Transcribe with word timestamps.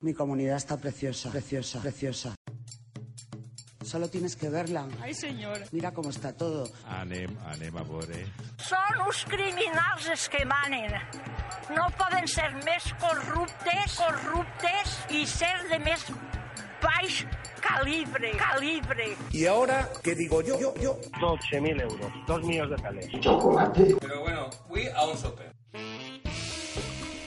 Mi 0.00 0.12
comunidad 0.12 0.56
está 0.58 0.76
preciosa, 0.76 1.30
preciosa, 1.30 1.80
preciosa. 1.80 2.34
Solo 3.82 4.08
tienes 4.10 4.36
que 4.36 4.50
verla. 4.50 4.86
Ai, 5.00 5.14
senyor. 5.14 5.62
Mira 5.72 5.92
cómo 5.92 6.10
está 6.10 6.32
todo. 6.36 6.68
Anem, 6.84 7.30
anem 7.46 7.76
a 7.78 7.84
veure. 7.86 8.26
Són 8.60 9.00
uns 9.06 9.22
criminals 9.30 10.08
els 10.12 10.26
que 10.28 10.42
manen. 10.44 10.92
No 11.72 11.86
poden 11.96 12.28
ser 12.28 12.50
més 12.66 12.90
corruptes, 13.00 13.96
corruptes 13.96 14.98
i 15.16 15.24
ser 15.24 15.54
de 15.70 15.78
més 15.86 16.04
baix 16.82 17.22
calibre, 17.62 18.32
calibre. 18.36 19.16
Y 19.32 19.46
ahora, 19.46 19.88
¿qué 20.02 20.14
digo 20.14 20.42
yo? 20.42 20.58
Yo, 20.60 20.74
yo. 20.74 20.98
12.000 21.20 21.80
euros, 21.80 22.12
2 22.26 22.42
millones 22.42 22.76
de 22.76 22.82
calés. 22.82 23.08
Pero 24.00 24.20
bueno, 24.20 24.50
fui 24.68 24.88
a 24.88 25.06
un 25.06 25.16
sope. 25.16 25.44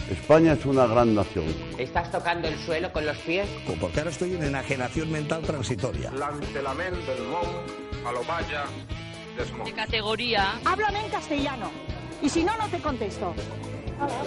España 0.09 0.53
es 0.53 0.65
una 0.65 0.87
gran 0.87 1.13
nación. 1.13 1.45
¿Estás 1.77 2.11
tocando 2.11 2.47
el 2.47 2.57
suelo 2.57 2.91
con 2.91 3.05
los 3.05 3.17
pies? 3.19 3.47
Porque 3.79 3.99
ahora 3.99 4.09
estoy 4.09 4.33
en 4.33 4.43
enajenación 4.43 5.11
mental 5.11 5.43
transitoria. 5.43 6.09
Del 6.09 6.23
a. 6.23 6.33
De 9.65 9.73
categoría. 9.73 10.59
Háblame 10.65 11.05
en 11.05 11.11
castellano. 11.11 11.69
Y 12.23 12.29
si 12.29 12.43
no, 12.43 12.57
no 12.57 12.67
te 12.69 12.79
contesto. 12.79 13.35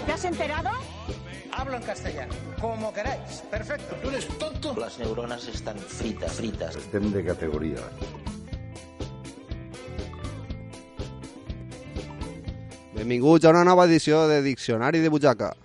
¿Te 0.07 0.13
has 0.13 0.25
enterado? 0.25 0.71
Hablo 1.51 1.77
en 1.77 1.83
castellano, 1.83 2.33
como 2.61 2.93
queráis. 2.95 3.43
Perfecto. 3.51 3.97
¿Tú 4.01 4.09
eres 4.09 4.29
tonto? 4.39 4.75
Las 4.79 4.99
neuronas 4.99 5.47
están 5.49 5.79
fritas, 5.79 6.33
fritas. 6.33 6.77
Estem 6.77 7.11
de 7.13 7.25
categoria. 7.25 7.79
Benvinguts 12.95 13.45
a 13.45 13.51
una 13.51 13.65
nova 13.65 13.85
edició 13.85 14.29
de 14.29 14.43
Diccionari 14.43 15.01
de 15.01 15.09
Butxaca. 15.09 15.57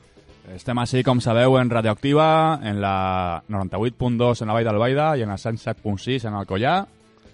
Estem 0.48 0.80
així, 0.80 1.02
com 1.04 1.20
sabeu, 1.20 1.58
en 1.60 1.68
Radioactiva, 1.70 2.62
en 2.64 2.80
la 2.80 3.44
98.2 3.52 4.42
en 4.42 4.48
la 4.48 4.54
Vall 4.56 4.64
d'Albaida 4.70 5.18
i 5.20 5.24
en 5.26 5.30
la 5.34 5.36
107.6 5.36 6.24
en 6.30 6.38
Alcollà. 6.40 6.76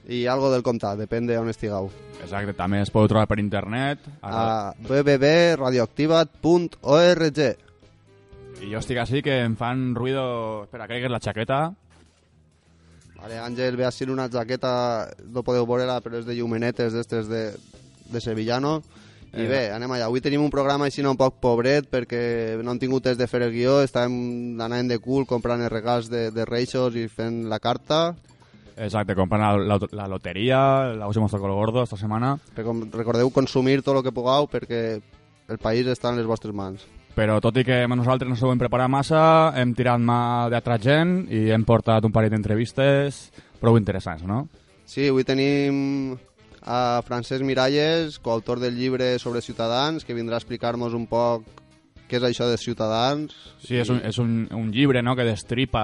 I 0.09 0.25
algo 0.27 0.49
del 0.51 0.63
comptat, 0.65 0.97
depèn 0.97 1.27
d'on 1.29 1.49
estigueu. 1.51 1.91
Exacte, 2.23 2.53
també 2.57 2.81
es 2.81 2.89
podeu 2.91 3.07
trobar 3.11 3.27
per 3.29 3.39
internet. 3.39 3.99
A 4.25 4.73
www.radioactivat.org 4.81 7.39
I 8.63 8.71
jo 8.71 8.79
estic 8.81 8.97
així 9.03 9.21
que 9.21 9.45
em 9.45 9.55
fan 9.59 9.95
ruido... 9.95 10.63
Espera, 10.65 10.87
crec 10.89 10.99
que 11.03 11.07
és 11.11 11.13
la 11.13 11.21
xaqueta. 11.21 11.59
Vale, 13.19 13.35
Àngel, 13.39 13.75
ve 13.77 13.85
així 13.87 14.03
una 14.09 14.27
jaqueta, 14.27 15.07
no 15.29 15.43
podeu 15.45 15.65
veure-la, 15.69 16.01
però 16.01 16.17
és 16.19 16.25
de 16.25 16.33
llumenetes 16.35 16.93
d'estes 16.97 17.27
de, 17.29 17.53
de 18.09 18.19
Sevillano. 18.25 18.81
I 19.33 19.47
bé, 19.49 19.61
anem 19.73 19.89
allà. 19.95 20.05
Avui 20.11 20.21
tenim 20.21 20.43
un 20.45 20.51
programa 20.53 20.85
així 20.85 21.01
un 21.01 21.17
poc 21.17 21.39
pobret 21.41 21.87
perquè 21.89 22.59
no 22.61 22.73
hem 22.73 22.81
tingut 22.81 23.07
temps 23.07 23.17
de 23.17 23.27
fer 23.27 23.41
el 23.41 23.53
guió, 23.53 23.79
estàvem 23.81 24.61
anant 24.61 24.91
de 24.91 24.99
cul 25.01 25.25
comprant 25.25 25.63
els 25.63 25.73
regals 25.73 26.09
de, 26.11 26.27
de 26.31 26.45
Reixos 26.45 26.93
i 26.95 27.07
fent 27.09 27.47
la 27.49 27.57
carta. 27.59 28.13
Exacte, 28.77 29.15
comprant 29.17 29.41
la, 29.41 29.51
la, 29.73 29.77
la 29.91 30.07
loteria, 30.09 30.93
la 30.93 31.09
hemos 31.09 31.31
tocado 31.31 31.53
gordo 31.53 31.83
esta 31.83 31.97
setmana. 31.97 32.35
Però 32.53 32.69
com, 32.69 32.83
recordeu 32.93 33.29
consumir 33.33 33.81
tot 33.81 33.97
el 33.97 34.03
que 34.05 34.13
pugueu 34.13 34.49
perquè 34.49 34.83
el 35.49 35.59
país 35.61 35.89
està 35.89 36.11
en 36.13 36.21
les 36.21 36.29
vostres 36.29 36.53
mans. 36.53 36.85
Però 37.13 37.37
tot 37.41 37.57
i 37.61 37.65
que 37.65 37.83
nosaltres 37.89 38.29
no 38.29 38.37
sabem 38.37 38.61
preparar 38.61 38.87
massa, 38.89 39.53
hem 39.57 39.73
tirat 39.77 40.01
mà 40.01 40.49
d'altra 40.49 40.79
gent 40.81 41.23
i 41.29 41.45
hem 41.53 41.65
portat 41.65 42.05
un 42.05 42.13
parell 42.13 42.33
d'entrevistes 42.33 43.27
prou 43.61 43.77
interessants, 43.77 44.25
no? 44.25 44.47
Sí, 44.89 45.07
avui 45.09 45.25
tenim 45.25 46.17
a 46.63 47.01
Francesc 47.05 47.43
Miralles, 47.43 48.19
coautor 48.19 48.59
del 48.59 48.77
llibre 48.77 49.17
sobre 49.19 49.41
Ciutadans, 49.41 50.05
que 50.05 50.15
vindrà 50.15 50.39
a 50.39 50.43
explicar-nos 50.43 50.95
un 50.95 51.05
poc 51.11 51.43
què 52.07 52.19
és 52.19 52.25
això 52.27 52.47
de 52.49 52.59
Ciutadans. 52.61 53.33
Sí, 53.63 53.77
és 53.79 53.89
un, 53.89 53.99
és 54.05 54.19
un, 54.21 54.45
un 54.53 54.69
llibre 54.71 55.01
no, 55.03 55.15
que 55.17 55.25
destripa 55.27 55.83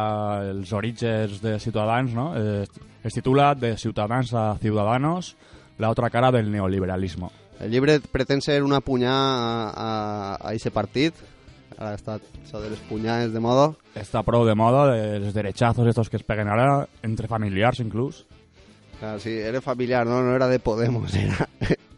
els 0.49 0.71
orígens 0.75 1.39
de 1.41 1.57
Ciutadans, 1.59 2.13
no? 2.13 2.31
Eh, 2.37 2.65
es 3.03 3.15
titula 3.15 3.53
De 3.55 3.75
Ciutadans 3.77 4.33
a 4.33 4.53
Ciudadanos, 4.59 5.35
la 5.79 5.89
otra 5.89 6.09
cara 6.09 6.31
del 6.31 6.51
neoliberalismo. 6.51 7.31
El 7.59 7.71
llibre 7.71 7.99
pretén 7.99 8.43
ser 8.43 8.61
una 8.63 8.79
punyà 8.79 9.15
a, 9.75 9.91
a, 10.39 10.71
partit, 10.71 11.15
ara 11.75 11.95
està 11.95 12.19
això 12.19 12.59
de 12.63 12.71
les 12.71 12.79
punyades 12.87 13.33
de 13.33 13.41
moda. 13.43 13.71
Està 13.99 14.23
prou 14.27 14.45
de 14.47 14.55
moda, 14.55 14.85
de, 14.93 14.99
els 15.19 15.33
derechazos 15.35 15.87
estos 15.87 16.09
que 16.09 16.19
es 16.19 16.27
peguen 16.27 16.51
ara, 16.51 16.85
entre 17.03 17.27
familiars 17.27 17.79
inclús. 17.83 18.25
Clar, 18.99 19.19
sí, 19.21 19.31
era 19.31 19.61
familiar, 19.61 20.05
no, 20.05 20.21
no 20.21 20.35
era 20.35 20.47
de 20.47 20.59
Podemos, 20.59 21.13
era, 21.15 21.47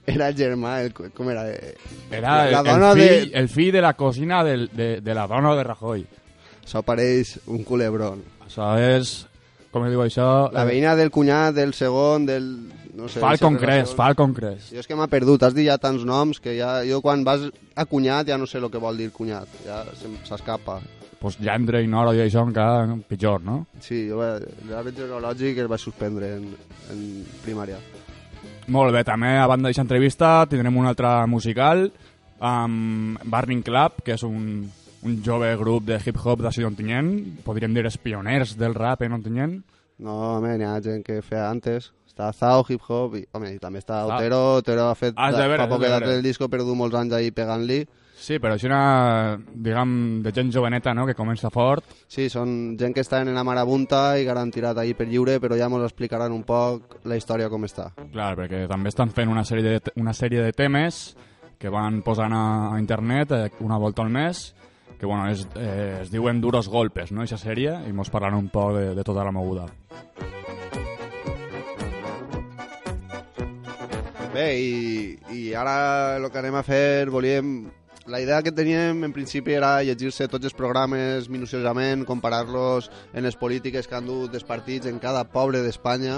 era 0.05 0.29
el 0.29 0.41
el, 0.41 0.93
com 1.13 1.29
era? 1.29 1.49
Eh, 1.49 1.75
Era 2.11 2.45
el, 2.45 2.51
la 2.51 2.59
el, 2.59 2.65
dona 2.65 2.93
fill, 2.93 3.31
de... 3.31 3.39
el 3.39 3.49
fill 3.49 3.71
de 3.71 3.81
la 3.81 3.93
cosina 3.95 4.43
del, 4.43 4.69
de, 4.73 5.01
de 5.01 5.15
la 5.15 5.25
dona 5.27 5.55
de 5.55 5.63
Rajoy. 5.63 6.05
Això 6.63 6.83
pareix 6.85 7.39
un 7.47 7.63
culebrón. 7.63 8.21
Això 8.45 8.75
és, 8.77 9.25
com 9.71 9.87
diu 9.89 10.01
això... 10.03 10.51
La 10.53 10.65
veïna 10.67 10.95
del 10.95 11.09
cunyat, 11.11 11.55
del 11.55 11.73
segon, 11.73 12.25
del... 12.25 12.45
No 12.93 13.07
sé, 13.07 13.21
Fa 13.23 13.31
el 13.31 13.39
relació- 13.39 13.95
fa 13.95 14.09
el 14.11 14.15
concrés. 14.19 14.65
Jo 14.73 14.81
és 14.83 14.87
que 14.87 14.95
m'ha 14.99 15.07
perdut, 15.07 15.41
has 15.47 15.53
dit 15.55 15.65
ja 15.69 15.77
tants 15.79 16.03
noms 16.05 16.41
que 16.43 16.57
ja, 16.57 16.81
jo 16.83 16.99
quan 17.01 17.23
vas 17.23 17.45
a 17.73 17.85
cunyat 17.87 18.27
ja 18.27 18.37
no 18.37 18.45
sé 18.45 18.59
el 18.59 18.67
que 18.69 18.81
vol 18.83 18.97
dir 18.99 19.09
cunyat, 19.15 19.47
ja 19.65 19.85
s'escapa. 20.27 20.81
Pues 21.21 21.37
Gendre, 21.37 21.83
Ignoro 21.85 22.15
i 22.17 22.21
això 22.23 22.41
encara 22.47 22.95
pitjor, 23.07 23.43
no? 23.45 23.59
Sí, 23.79 24.07
jo 24.09 24.17
va- 24.17 24.39
l'àrbit 24.71 24.97
genealògic 25.03 25.59
el 25.61 25.67
vaig 25.69 25.79
suspendre 25.83 26.31
en, 26.39 26.47
en 26.89 27.03
primària. 27.45 27.77
Molt 28.73 28.93
bé, 28.95 29.03
també 29.05 29.35
a 29.37 29.45
banda 29.49 29.67
d'aquesta 29.67 29.83
entrevista 29.85 30.31
tindrem 30.49 30.77
una 30.81 30.89
altra 30.95 31.27
musical 31.29 31.91
amb 32.41 33.19
Burning 33.23 33.61
Club, 33.61 34.01
que 34.05 34.15
és 34.17 34.23
un, 34.25 34.65
un 35.05 35.19
jove 35.25 35.51
grup 35.61 35.85
de 35.85 35.99
hip-hop 36.01 36.41
de 36.41 36.65
Ontinyent, 36.65 37.11
podríem 37.45 37.73
dir 37.77 37.85
els 37.85 37.97
pioners 38.01 38.55
del 38.57 38.73
rap 38.73 39.03
en 39.05 39.13
Ontinyent. 39.19 39.59
No, 40.01 40.15
home, 40.37 40.55
n'hi 40.57 40.65
ha 40.65 40.79
gent 40.81 41.03
que 41.05 41.21
feia 41.21 41.49
antes. 41.51 41.91
Està 42.09 42.31
Zao, 42.33 42.65
Hip 42.67 42.81
Hop, 42.89 43.13
i, 43.15 43.25
home, 43.31 43.53
i 43.53 43.59
també 43.61 43.79
està 43.79 44.01
Ah. 44.01 44.15
Otero. 44.17 44.39
Otero 44.57 44.89
ha 44.89 44.95
fet 44.95 45.13
de 45.15 45.37
veure, 45.37 45.57
fa 45.57 45.69
poc 45.69 45.79
veure. 45.81 46.15
el 46.17 46.23
disco, 46.23 46.49
però 46.49 46.65
du 46.65 46.73
molts 46.75 46.95
anys 46.95 47.13
ahí 47.13 47.29
pegant-li. 47.31 47.85
Sí, 48.21 48.37
però 48.37 48.53
és 48.53 48.63
una, 48.67 49.33
diguem, 49.49 50.21
de 50.21 50.29
gent 50.35 50.51
joveneta, 50.53 50.93
no?, 50.93 51.07
que 51.09 51.15
comença 51.17 51.49
fort. 51.49 51.87
Sí, 52.05 52.27
són 52.29 52.75
gent 52.77 52.93
que 52.93 53.01
estan 53.01 53.31
en 53.31 53.33
la 53.33 53.43
marabunta 53.47 54.19
i 54.21 54.27
que 54.27 54.35
han 54.37 54.53
tirat 54.53 54.77
ahí 54.77 54.93
per 54.93 55.07
lliure, 55.09 55.39
però 55.41 55.57
ja 55.57 55.65
ens 55.65 55.87
explicaran 55.87 56.35
un 56.35 56.43
poc 56.45 56.99
la 57.09 57.17
història 57.17 57.49
com 57.49 57.65
està. 57.65 57.89
Clar, 58.13 58.35
perquè 58.37 58.67
també 58.69 58.93
estan 58.93 59.09
fent 59.09 59.33
una 59.33 59.41
sèrie 59.47 59.65
de, 59.65 59.95
una 59.97 60.13
sèrie 60.13 60.45
de 60.45 60.53
temes 60.53 61.01
que 61.57 61.73
van 61.73 62.03
posant 62.05 62.37
a, 62.37 62.45
a 62.75 62.77
internet 62.77 63.33
eh, 63.33 63.41
una 63.65 63.81
volta 63.81 64.05
al 64.05 64.13
mes, 64.13 64.53
que 64.99 65.09
bueno, 65.09 65.25
es, 65.29 65.47
eh, 65.57 65.97
es 66.03 66.13
diuen 66.13 66.41
Duros 66.45 66.69
Golpes, 66.69 67.09
no?, 67.11 67.25
aquesta 67.25 67.41
sèrie, 67.41 67.73
i 67.89 67.91
mos 67.91 68.13
parlant 68.13 68.37
un 68.37 68.53
poc 68.53 68.77
de, 68.77 68.87
de 68.93 69.03
tota 69.07 69.25
la 69.25 69.33
moguda. 69.33 69.65
Bé, 74.31 74.47
i, 74.61 75.19
i 75.33 75.53
ara 75.57 76.17
el 76.21 76.29
que 76.29 76.45
anem 76.45 76.61
a 76.61 76.67
fer, 76.69 77.09
volíem... 77.09 77.55
La 78.07 78.19
idea 78.19 78.41
que 78.41 78.51
teníem 78.51 79.03
en 79.03 79.13
principi 79.13 79.53
era 79.53 79.83
llegir-se 79.85 80.25
tots 80.25 80.47
els 80.49 80.55
programes 80.57 81.27
minuciosament, 81.29 82.01
comparar-los 82.09 82.87
en 83.13 83.21
les 83.21 83.35
polítiques 83.37 83.85
que 83.85 83.93
han 83.93 84.07
dut 84.09 84.33
els 84.33 84.45
partits 84.47 84.89
en 84.89 84.97
cada 84.97 85.21
poble 85.29 85.61
d'Espanya 85.61 86.15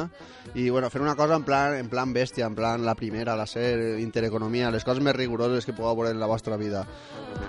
i 0.55 0.69
bueno, 0.69 0.87
fer 0.89 1.01
una 1.03 1.17
cosa 1.19 1.35
en 1.35 1.43
plan, 1.43 1.75
en 1.75 1.89
plan 1.91 2.13
bèstia, 2.15 2.47
en 2.47 2.55
plan 2.55 2.85
la 2.87 2.95
primera, 2.95 3.35
la 3.35 3.43
SER, 3.45 3.99
Intereconomia, 3.99 4.71
les 4.71 4.87
coses 4.87 5.03
més 5.03 5.15
rigoroses 5.17 5.67
que 5.67 5.75
pugueu 5.75 5.97
veure 5.99 6.13
en 6.15 6.21
la 6.21 6.29
vostra 6.31 6.55
vida. 6.55 6.85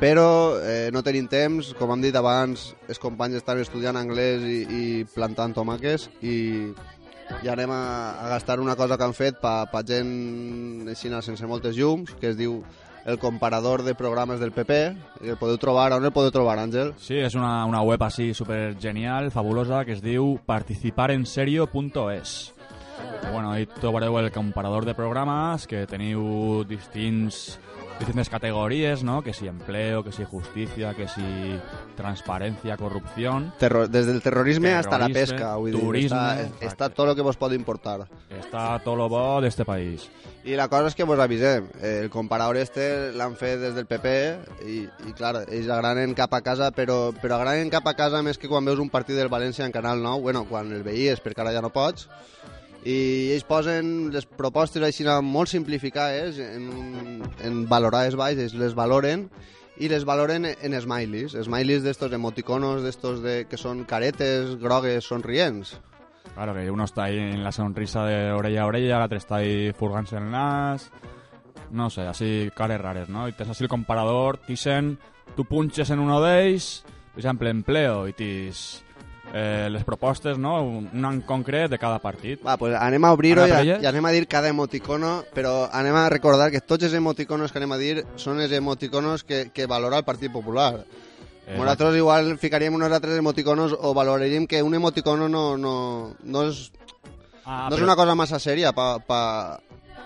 Però 0.00 0.58
eh, 0.58 0.90
no 0.90 1.04
tenim 1.06 1.28
temps, 1.30 1.70
com 1.78 1.94
hem 1.94 2.02
dit 2.02 2.18
abans, 2.18 2.72
els 2.88 2.98
companys 2.98 3.38
estan 3.38 3.62
estudiant 3.62 4.00
anglès 4.00 4.42
i, 4.42 4.58
i 4.66 4.84
plantant 5.14 5.54
tomàques 5.54 6.08
i 6.22 6.34
i 7.42 7.48
anem 7.48 7.70
a, 7.72 8.20
a 8.20 8.28
gastar 8.28 8.58
una 8.60 8.76
cosa 8.76 8.98
que 8.98 9.04
han 9.06 9.14
fet 9.16 9.38
pa, 9.40 9.64
pa 9.72 9.80
gent 9.86 10.90
així 10.92 11.08
sense 11.24 11.46
moltes 11.48 11.76
llums, 11.76 12.12
que 12.20 12.34
es 12.34 12.36
diu 12.36 12.58
el 13.04 13.18
comparador 13.18 13.82
de 13.82 13.94
programes 13.94 14.40
del 14.40 14.52
PP, 14.52 14.96
el 15.22 15.36
podeu 15.36 15.58
trobar, 15.60 15.92
on 15.92 16.04
el 16.04 16.12
podeu 16.12 16.32
trobar, 16.32 16.58
Àngel? 16.62 16.94
Sí, 17.00 17.18
és 17.20 17.36
una, 17.36 17.64
una 17.68 17.82
web 17.84 18.02
així 18.02 18.32
super 18.34 18.76
genial, 18.80 19.30
fabulosa, 19.34 19.84
que 19.84 19.92
es 19.96 20.02
diu 20.02 20.38
participarenserio.es. 20.46 22.54
Bueno, 23.30 23.52
ahí 23.52 23.66
trobareu 23.66 24.18
el 24.18 24.30
comparador 24.32 24.84
de 24.84 24.94
programes, 24.94 25.66
que 25.66 25.86
teniu 25.90 26.64
distints, 26.68 27.58
distintes 27.98 28.28
categories, 28.28 29.02
no? 29.02 29.22
Que 29.22 29.32
si 29.32 29.46
empleo, 29.48 30.02
que 30.04 30.12
si 30.12 30.24
justicia, 30.24 30.94
que 30.94 31.08
si 31.08 31.60
transparencia, 31.96 32.76
corrupción. 32.76 33.52
Terror, 33.58 33.88
des 33.88 34.06
del 34.06 34.22
terrorisme 34.22 34.74
hasta 34.74 34.98
la 34.98 35.08
pesca, 35.08 35.54
vull 35.56 35.72
dir, 35.72 35.80
turisme, 35.80 36.18
està, 36.18 36.42
exacte. 36.42 36.66
està 36.66 36.90
tot 36.90 37.08
el 37.08 37.16
que 37.16 37.26
vos 37.26 37.38
pot 37.40 37.54
importar. 37.54 38.04
Està 38.30 38.66
tot 38.84 38.98
lo 38.98 39.08
bo 39.08 39.40
d'este 39.44 39.66
país. 39.68 40.08
I 40.44 40.58
la 40.58 40.68
cosa 40.68 40.90
és 40.90 40.96
que 40.98 41.06
vos 41.08 41.20
avisem, 41.22 41.70
el 41.80 42.10
comparador 42.12 42.58
este 42.60 43.12
l'han 43.16 43.38
fet 43.40 43.62
des 43.62 43.72
del 43.76 43.86
PP 43.88 44.10
i, 44.68 44.82
i 45.08 45.14
clar, 45.16 45.46
ells 45.46 45.70
agranen 45.72 46.12
cap 46.18 46.34
a 46.36 46.42
casa, 46.44 46.68
però, 46.76 47.14
però 47.16 47.38
agranen 47.38 47.72
cap 47.72 47.86
a 47.88 47.94
casa 47.96 48.20
més 48.22 48.36
que 48.36 48.50
quan 48.50 48.66
veus 48.66 48.82
un 48.82 48.92
partit 48.92 49.16
del 49.16 49.32
València 49.32 49.64
en 49.64 49.72
Canal 49.72 50.02
9, 50.04 50.20
bueno, 50.20 50.44
quan 50.50 50.68
el 50.74 50.84
veies, 50.84 51.22
perquè 51.24 51.40
ara 51.46 51.54
ja 51.56 51.64
no 51.64 51.72
pots, 51.72 52.10
i 52.84 53.32
ells 53.32 53.46
posen 53.48 54.12
les 54.12 54.26
propostes 54.28 54.84
així 54.84 55.06
molt 55.24 55.48
simplificades 55.48 56.38
en, 56.38 57.24
en 57.40 57.64
valorades 57.68 58.16
baix, 58.16 58.38
ells 58.38 58.54
les 58.60 58.76
valoren 58.76 59.30
y 59.76 59.88
les 59.88 60.04
valoren 60.04 60.44
en 60.46 60.80
smileys, 60.80 61.32
smileys 61.32 61.82
de 61.82 61.90
estos 61.90 62.12
emoticonos, 62.12 62.82
de 62.82 62.90
estos 62.90 63.22
de 63.22 63.46
que 63.46 63.56
son 63.56 63.84
caretes, 63.84 64.56
grogues, 64.60 65.04
sonrients. 65.04 65.80
Claro, 66.34 66.54
que 66.54 66.70
uno 66.70 66.84
está 66.84 67.04
ahí 67.04 67.18
en 67.18 67.42
la 67.42 67.52
sonrisa 67.52 68.04
de 68.04 68.32
orella 68.32 68.62
a 68.62 68.66
orella, 68.66 68.98
l'altre 68.98 69.18
està 69.18 69.40
ahí 69.40 69.72
furgant-se 69.72 70.18
el 70.20 70.30
nas... 70.30 70.90
No 71.74 71.88
sé, 71.90 72.04
així 72.06 72.52
cares 72.54 72.78
rares, 72.78 73.08
no? 73.10 73.24
I 73.26 73.32
tens 73.34 73.50
així 73.50 73.64
el 73.64 73.70
comparador, 73.72 74.36
tixen, 74.46 74.92
tu 75.34 75.42
punxes 75.48 75.90
en 75.90 75.98
uno 75.98 76.20
d'ells, 76.22 76.84
per 77.14 77.22
exemple, 77.22 77.50
empleo, 77.50 78.04
i 78.06 78.14
tis 78.14 78.83
eh, 79.34 79.66
les 79.68 79.82
propostes, 79.84 80.38
no? 80.38 80.52
Un, 80.62 81.04
en 81.04 81.20
concret 81.26 81.68
de 81.72 81.78
cada 81.82 81.98
partit. 81.98 82.38
Va, 82.46 82.54
pues 82.56 82.76
anem 82.78 83.04
a 83.04 83.10
obrir-ho 83.12 83.44
i, 83.50 83.72
i 83.82 83.86
anem 83.90 84.06
a 84.06 84.12
dir 84.14 84.28
cada 84.30 84.48
emoticono, 84.48 85.24
però 85.34 85.68
anem 85.74 85.96
a 85.98 86.08
recordar 86.08 86.52
que 86.54 86.60
tots 86.62 86.86
els 86.86 86.94
emoticonos 86.94 87.50
que 87.52 87.58
anem 87.58 87.72
a 87.74 87.80
dir 87.80 88.04
són 88.14 88.40
els 88.40 88.52
emoticonos 88.54 89.24
que, 89.26 89.48
que 89.52 89.66
valora 89.66 89.98
el 89.98 90.04
Partit 90.06 90.30
Popular. 90.32 90.84
Eh, 91.46 91.58
Nosaltres 91.58 91.98
igual 91.98 92.38
ficaríem 92.40 92.72
uns 92.78 92.86
altres 92.88 93.18
emoticonos 93.18 93.74
o 93.76 93.92
valoraríem 93.92 94.46
que 94.46 94.62
un 94.62 94.72
emoticono 94.78 95.28
no, 95.28 95.58
no, 95.58 96.14
no, 96.22 96.42
és, 96.48 96.70
Ah, 97.44 97.66
no 97.68 97.74
és 97.76 97.82
però- 97.82 97.84
una 97.90 97.96
cosa 97.96 98.14
massa 98.16 98.38
sèria 98.40 98.70
pa, 98.72 98.98
pa, 99.04 99.58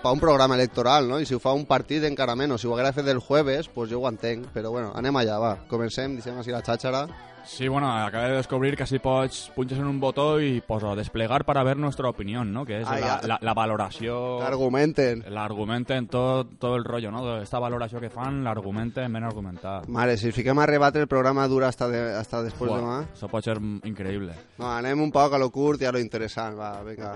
pa 0.03 0.11
un 0.11 0.19
programa 0.19 0.55
electoral, 0.57 1.07
no? 1.07 1.21
I 1.21 1.25
si 1.25 1.33
ho 1.37 1.39
fa 1.39 1.53
un 1.55 1.63
partit 1.65 2.03
encara 2.03 2.35
menys. 2.35 2.59
Si 2.59 2.67
ho 2.67 2.73
haguera 2.73 2.91
fet 2.91 3.07
el 3.07 3.19
jueves, 3.23 3.69
pues 3.71 3.87
jo 3.93 4.01
ho 4.01 4.09
entenc. 4.09 4.49
Però 4.51 4.71
bueno, 4.73 4.91
anem 4.99 5.15
allà, 5.21 5.37
va. 5.39 5.53
Comencem, 5.71 6.17
deixem 6.19 6.35
així 6.41 6.51
la 6.51 6.59
xàxara. 6.63 7.05
Sí, 7.49 7.67
bueno, 7.67 7.91
acabé 7.91 8.29
de 8.29 8.35
descubrir 8.37 8.77
que 8.77 8.83
así 8.83 8.99
pots 8.99 9.51
punches 9.55 9.79
en 9.79 9.87
un 9.87 9.99
botó 9.99 10.39
y 10.39 10.61
poso 10.61 10.95
desplegar 10.95 11.45
para 11.45 11.63
ver 11.63 11.77
nuestra 11.77 12.07
opinión, 12.07 12.53
¿no? 12.53 12.63
Que 12.63 12.81
es 12.81 12.87
Ah, 12.87 12.99
la, 12.99 13.21
la, 13.27 13.39
la 13.41 13.53
valoració... 13.55 14.39
Argumenten. 14.45 15.25
L'argumenten 15.33 16.07
tot, 16.07 16.51
tot 16.59 16.77
el 16.77 16.85
rotllo, 16.85 17.09
no? 17.11 17.41
Esta 17.41 17.57
valoració 17.59 17.99
que 17.99 18.11
fan, 18.13 18.43
l'argumenten 18.45 19.11
ben 19.11 19.25
argumentat. 19.25 19.89
Mare, 19.89 20.15
si 20.21 20.31
fiquem 20.31 20.61
a 20.61 20.67
rebatre 20.69 21.01
el 21.01 21.09
programa 21.09 21.47
dura 21.49 21.67
hasta, 21.73 21.89
de, 21.89 22.15
hasta 22.15 22.43
després 22.45 22.69
Buah, 22.69 22.79
demà. 22.79 23.01
Això 23.17 23.31
pot 23.33 23.43
ser 23.43 23.57
increïble. 23.57 24.37
No, 24.61 24.69
anem 24.69 25.01
un 25.01 25.11
poc 25.11 25.33
a 25.33 25.41
lo 25.41 25.49
curt 25.49 25.81
i 25.81 25.89
a 25.89 25.91
lo 25.91 25.99
interessant, 25.99 26.53
va, 26.55 26.75
vinga. 26.85 27.15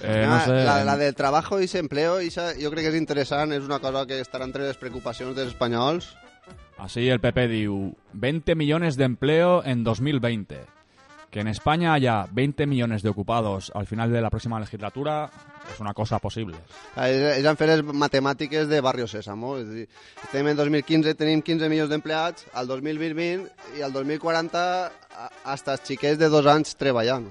Eh, 0.00 0.22
no 0.30 0.38
sé... 0.46 0.62
La, 0.62 0.84
la 0.86 0.96
del 0.96 1.18
trabajo 1.18 1.60
i 1.60 1.66
empleo, 1.82 2.20
ixa, 2.22 2.52
jo 2.54 2.70
crec 2.70 2.86
que 2.86 2.94
és 2.94 3.02
interessant, 3.02 3.50
és 3.52 3.66
una 3.66 3.82
cosa 3.82 4.06
que 4.06 4.22
estarà 4.22 4.46
entre 4.46 4.70
les 4.70 4.78
preocupacions 4.78 5.34
dels 5.34 5.56
espanyols. 5.56 6.14
Así 6.82 7.06
el 7.08 7.20
PP 7.22 7.46
diu 7.46 7.74
20 8.12 8.56
millones 8.58 8.96
de 8.98 9.04
empleo 9.06 9.62
en 9.64 9.84
2020. 9.84 10.64
Que 11.30 11.40
en 11.40 11.48
España 11.48 11.94
haya 11.94 12.26
20 12.30 12.66
millones 12.66 13.02
de 13.02 13.08
ocupados 13.08 13.70
al 13.74 13.86
final 13.86 14.10
de 14.12 14.20
la 14.20 14.28
próxima 14.28 14.58
legislatura 14.60 15.30
es 15.72 15.78
una 15.80 15.94
cosa 15.94 16.18
posible. 16.18 16.56
Ah, 16.96 17.08
Ells, 17.08 17.38
ells 17.38 17.46
han 17.48 17.56
fet 17.56 17.70
les 17.70 17.84
matemàtiques 17.86 18.66
de 18.68 18.80
Barrio 18.84 19.06
Sésamo, 19.08 19.54
és 19.62 19.70
dir, 19.70 19.86
en 20.34 20.56
2015, 20.58 21.14
tenim 21.14 21.40
15 21.40 21.70
milions 21.72 21.88
d'empleats, 21.88 22.44
al 22.52 22.66
2020 22.68 23.46
i 23.78 23.80
al 23.86 23.94
2040 23.94 24.64
a- 24.90 25.30
hasta 25.54 25.78
els 25.78 25.86
xiquets 25.88 26.18
de 26.18 26.28
dos 26.28 26.44
anys 26.50 26.74
treballant. 26.76 27.30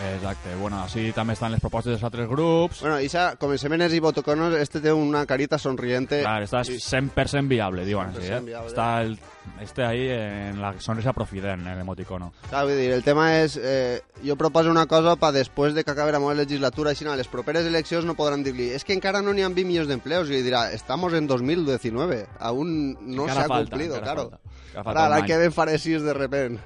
Exacte. 0.00 0.54
Bueno, 0.58 0.80
així 0.82 1.10
també 1.14 1.36
estan 1.36 1.52
les 1.52 1.60
propostes 1.62 1.92
dels 1.94 2.04
altres 2.06 2.28
grups. 2.30 2.80
Bueno, 2.82 2.98
Isa, 3.04 3.36
comencem 3.40 3.74
en 3.76 3.84
els 3.86 3.94
ibotoconos, 3.94 4.56
este 4.58 4.80
té 4.80 4.92
una 4.92 5.24
carita 5.26 5.58
sonriente. 5.58 6.22
Clar, 6.24 6.42
està 6.46 6.62
100% 6.64 7.48
viable, 7.50 7.84
diuen 7.86 8.10
així, 8.10 8.26
100% 8.30 8.38
eh? 8.38 8.46
viable. 8.46 8.72
Està 8.72 8.88
el, 9.02 9.18
este 9.60 9.84
ahí 9.84 10.08
en 10.08 10.60
la 10.62 10.72
sonrisa 10.80 11.12
profident, 11.12 11.66
el 11.66 11.84
emoticono. 11.84 12.32
Clar, 12.48 12.64
vull 12.66 12.80
dir, 12.80 12.90
el 12.96 13.04
tema 13.06 13.28
és... 13.42 13.58
Eh, 13.60 14.00
jo 14.22 14.36
proposo 14.38 14.70
una 14.70 14.86
cosa 14.86 15.16
per 15.18 15.32
després 15.34 15.74
de 15.74 15.82
que 15.82 15.90
acabi 15.90 16.12
la 16.14 16.20
meva 16.22 16.34
legislatura, 16.38 16.92
així 16.92 17.06
a 17.10 17.16
les 17.18 17.26
properes 17.26 17.66
eleccions 17.66 18.06
no 18.06 18.14
podran 18.14 18.44
dir-li 18.46 18.68
és 18.70 18.84
que 18.86 18.94
encara 18.94 19.22
no 19.22 19.34
n'hi 19.34 19.42
ha 19.42 19.50
20 19.50 19.66
milions 19.66 19.90
d'empleos, 19.90 20.30
i 20.30 20.36
li 20.36 20.44
dirà, 20.46 20.68
estamos 20.72 21.12
en 21.18 21.26
2019, 21.26 22.26
aún 22.38 22.92
no 23.00 23.26
Encara 23.26 23.34
se 23.34 23.40
ha 23.40 23.48
falta, 23.48 23.70
cumplido, 23.70 23.96
encara 23.96 24.14
claro. 24.14 24.28
falta. 24.30 24.68
Encara 24.68 24.84
falta 24.84 25.00
Ahora, 25.00 25.02
un 25.02 25.10
la 25.10 25.16
any. 25.24 25.26
que 25.26 25.38
ben 25.38 25.52
faré 25.52 25.78
de 25.82 26.14
repent. 26.14 26.60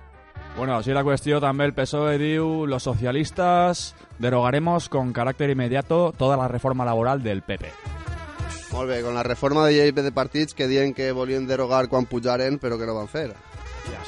Bueno, 0.56 0.76
así 0.76 0.90
la 0.90 1.04
cuestión 1.04 1.42
también 1.42 1.66
el 1.68 1.74
PSOE 1.74 2.16
diu 2.16 2.64
los 2.64 2.82
socialistas 2.82 3.94
derogaremos 4.18 4.88
con 4.88 5.12
carácter 5.12 5.50
inmediato 5.50 6.14
toda 6.16 6.38
la 6.38 6.48
reforma 6.48 6.86
laboral 6.86 7.22
del 7.22 7.42
PP. 7.42 7.68
Molt 8.72 8.88
bé, 8.88 9.02
con 9.02 9.14
la 9.14 9.22
reforma 9.22 9.66
de 9.66 9.74
llei 9.74 9.92
de 9.92 10.12
partits 10.12 10.54
que 10.54 10.66
diuen 10.66 10.94
que 10.94 11.12
volien 11.12 11.46
derogar 11.46 11.88
quan 11.88 12.06
pujaren, 12.06 12.58
però 12.58 12.78
que 12.78 12.86
no 12.88 12.96
van 12.96 13.08
fer. 13.08 13.34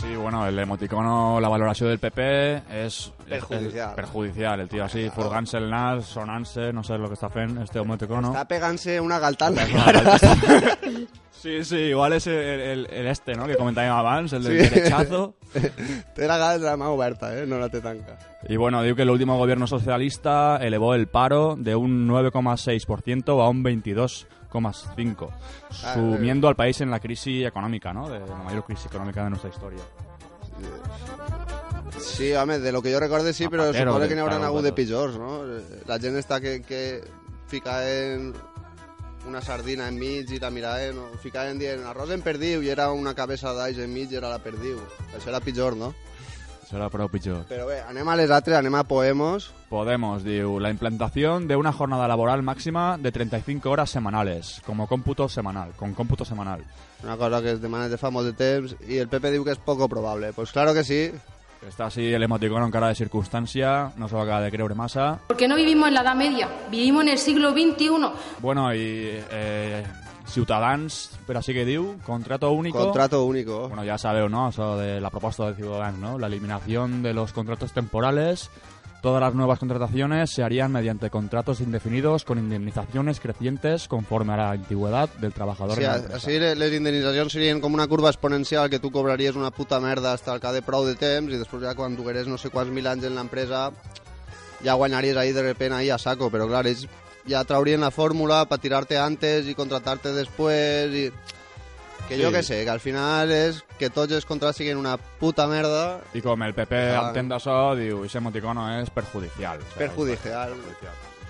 Sí, 0.01 0.15
bueno, 0.17 0.47
el 0.47 0.59
emoticono, 0.59 1.41
la 1.41 1.49
valoración 1.49 1.89
del 1.91 1.99
PP 1.99 2.63
es 2.85 3.13
Perjudicial. 3.29 4.61
El 4.61 4.69
tío 4.69 4.85
així, 4.85 5.11
claro. 5.11 5.39
el 5.53 5.71
nas, 5.71 6.07
sonanse 6.07 6.73
no 6.73 6.83
sé 6.83 6.97
lo 6.99 7.09
que 7.09 7.15
está 7.15 7.29
fent 7.29 7.59
este 7.61 7.81
emoticono. 7.81 8.29
está 8.29 8.47
pegant-se 8.47 9.01
una 9.01 9.19
galtal. 9.19 9.55
Sí, 11.41 11.63
sí, 11.63 11.77
igual 11.77 12.15
es 12.15 12.27
el, 12.27 12.87
este, 12.91 13.37
no?, 13.37 13.47
que 13.47 13.55
comentàvem 13.55 13.93
abans, 13.95 14.33
el 14.33 14.43
del 14.43 14.59
sí. 14.59 14.75
derechazo. 14.75 15.37
Té 16.17 16.27
la, 16.27 16.59
la 16.59 16.75
mà 16.77 16.89
oberta, 16.91 17.31
eh? 17.39 17.47
no 17.47 17.61
la 17.61 17.69
te 17.69 17.81
tanca. 17.81 18.19
Y 18.49 18.57
bueno, 18.57 18.83
digo 18.83 18.97
que 18.97 19.03
el 19.03 19.11
último 19.11 19.39
gobierno 19.39 19.69
socialista 19.69 20.59
elevó 20.61 20.97
el 20.97 21.07
paro 21.07 21.55
de 21.57 21.77
un 21.77 22.09
9,6% 22.09 23.41
a 23.41 23.49
un 23.49 23.63
22% 23.63 24.27
0,5, 24.51 25.29
ah, 25.85 25.95
sumiendo 25.95 26.47
eh. 26.47 26.51
al 26.51 26.57
país 26.57 26.81
en 26.81 26.91
la 26.91 27.01
crisis 27.01 27.47
económica, 27.47 27.93
¿no? 27.93 28.09
De 28.09 28.21
la 28.21 28.37
mayor 28.37 28.65
crisis 28.65 28.87
económica 28.87 29.25
de 29.25 29.31
nuestra 29.31 29.51
historia. 29.51 29.83
Sí, 31.99 32.33
home, 32.35 32.59
de 32.59 32.73
lo 32.73 32.83
que 32.83 32.91
yo 32.91 33.01
recuerdo 33.01 33.33
sí, 33.33 33.45
Zapatero, 33.45 33.95
però 33.95 34.09
que 34.09 34.15
n'hi 34.15 34.23
haurà 34.23 34.39
hagut 34.47 34.65
de 34.67 34.73
pitjors, 34.73 35.19
no? 35.19 35.43
La 35.87 35.99
gent 36.03 36.19
està 36.19 36.41
que, 36.43 36.61
que 36.67 37.03
ficaven 37.51 38.33
una 39.29 39.43
sardina 39.43 39.89
en 39.89 39.97
enmig 39.97 40.31
i 40.33 40.41
la 40.43 40.51
miraven, 40.51 40.99
eh, 40.99 41.07
o 41.15 41.23
ficaven 41.23 41.59
dient 41.59 41.85
arròs 41.87 42.13
en 42.15 42.23
perdiu 42.23 42.63
i 42.63 42.71
era 42.75 42.91
una 42.93 43.15
cabeza 43.15 43.53
cabeça 43.53 43.57
d'aix 43.57 43.79
enmig 43.85 44.13
i 44.13 44.21
era 44.21 44.31
la 44.31 44.39
perdiu. 44.43 44.79
Això 45.15 45.31
era 45.33 45.41
pitjor, 45.45 45.77
no? 45.77 45.93
Será 46.69 46.91
prou 46.93 47.09
pitjor. 47.09 47.47
Però 47.49 47.65
bé, 47.65 47.79
anem 47.89 48.09
a 48.13 48.15
les 48.19 48.29
altres, 48.29 48.59
anem 48.59 48.75
a 48.77 48.83
Poemos. 48.85 49.47
Podemos, 49.71 50.21
diu, 50.21 50.59
la 50.61 50.69
implantación 50.69 51.47
de 51.49 51.57
una 51.57 51.73
jornada 51.73 52.09
laboral 52.11 52.43
máxima 52.45 52.99
de 53.01 53.11
35 53.11 53.71
horas 53.71 53.89
semanales, 53.89 54.61
como 54.67 54.87
cómputo 54.87 55.31
semanal, 55.31 55.73
con 55.77 55.95
cómputo 55.95 56.27
semanal. 56.27 56.61
Una 57.03 57.17
cosa 57.17 57.41
que 57.41 57.53
es 57.53 57.63
demana 57.63 57.89
de 57.89 57.97
fa 57.97 58.11
molt 58.13 58.29
de 58.29 58.37
temps 58.37 58.77
i 58.85 59.01
el 59.01 59.09
PP 59.09 59.33
diu 59.33 59.47
que 59.47 59.57
és 59.57 59.65
poco 59.65 59.89
probable. 59.89 60.35
Pues 60.37 60.53
claro 60.53 60.75
que 60.77 60.85
sí. 60.85 61.09
Está 61.67 61.87
así 61.87 62.13
el 62.13 62.23
emoticono 62.23 62.67
en 62.67 62.71
cara 62.71 62.89
de 62.89 62.95
circunstancia, 62.95 63.93
no 63.97 64.07
se 64.07 64.15
lo 64.15 64.21
acaba 64.21 64.43
de 64.43 64.51
creer 64.51 64.75
masa. 64.75 65.19
Porque 65.27 65.49
no 65.49 65.57
vivimos 65.57 65.89
en 65.89 65.95
la 65.95 66.03
Edad 66.03 66.15
Media, 66.15 66.49
vivimos 66.71 67.03
en 67.03 67.09
el 67.09 67.19
siglo 67.19 67.53
XXI. 67.53 68.13
Bueno, 68.41 68.75
y 68.75 69.09
eh, 69.31 69.85
Ciutadans, 70.29 71.11
pero 71.27 71.39
así 71.41 71.53
que 71.53 71.65
diu, 71.65 71.99
contrato 72.05 72.51
único. 72.53 72.79
Contrato 72.79 73.25
único. 73.25 73.69
Bueno, 73.69 73.85
ya 73.85 73.99
sabeu, 73.99 74.29
¿no? 74.29 74.49
Eso 74.51 74.77
de 74.79 75.01
la 75.01 75.11
propuesta 75.11 75.47
de 75.47 75.55
Ciudadanos, 75.55 75.99
¿no? 76.01 76.19
La 76.19 76.27
eliminación 76.27 77.03
de 77.03 77.15
los 77.15 77.33
contratos 77.33 77.73
temporales. 77.73 78.51
Todas 79.01 79.21
las 79.21 79.33
nuevas 79.33 79.61
contrataciones 79.61 80.31
se 80.35 80.43
harían 80.43 80.73
mediante 80.73 81.09
contratos 81.09 81.61
indefinidos 81.61 82.25
con 82.25 82.37
indemnizaciones 82.37 83.21
crecientes 83.21 83.87
conforme 83.87 84.33
a 84.33 84.37
la 84.37 84.51
antigüedad 84.51 85.09
del 85.21 85.33
trabajador. 85.33 85.79
Sí, 85.79 85.85
així 85.87 86.39
le- 86.41 86.57
les 86.59 86.73
indemnitzacions 86.75 87.31
serien 87.33 87.61
com 87.61 87.73
una 87.75 87.87
curva 87.87 88.11
exponencial 88.11 88.69
que 88.69 88.81
tu 88.81 88.91
cobraries 88.91 89.37
una 89.37 89.53
puta 89.53 89.79
merda 89.79 90.13
hasta 90.13 90.35
el 90.35 90.41
cap 90.41 90.53
de 90.53 90.63
prou 90.67 90.83
de 90.85 90.97
temps 90.99 91.31
i 91.33 91.39
després 91.39 91.63
ja 91.63 91.77
quan 91.79 91.95
dugueres 91.95 92.27
no 92.27 92.37
sé 92.43 92.51
quants 92.51 92.73
mil 92.75 92.89
anys 92.91 93.05
en 93.07 93.15
l'empresa 93.15 93.71
ja 94.65 94.75
guanyaries 94.75 95.17
ahí 95.17 95.31
de 95.31 95.43
repente 95.43 95.77
ahí 95.77 95.91
a 95.91 95.99
saco, 95.99 96.29
però 96.29 96.49
clar, 96.51 96.67
ells 96.67 96.89
ja 97.29 97.45
traurien 97.45 97.81
la 97.81 97.91
fórmula 97.93 98.45
per 98.49 98.59
tirar-te 98.59 98.99
antes 98.99 99.47
i 99.47 99.55
contratar-te 99.55 100.13
després 100.17 100.95
i... 100.95 101.11
Que 102.09 102.17
Sí. 102.17 102.23
jo 102.23 102.31
que 102.33 102.43
sé, 102.43 102.63
que 102.65 102.71
al 102.73 102.81
final 102.81 103.29
és 103.31 103.59
que 103.77 103.91
tots 103.93 104.15
els 104.17 104.25
contrats 104.25 104.57
siguin 104.57 104.79
una 104.81 104.95
puta 104.97 105.47
merda 105.47 106.01
Y 106.15 106.23
como 106.23 106.45
el 106.47 106.55
PP 106.55 106.73
Ah. 106.97 107.09
entén 107.11 107.29
això, 107.31 107.75
diu, 107.77 108.03
ese 108.05 108.17
emoticono 108.17 108.81
es 108.81 108.89
perjudicial. 108.89 109.59
O 109.59 109.63
sea, 109.69 109.77
perjudicial. 109.77 110.55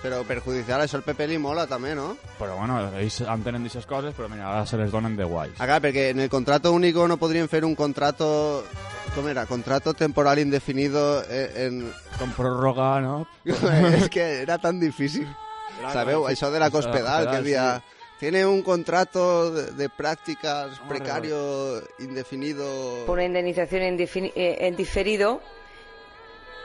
Però 0.00 0.22
perjudicial, 0.22 0.80
això 0.84 0.94
el 1.00 1.02
PP 1.02 1.26
li 1.26 1.38
mola 1.42 1.66
també, 1.66 1.96
no? 1.98 2.12
Però 2.38 2.54
bueno, 2.60 2.76
ells 3.00 3.16
entenen 3.22 3.64
d'aquestes 3.64 3.86
coses, 3.90 4.14
però 4.14 4.28
mira, 4.30 4.46
ara 4.52 4.64
se 4.66 4.76
les 4.78 4.92
donen 4.92 5.16
de 5.16 5.24
guais. 5.24 5.56
Ah, 5.58 5.66
clar, 5.66 5.80
perquè 5.82 6.10
en 6.12 6.20
el 6.20 6.28
contrato 6.30 6.70
único 6.70 7.08
no 7.08 7.16
podrien 7.16 7.48
fer 7.48 7.64
un 7.64 7.74
contrato... 7.74 8.64
Com 9.16 9.26
era? 9.26 9.46
Contrato 9.46 9.94
temporal 9.94 10.38
indefinido 10.38 11.24
eh, 11.28 11.66
en... 11.66 11.90
Con 12.20 12.30
pròrroga, 12.36 13.00
no? 13.00 13.26
és 13.98 14.06
que 14.08 14.42
era 14.42 14.58
tan 14.58 14.78
difícil. 14.78 15.26
Sabeu, 15.92 16.26
això 16.26 16.50
de 16.50 16.58
la 16.60 16.70
cospedal, 16.70 17.24
que 17.30 17.36
Cospedal, 17.38 17.44
dia... 17.44 17.82
sí. 17.84 17.94
Tiene 18.18 18.44
un 18.44 18.62
contrato 18.62 19.52
de, 19.52 19.70
de 19.78 19.88
prácticas 19.88 20.80
precario 20.88 21.80
indefinido... 22.00 23.06
Por 23.06 23.14
una 23.18 23.24
indemnización 23.26 23.82
en, 23.82 23.96
defini- 23.96 24.32
eh, 24.34 24.56
en 24.66 24.74
diferido 24.74 25.40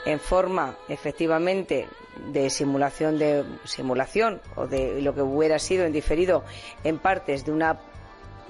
en 0.05 0.19
forma 0.19 0.75
efectivamente 0.89 1.87
de 2.31 2.49
simulación 2.49 3.19
de 3.19 3.43
simulación 3.65 4.41
o 4.55 4.65
de 4.65 4.99
lo 5.01 5.13
que 5.13 5.21
hubiera 5.21 5.59
sido 5.59 5.85
en 5.85 5.93
diferido 5.93 6.43
en 6.83 6.97
partes 6.97 7.45
de 7.45 7.51
una 7.51 7.79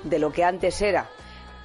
de 0.04 0.20
lo 0.20 0.32
que 0.32 0.46
antes 0.46 0.82
era 0.82 1.10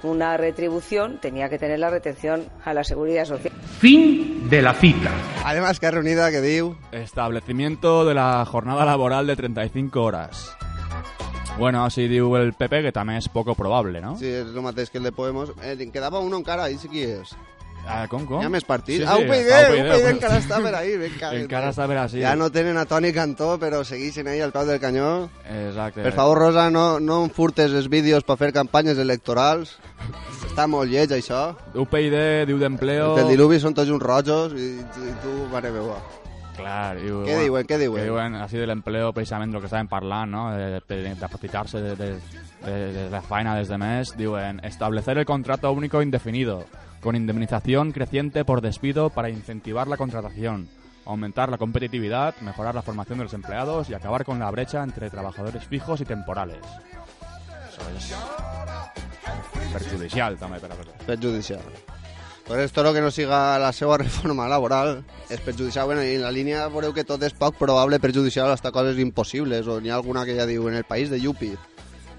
una 0.03 0.37
retribución 0.37 1.19
tenía 1.19 1.49
que 1.49 1.59
tener 1.59 1.79
la 1.79 1.89
retención 1.89 2.45
a 2.63 2.73
la 2.73 2.83
seguridad 2.83 3.25
social. 3.25 3.53
Fin 3.79 4.49
de 4.49 4.61
la 4.61 4.73
cita. 4.73 5.11
Además, 5.43 5.79
que 5.79 5.91
reunida 5.91 6.31
que 6.31 6.41
diu... 6.41 6.75
Establecimiento 6.91 8.05
de 8.05 8.13
la 8.13 8.45
jornada 8.45 8.85
laboral 8.85 9.27
de 9.27 9.35
35 9.35 10.01
horas. 10.01 10.55
Bueno, 11.59 11.81
així 11.83 12.05
diu 12.07 12.31
el 12.39 12.53
PP, 12.55 12.85
que 12.85 12.91
també 12.95 13.17
és 13.19 13.27
poco 13.27 13.51
probable, 13.51 13.99
no? 13.99 14.13
Sí, 14.15 14.29
és 14.31 14.47
el 14.47 14.63
mateix 14.63 14.87
que 14.89 14.97
el 15.01 15.03
de 15.03 15.11
Podemos. 15.11 15.51
Eh, 15.59 15.75
en 15.75 15.91
quedava 15.91 16.21
uno 16.23 16.37
encara, 16.39 16.69
ahí 16.69 16.77
sí 16.79 16.87
qui 16.87 17.03
és. 17.03 17.33
Ah, 17.87 18.05
com, 18.09 18.25
com? 18.27 18.41
Hi 18.41 18.45
ha 18.45 18.51
més 18.53 18.65
partits. 18.67 19.01
Sí, 19.01 19.05
sí, 19.05 19.07
està 19.07 19.17
UPyD, 19.17 19.79
UPyD, 19.79 20.07
encara 20.11 20.39
està 20.41 20.59
per 20.61 20.73
ahí. 20.77 20.93
Caguet, 21.17 21.41
Encara 21.43 21.69
eh. 21.69 21.73
està 21.73 21.87
per 21.89 21.97
així. 22.03 22.21
Ja 22.21 22.35
no 22.37 22.49
tenen 22.53 22.77
a 22.77 22.85
Toni 22.89 23.11
Cantó, 23.15 23.55
però 23.61 23.81
segueixen 23.87 24.29
ahí 24.29 24.43
al 24.45 24.53
peu 24.55 24.67
del 24.69 24.81
canyó. 24.83 25.09
Exacte. 25.45 26.03
Per 26.05 26.13
favor, 26.13 26.43
Rosa, 26.45 26.69
no, 26.73 26.85
no 26.99 27.23
em 27.25 27.33
furtes 27.33 27.73
els 27.73 27.89
vídeos 27.89 28.27
per 28.27 28.37
fer 28.41 28.51
campanyes 28.55 29.01
electorals. 29.01 29.77
Està 30.49 30.67
molt 30.69 30.91
lleig, 30.91 31.11
això. 31.15 31.49
UPyD 31.73 32.47
diu 32.49 32.61
d'empleo... 32.61 33.13
Els 33.13 33.23
del 33.23 33.35
diluvi 33.35 33.61
són 33.63 33.77
tots 33.77 33.89
uns 33.93 34.03
rojos 34.03 34.53
i, 34.57 34.71
i 34.83 35.13
tu, 35.23 35.35
mare 35.53 35.73
meva. 35.73 35.97
Clar, 36.59 36.97
diu, 36.99 37.21
Què 37.25 37.37
diuen, 37.43 37.65
què 37.67 37.77
diuen? 37.79 37.99
Que 38.01 38.07
diuen 38.09 38.35
així 38.35 38.57
de 38.59 38.67
l'empleo, 38.67 39.11
precisament 39.15 39.53
el 39.55 39.61
que 39.63 39.67
estàvem 39.69 39.87
parlant, 39.89 40.29
no? 40.31 40.43
De- 40.51 40.81
de- 40.87 41.15
D'aprofitar-se 41.19 41.81
de, 41.81 41.95
de, 41.95 42.09
de, 42.65 42.75
de 42.93 43.09
la 43.09 43.21
faena 43.21 43.55
dels 43.55 43.69
demés. 43.71 44.15
Diuen, 44.17 44.59
establecer 44.63 45.17
el 45.17 45.25
contrato 45.25 45.71
único 45.71 46.01
indefinido, 46.01 46.65
con 47.01 47.15
indemnización 47.15 47.91
creciente 47.91 48.43
por 48.45 48.61
despido 48.61 49.09
para 49.09 49.29
incentivar 49.29 49.87
la 49.87 49.95
contratación, 49.97 50.67
aumentar 51.05 51.49
la 51.49 51.57
competitividad, 51.57 52.35
mejorar 52.41 52.75
la 52.75 52.81
formación 52.81 53.17
de 53.19 53.23
los 53.23 53.33
empleados 53.33 53.89
y 53.89 53.93
acabar 53.93 54.25
con 54.25 54.37
la 54.39 54.51
brecha 54.51 54.83
entre 54.83 55.09
trabajadores 55.09 55.65
fijos 55.65 56.01
y 56.01 56.05
temporales. 56.05 56.59
Eso 57.69 57.81
es 57.95 58.13
perjudicial, 59.71 60.35
també, 60.37 60.59
per 60.59 60.71
a. 60.73 60.75
Perjudicial. 61.07 61.61
Per 62.49 62.59
esto 62.61 62.81
lo 62.81 62.91
que 62.95 62.99
no 62.99 63.11
siga 63.11 63.59
la 63.59 63.71
seva 63.71 63.95
reforma 64.01 64.47
laboral 64.49 65.03
és 65.29 65.37
perjudicial. 65.45 65.85
Bueno, 65.85 66.01
i 66.01 66.15
en 66.17 66.23
la 66.25 66.31
línia 66.33 66.63
veureu 66.73 66.95
que 66.95 67.05
tot 67.05 67.21
és 67.21 67.35
poc 67.37 67.59
probable 67.59 67.99
perjudicial 68.01 68.49
hasta 68.49 68.71
coses 68.73 68.97
impossibles, 68.97 69.69
o 69.69 69.77
n'hi 69.77 69.93
ha 69.93 69.99
alguna 69.99 70.23
que 70.25 70.33
ja 70.33 70.47
diu 70.49 70.65
en 70.65 70.79
el 70.79 70.87
país 70.89 71.11
de 71.13 71.19
Yupi. 71.21 71.51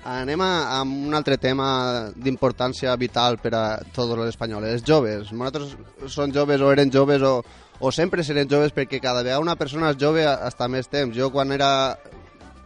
Anem 0.06 0.40
a, 0.40 0.52
a 0.76 0.84
un 0.86 1.18
altre 1.18 1.34
tema 1.36 2.12
d'importància 2.14 2.94
vital 2.94 3.40
per 3.42 3.52
a 3.58 3.64
tots 3.90 4.14
els 4.14 4.30
espanyols, 4.30 4.70
els 4.70 4.86
joves. 4.86 5.34
Nosaltres 5.34 5.74
som 6.14 6.30
joves 6.30 6.62
o 6.62 6.70
eren 6.70 6.94
joves 6.94 7.26
o, 7.26 7.34
o 7.80 7.90
sempre 7.90 8.22
serem 8.22 8.46
joves 8.46 8.70
perquè 8.70 9.02
cada 9.02 9.24
vegada 9.26 9.42
una 9.42 9.58
persona 9.58 9.90
és 9.90 9.98
jove 9.98 10.22
hasta 10.30 10.70
més 10.70 10.86
temps. 10.86 11.10
Jo 11.10 11.32
quan 11.34 11.50
era 11.50 11.98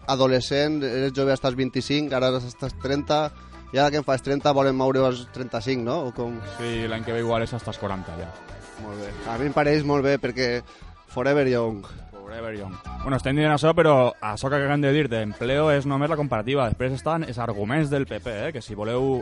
adolescent 0.04 0.83
eres 0.85 1.16
jove 1.16 1.33
hasta 1.33 1.49
els 1.49 1.56
25, 1.56 2.12
ara 2.12 2.28
hasta 2.37 2.68
els 2.68 2.76
30, 2.85 3.25
i 3.74 3.78
ara 3.78 3.90
que 3.90 3.98
em 3.98 4.04
fas 4.06 4.22
30 4.22 4.52
volen 4.54 4.76
moure 4.78 5.00
als 5.02 5.24
35, 5.34 5.82
no? 5.82 5.96
O 6.06 6.14
com... 6.14 6.36
Sí, 6.60 6.84
l'any 6.86 7.02
que 7.02 7.14
ve 7.16 7.24
igual 7.24 7.42
és 7.42 7.54
hasta 7.56 7.72
els 7.72 7.80
40, 7.82 8.14
ja. 8.20 8.28
Molt 8.84 9.00
bé. 9.02 9.08
A 9.26 9.34
mi 9.40 9.48
em 9.50 9.54
pareix 9.56 9.82
molt 9.82 10.06
bé 10.06 10.12
perquè 10.22 10.48
forever 11.10 11.48
young. 11.50 11.80
Forever 12.12 12.52
young. 12.54 12.76
Bueno, 13.02 13.18
estem 13.18 13.34
dient 13.34 13.50
això, 13.50 13.72
però 13.74 14.12
això 14.22 14.46
que 14.46 14.60
acabem 14.60 14.84
de 14.86 14.92
dir 14.94 15.08
d'empleo 15.10 15.72
és 15.74 15.88
només 15.90 16.12
la 16.12 16.20
comparativa. 16.20 16.68
Després 16.70 16.94
estan 17.00 17.26
els 17.26 17.42
arguments 17.42 17.90
del 17.90 18.06
PP, 18.06 18.36
eh? 18.44 18.52
que 18.54 18.62
si 18.62 18.78
voleu, 18.78 19.18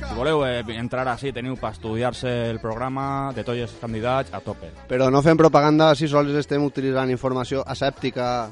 si 0.00 0.16
voleu 0.16 0.46
eh, 0.48 0.64
entrar 0.80 1.04
així 1.12 1.34
teniu 1.36 1.60
per 1.60 1.74
estudiar-se 1.74 2.32
el 2.54 2.62
programa 2.64 3.04
de 3.36 3.44
tots 3.44 3.66
els 3.68 3.76
candidats 3.84 4.32
a 4.32 4.40
tope. 4.40 4.72
Però 4.88 5.12
no 5.12 5.20
fem 5.20 5.36
propaganda 5.36 5.92
si 5.92 6.08
sols 6.08 6.32
estem 6.40 6.64
utilitzant 6.64 7.12
informació 7.12 7.68
asèptica 7.68 8.48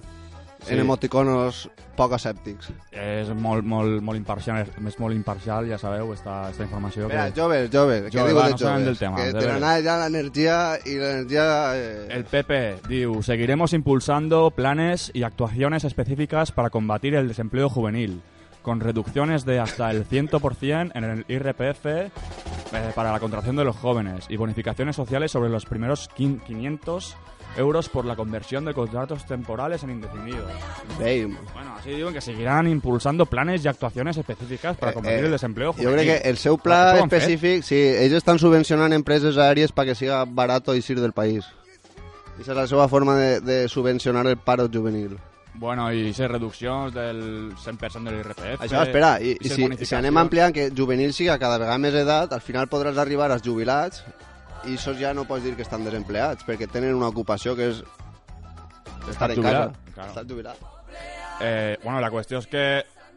Sí. 0.66 0.74
en 0.74 0.80
emoticonos 0.80 1.68
poc 1.96 2.12
asèptics. 2.16 2.68
És 2.92 3.28
molt, 3.34 3.64
molt, 3.66 4.00
molt 4.02 4.18
imparcial, 4.18 4.66
és 4.66 4.96
molt 4.98 5.14
imparcial, 5.14 5.66
ja 5.70 5.78
sabeu, 5.78 6.12
esta, 6.12 6.50
esta 6.50 6.64
informació. 6.64 7.06
Espera, 7.06 7.28
que... 7.30 7.40
joves, 7.40 7.70
joves, 7.72 8.08
què 8.10 8.24
diu 8.26 8.38
de 8.38 8.50
no 8.50 8.58
joves? 8.58 8.84
del 8.86 8.98
tema, 8.98 9.16
que 9.16 9.32
de 9.32 9.38
tenen 9.38 9.84
ja 9.86 9.96
l'energia 10.02 10.58
i 10.84 10.96
l'energia... 10.98 11.46
Eh... 11.76 12.08
El 12.18 12.24
PP 12.24 12.60
diu, 12.88 13.20
seguiremos 13.22 13.72
impulsando 13.72 14.50
planes 14.50 15.10
y 15.14 15.22
actuaciones 15.22 15.84
específicas 15.84 16.52
para 16.52 16.70
combatir 16.70 17.14
el 17.14 17.28
desempleo 17.28 17.68
juvenil, 17.68 18.20
con 18.62 18.80
reducciones 18.80 19.44
de 19.44 19.60
hasta 19.60 19.90
el 19.90 20.06
100% 20.08 20.90
en 20.94 21.04
el 21.04 21.24
IRPF 21.28 21.86
eh, 21.86 22.10
para 22.94 23.12
la 23.12 23.20
contratación 23.20 23.56
de 23.56 23.64
los 23.64 23.76
jóvenes 23.76 24.26
y 24.28 24.36
bonificaciones 24.36 24.94
sociales 24.96 25.30
sobre 25.32 25.48
los 25.48 25.64
primeros 25.64 26.10
quin- 26.10 26.42
500 26.42 27.16
euros 27.56 27.88
por 27.88 28.04
la 28.04 28.14
conversión 28.14 28.64
de 28.64 28.74
contratos 28.74 29.26
temporales 29.26 29.82
en 29.82 29.90
indefinidos. 29.90 30.50
Damn. 30.98 31.38
Bueno, 31.54 31.74
así 31.78 31.90
digo 31.90 32.12
que 32.12 32.20
seguirán 32.20 32.68
impulsando 32.68 33.26
planes 33.26 33.64
y 33.64 33.68
actuaciones 33.68 34.16
específicas 34.16 34.76
para 34.76 34.92
combatir 34.92 35.18
eh, 35.18 35.26
el 35.26 35.30
desempleo 35.32 35.72
Jo 35.72 35.78
juvenil. 35.82 35.96
crec 36.06 36.22
que 36.22 36.28
el 36.28 36.36
seu 36.38 36.56
Però 36.58 36.62
pla 36.62 36.92
tot 36.92 37.00
ho 37.00 37.02
han 37.04 37.10
fet. 37.10 37.22
específic, 37.22 37.62
sí, 37.64 37.74
ells 37.80 38.14
estan 38.20 38.38
subvencionant 38.38 38.92
empreses 38.92 39.36
aèries 39.38 39.72
perquè 39.74 39.94
siga 39.94 40.24
barato 40.24 40.72
eixir 40.74 41.00
del 41.00 41.12
país. 41.12 41.44
Aquesta 42.36 42.52
és 42.52 42.58
la 42.58 42.66
seva 42.70 42.86
forma 42.88 43.16
de, 43.16 43.40
de 43.40 43.68
subvencionar 43.68 44.26
el 44.26 44.36
paro 44.38 44.68
juvenil. 44.72 45.16
Bueno, 45.58 45.88
i 45.92 46.12
ser 46.14 46.28
reduccions 46.30 46.94
del 46.94 47.50
100% 47.56 48.04
de 48.04 48.12
l'IRPF. 48.14 48.60
Això, 48.62 48.84
espera, 48.84 49.16
i, 49.18 49.32
i 49.42 49.48
si, 49.50 49.66
si 49.82 49.94
anem 49.98 50.16
ampliant 50.20 50.54
que 50.54 50.68
juvenil 50.70 51.10
siga 51.12 51.34
cada 51.42 51.58
vegada 51.58 51.78
més 51.82 51.96
edat, 51.98 52.32
al 52.32 52.40
final 52.44 52.68
podràs 52.70 52.96
arribar 53.02 53.32
als 53.32 53.42
jubilats 53.42 54.04
i 54.68 54.76
això 54.76 54.94
ja 54.98 55.14
no 55.16 55.24
pots 55.28 55.44
dir 55.46 55.54
que 55.56 55.64
estan 55.64 55.84
desempleats, 55.86 56.44
perquè 56.46 56.68
tenen 56.70 56.96
una 56.96 57.08
ocupació 57.08 57.56
que 57.56 57.70
és 57.72 57.82
estar 59.08 59.30
en 59.32 59.42
casa. 59.42 59.72
claro. 59.94 60.08
Estar 60.10 60.26
jubilat. 60.28 60.56
Eh, 61.40 61.76
bueno, 61.84 62.00
la 62.00 62.10
qüestió 62.10 62.38
és 62.42 62.46
que 62.50 62.64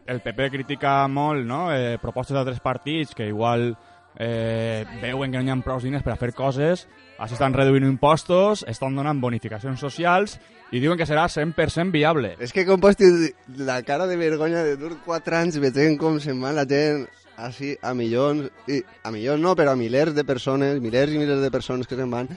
el 0.06 0.20
PP 0.22 0.50
critica 0.50 1.06
molt 1.08 1.46
no? 1.46 1.64
eh, 1.74 1.98
propostes 2.02 2.34
d'altres 2.34 2.60
partits 2.62 3.14
que 3.14 3.26
igual 3.26 3.72
eh, 4.16 4.84
veuen 5.02 5.32
que 5.32 5.38
no 5.38 5.44
hi 5.44 5.52
ha 5.52 5.60
prou 5.64 5.80
diners 5.82 6.04
per 6.04 6.14
a 6.14 6.20
fer 6.20 6.32
coses, 6.36 6.86
així 7.18 7.36
estan 7.36 7.54
reduint 7.54 7.86
impostos, 7.86 8.64
estan 8.68 8.96
donant 8.98 9.20
bonificacions 9.20 9.80
socials 9.80 10.38
i 10.72 10.80
diuen 10.80 10.98
que 10.98 11.06
serà 11.08 11.26
100% 11.28 11.92
viable. 11.92 12.34
És 12.40 12.52
que 12.54 12.66
com 12.68 12.80
pots 12.80 12.98
dir 13.00 13.32
la 13.60 13.80
cara 13.86 14.06
de 14.08 14.16
vergonya 14.16 14.64
de 14.66 14.76
dur 14.80 14.96
4 15.04 15.40
anys 15.42 15.60
veient 15.62 15.98
com 16.00 16.18
se'n 16.20 16.40
va 16.42 16.54
la 16.56 16.66
gent 16.68 17.06
així 17.36 17.76
a 17.82 17.94
milions, 17.94 18.50
i 18.68 18.82
a 19.04 19.12
milions 19.14 19.40
no, 19.42 19.54
però 19.56 19.72
a 19.72 19.78
milers 19.78 20.14
de 20.14 20.24
persones, 20.24 20.80
milers 20.80 21.14
i 21.14 21.20
milers 21.20 21.40
de 21.42 21.50
persones 21.50 21.88
que 21.88 21.96
se'n 21.96 22.10
van, 22.10 22.28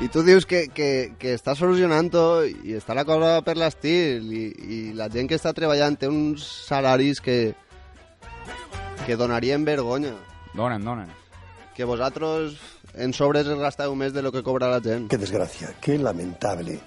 i 0.00 0.08
tu 0.08 0.22
dius 0.24 0.46
que, 0.48 0.68
que, 0.72 1.12
que 1.20 1.34
està 1.36 1.56
solucionant-ho 1.58 2.44
i 2.46 2.76
està 2.78 2.94
la 2.96 3.04
cosa 3.04 3.40
per 3.44 3.58
l'estil 3.60 4.30
i, 4.32 4.44
i 4.48 4.78
la 4.96 5.10
gent 5.12 5.28
que 5.28 5.36
està 5.36 5.52
treballant 5.56 5.98
té 6.00 6.08
uns 6.08 6.46
salaris 6.68 7.20
que 7.20 7.40
que 9.06 9.16
donarien 9.16 9.64
vergonya. 9.64 10.14
Donen, 10.54 10.84
donen. 10.84 11.08
Que 11.74 11.84
vosaltres 11.84 12.54
en 12.94 13.12
sobres 13.14 13.46
es 13.46 13.58
gasteu 13.58 13.94
més 13.96 14.12
de 14.12 14.22
lo 14.22 14.32
que 14.32 14.42
cobra 14.46 14.68
la 14.70 14.80
gent. 14.84 15.08
Qué 15.10 15.18
desgracia, 15.18 15.74
qué 15.80 15.98
lamentable. 15.98 16.78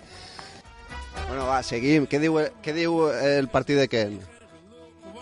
Bueno, 1.27 1.47
va, 1.47 1.61
seguim. 1.63 2.05
Què 2.07 2.19
diu, 2.23 2.37
què 2.63 2.75
diu 2.75 3.07
el 3.11 3.49
partit 3.51 3.79
de 3.79 3.87
Ken? 3.89 4.19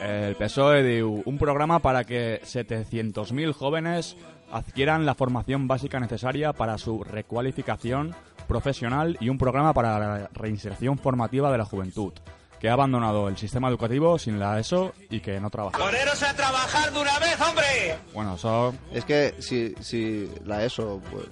El 0.01 0.36
PSOE 0.36 0.81
diu 0.81 1.22
un 1.29 1.38
programa 1.38 1.77
para 1.79 2.03
que 2.03 2.41
700.000 2.41 3.53
jóvenes 3.53 4.17
adquieran 4.51 5.05
la 5.05 5.13
formación 5.13 5.67
básica 5.67 6.00
necesaria 6.00 6.53
para 6.53 6.77
su 6.79 7.03
recualificación 7.03 8.15
profesional 8.48 9.15
y 9.20 9.29
un 9.29 9.38
programa 9.38 9.74
para 9.74 10.00
la 10.00 10.29
reinserción 10.34 10.98
formativa 10.98 11.51
de 11.51 11.58
la 11.60 11.65
juventud, 11.65 12.13
que 12.60 12.70
ha 12.70 12.74
abandonado 12.74 13.29
el 13.29 13.38
sistema 13.38 13.70
educativo 13.70 14.17
sin 14.17 14.39
la 14.39 14.60
ESO 14.60 14.93
y 15.10 15.20
que 15.20 15.39
no 15.39 15.51
trabaja. 15.51 15.77
¡Poneros 15.77 16.24
a 16.24 16.34
trabajar 16.36 16.91
de 16.91 17.00
una 17.00 17.20
vez, 17.20 17.39
hombre! 17.39 17.98
Bueno, 18.13 18.36
eso... 18.36 18.74
Es 18.91 19.05
que 19.05 19.36
si, 19.39 19.75
si 19.79 20.29
la 20.46 20.65
ESO, 20.65 21.00
pues... 21.12 21.27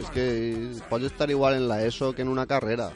Es 0.00 0.10
que 0.10 0.72
pots 0.88 1.04
estar 1.04 1.30
igual 1.30 1.54
en 1.54 1.68
la 1.68 1.82
ESO 1.82 2.14
que 2.14 2.22
en 2.22 2.28
una 2.28 2.46
carrera. 2.46 2.90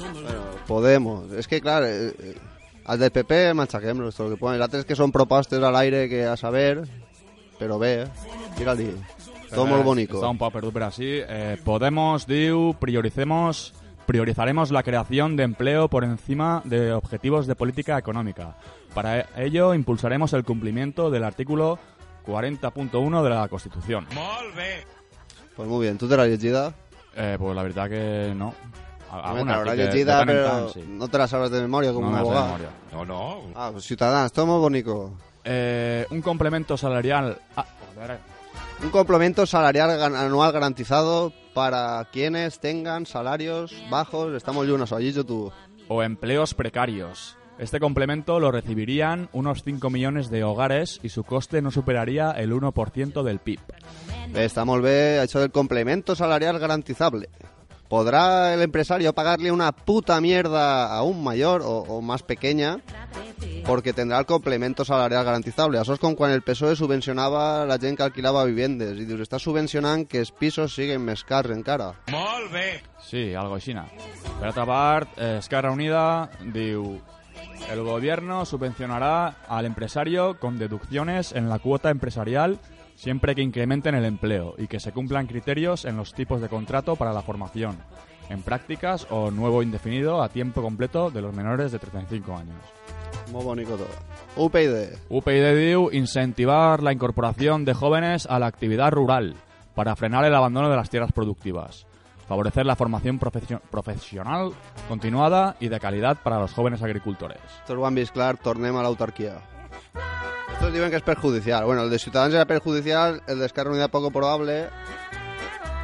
Bueno, 0.00 0.58
Podemos. 0.66 1.32
És 1.32 1.48
que, 1.48 1.60
clar, 1.60 1.82
eh, 1.84 2.12
eh, 2.18 2.34
al 2.88 2.98
del 2.98 3.12
PP 3.12 3.52
machaquem-los, 3.54 4.16
tot 4.16 4.26
el 4.26 4.34
que 4.34 4.40
poden. 4.40 4.56
Els 4.56 4.64
altres 4.64 4.86
que 4.88 4.96
són 4.96 5.12
propostes 5.12 5.62
a 5.62 5.70
l'aire 5.74 6.06
que 6.08 6.24
a 6.26 6.36
saber, 6.40 6.86
però 7.60 7.76
bé, 7.78 7.92
eh? 8.06 8.28
tira-li. 8.56 8.88
Tot 9.48 9.68
molt 9.68 9.84
bonico. 9.84 10.16
Está 10.18 10.28
un 10.28 10.40
poco 10.40 10.56
perdut 10.58 10.74
per 10.74 10.86
así. 10.88 11.10
Eh, 11.20 11.56
Podemos 11.64 12.26
diu 12.28 12.74
prioricemos 12.80 13.72
priorizaremos 14.08 14.70
la 14.70 14.82
creación 14.82 15.36
de 15.36 15.42
empleo 15.42 15.88
por 15.88 16.02
encima 16.02 16.62
de 16.64 16.94
objetivos 16.94 17.46
de 17.46 17.54
política 17.54 17.98
económica. 17.98 18.56
Para 18.94 19.28
ello 19.36 19.74
impulsaremos 19.74 20.32
el 20.32 20.44
cumplimiento 20.44 21.10
del 21.10 21.24
artículo 21.24 21.78
40.1 22.26 23.22
de 23.22 23.28
la 23.30 23.48
Constitución. 23.48 24.06
Pues 25.54 25.68
muy 25.68 25.84
bien. 25.84 25.98
¿Tú 25.98 26.08
te 26.08 26.16
la 26.16 26.22
has 26.22 26.30
llegida? 26.30 26.72
Eh, 27.14 27.36
pues 27.38 27.54
la 27.54 27.62
verdad 27.62 27.90
que 27.90 28.32
no. 28.34 28.54
Alguna, 29.10 29.64
sí 29.64 29.70
que 29.76 30.04
pero 30.04 30.44
tant, 30.44 30.68
sí. 30.72 30.84
no 30.86 31.08
te 31.08 31.18
la 31.18 31.26
sabes 31.28 31.50
de 31.50 31.60
memoria 31.62 31.92
como 31.92 32.06
No 32.06 32.12
un 32.12 32.18
abogado. 32.18 32.44
memoria. 32.46 32.68
No, 32.92 33.04
no. 33.04 33.40
Ah, 33.54 33.70
pues 33.72 33.84
Ciudadanos, 33.84 34.32
todo 34.32 34.46
muy 34.46 34.58
bonito. 34.58 35.12
Eh, 35.44 36.06
un 36.10 36.20
complemento 36.20 36.76
salarial... 36.76 37.38
Ah, 37.56 37.64
Un 38.82 38.90
complemento 38.90 39.44
salarial 39.46 40.00
anual 40.14 40.52
garantizado 40.52 41.32
para 41.54 42.06
quienes 42.12 42.60
tengan 42.60 43.06
salarios 43.06 43.74
bajos. 43.90 44.34
Estamos 44.34 44.68
unos 44.68 44.92
allí, 44.92 45.12
tú. 45.12 45.50
o 45.88 46.02
empleos 46.02 46.54
precarios. 46.54 47.36
Este 47.58 47.80
complemento 47.80 48.38
lo 48.38 48.52
recibirían 48.52 49.28
unos 49.32 49.64
5 49.64 49.90
millones 49.90 50.30
de 50.30 50.44
hogares 50.44 51.00
y 51.02 51.08
su 51.08 51.24
coste 51.24 51.60
no 51.60 51.72
superaría 51.72 52.30
el 52.30 52.52
1% 52.52 53.22
del 53.24 53.40
PIB. 53.40 53.58
Està 54.38 54.62
molt 54.68 54.84
bé 54.84 55.18
això 55.18 55.40
del 55.42 55.50
complemento 55.50 56.14
salarial 56.14 56.60
garantizable. 56.60 57.26
¿Podrá 57.88 58.52
el 58.54 58.62
empresario 58.62 59.14
pagarle 59.14 59.50
una 59.50 59.72
puta 59.72 60.20
mierda 60.20 60.94
a 60.94 61.02
un 61.02 61.24
mayor 61.24 61.62
o, 61.62 61.78
o 61.88 62.02
más 62.02 62.22
pequeña 62.22 62.78
porque 63.68 63.92
tendrà 63.92 64.18
el 64.18 64.24
complemento 64.24 64.84
salarial 64.84 65.26
garantizable. 65.28 65.76
Això 65.76 65.92
és 65.92 66.00
com 66.00 66.14
quan 66.16 66.32
el 66.32 66.40
PSOE 66.40 66.76
subvencionava 66.78 67.66
la 67.68 67.76
gent 67.76 67.98
que 67.98 68.06
alquilava 68.06 68.46
vivendes 68.48 68.96
i 68.96 69.04
dius, 69.04 69.20
està 69.26 69.36
subvencionant 69.36 70.06
que 70.08 70.22
els 70.22 70.32
pisos 70.32 70.72
siguin 70.72 71.04
més 71.04 71.20
cars 71.28 71.52
encara. 71.52 71.90
Molt 72.08 72.48
bé. 72.54 72.80
Sí, 73.04 73.34
algo 73.36 73.58
així. 73.58 73.76
Per 73.76 74.48
altra 74.48 74.64
part, 74.64 75.12
eh, 75.18 75.36
Esquerra 75.42 75.72
Unida 75.72 76.30
diu 76.54 76.96
el 77.68 77.82
gobierno 77.84 78.46
subvencionará 78.46 79.44
al 79.48 79.66
empresario 79.66 80.38
con 80.40 80.58
deducciones 80.58 81.32
en 81.32 81.50
la 81.50 81.58
cuota 81.58 81.90
empresarial 81.90 82.58
siempre 82.98 83.34
que 83.36 83.42
incrementen 83.42 83.94
el 83.94 84.04
empleo 84.04 84.54
y 84.58 84.66
que 84.66 84.80
se 84.80 84.90
cumplan 84.92 85.28
criterios 85.28 85.84
en 85.84 85.96
los 85.96 86.12
tipos 86.12 86.40
de 86.40 86.48
contrato 86.48 86.96
para 86.96 87.12
la 87.12 87.22
formación, 87.22 87.78
en 88.28 88.42
prácticas 88.42 89.06
o 89.10 89.30
nuevo 89.30 89.62
indefinido 89.62 90.20
a 90.20 90.28
tiempo 90.28 90.60
completo 90.62 91.08
de 91.10 91.22
los 91.22 91.32
menores 91.32 91.70
de 91.70 91.78
35 91.78 92.36
años. 92.36 92.56
Molt 93.32 93.44
bonico 93.44 93.76
tot. 93.76 93.88
UPyD. 94.36 94.98
UPyD 95.10 95.54
diu 95.56 95.90
incentivar 95.92 96.82
la 96.82 96.92
incorporación 96.92 97.64
de 97.64 97.74
jóvenes 97.74 98.26
a 98.26 98.38
la 98.38 98.46
actividad 98.46 98.90
rural 98.90 99.36
para 99.74 99.94
frenar 99.94 100.24
el 100.24 100.34
abandono 100.34 100.68
de 100.68 100.76
las 100.76 100.90
tierras 100.90 101.12
productivas, 101.12 101.86
favorecer 102.26 102.66
la 102.66 102.74
formación 102.74 103.18
profesio- 103.20 103.60
profesional 103.70 104.50
continuada 104.88 105.54
y 105.60 105.68
de 105.68 105.78
calidad 105.78 106.18
para 106.22 106.40
los 106.40 106.52
jóvenes 106.52 106.82
agricultores. 106.82 107.38
Estos 107.60 107.76
ho 107.78 107.86
han 107.86 107.94
vist 107.94 108.12
clar, 108.12 108.36
tornem 108.38 108.74
a 108.76 108.82
l'autarquia. 108.82 109.38
Estos 110.58 110.72
diuen 110.74 110.90
que 110.90 110.98
és 110.98 111.04
perjudicial. 111.06 111.64
Bueno, 111.66 111.84
el 111.84 111.90
de 111.90 112.00
Ciutadans 112.00 112.34
era 112.34 112.44
perjudicial, 112.44 113.22
el 113.28 113.38
de 113.38 113.46
Esquerra 113.46 113.70
Unida 113.70 113.86
poco 113.86 114.10
probable 114.10 114.66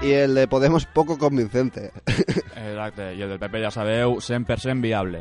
y 0.02 0.10
el 0.10 0.34
de 0.34 0.48
Podemos 0.48 0.84
poco 0.84 1.16
convincente. 1.16 1.92
Exacte, 2.56 3.14
i 3.14 3.22
el 3.22 3.30
del 3.30 3.38
PP 3.38 3.60
ja 3.62 3.70
sabeu, 3.70 4.16
100% 4.18 4.82
viable. 4.82 5.20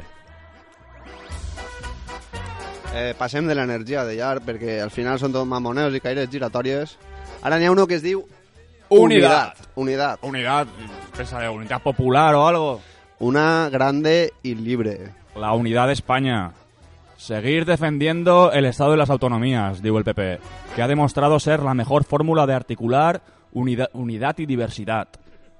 Eh, 2.97 3.13
passem 3.13 3.45
de 3.45 3.53
l'energia 3.53 4.01
de 4.09 4.17
llar, 4.17 4.39
perquè 4.41 4.79
al 4.81 4.89
final 4.89 5.21
són 5.21 5.37
tot 5.37 5.45
mamoneos 5.45 5.93
i 5.93 6.01
caires 6.01 6.33
giratòries. 6.33 6.97
Ara 7.45 7.61
n'hi 7.61 7.69
ha 7.69 7.75
uno 7.77 7.85
que 7.85 8.01
es 8.01 8.03
diu... 8.03 8.25
Unidad. 8.89 9.53
Unidad. 9.75 10.17
Unidad, 10.25 10.73
pensa 11.15 11.45
de 11.45 11.53
unidad 11.53 11.85
popular 11.85 12.33
o 12.33 12.47
algo. 12.47 12.81
Una 13.19 13.69
grande 13.69 14.33
y 14.41 14.55
libre. 14.55 15.13
La 15.37 15.53
unidad 15.53 15.85
de 15.85 15.93
España. 15.93 16.53
Seguir 17.23 17.63
defendiendo 17.63 18.51
el 18.51 18.65
Estado 18.65 18.91
de 18.91 18.97
las 18.97 19.09
autonomías, 19.09 19.81
digo 19.81 19.97
el 19.97 20.03
PP, 20.03 20.39
que 20.75 20.81
ha 20.81 20.89
demostrado 20.89 21.39
ser 21.39 21.61
la 21.63 21.73
mejor 21.73 22.03
fórmula 22.03 22.45
de 22.45 22.53
articular 22.53 23.21
unida- 23.53 23.87
unidad 23.93 24.37
y 24.39 24.45
diversidad. 24.45 25.07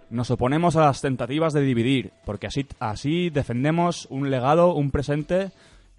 Nos 0.09 0.29
oponemos 0.29 0.75
a 0.75 0.81
las 0.87 0.99
tentativas 0.99 1.53
de 1.53 1.61
dividir, 1.61 2.11
porque 2.25 2.47
así, 2.47 2.67
así 2.79 3.29
defendemos 3.29 4.07
un 4.09 4.29
legado, 4.29 4.73
un 4.73 4.91
presente 4.91 5.51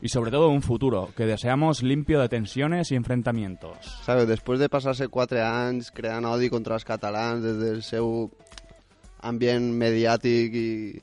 y 0.02 0.10
sobre 0.10 0.30
todo 0.30 0.50
un 0.50 0.60
futuro 0.60 1.08
que 1.16 1.24
deseamos 1.24 1.82
limpio 1.82 2.20
de 2.20 2.28
tensiones 2.28 2.92
y 2.92 2.96
enfrentamientos. 2.96 3.78
Sabeu, 4.04 4.26
després 4.28 4.60
de 4.60 4.68
passar-se 4.68 5.08
quatre 5.08 5.40
anys 5.40 5.88
creant 5.96 6.28
contra 6.50 6.74
els 6.76 6.84
catalans 6.84 7.40
des 7.42 7.56
del 7.56 7.82
seu 7.82 8.28
ambient 9.22 9.72
mediàtic 9.72 10.52
i, 10.52 11.00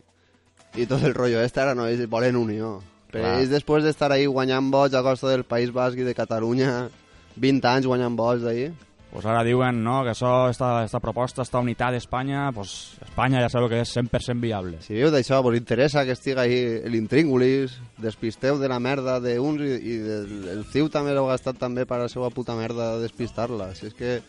i 0.77 0.85
tot 0.85 1.01
el 1.01 1.15
rotllo 1.17 1.41
este, 1.41 1.61
ara 1.65 1.73
no, 1.73 1.87
ells 1.89 2.05
volen 2.07 2.35
unió. 2.37 2.90
Però 3.11 3.35
ells 3.37 3.51
després 3.51 3.83
d'estar 3.83 4.11
ahí 4.15 4.29
guanyant 4.29 4.71
vots 4.71 4.95
a 4.95 5.03
costa 5.03 5.29
del 5.31 5.43
País 5.43 5.73
Basc 5.75 5.99
i 5.99 6.07
de 6.07 6.15
Catalunya, 6.15 6.87
20 7.35 7.69
anys 7.73 7.89
guanyant 7.91 8.15
vots 8.19 8.45
d'ahí, 8.45 8.71
Pues 9.11 9.25
ahora 9.25 9.43
diuen 9.43 9.83
no, 9.83 10.05
que 10.05 10.13
això, 10.13 10.47
esta, 10.47 10.85
esta 10.85 11.01
proposta, 11.03 11.43
esta 11.43 11.59
unitat 11.59 11.91
d'Espanya, 11.91 12.45
pues 12.55 12.95
Espanya 13.03 13.41
ja 13.43 13.49
sabeu 13.51 13.67
que 13.67 13.81
és 13.83 13.91
100% 13.91 14.39
viable. 14.39 14.79
si 14.79 14.95
viu 14.95 15.11
d'això, 15.11 15.41
vos 15.43 15.57
interessa 15.57 16.05
que 16.07 16.15
estiga 16.15 16.45
ahí 16.45 16.79
l'intríngulis, 16.87 17.75
despisteu 17.99 18.55
de 18.57 18.69
la 18.71 18.79
merda 18.79 19.17
d'uns 19.19 19.59
i, 19.67 19.73
i 19.75 19.97
del, 20.05 20.31
el 20.55 20.63
CiU 20.71 20.87
també 20.87 21.11
l'heu 21.11 21.27
gastat 21.27 21.59
també 21.59 21.83
per 21.85 21.99
la 21.99 22.07
seva 22.07 22.31
puta 22.31 22.55
merda 22.55 22.93
de 22.95 23.03
despistar-la. 23.03 23.73
Si 23.75 23.91
és 23.91 23.99
que... 23.99 24.21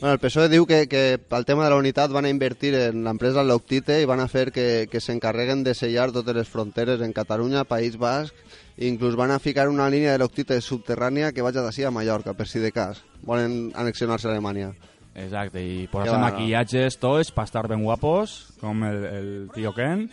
Bueno, 0.00 0.12
el 0.12 0.20
PSOE 0.22 0.46
diu 0.46 0.62
que, 0.62 0.84
que 0.86 1.18
pel 1.18 1.42
tema 1.42 1.64
de 1.64 1.72
la 1.72 1.78
unitat 1.80 2.12
van 2.14 2.28
a 2.28 2.30
invertir 2.30 2.70
en 2.78 3.00
l'empresa 3.02 3.42
Loctite 3.42 3.96
i 3.98 4.06
van 4.06 4.20
a 4.22 4.28
fer 4.30 4.52
que, 4.54 4.86
que 4.86 5.00
s'encarreguen 5.02 5.64
de 5.66 5.74
sellar 5.74 6.12
totes 6.14 6.36
les 6.36 6.46
fronteres 6.46 7.02
en 7.02 7.10
Catalunya, 7.16 7.64
País 7.66 7.96
Basc, 7.98 8.36
i 8.78 8.86
inclús 8.86 9.18
van 9.18 9.34
a 9.34 9.40
ficar 9.42 9.66
una 9.66 9.88
línia 9.90 10.14
de 10.14 10.22
Loctite 10.22 10.60
subterrània 10.62 11.32
que 11.34 11.42
vaig 11.42 11.58
d'ací 11.58 11.82
a 11.82 11.90
Mallorca, 11.90 12.36
per 12.38 12.46
si 12.46 12.62
de 12.62 12.70
cas. 12.70 13.02
Volen 13.26 13.72
annexionar-se 13.74 14.30
a 14.30 14.36
Alemanya. 14.36 14.70
Exacte, 15.18 15.66
i 15.66 15.88
posar-se 15.90 16.14
no. 16.14 16.22
maquillatges 16.28 17.00
tots 17.02 17.34
per 17.34 17.48
estar 17.50 17.66
ben 17.66 17.82
guapos, 17.82 18.38
com 18.62 18.86
el, 18.86 19.04
el 19.10 19.30
tío 19.56 19.74
Ken. 19.74 20.06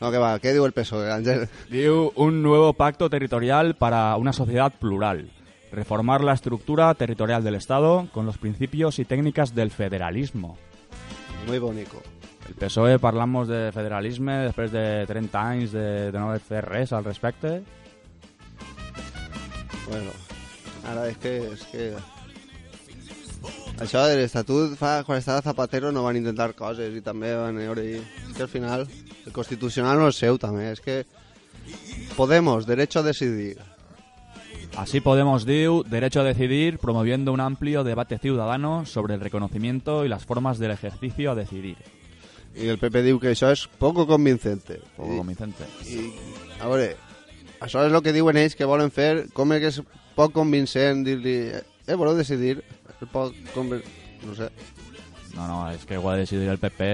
No, 0.00 0.10
que 0.10 0.18
va, 0.18 0.34
què 0.42 0.50
diu 0.54 0.66
el 0.66 0.74
PSOE, 0.74 1.12
Àngel? 1.14 1.46
Diu 1.70 2.08
un 2.18 2.42
nuevo 2.42 2.72
pacto 2.74 3.06
territorial 3.06 3.76
para 3.78 4.16
una 4.18 4.34
sociedad 4.34 4.74
plural. 4.82 5.28
Reformar 5.72 6.22
la 6.22 6.32
estructura 6.32 6.92
territorial 6.94 7.44
del 7.44 7.54
Estado 7.54 8.08
con 8.12 8.26
los 8.26 8.38
principios 8.38 8.98
y 8.98 9.04
técnicas 9.04 9.54
del 9.54 9.70
federalismo. 9.70 10.56
Muy 11.46 11.58
bonito. 11.58 12.02
El 12.48 12.54
PSOE 12.54 12.98
parlamos 12.98 13.48
de 13.48 13.68
federalisme 13.72 14.38
després 14.48 14.72
de 14.72 15.04
30 15.04 15.40
anys 15.40 15.72
de, 15.76 16.08
de 16.08 16.18
no 16.18 16.30
fer 16.40 16.62
res 16.64 16.94
al 16.96 17.04
respecte. 17.04 17.58
Bueno, 19.88 20.14
ara 20.88 21.04
és 21.10 21.20
que... 21.20 21.34
És 21.52 21.66
que... 21.68 21.90
Això 23.84 24.06
de 24.08 24.16
l'Estatut, 24.18 24.72
fa, 24.80 25.04
quan 25.06 25.20
estava 25.20 25.44
Zapatero 25.44 25.92
no 25.92 26.02
van 26.08 26.16
intentar 26.16 26.54
coses 26.56 26.96
i 26.96 27.04
també 27.04 27.34
van 27.36 27.60
veure. 27.60 27.84
És 28.00 28.32
que 28.34 28.48
al 28.48 28.50
final 28.50 28.88
el 28.88 29.36
Constitucional 29.36 30.00
no 30.00 30.08
és 30.08 30.18
seu 30.18 30.40
també, 30.40 30.72
és 30.72 30.80
que 30.80 31.02
Podemos, 32.16 32.66
derecho 32.66 32.98
a 32.98 33.02
decidir. 33.02 33.58
Así 34.76 35.00
Podemos 35.00 35.46
diu 35.46 35.82
derecho 35.82 36.20
a 36.20 36.28
decidir 36.28 36.78
promoviendo 36.78 37.32
un 37.32 37.40
amplio 37.40 37.84
debate 37.84 38.18
ciudadano 38.18 38.84
sobre 38.86 39.14
el 39.14 39.20
reconocimiento 39.20 40.04
y 40.04 40.08
las 40.08 40.24
formas 40.24 40.58
del 40.58 40.70
ejercicio 40.70 41.32
a 41.32 41.34
decidir. 41.34 41.78
I 42.58 42.66
el 42.72 42.78
PP 42.80 43.04
diu 43.06 43.20
que 43.22 43.30
això 43.30 43.52
és 43.54 43.66
poco 43.78 44.06
convincente. 44.08 44.80
Poco 44.96 45.20
convincente. 45.20 45.66
I, 45.86 46.08
a 46.58 46.66
veure, 46.66 46.88
això 47.62 47.84
és 47.86 47.94
el 47.94 48.02
que 48.02 48.14
diuen 48.16 48.38
ells 48.40 48.56
que 48.58 48.66
volen 48.66 48.90
fer, 48.90 49.28
com 49.36 49.52
és 49.54 49.62
que 49.62 49.70
és 49.70 49.78
poc 50.16 50.34
convincent 50.34 51.04
dir-li, 51.06 51.36
eh, 51.54 51.94
voleu 51.94 52.18
decidir? 52.18 52.58
És 52.90 53.06
poc. 53.12 53.36
No 53.54 54.34
sé. 54.34 54.50
No, 55.36 55.46
no, 55.46 55.60
és 55.70 55.84
que 55.86 55.98
ho 55.98 56.08
ha 56.08 56.16
de 56.16 56.24
decidir 56.26 56.50
el 56.50 56.58
PP 56.58 56.88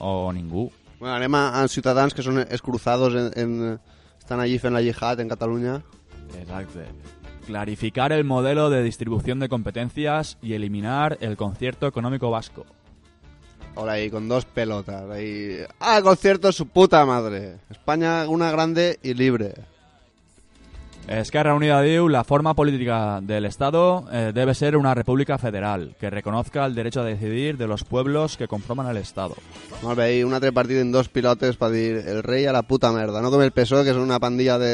o 0.00 0.32
ningú. 0.34 0.70
Bueno, 0.98 1.14
anem 1.14 1.38
a, 1.38 1.44
a 1.60 1.68
Ciutadans, 1.68 2.16
que 2.16 2.24
són 2.26 2.42
escruzados 2.42 3.14
en, 3.14 3.30
en, 3.38 3.78
estan 4.18 4.42
allí 4.42 4.58
fent 4.58 4.74
la 4.74 4.82
jihad 4.82 5.20
en 5.22 5.30
Catalunya. 5.30 5.78
Exacte. 6.38 6.86
Clarificar 7.46 8.12
el 8.12 8.24
modelo 8.24 8.70
de 8.70 8.82
distribución 8.82 9.40
de 9.40 9.48
competencias 9.48 10.38
y 10.42 10.52
eliminar 10.54 11.18
el 11.20 11.36
concierto 11.36 11.86
económico 11.86 12.30
vasco. 12.30 12.66
Ahora 13.76 13.92
ahí, 13.92 14.10
con 14.10 14.28
dos 14.28 14.44
pelotas. 14.44 15.10
Ahí. 15.10 15.58
¡Ah, 15.78 16.00
concierto 16.02 16.52
su 16.52 16.66
puta 16.66 17.04
madre! 17.06 17.58
España, 17.70 18.28
una 18.28 18.50
grande 18.50 18.98
y 19.02 19.14
libre. 19.14 19.54
Esquerra 21.10 21.56
Unida 21.58 21.80
diu 21.82 22.06
la 22.06 22.22
forma 22.22 22.52
política 22.54 23.18
del 23.20 23.44
Estado 23.44 24.04
eh, 24.12 24.30
debe 24.32 24.54
ser 24.54 24.76
una 24.76 24.94
república 24.94 25.38
federal 25.38 25.96
que 25.98 26.08
reconozca 26.08 26.64
el 26.64 26.76
derecho 26.76 27.00
a 27.00 27.04
decidir 27.04 27.56
de 27.56 27.66
los 27.66 27.82
pueblos 27.82 28.36
que 28.36 28.46
conforman 28.46 28.86
el 28.86 28.96
Estado. 28.98 29.34
Molt 29.82 29.98
bé, 29.98 30.06
i 30.14 30.22
un 30.22 30.38
altre 30.38 30.52
partit 30.54 30.78
en 30.78 30.92
dos 30.94 31.10
pilotes 31.10 31.58
per 31.58 31.72
dir 31.74 31.98
el 31.98 32.22
rei 32.22 32.46
a 32.46 32.54
la 32.54 32.62
puta 32.62 32.92
merda, 32.94 33.18
no 33.18 33.34
com 33.34 33.42
el 33.42 33.50
PSOE, 33.50 33.82
que 33.82 33.90
és 33.90 33.98
una 33.98 34.20
pandilla 34.22 34.54
de, 34.62 34.72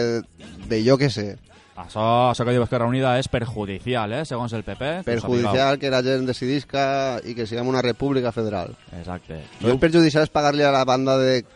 de 0.68 0.84
jo 0.84 1.00
que 1.00 1.08
sé. 1.08 1.38
Això, 1.72 2.04
això 2.28 2.44
que 2.44 2.52
diu 2.52 2.68
Esquerra 2.68 2.92
Unida 2.92 3.16
és 3.16 3.32
perjudicial, 3.32 4.12
eh, 4.20 4.24
segons 4.28 4.52
el 4.52 4.68
PP. 4.68 4.94
Perjudicial 5.08 5.80
que 5.80 5.88
la 5.88 6.04
gent 6.04 6.28
decidisca 6.28 6.86
i 7.24 7.32
que 7.32 7.48
siguem 7.48 7.72
una 7.72 7.80
república 7.80 8.28
federal. 8.28 8.76
Exacte. 8.92 9.40
No 9.64 9.72
és 9.72 9.80
perjudicial 9.80 10.28
és 10.28 10.36
pagar-li 10.36 10.68
a 10.68 10.76
la 10.76 10.84
banda 10.84 11.16
de, 11.16 11.46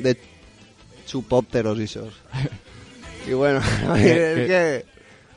de 0.00 0.16
chupópteros 1.04 1.84
i 1.84 1.90
I 3.28 3.32
bueno, 3.34 3.60
Que- 3.94 4.32
es 4.42 4.84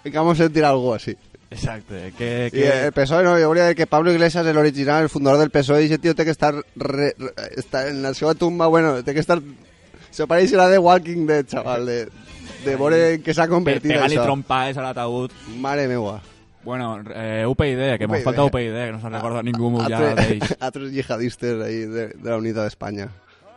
que... 0.04 0.10
que 0.12 0.17
vamos 0.17 0.39
a 0.39 0.43
sentir 0.43 0.63
algo 0.65 0.93
así. 0.93 1.15
Exacte. 1.52 2.13
Que, 2.17 2.47
Y 2.47 2.52
que... 2.52 2.86
el 2.86 2.91
PSOE, 2.91 3.23
no, 3.23 3.39
yo 3.39 3.47
voy 3.47 3.60
a 3.60 3.63
decir 3.63 3.78
que 3.78 3.88
Pablo 3.88 4.12
Iglesias, 4.12 4.45
el 4.45 4.58
original, 4.58 5.04
el 5.04 5.10
fundador 5.10 5.39
del 5.39 5.49
PSOE, 5.49 5.86
ese 5.86 5.97
tío 5.97 6.13
tiene 6.13 6.25
que 6.25 6.32
estar, 6.32 6.54
re- 6.75 7.15
re- 7.17 7.34
estar 7.58 7.88
en 7.88 8.02
la 8.04 8.13
seva 8.13 8.36
tumba, 8.36 8.67
bueno, 8.67 8.95
tiene 9.04 9.13
que 9.15 9.19
estar... 9.19 9.41
Se 10.12 10.25
parece 10.28 10.56
a 10.56 10.60
la 10.60 10.69
de 10.69 10.78
Walking 10.78 11.25
Dead, 11.28 11.45
chaval, 11.45 11.86
de, 11.86 12.06
de 12.65 12.75
veure 12.75 13.13
en 13.15 13.21
què 13.23 13.34
s'ha 13.34 13.45
Pe 13.45 13.52
convertit 13.54 13.91
Pegar-li 13.91 14.17
això. 14.17 14.23
trompades 14.25 14.78
a 14.78 14.82
l'ataúd. 14.88 15.30
Mare 15.62 15.86
meua. 15.88 16.15
Bueno, 16.63 16.97
eh, 17.13 17.45
UPyD, 17.47 17.97
que 17.99 18.06
UPyD. 18.10 18.23
falta 18.25 18.43
UPyD, 18.43 18.73
que 18.88 18.91
no 18.91 18.99
se'n 19.02 19.13
recorda 19.13 19.43
ningú 19.45 19.69
ja 19.86 19.86
Altre- 19.99 20.15
d'ells. 20.17 20.56
Altres 20.65 20.91
yihadistes 20.91 21.62
ahí 21.62 21.86
de, 21.86 22.08
de 22.10 22.30
la 22.30 22.38
Unitat 22.38 22.65
d'Espanya. 22.65 23.08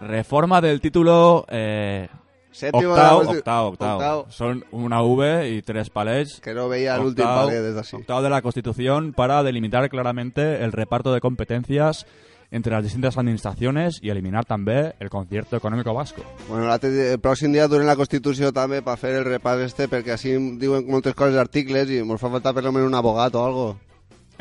Reforma 0.03 0.61
del 0.61 0.81
título 0.81 1.47
eh, 1.49 2.09
Séptimo 2.53 2.93
octau, 2.93 3.21
de 3.21 3.25
la- 3.25 3.31
octau, 3.33 3.67
octau. 3.69 3.97
octau. 3.97 4.27
Son 4.31 4.65
una 4.71 5.03
V 5.03 5.49
y 5.51 5.63
tres 5.63 5.91
palets. 5.91 6.41
Que 6.41 6.55
no 6.55 6.69
veía 6.69 6.95
el 6.97 7.03
último 7.03 7.27
palet 7.29 7.63
desde 7.63 7.81
así. 7.81 7.97
Octavo 7.97 8.23
de 8.23 8.31
la 8.31 8.43
Constitución 8.43 9.13
para 9.15 9.43
delimitar 9.43 9.89
claramente 9.89 10.63
el 10.63 10.73
reparto 10.73 11.13
de 11.13 11.21
competencias 11.21 12.07
entre 12.51 12.73
las 12.75 12.83
distintas 12.85 13.17
administraciones 13.17 13.99
y 14.03 14.11
eliminar 14.11 14.45
també 14.45 14.95
el 15.01 15.09
concierto 15.09 15.57
económico 15.57 15.95
vasco. 15.95 16.23
Bueno, 16.51 16.67
l'altre- 16.67 17.13
el 17.15 17.19
pròxim 17.19 17.51
dia 17.51 17.67
durant 17.67 17.87
la 17.89 17.97
Constitució 17.97 18.53
també 18.53 18.83
per 18.83 18.99
fer 18.99 19.15
el 19.17 19.25
repàs 19.25 19.59
este, 19.65 19.89
perquè 19.89 20.13
així 20.13 20.35
diuen 20.61 20.85
moltes 20.87 21.15
coses 21.15 21.35
d'articles 21.35 21.89
i 21.89 22.03
ens 22.05 22.21
fa 22.21 22.29
falta 22.29 22.53
per 22.53 22.67
almenys 22.67 22.87
un 22.91 22.95
abogat 22.95 23.35
o 23.35 23.47
algo. 23.47 23.77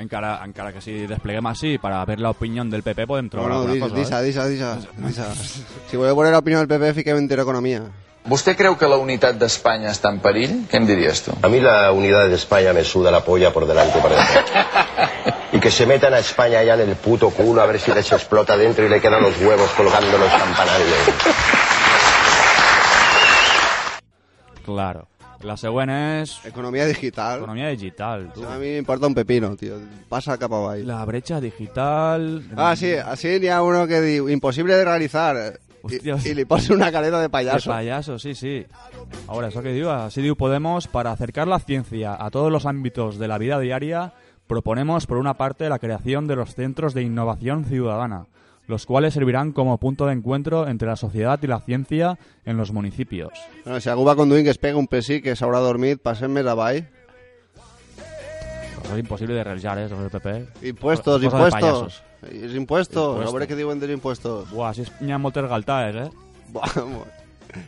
Encara, 0.01 0.39
encara 0.43 0.73
que 0.73 0.81
si 0.81 1.05
despleguem 1.07 1.45
així 1.45 1.75
para 1.81 2.03
ver 2.09 2.19
la 2.19 2.31
opinión 2.33 2.69
del 2.69 2.81
PP 2.83 3.05
podem 3.07 3.29
trobar 3.29 3.51
Bueno, 3.51 3.61
alguna 3.61 3.73
dis, 3.73 4.09
cosa. 4.09 4.21
disa, 4.23 4.45
eh? 4.47 4.49
disa, 4.49 4.77
disa, 4.77 4.93
disa. 4.97 5.27
Si 5.89 5.97
voleu 5.97 6.15
veure 6.17 6.31
l'opinió 6.33 6.59
del 6.63 6.67
PP, 6.71 6.93
fiquem 7.01 7.17
en 7.21 7.29
Economia. 7.39 7.83
¿Vostè 8.25 8.53
creu 8.55 8.75
que 8.77 8.85
la 8.85 8.97
unitat 9.01 9.37
d'Espanya 9.41 9.89
està 9.89 10.11
en 10.13 10.19
perill? 10.21 10.51
Què 10.69 10.77
em 10.77 10.85
diries 10.85 11.23
tu? 11.25 11.33
A 11.41 11.49
mí 11.49 11.59
la 11.59 11.91
unidad 11.91 12.27
de 12.29 12.35
España 12.35 12.73
me 12.73 12.83
suda 12.83 13.09
la 13.09 13.23
polla 13.25 13.51
por 13.51 13.65
delante 13.65 13.97
y 13.97 14.01
por 14.01 14.11
detrás. 14.11 14.45
Y 15.53 15.59
que 15.59 15.69
se 15.69 15.85
metan 15.85 16.13
a 16.13 16.19
España 16.19 16.63
ya 16.63 16.75
en 16.75 16.87
el 16.87 16.95
puto 16.95 17.29
culo 17.29 17.61
a 17.61 17.65
ver 17.65 17.77
si 17.77 17.91
les 17.91 18.09
explota 18.09 18.55
dentro 18.55 18.85
y 18.85 18.89
le 18.89 19.01
quedan 19.01 19.21
los 19.21 19.37
huevos 19.41 19.69
colgando 19.71 20.17
los 20.17 20.31
campanarios. 20.31 20.97
Claro. 24.63 25.07
La 25.47 25.58
següent 25.58 25.91
és... 25.93 26.36
Economia 26.47 26.86
digital. 26.89 27.41
Economia 27.41 27.71
digital. 27.73 28.30
Tu. 28.36 28.45
A 28.45 28.58
mi 28.62 28.75
m'importa 28.75 29.10
un 29.10 29.15
pepino, 29.17 29.56
tio. 29.60 29.80
Passa 30.10 30.38
cap 30.41 30.54
avall. 30.54 30.86
La 30.88 31.04
brecha 31.06 31.41
digital... 31.41 32.43
Ah, 32.56 32.75
sí, 32.75 32.93
así 32.93 33.39
n'hi 33.39 33.51
ha 33.51 33.62
uno 33.65 33.88
que 33.89 34.01
diu 34.06 34.30
imposible 34.30 34.77
de 34.77 34.86
realizar 34.86 35.36
i, 35.89 35.97
i 36.30 36.34
li 36.38 36.45
posa 36.45 36.73
una 36.75 36.91
careta 36.91 37.21
de 37.21 37.30
payaso. 37.30 37.69
De 37.69 37.75
payaso, 37.75 38.19
sí, 38.19 38.36
sí. 38.36 38.65
Ahora, 39.27 39.47
eso 39.47 39.62
que 39.62 39.73
digo, 39.73 39.91
así 39.91 40.21
digo 40.21 40.36
Podemos, 40.36 40.88
para 40.88 41.12
acercar 41.12 41.47
la 41.47 41.60
ciencia 41.60 42.15
a 42.19 42.30
todos 42.30 42.51
los 42.51 42.65
ámbitos 42.65 43.17
de 43.17 43.27
la 43.27 43.38
vida 43.38 43.60
diaria, 43.60 44.13
proponemos 44.47 45.08
por 45.08 45.17
una 45.17 45.36
parte 45.36 45.69
la 45.69 45.80
creación 45.80 46.27
de 46.27 46.36
los 46.36 46.56
centros 46.56 46.93
de 46.93 47.04
innovación 47.04 47.65
ciudadana, 47.65 48.27
los 48.71 48.86
cuales 48.86 49.13
servirán 49.13 49.51
como 49.51 49.77
punto 49.77 50.07
de 50.07 50.13
encuentro 50.13 50.67
entre 50.67 50.88
la 50.88 50.95
sociedad 50.95 51.38
y 51.43 51.47
la 51.47 51.60
ciencia 51.60 52.17
en 52.45 52.57
los 52.57 52.71
municipios. 52.71 53.34
Bueno, 53.65 53.79
si 53.79 53.89
algú 53.89 54.05
va 54.07 54.15
conduint 54.15 54.45
que 54.45 54.51
es 54.55 54.57
pega 54.57 54.79
un 54.79 54.88
pessic 54.88 55.25
que 55.27 55.36
s'haurà 55.36 55.60
dormit, 55.62 56.01
passem 56.01 56.31
més 56.31 56.47
avall. 56.47 56.81
Eso 58.81 58.95
es 58.95 58.99
imposible 58.99 59.36
de 59.36 59.43
realizar, 59.43 59.77
¿eh? 59.77 59.86
El 59.86 60.10
PP. 60.10 60.67
Impuestos, 60.71 61.21
Cosa 61.21 61.25
impuestos. 61.25 62.03
És 62.23 62.55
impuestos. 62.55 62.55
Impuestos. 62.55 63.27
A 63.27 63.31
veure 63.36 63.47
què 63.47 63.60
diuen 63.60 63.79
dels 63.84 63.93
impuestos. 63.93 64.49
Buah, 64.49 64.73
si 64.73 64.88
n'hi 65.01 65.12
ha 65.13 65.19
moltes 65.21 65.45
galtaes, 65.51 66.07
eh? 66.07 66.10
Buah, 66.55 66.71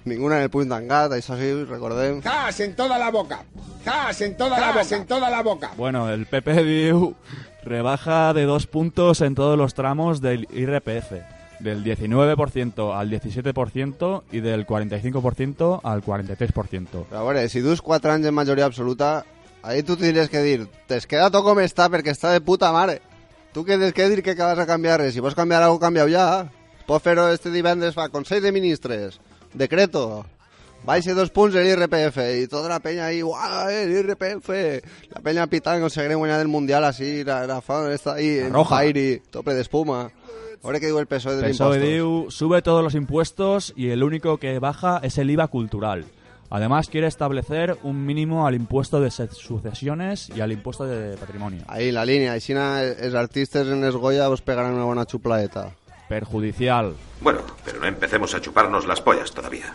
Ninguna 0.05 0.37
en 0.37 0.47
el 0.47 0.51
punt 0.53 0.69
tancat, 0.71 1.13
això 1.15 1.37
sí, 1.39 1.51
recordem. 1.69 2.21
¡Zas 2.23 2.59
en 2.59 2.75
toda 2.75 2.97
la 2.99 3.11
boca! 3.11 3.43
¡Zas 3.83 4.21
en 4.21 4.37
toda 4.37 4.59
la 4.59 4.71
boca! 4.71 4.95
en 4.95 5.05
toda 5.05 5.29
la 5.29 5.41
boca! 5.43 5.71
Bueno, 5.77 6.09
el 6.09 6.25
PP 6.25 6.63
diu 6.63 7.13
rebaja 7.63 8.33
de 8.33 8.43
dos 8.43 8.67
puntos 8.67 9.21
en 9.21 9.35
todos 9.35 9.57
los 9.57 9.73
tramos 9.73 10.21
del 10.21 10.47
IRPF, 10.51 11.13
del 11.59 11.83
19% 11.83 12.95
al 12.95 13.09
17% 13.09 14.23
y 14.31 14.39
del 14.41 14.67
45% 14.67 15.79
al 15.83 16.03
43%. 16.03 17.05
Però 17.09 17.19
a 17.19 17.23
veure, 17.23 17.47
si 17.49 17.61
dus 17.61 17.81
4 17.81 18.11
anys 18.11 18.27
en 18.27 18.33
majoria 18.33 18.65
absoluta, 18.65 19.25
ahí 19.63 19.83
tu 19.83 19.95
tindries 19.95 20.29
que 20.29 20.43
dir, 20.43 20.67
t'es 20.87 21.07
queda 21.07 21.31
tot 21.31 21.45
com 21.45 21.59
està 21.63 21.87
perquè 21.89 22.11
està 22.11 22.33
de 22.35 22.43
puta 22.43 22.71
mare. 22.75 22.99
Tu 23.53 23.63
què 23.63 23.77
tens 23.79 23.93
que 23.93 24.09
dir 24.09 24.23
que 24.25 24.33
acabes 24.33 24.57
de 24.57 24.65
canviar 24.67 24.99
res? 24.99 25.13
Si 25.13 25.21
vols 25.21 25.37
canviar 25.37 25.61
alguna 25.61 25.79
cosa, 25.79 25.87
canvia-ho 25.87 26.09
ja. 26.11 26.27
Pots 26.87 27.03
fer-ho 27.05 27.29
este 27.31 27.51
divendres, 27.53 27.95
fa 27.95 28.09
Consell 28.11 28.41
de 28.43 28.51
Ministres, 28.51 29.21
decreto. 29.53 30.25
Vais 30.85 31.07
a 31.07 31.13
dos 31.13 31.29
punts 31.29 31.55
el 31.55 31.65
IRPF 31.65 32.17
y 32.43 32.47
toda 32.47 32.67
la 32.67 32.79
peña 32.81 33.05
ahí, 33.05 33.21
¡guau! 33.21 33.69
El 33.69 33.91
IRPF. 33.91 34.49
La 35.15 35.21
peña 35.21 35.47
pitán 35.47 35.79
conseguiré 35.79 36.15
guanyar 36.15 36.39
del 36.39 36.49
mundial 36.49 36.83
así, 36.83 37.23
la, 37.23 37.47
la 37.47 37.61
fan 37.61 37.89
está 37.91 38.15
ahí, 38.15 38.39
en 38.39 38.51
roja. 38.51 38.75
Pairi, 38.75 39.21
tope 39.31 39.53
de 39.53 39.61
espuma. 39.61 40.11
Ahora 40.61 40.79
que 40.79 40.87
digo 40.87 40.99
el 40.99 41.07
PSOE 41.07 41.35
del 41.35 41.51
PSOE 41.51 41.79
diu, 41.79 42.31
sube 42.31 42.61
todos 42.61 42.83
los 42.83 42.95
impuestos 42.95 43.73
y 43.75 43.89
el 43.89 44.03
único 44.03 44.37
que 44.37 44.59
baja 44.59 44.99
es 45.03 45.17
el 45.17 45.29
IVA 45.29 45.47
cultural. 45.47 46.05
Además, 46.49 46.87
quiere 46.87 47.07
establecer 47.07 47.77
un 47.83 48.05
mínimo 48.05 48.45
al 48.45 48.53
impuesto 48.53 49.01
de 49.01 49.09
sucesiones 49.09 50.29
y 50.35 50.39
al 50.39 50.51
impuesto 50.51 50.85
de 50.85 51.17
patrimonio. 51.17 51.63
Ahí 51.67 51.91
la 51.91 52.05
línea, 52.05 52.37
y 52.37 52.41
si 52.41 52.53
los 52.53 53.15
artistas 53.15 53.67
en 53.67 53.83
Esgoya 53.83 54.29
os 54.29 54.41
pegarán 54.41 54.73
una 54.73 54.85
buena 54.85 55.05
chuplaeta. 55.05 55.75
Perjudicial. 56.13 56.93
Bueno, 57.21 57.39
pero 57.65 57.79
no 57.79 57.87
empecemos 57.87 58.35
a 58.35 58.39
chuparnos 58.39 58.85
las 58.85 59.01
pollas 59.01 59.31
todavía. 59.31 59.65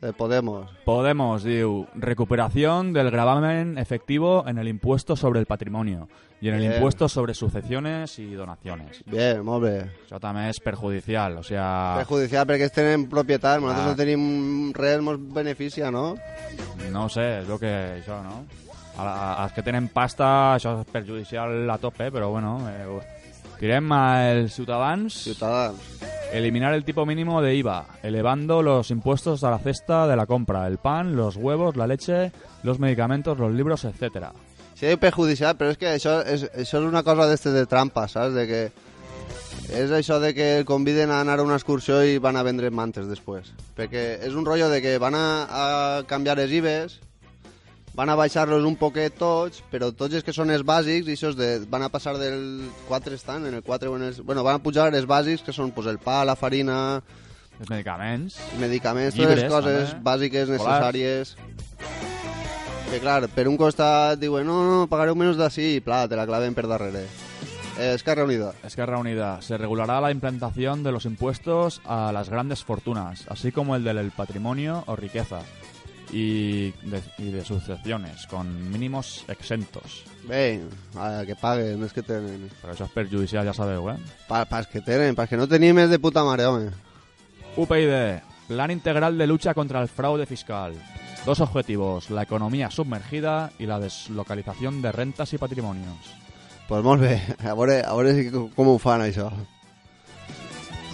De 0.00 0.14
Podemos. 0.14 0.70
Podemos, 0.84 1.44
diu, 1.44 1.86
recuperación 1.94 2.94
del 2.94 3.10
gravamen 3.10 3.76
efectivo 3.76 4.44
en 4.46 4.56
el 4.58 4.68
impuesto 4.68 5.14
sobre 5.14 5.40
el 5.40 5.46
patrimonio 5.46 6.08
y 6.40 6.48
en 6.48 6.54
el 6.54 6.60
Bien. 6.60 6.72
impuesto 6.74 7.06
sobre 7.08 7.34
sucesiones 7.34 8.18
y 8.18 8.32
donaciones. 8.32 9.02
Bien, 9.04 9.44
molt 9.44 9.64
bé. 9.64 9.76
Això 10.08 10.18
també 10.20 10.48
és 10.48 10.60
perjudicial, 10.60 11.36
o 11.40 11.42
sea, 11.44 11.94
Perjudicial 12.00 12.46
perquè 12.48 12.64
ells 12.68 12.72
tenen 12.76 13.04
propietat, 13.08 13.60
nosaltres 13.60 13.84
Ah. 13.84 13.90
no 13.90 13.96
tenim 13.96 14.72
res, 14.72 14.98
ens 15.00 15.34
beneficia, 15.34 15.90
no? 15.90 16.14
no 16.90 17.04
ho 17.04 17.08
sé, 17.08 17.40
és 17.42 17.48
el 17.48 17.58
que 17.60 17.74
això, 18.00 18.22
no? 18.24 18.44
A, 18.96 19.02
a, 19.04 19.34
als 19.44 19.52
que 19.52 19.62
tenen 19.62 19.88
pasta 19.88 20.54
això 20.54 20.78
és 20.80 20.86
perjudicial 20.92 21.68
a 21.70 21.76
tope, 21.78 22.10
però 22.12 22.30
bueno, 22.30 22.60
eh, 22.70 22.86
tirem 23.58 23.92
als 23.92 24.54
ciutadans. 24.54 25.14
Ciutadans. 25.24 25.80
Eliminar 26.32 26.74
el 26.74 26.84
tipo 26.84 27.06
mínimo 27.06 27.40
de 27.42 27.54
IVA, 27.54 27.86
elevando 28.02 28.62
los 28.62 28.90
impuestos 28.90 29.44
a 29.44 29.50
la 29.50 29.58
cesta 29.58 30.06
de 30.08 30.16
la 30.16 30.26
compra, 30.26 30.66
el 30.66 30.78
pan, 30.78 31.14
los 31.14 31.36
huevos, 31.36 31.76
la 31.76 31.86
leche, 31.86 32.32
los 32.62 32.78
medicamentos, 32.80 33.38
los 33.38 33.52
libros, 33.52 33.84
etcétera. 33.84 34.32
Sí, 34.74 34.96
perjudicial, 34.98 35.54
però 35.54 35.70
és 35.70 35.78
que 35.78 35.92
això 35.94 36.18
és, 36.26 36.48
això 36.50 36.80
és 36.80 36.88
una 36.88 37.04
cosa 37.06 37.28
d'este 37.30 37.52
de 37.54 37.62
trampa, 37.70 38.08
saps? 38.10 38.34
De 38.34 38.44
que 38.50 38.62
és 39.70 39.92
això 39.94 40.18
de 40.20 40.32
que 40.34 40.48
el 40.58 40.66
conviden 40.66 41.12
a 41.14 41.20
anar 41.22 41.38
a 41.38 41.46
una 41.46 41.54
excursió 41.54 42.02
i 42.02 42.18
van 42.18 42.36
a 42.36 42.42
vendre 42.42 42.72
mantes 42.74 43.06
després. 43.06 43.52
Perquè 43.78 44.18
és 44.26 44.34
un 44.34 44.44
rotllo 44.44 44.68
de 44.72 44.82
que 44.82 44.98
van 44.98 45.14
a, 45.14 45.26
a 45.46 45.66
canviar 46.10 46.40
els 46.42 46.52
IBES, 46.58 46.98
van 47.94 48.10
a 48.10 48.16
baixar-los 48.18 48.64
un 48.66 48.74
poquet 48.76 49.14
tots, 49.18 49.62
però 49.70 49.92
tots 49.94 50.18
els 50.18 50.26
que 50.26 50.34
són 50.34 50.50
els 50.50 50.64
bàsics, 50.66 51.24
de, 51.38 51.50
van 51.70 51.86
a 51.86 51.90
passar 51.94 52.16
del 52.18 52.66
4 52.88 53.14
estan, 53.14 53.46
en 53.46 53.54
el 53.54 53.62
4 53.62 53.90
o 53.92 53.96
en 53.96 54.08
el... 54.10 54.22
Bueno, 54.22 54.42
van 54.42 54.58
a 54.58 54.62
pujar 54.62 54.90
els 54.94 55.06
bàsics, 55.06 55.44
que 55.46 55.54
són 55.54 55.70
pues, 55.70 55.86
el 55.86 55.98
pa, 56.02 56.24
la 56.26 56.36
farina, 56.36 57.02
Els 57.60 57.70
medicaments. 57.70 58.38
medicaments, 58.58 59.14
totes 59.14 59.38
les 59.38 59.50
coses 59.50 59.90
també. 59.92 60.04
bàsiques, 60.10 60.48
necessàries. 60.50 61.36
Que 62.90 62.98
clar, 63.00 63.28
per 63.30 63.46
un 63.48 63.56
costat 63.56 64.18
diuen, 64.18 64.46
no, 64.46 64.58
no, 64.66 64.80
pagareu 64.90 65.14
menys 65.14 65.38
d'ací, 65.38 65.76
i 65.78 65.84
pla, 65.84 66.04
te 66.10 66.18
la 66.18 66.26
claven 66.26 66.54
per 66.54 66.66
darrere. 66.66 67.06
Esquerra 67.78 68.22
Unida. 68.22 68.52
Esquerra 68.62 68.98
Unida. 68.98 69.40
Se 69.42 69.58
regulará 69.58 70.00
la 70.00 70.12
implantación 70.12 70.84
de 70.84 70.92
los 70.92 71.06
impuestos 71.06 71.80
a 71.84 72.12
las 72.12 72.28
grandes 72.28 72.62
fortunas, 72.62 73.24
así 73.28 73.50
como 73.50 73.74
el 73.74 73.82
del 73.82 74.12
patrimonio 74.12 74.84
o 74.86 74.94
riqueza 74.94 75.40
y 76.14 76.70
de, 76.82 77.02
y 77.18 77.30
de 77.32 77.44
sucesiones, 77.44 78.26
con 78.28 78.70
mínimos 78.70 79.24
exentos. 79.26 80.04
Bé, 80.28 80.62
a, 80.94 81.24
que 81.26 81.34
paguen, 81.34 81.82
és 81.82 81.92
que 81.92 82.04
tenen. 82.06 82.46
Però 82.62 82.72
això 82.72 82.86
és 82.86 82.94
perjudicial, 82.94 83.44
ja 83.50 83.54
sabeu, 83.56 83.90
eh? 83.90 83.98
Pa, 84.28 84.44
pas 84.46 84.70
que 84.70 84.80
tenen, 84.80 85.18
pas 85.18 85.28
que 85.28 85.36
no 85.36 85.48
tenim 85.50 85.82
de 85.90 85.98
puta 85.98 86.22
mare, 86.24 86.46
home. 86.46 86.70
UPyD. 87.56 88.22
Plan 88.46 88.70
integral 88.70 89.18
de 89.18 89.26
lucha 89.26 89.54
contra 89.54 89.82
el 89.82 89.88
fraude 89.88 90.26
fiscal. 90.26 90.74
Dos 91.26 91.40
objetivos, 91.40 92.10
la 92.10 92.22
economía 92.22 92.70
sumergida 92.70 93.50
y 93.58 93.66
la 93.66 93.80
deslocalización 93.80 94.82
de 94.82 94.92
rentas 94.92 95.32
y 95.32 95.38
patrimonios. 95.38 95.98
Pues 96.68 96.82
molt 96.82 97.02
bé, 97.02 97.18
a 97.44 97.52
veure, 97.52 97.82
a 97.84 97.92
veure 97.92 98.14
si, 98.16 98.30
com 98.32 98.70
ho 98.70 98.78
fan, 98.80 99.02
això. 99.04 99.26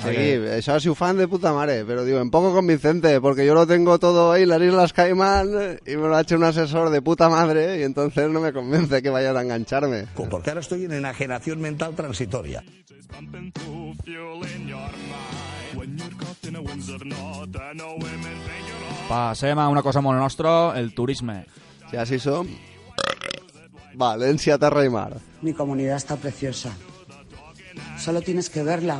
Seguim, 0.00 0.46
això 0.56 0.78
sí 0.80 0.88
ho 0.88 0.94
fan 0.96 1.18
de 1.20 1.26
puta 1.28 1.52
mare, 1.52 1.84
pero 1.84 2.04
digo, 2.06 2.20
en 2.20 2.30
poco 2.30 2.54
convincente, 2.54 3.20
porque 3.20 3.44
yo 3.44 3.54
lo 3.54 3.66
tengo 3.66 3.98
todo 3.98 4.32
ahí, 4.32 4.46
las 4.46 4.62
Islas 4.62 4.92
Caimán, 4.92 5.78
y 5.86 5.96
me 5.96 6.08
lo 6.08 6.16
ha 6.16 6.22
hecho 6.22 6.36
un 6.36 6.44
asesor 6.44 6.88
de 6.88 7.02
puta 7.02 7.28
madre, 7.28 7.80
y 7.80 7.82
entonces 7.82 8.30
no 8.30 8.40
me 8.40 8.52
convence 8.52 9.02
que 9.02 9.10
vayan 9.10 9.36
a 9.36 9.42
engancharme. 9.42 10.06
Porque 10.14 10.50
ahora 10.50 10.60
estoy 10.60 10.84
en 10.86 10.92
enajenación 10.92 11.60
mental 11.60 11.94
transitoria. 11.94 12.64
Passem 19.08 19.58
a 19.58 19.68
una 19.68 19.82
cosa 19.82 20.00
molt 20.00 20.18
nostra, 20.18 20.72
el 20.78 20.94
turisme. 20.94 21.44
Si 21.90 21.96
así 21.96 22.18
som, 22.18 22.48
Valencia, 23.94 24.56
terra 24.56 24.84
y 24.84 24.88
mar. 24.88 25.18
Mi 25.42 25.52
comunidad 25.52 25.96
está 25.96 26.16
preciosa. 26.16 26.72
Solo 27.98 28.22
tienes 28.22 28.48
que 28.48 28.62
verla. 28.62 28.98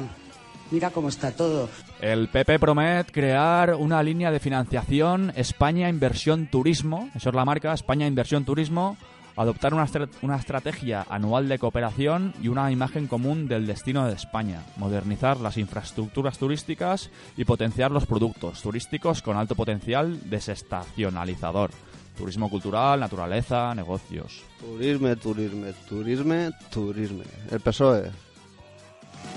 Mira 0.70 0.90
cómo 0.90 1.08
está 1.08 1.32
todo. 1.32 1.68
El 2.00 2.28
PP 2.28 2.58
promet 2.58 3.10
crear 3.10 3.74
una 3.74 4.02
línea 4.02 4.30
de 4.30 4.38
financiación 4.40 5.32
España 5.36 5.88
Inversión 5.88 6.46
Turismo, 6.46 7.10
eso 7.14 7.30
es 7.30 7.34
la 7.34 7.44
marca, 7.44 7.72
España 7.72 8.06
Inversión 8.06 8.44
Turismo, 8.44 8.96
adoptar 9.36 9.74
una, 9.74 9.84
estra- 9.84 10.08
una 10.22 10.36
estrategia 10.36 11.04
anual 11.08 11.48
de 11.48 11.58
cooperación 11.58 12.34
y 12.42 12.48
una 12.48 12.70
imagen 12.70 13.06
común 13.06 13.48
del 13.48 13.66
destino 13.66 14.06
de 14.06 14.14
España, 14.14 14.62
modernizar 14.76 15.38
las 15.38 15.56
infraestructuras 15.56 16.38
turísticas 16.38 17.10
y 17.36 17.44
potenciar 17.44 17.90
los 17.90 18.06
productos 18.06 18.60
turísticos 18.62 19.22
con 19.22 19.36
alto 19.36 19.54
potencial 19.54 20.18
desestacionalizador. 20.30 21.70
Turismo 22.16 22.50
cultural, 22.50 23.00
naturaleza, 23.00 23.74
negocios. 23.74 24.42
Turisme, 24.60 25.16
turisme, 25.16 25.72
turisme, 25.88 26.50
turisme. 26.70 27.24
El 27.50 27.60
PSOE. 27.60 28.10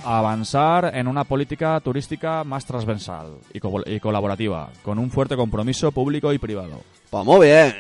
Avanzar 0.03 0.91
en 0.95 1.07
una 1.07 1.23
política 1.23 1.79
turística 1.79 2.43
más 2.43 2.65
transversal 2.65 3.37
y, 3.53 3.59
co- 3.59 3.83
y 3.85 3.99
colaborativa, 3.99 4.69
con 4.83 4.99
un 4.99 5.09
fuerte 5.09 5.35
compromiso 5.35 5.91
público 5.91 6.31
y 6.33 6.37
privado. 6.39 6.81
Pues 7.09 7.25
muy 7.25 7.47
bien. 7.47 7.73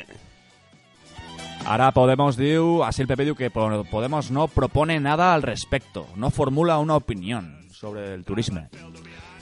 Ahora 1.65 1.91
Podemos 1.91 2.35
diu, 2.35 2.83
así 2.83 3.01
el 3.01 3.07
PP 3.07 3.23
diu 3.23 3.35
que 3.35 3.49
po- 3.49 3.85
Podemos 3.89 4.31
no 4.31 4.47
propone 4.49 4.99
nada 4.99 5.33
al 5.33 5.41
respecto, 5.41 6.07
no 6.15 6.29
formula 6.29 6.77
una 6.79 6.95
opinión 6.97 7.57
sobre 7.71 8.13
el 8.13 8.25
turismo. 8.25 8.67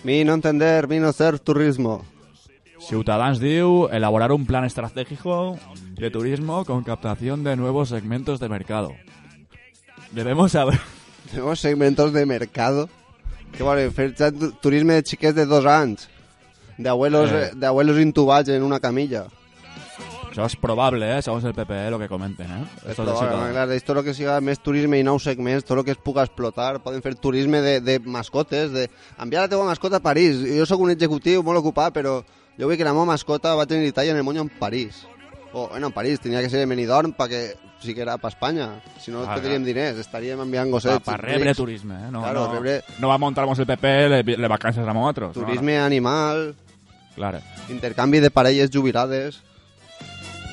Mi 0.03 0.23
no 0.23 0.33
entender, 0.33 0.87
mi 0.87 0.99
no 0.99 1.09
hacer 1.09 1.39
turismo. 1.39 2.05
Ciutadans 2.79 3.39
diu 3.39 3.89
elaborar 3.89 4.31
un 4.31 4.45
plan 4.45 4.65
estratégico 4.65 5.57
de 5.93 6.09
turismo 6.09 6.65
con 6.65 6.83
captación 6.83 7.43
de 7.43 7.55
nuevos 7.55 7.89
segmentos 7.89 8.39
de 8.39 8.49
mercado. 8.49 8.93
Debemos 10.11 10.51
saber... 10.51 10.79
Tenemos 11.31 11.59
segmentos 11.59 12.13
de 12.13 12.25
mercado. 12.25 12.89
Que 13.51 13.63
vale, 13.63 13.89
fer 13.91 14.13
ja 14.15 14.31
tu- 14.31 14.51
turisme 14.53 14.93
de 14.95 15.03
xiquets 15.03 15.35
de 15.35 15.45
dos 15.45 15.65
anys. 15.65 16.07
De 16.77 16.87
abuelos, 16.89 17.29
Eh. 17.31 17.49
eh. 17.51 17.55
de 17.55 17.65
abuelos 17.67 17.99
intubats 17.99 18.47
en 18.49 18.63
una 18.63 18.79
camilla. 18.79 19.25
Eso 20.31 20.45
es 20.45 20.55
probable, 20.55 21.17
¿eh? 21.17 21.21
según 21.21 21.45
el 21.45 21.53
PP, 21.53 21.89
lo 21.91 21.99
que 21.99 22.07
comenten. 22.07 22.47
¿eh? 22.49 22.65
Esto 22.87 23.03
de 23.03 23.11
Però, 23.11 23.19
Ciutadans. 23.19 23.51
clar, 23.51 23.71
esto 23.71 23.93
lo 23.93 24.01
que 24.03 24.13
siga 24.13 24.39
més 24.39 24.59
turisme 24.63 24.97
i 24.97 25.03
nous 25.03 25.23
segments, 25.23 25.65
tot 25.65 25.77
el 25.77 25.83
que 25.83 25.91
es 25.91 25.97
puga 25.97 26.23
explotar, 26.23 26.79
poden 26.81 27.01
fer 27.03 27.15
turisme 27.15 27.59
de, 27.59 27.81
de 27.81 27.99
mascotes, 27.99 28.71
de 28.71 28.89
enviar 29.19 29.41
la 29.43 29.49
teva 29.49 29.65
mascota 29.65 29.97
a 29.97 29.99
París. 29.99 30.37
Jo 30.57 30.65
sóc 30.65 30.79
un 30.79 30.91
executiu 30.91 31.43
molt 31.43 31.59
ocupat, 31.59 31.91
però 31.93 32.23
jo 32.57 32.65
vull 32.65 32.77
que 32.77 32.85
la 32.87 32.93
meva 32.93 33.03
mascota 33.11 33.53
va 33.55 33.65
tenir 33.67 33.91
talla 33.91 34.11
en 34.11 34.17
el 34.17 34.23
món 34.23 34.37
en 34.37 34.47
París. 34.47 35.03
O, 35.51 35.67
bueno, 35.67 35.87
en 35.87 35.93
París, 35.93 36.21
tenia 36.21 36.39
que 36.39 36.49
ser 36.49 36.61
en 36.61 36.69
Benidorm 36.69 37.11
perquè 37.11 37.57
sí 37.81 37.93
que 37.95 38.01
era 38.01 38.17
per 38.17 38.29
Espanya. 38.29 38.81
Si 38.99 39.11
no, 39.11 39.23
Ah, 39.27 39.35
tindríem 39.35 39.63
diners, 39.65 39.97
estaríem 39.97 40.39
enviant 40.39 40.69
gossets. 40.71 41.03
pa 41.03 41.17
rebre 41.17 41.53
turisme, 41.55 41.95
¿eh? 41.95 42.11
No, 42.11 42.21
Claro, 42.21 42.47
no, 42.47 42.53
rebre 42.53 42.83
no 42.99 43.07
va 43.09 43.15
a 43.15 43.17
montarnos 43.17 43.57
el 43.59 43.65
PP 43.65 44.09
le, 44.09 44.23
le 44.23 44.47
vacances 44.47 44.87
a 44.87 44.93
nosotros. 44.93 45.35
no, 45.35 45.43
turisme 45.45 45.79
animal, 45.79 46.55
no. 46.57 47.15
Claro. 47.15 47.39
intercanvi 47.69 48.19
de 48.19 48.31
parelles 48.31 48.69
jubilades. 48.71 49.41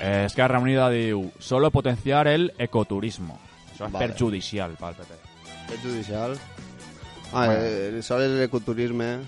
Eh, 0.00 0.24
Esquerra 0.26 0.58
Unida 0.60 0.88
diu 0.90 1.32
solo 1.40 1.70
potenciar 1.70 2.28
el 2.28 2.52
ecoturismo. 2.58 3.38
Eso 3.74 3.86
es 3.86 3.92
Vale. 3.92 4.06
perjudicial 4.08 4.72
para 4.78 4.92
el 4.92 4.96
PP. 4.96 5.14
És 5.74 5.80
judicial. 5.82 6.38
Ah, 7.32 7.46
Bueno. 7.46 7.52
eh, 7.62 7.92
això 7.98 8.18
és 8.22 8.30
l'ecoturisme, 8.30 9.18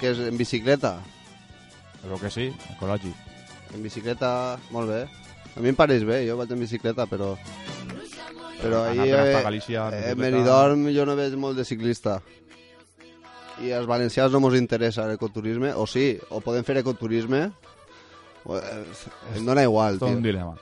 que 0.00 0.10
és 0.10 0.18
en 0.18 0.36
bicicleta. 0.36 1.00
Creo 2.02 2.18
que 2.18 2.30
sí, 2.30 2.52
ecològic. 2.76 3.14
En 3.74 3.82
bicicleta, 3.82 4.58
molt 4.70 4.88
bé. 4.88 5.06
A 5.56 5.60
mi 5.60 5.72
em 5.72 5.76
pareix 5.78 6.04
bé, 6.06 6.22
jo 6.28 6.36
vaig 6.38 6.52
en 6.54 6.60
bicicleta, 6.62 7.06
però... 7.10 7.34
Però 8.60 8.82
ahir 8.84 9.08
eh, 9.08 9.16
hasta 9.16 9.42
Galícia 9.46 9.86
en 9.88 10.10
eh. 10.10 10.14
Benidorm 10.18 10.90
jo 10.92 11.06
no 11.08 11.16
veig 11.16 11.32
molt 11.40 11.56
de 11.56 11.64
ciclista. 11.64 12.18
I 13.64 13.72
als 13.76 13.88
valencians 13.88 14.32
no 14.32 14.40
mos 14.40 14.56
interessa 14.56 15.06
l'ecoturisme, 15.08 15.72
o 15.76 15.86
sí, 15.88 16.14
o 16.28 16.40
podem 16.44 16.64
fer 16.64 16.76
ecoturisme, 16.80 17.46
o, 18.44 18.58
eh, 18.58 18.82
em 19.36 19.46
dona 19.48 19.64
igual, 19.64 19.98
Tot 19.98 20.10
un 20.10 20.20
tio. 20.20 20.28
dilema. 20.30 20.56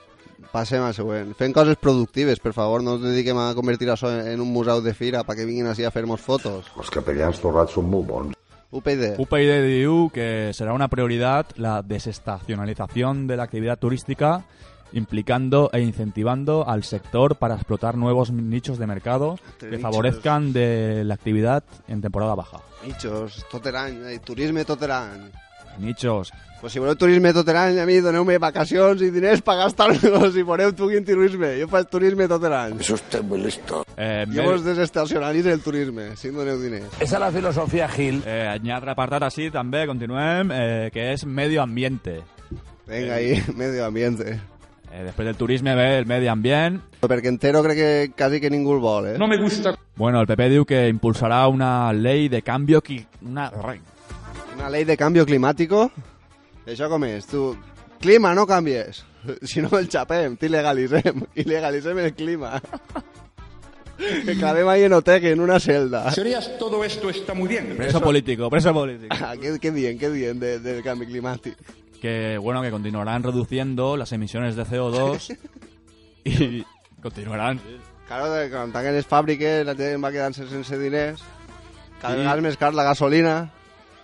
Passem 0.53 0.81
al 0.81 0.95
següent. 0.95 1.35
Fem 1.37 1.53
coses 1.53 1.77
productives, 1.77 2.39
per 2.39 2.55
favor, 2.55 2.81
no 2.81 2.95
ens 2.97 3.03
dediquem 3.05 3.37
a 3.37 3.51
convertir 3.53 3.91
això 3.91 4.09
en 4.09 4.31
en 4.31 4.41
un 4.41 4.49
museu 4.51 4.81
de 4.81 4.95
fira 4.95 5.21
perquè 5.27 5.45
vinguin 5.45 5.67
així 5.67 5.85
a 5.85 5.91
fer-nos 5.91 6.23
fotos. 6.23 6.71
Els 6.79 6.89
capellans 6.89 7.39
torrats 7.43 7.75
són 7.75 7.89
molt 7.91 8.07
bons. 8.07 8.39
UPyD. 8.71 9.19
UPyD 9.19 9.51
diu 9.65 10.09
que 10.13 10.51
será 10.53 10.73
una 10.73 10.87
prioridad 10.87 11.47
la 11.57 11.81
desestacionalización 11.81 13.27
de 13.27 13.37
la 13.37 13.43
actividad 13.43 13.79
turística 13.79 14.45
implicando 14.93 15.69
e 15.73 15.81
incentivando 15.81 16.67
al 16.67 16.83
sector 16.83 17.35
para 17.37 17.55
explotar 17.55 17.95
nuevos 17.97 18.31
nichos 18.31 18.77
de 18.77 18.87
mercado 18.87 19.37
que 19.59 19.67
Nichos. 19.67 19.81
favorezcan 19.81 20.53
de 20.53 21.03
la 21.05 21.13
actividad 21.13 21.63
en 21.87 22.01
temporada 22.01 22.35
baja. 22.35 22.59
Nichos, 22.85 23.45
tot 23.51 23.65
l'any, 23.67 23.97
eh, 24.13 24.19
turisme 24.23 24.65
tot 24.65 24.81
l'any. 24.81 25.29
Nichos. 25.79 26.31
Pues 26.59 26.73
si 26.73 26.79
voleu 26.79 26.95
turisme 26.99 27.31
tot 27.31 27.47
l'any, 27.47 27.77
a 27.79 27.85
mi 27.87 28.01
doneu-me 28.03 28.35
vacacions 28.37 28.99
i 29.05 29.07
diners 29.15 29.39
per 29.41 29.55
gastar-los 29.61 30.35
i 30.41 30.43
voleu 30.43 30.73
tu 30.75 30.89
quin 30.91 31.05
turisme. 31.07 31.53
Jo 31.61 31.69
faig 31.71 31.87
turisme 31.87 32.27
tot 32.27 32.43
l'any. 32.51 32.75
Eso 32.81 32.95
usted 32.97 33.21
muy 33.23 33.39
listo. 33.39 33.85
Eh, 33.95 34.25
Jo 34.33 34.43
vos 34.43 34.65
desestacionalitzo 34.65 35.51
el 35.53 35.61
turisme, 35.63 36.17
si 36.17 36.27
em 36.27 36.35
doneu 36.35 36.59
diners. 36.59 36.89
Esa 36.99 37.15
es 37.15 37.21
la 37.21 37.31
filosofía 37.31 37.87
Gil. 37.87 38.21
Eh, 38.25 38.59
hi 38.61 38.69
ha 38.71 38.75
altre 38.75 38.91
apartat 38.91 39.23
així 39.29 39.47
també, 39.51 39.85
continuem, 39.87 40.51
eh, 40.51 40.89
que 40.91 41.13
és 41.13 41.23
medio 41.25 41.61
ambiente. 41.63 42.19
Venga 42.87 43.15
ahí, 43.15 43.41
medio 43.55 43.85
ambiente. 43.85 44.39
Eh, 44.91 45.03
després 45.05 45.27
del 45.27 45.37
turisme 45.37 45.75
ve 45.77 45.99
el 45.99 46.07
medi 46.09 46.27
ambient. 46.31 46.79
Perquè 47.03 47.29
entero 47.29 47.61
crec 47.65 47.77
que 47.77 48.11
quasi 48.17 48.39
que 48.41 48.49
ningú 48.49 48.73
el 48.73 48.81
vol, 48.83 49.11
eh? 49.11 49.17
No 49.21 49.27
me 49.27 49.37
gusta. 49.37 49.75
Bueno, 49.95 50.21
el 50.21 50.27
PP 50.27 50.49
diu 50.49 50.65
que 50.65 50.87
impulsarà 50.89 51.45
una 51.47 51.91
ley 51.93 52.27
de 52.29 52.41
cambio... 52.41 52.81
Qui... 52.81 53.03
Una... 53.21 53.51
Una 54.55 54.69
ley 54.69 54.83
de 54.83 54.97
cambio 54.97 55.25
climático. 55.25 55.91
Això 56.65 56.89
com 56.89 57.05
és? 57.05 57.29
Tu, 57.29 57.53
clima, 58.01 58.33
no 58.35 58.47
canvies. 58.47 59.05
Si 59.43 59.59
no 59.59 59.67
el 59.75 59.89
xapem, 59.91 60.37
t'il·legalitzem. 60.39 61.25
Il·legalitzem 61.43 62.05
el 62.05 62.13
clima. 62.15 62.57
Que 63.99 64.31
acabem 64.31 64.65
ahí 64.69 64.83
en 64.83 64.93
Oteque, 64.93 65.31
en 65.31 65.41
una 65.41 65.59
celda. 65.59 66.09
Señorías, 66.11 66.57
todo 66.57 66.85
esto 66.85 67.09
está 67.09 67.33
muy 67.33 67.49
bien. 67.49 67.75
Preso 67.75 67.99
político, 67.99 68.49
preso 68.49 68.73
político. 68.73 69.13
Ah, 69.19 69.33
què, 69.35 69.57
què 69.59 69.73
dient, 69.75 69.99
què 69.99 70.07
dient 70.13 70.39
de, 70.39 70.53
del 70.63 70.79
canvi 70.85 71.09
climàtic? 71.09 71.59
Que 72.01 72.37
bueno 72.37 72.61
que 72.61 72.71
continuarán 72.71 73.23
reduciendo 73.23 73.97
las 73.97 74.11
emisiones 74.11 74.55
de 74.55 74.63
CO2 74.65 75.37
y 76.23 76.65
continuarán 77.01 77.59
Claro, 78.07 78.31
de, 78.33 78.49
quan 78.49 78.71
tanquen 78.73 78.95
les 78.97 79.05
fàbriques, 79.05 79.61
la 79.67 79.75
gent 79.77 80.01
va 80.03 80.09
quedant 80.09 80.33
sense 80.33 80.79
diners, 80.81 81.21
cada 82.01 82.15
Sí. 82.15 82.19
vegada 82.23 82.37
és 82.39 82.43
més 82.43 82.57
car 82.57 82.71
la 82.73 82.81
gasolina, 82.83 83.51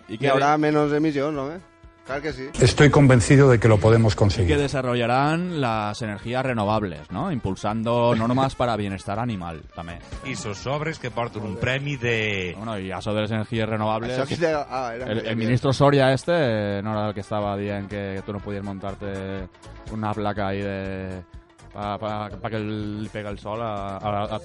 y 0.07 0.13
i 0.13 0.17
que, 0.19 0.27
hi 0.27 0.29
haurà 0.29 0.51
menys 0.61 0.93
emissions, 0.93 1.33
no? 1.33 1.47
Eh? 1.55 1.57
Clar 2.05 2.21
que 2.21 2.33
sí. 2.33 2.49
Estoy 2.61 2.91
convencido 2.91 3.49
de 3.49 3.59
que 3.59 3.67
lo 3.67 3.79
podemos 3.79 4.13
y 4.13 4.15
que 4.15 4.19
conseguir. 4.19 4.57
desarrollarán 4.59 5.59
las 5.59 6.01
energías 6.03 6.45
renovables, 6.45 7.09
¿no? 7.09 7.31
Impulsando 7.31 8.13
normas 8.15 8.53
para 8.53 8.75
bienestar 8.75 9.17
animal 9.17 9.63
también. 9.73 9.99
I 10.23 10.35
sos 10.35 10.59
sobres 10.59 10.99
que 10.99 11.09
porten 11.09 11.41
un 11.41 11.55
premi 11.57 11.95
de... 11.97 12.53
Bueno, 12.57 12.77
y 12.77 12.91
eso 12.91 13.11
de 13.11 13.21
las 13.21 13.31
energías 13.31 13.67
renovables... 13.67 14.19
Això 14.19 14.27
que 14.27 14.37
te... 14.37 14.53
Ah, 14.53 14.93
era 14.95 15.11
El, 15.11 15.25
el 15.25 15.35
ministro 15.35 15.73
Soria 15.73 16.13
este 16.13 16.31
eh, 16.31 16.81
no 16.83 16.91
era 16.91 17.07
el 17.07 17.13
que 17.15 17.21
estaba 17.21 17.57
diciendo 17.57 17.89
que 17.89 18.21
tú 18.23 18.33
no 18.33 18.39
podías 18.39 18.63
montarte 18.63 19.49
una 19.91 20.13
placa 20.13 20.49
ahí 20.49 20.61
de... 20.61 21.23
para 21.73 22.29
que 22.51 22.59
le 22.59 23.09
pegue 23.09 23.29
el 23.29 23.39
sol 23.39 23.61
a, 23.63 23.97
a, 23.97 24.39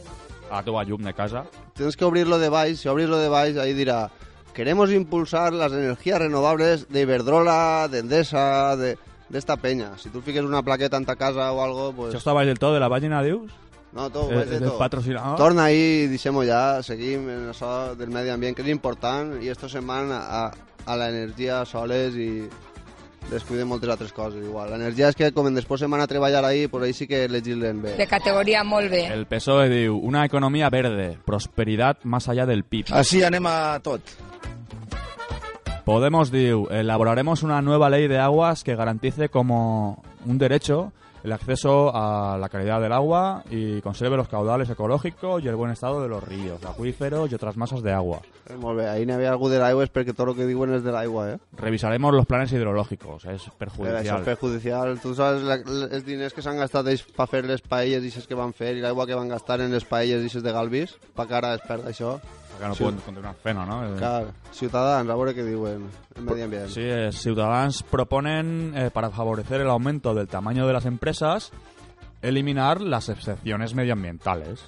a, 0.51 0.59
a 0.59 0.63
tu 0.63 0.73
llum 0.83 1.03
de 1.03 1.13
casa. 1.13 1.45
Tienes 1.75 1.97
que 1.97 2.05
obrirlo 2.05 2.39
de 2.39 2.49
baix, 2.49 2.81
si 2.81 2.89
obris 2.89 3.09
lo 3.09 3.19
de 3.19 3.29
baix, 3.29 3.57
ahí 3.59 3.75
dirà 3.75 4.11
queremos 4.55 4.91
impulsar 4.93 5.53
las 5.53 5.73
energías 5.73 6.19
renovables 6.19 6.89
de 6.89 7.01
Iberdrola, 7.03 7.89
de 7.91 7.99
Endesa, 8.01 8.77
de, 8.77 8.99
de 9.29 9.39
esta 9.39 9.57
peña. 9.57 9.97
Si 9.99 10.09
tú 10.11 10.21
fiques 10.21 10.43
una 10.43 10.63
plaqueta 10.63 10.97
en 10.97 11.05
ta 11.07 11.17
casa 11.17 11.53
o 11.53 11.63
algo, 11.63 11.93
pues... 11.93 12.15
¿Això 12.15 12.19
estava 12.19 12.45
del 12.45 12.59
todo 12.59 12.75
de 12.75 12.81
la 12.81 12.89
pàgina, 12.91 13.23
dius? 13.23 13.51
No, 13.93 14.09
tot, 14.11 14.31
Eh, 14.31 14.37
baix 14.37 14.49
de 14.51 14.61
del 14.61 14.69
tot. 14.71 14.79
patrocinador? 14.79 15.37
Torna 15.37 15.65
ahí, 15.65 16.07
deixem-ho 16.07 16.45
ja, 16.47 16.83
seguim 16.83 17.25
en 17.29 17.49
això 17.51 17.95
del 17.99 18.11
medi 18.15 18.31
ambient, 18.31 18.55
que 18.55 18.63
és 18.63 18.69
important, 18.71 19.37
i 19.43 19.49
esto 19.51 19.69
se'n 19.69 19.87
van 19.87 20.13
a, 20.15 20.51
a 20.87 20.97
l'energia 20.97 21.65
soles 21.67 22.15
i 22.15 22.45
descuiden 23.31 23.67
moltes 23.69 23.91
altres 23.91 24.13
coses, 24.15 24.43
igual. 24.43 24.71
L'energia 24.73 25.11
és 25.11 25.17
que, 25.19 25.33
com 25.35 25.51
després 25.55 25.83
se'n 25.83 25.91
van 25.91 26.01
a 26.03 26.07
treballar 26.11 26.45
ahí, 26.47 26.69
pues 26.69 26.85
ahí 26.87 26.93
sí 26.95 27.07
que 27.11 27.27
legislen 27.29 27.83
bé. 27.83 27.97
De 27.99 28.07
categoria 28.07 28.63
molt 28.65 28.91
bé. 28.91 29.05
El 29.13 29.27
PSOE 29.27 29.69
diu 29.71 29.99
una 29.99 30.25
economía 30.25 30.71
verde, 30.71 31.19
prosperidad 31.27 31.99
más 32.05 32.29
allá 32.29 32.47
del 32.47 32.63
PIB. 32.65 32.95
Així 32.95 33.23
anem 33.27 33.47
a 33.47 33.79
tot. 33.83 34.03
Podemos 35.85 36.31
diu 36.31 36.69
elaboraremos 36.71 37.43
una 37.43 37.63
nueva 37.63 37.91
ley 37.91 38.07
de 38.07 38.19
aguas 38.19 38.63
que 38.63 38.77
garantice 38.77 39.29
como 39.29 40.03
un 40.25 40.39
derecho 40.39 40.93
el 41.23 41.33
acceso 41.33 41.95
a 41.95 42.39
la 42.39 42.49
calidad 42.49 42.81
del 42.81 42.93
agua 42.93 43.43
y 43.51 43.81
conserve 43.83 44.17
los 44.17 44.29
caudales 44.29 44.71
ecológicos 44.71 45.43
y 45.45 45.49
el 45.49 45.57
buen 45.57 45.71
estado 45.71 46.03
de 46.03 46.09
los 46.09 46.23
ríos, 46.25 46.65
acuíferos 46.65 47.31
y 47.31 47.35
otras 47.35 47.57
masas 47.57 47.83
de 47.83 47.93
agua. 47.93 48.21
Eh, 48.49 48.57
molt 48.57 48.79
bé, 48.79 48.89
ahí 48.89 49.05
n'hi 49.07 49.13
havia 49.13 49.31
algú 49.31 49.51
de 49.51 49.61
l'aigua, 49.61 49.85
és 49.85 49.93
perquè 49.93 50.15
tot 50.17 50.33
el 50.33 50.35
que 50.35 50.47
diuen 50.49 50.73
és 50.75 50.83
de 50.83 50.91
l'aigua, 50.95 51.29
eh? 51.35 51.39
Revisaremos 51.61 52.15
los 52.15 52.27
planes 52.27 52.53
hidrológicos, 52.53 53.25
es 53.27 53.47
Però 53.59 53.69
això 53.69 53.77
perjudicial. 53.77 54.19
és 54.21 54.27
perjudicial. 54.27 54.99
Tu 55.01 55.15
saps 55.15 55.45
la, 55.45 55.61
els 55.61 56.05
diners 56.07 56.35
que 56.35 56.43
s'han 56.43 56.59
gastat 56.59 56.89
ells 56.89 57.05
per 57.05 57.29
fer 57.29 57.45
les 57.45 57.63
paelles 57.63 58.05
i 58.05 58.27
que 58.27 58.35
van 58.39 58.53
fer 58.53 58.77
i 58.77 58.81
l'aigua 58.81 59.07
que 59.07 59.15
van 59.15 59.29
gastar 59.29 59.61
en 59.61 59.73
les 59.73 59.85
paelles 59.85 60.25
i 60.25 60.41
de 60.41 60.53
Galvis, 60.53 60.97
per 61.15 61.27
que 61.29 61.35
ara 61.35 61.55
es 61.55 61.63
perd 61.69 61.87
això. 61.87 62.19
Que 62.61 62.69
no 62.69 62.75
Sí. 62.75 62.83
pueden 62.85 63.01
continuar 63.01 63.35
fent-ho, 63.43 63.65
no? 63.65 63.87
Eh, 63.87 63.97
Clar, 63.97 64.27
ciutadans, 64.53 65.09
a 65.09 65.15
veure 65.17 65.33
què 65.35 65.45
diuen 65.47 65.87
el 66.17 66.23
medi 66.23 66.43
ambient. 66.43 66.69
Sí, 66.69 66.83
eh, 66.85 67.11
Ciudadanos 67.11 67.83
proponen, 67.83 68.75
eh, 68.77 68.91
para 68.93 69.09
favorecer 69.11 69.63
el 69.63 69.71
aumento 69.71 70.13
del 70.15 70.29
tamaño 70.29 70.67
de 70.67 70.73
las 70.75 70.85
empresas, 70.85 71.53
eliminar 72.21 72.83
las 72.83 73.09
excepciones 73.09 73.75
medioambientales. 73.75 74.61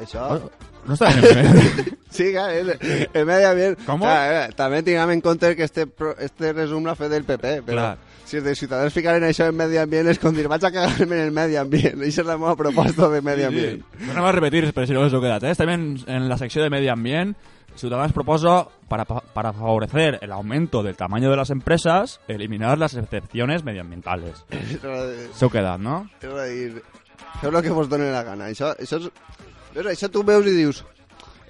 Això, 0.00 0.40
No 0.86 0.94
està 0.96 1.12
en 1.12 1.22
el 1.22 1.90
Sí, 2.12 2.26
clar, 2.34 2.50
el, 2.52 2.74
el 3.14 3.24
medi 3.24 3.44
ambient... 3.48 3.78
Com? 3.86 4.02
Clar, 4.04 4.16
eh, 4.36 4.48
també 4.56 4.82
tinguem 4.84 5.14
en 5.14 5.22
compte 5.24 5.54
que 5.56 5.64
este, 5.64 5.86
pro- 5.88 6.12
este 6.20 6.50
resum 6.52 6.84
l'ha 6.84 6.92
fet 6.98 7.08
del 7.08 7.24
PP, 7.24 7.52
però 7.64 7.86
Clar. 7.86 8.18
si 8.28 8.36
els 8.36 8.44
de 8.44 8.52
Ciutadans 8.58 8.92
ficaren 8.92 9.24
això 9.24 9.46
en 9.48 9.56
medi 9.56 9.78
ambient 9.80 10.10
és 10.12 10.20
com 10.20 10.36
dir, 10.36 10.44
vaig 10.52 10.66
a 10.68 10.70
cagar-me 10.74 11.16
en 11.16 11.22
el 11.30 11.32
medi 11.32 11.56
ambient. 11.56 12.02
Això 12.04 12.20
és 12.26 12.28
la 12.28 12.36
meva 12.36 12.52
proposta 12.60 13.08
de 13.08 13.22
medi 13.24 13.46
ambient. 13.48 13.80
Anem 14.10 14.28
a 14.28 14.34
repetir, 14.36 14.66
per 14.76 14.84
si 14.84 14.92
no 14.92 15.06
us 15.06 15.16
heu 15.16 15.24
quedat. 15.24 15.46
Eh? 15.48 15.54
Estem 15.56 15.72
en, 15.72 15.86
en 16.04 16.28
la 16.28 16.36
secció 16.36 16.60
de 16.62 16.68
Medi 16.74 16.92
Ambient. 16.92 17.32
Ciudadanos 17.80 18.12
proposa, 18.12 18.66
para, 18.92 19.06
para 19.06 19.54
favorecer 19.54 20.18
el 20.20 20.32
aumento 20.32 20.82
del 20.82 20.94
tamaño 21.00 21.30
de 21.30 21.38
las 21.38 21.48
empresas, 21.48 22.20
eliminar 22.28 22.76
las 22.76 22.92
excepciones 22.92 23.64
medioambientales. 23.64 24.44
S'heu 25.38 25.48
quedat, 25.48 25.80
no? 25.80 26.02
A 26.20 26.44
dir, 26.44 26.82
feu 27.40 27.48
el 27.48 27.62
que 27.64 27.72
vos 27.72 27.88
doni 27.88 28.10
la 28.12 28.20
gana. 28.28 28.50
Això, 28.52 28.74
això, 28.76 29.00
és, 29.00 29.08
veus, 29.74 29.92
això 29.92 30.10
tu 30.12 30.22
veus 30.26 30.46
i 30.46 30.56
dius 30.56 30.82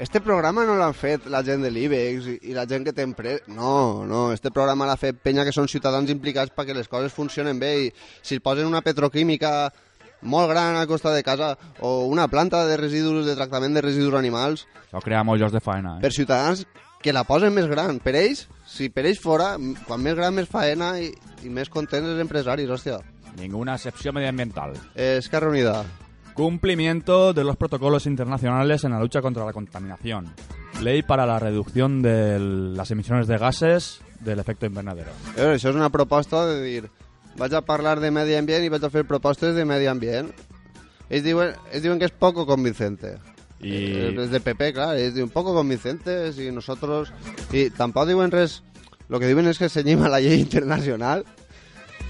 este 0.03 0.21
programa 0.21 0.65
no 0.67 0.75
l'han 0.75 0.95
fet 0.99 1.29
la 1.31 1.45
gent 1.47 1.63
de 1.63 1.71
l'IBEX 1.71 2.27
i, 2.27 2.37
i 2.51 2.55
la 2.57 2.65
gent 2.67 2.83
que 2.83 2.95
té 2.97 3.05
empresa. 3.07 3.45
No, 3.47 4.03
no, 4.09 4.33
este 4.35 4.51
programa 4.51 4.89
l'ha 4.89 4.97
fet 4.99 5.21
penya 5.23 5.45
que 5.47 5.53
són 5.55 5.69
ciutadans 5.71 6.11
implicats 6.11 6.51
perquè 6.57 6.75
les 6.75 6.91
coses 6.91 7.15
funcionen 7.15 7.61
bé 7.61 7.73
i 7.85 7.91
si 8.25 8.41
posen 8.43 8.67
una 8.67 8.83
petroquímica 8.83 9.71
molt 10.23 10.51
gran 10.51 10.79
a 10.81 10.89
costa 10.91 11.13
de 11.15 11.23
casa 11.23 11.53
o 11.81 12.07
una 12.07 12.27
planta 12.27 12.65
de 12.67 12.77
residus 12.81 13.27
de 13.27 13.37
tractament 13.39 13.79
de 13.79 13.83
residus 13.83 14.15
animals 14.19 14.67
Això 14.89 15.03
crea 15.05 15.23
molts 15.23 15.43
llocs 15.43 15.55
de 15.55 15.63
faena. 15.63 15.97
Eh? 15.99 16.03
per 16.03 16.13
ciutadans 16.15 16.67
que 17.03 17.13
la 17.15 17.25
posen 17.27 17.55
més 17.55 17.67
gran. 17.71 17.99
Per 18.03 18.15
ells, 18.19 18.47
si 18.67 18.89
per 18.91 19.07
ells 19.07 19.23
fora, 19.23 19.57
quan 19.87 20.03
més 20.03 20.15
gran 20.19 20.35
més 20.35 20.51
faena 20.51 20.97
i, 21.03 21.11
i 21.43 21.51
més 21.51 21.71
contents 21.71 22.11
els 22.11 22.23
empresaris, 22.23 22.71
hòstia. 22.71 23.01
Ninguna 23.39 23.75
excepción 23.75 24.15
medioambiental. 24.15 24.75
Esquerra 24.95 25.51
Unida. 25.51 25.83
Cumplimiento 26.35 27.33
de 27.33 27.45
los 27.45 27.57
protocolos 27.57 28.07
internacionales 28.07 28.85
en 28.85 28.92
la 28.92 29.01
lucha 29.01 29.21
contra 29.21 29.45
la 29.45 29.53
contaminación. 29.53 30.33
Ley 30.81 31.03
para 31.03 31.27
la 31.27 31.38
reducción 31.38 32.03
de 32.03 32.38
las 32.38 32.90
emisiones 32.90 33.27
de 33.27 33.38
gases 33.38 34.01
del 34.21 34.38
efecto 34.38 34.66
invernadero. 34.66 35.11
Veure, 35.37 35.59
això 35.59 35.71
és 35.71 35.77
una 35.77 35.90
proposta 35.92 36.47
de 36.47 36.62
dir 36.62 36.88
vaig 37.37 37.55
a 37.55 37.62
parlar 37.64 38.01
de 38.01 38.11
medi 38.11 38.37
ambient 38.37 38.64
i 38.64 38.71
vaig 38.73 38.85
a 38.85 38.90
fer 38.92 39.05
propostes 39.09 39.55
de 39.57 39.64
medi 39.68 39.88
ambient. 39.90 40.31
Ells 41.09 41.25
diuen, 41.25 41.53
ells 41.73 41.85
diuen 41.85 42.01
que 42.01 42.09
és 42.09 42.16
poco 42.16 42.47
convincente. 42.49 43.18
I... 43.61 43.73
Eh, 43.73 44.09
Els 44.16 44.33
de 44.33 44.40
PP, 44.40 44.73
clar, 44.77 44.97
ells 44.99 45.14
diuen 45.16 45.31
poco 45.31 45.55
convincente 45.55 46.33
si 46.33 46.51
nosotros... 46.51 47.12
I 47.53 47.68
tampoc 47.77 48.09
diuen 48.09 48.33
res... 48.33 48.62
Lo 49.12 49.21
que 49.21 49.29
diuen 49.29 49.51
és 49.51 49.59
que 49.61 49.68
senyim 49.68 50.07
a 50.07 50.09
la 50.09 50.23
llei 50.25 50.40
internacional 50.47 51.27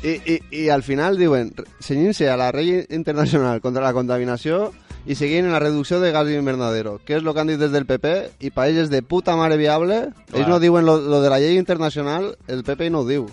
i, 0.03 0.17
i, 0.27 0.39
i 0.65 0.69
al 0.69 0.83
final 0.83 1.19
diuen 1.19 1.53
senyint-se 1.81 2.29
a 2.31 2.37
la 2.39 2.51
llei 2.55 2.83
internacional 2.91 3.61
contra 3.63 3.85
la 3.85 3.93
contaminació 3.95 4.73
i 5.07 5.17
seguint 5.19 5.47
en 5.47 5.55
la 5.55 5.61
reducció 5.63 5.99
de 6.01 6.13
gas 6.15 6.31
invernadero, 6.31 6.99
que 7.05 7.17
és 7.17 7.23
el 7.23 7.33
que 7.33 7.43
han 7.43 7.51
dit 7.51 7.59
des 7.59 7.73
del 7.75 7.87
PP, 7.87 8.13
i 8.47 8.53
per 8.55 8.69
ells 8.71 8.85
és 8.85 8.91
de 8.91 9.03
puta 9.03 9.35
mare 9.39 9.57
viable. 9.59 10.13
Ells 10.33 10.51
no 10.51 10.61
diuen 10.63 10.87
lo, 10.87 10.99
lo 11.01 11.23
de 11.23 11.31
la 11.31 11.41
llei 11.43 11.59
internacional, 11.59 12.37
el 12.47 12.63
PP 12.67 12.91
no 12.91 13.03
ho 13.03 13.09
diu. 13.09 13.29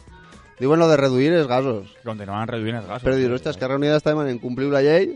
Diuen 0.60 0.80
lo 0.82 0.90
de 0.90 0.98
reduir 0.98 1.32
els 1.32 1.48
gasos. 1.48 1.94
Continúan 2.04 2.50
reduint 2.50 2.82
els 2.82 2.88
gasos. 2.88 3.06
Però 3.06 3.16
dir, 3.16 3.30
hòstia, 3.32 3.54
Esquerra 3.54 3.78
Unida 3.80 4.00
està 4.00 4.12
demanant 4.12 4.42
complir 4.42 4.68
la 4.74 4.82
llei 4.84 5.14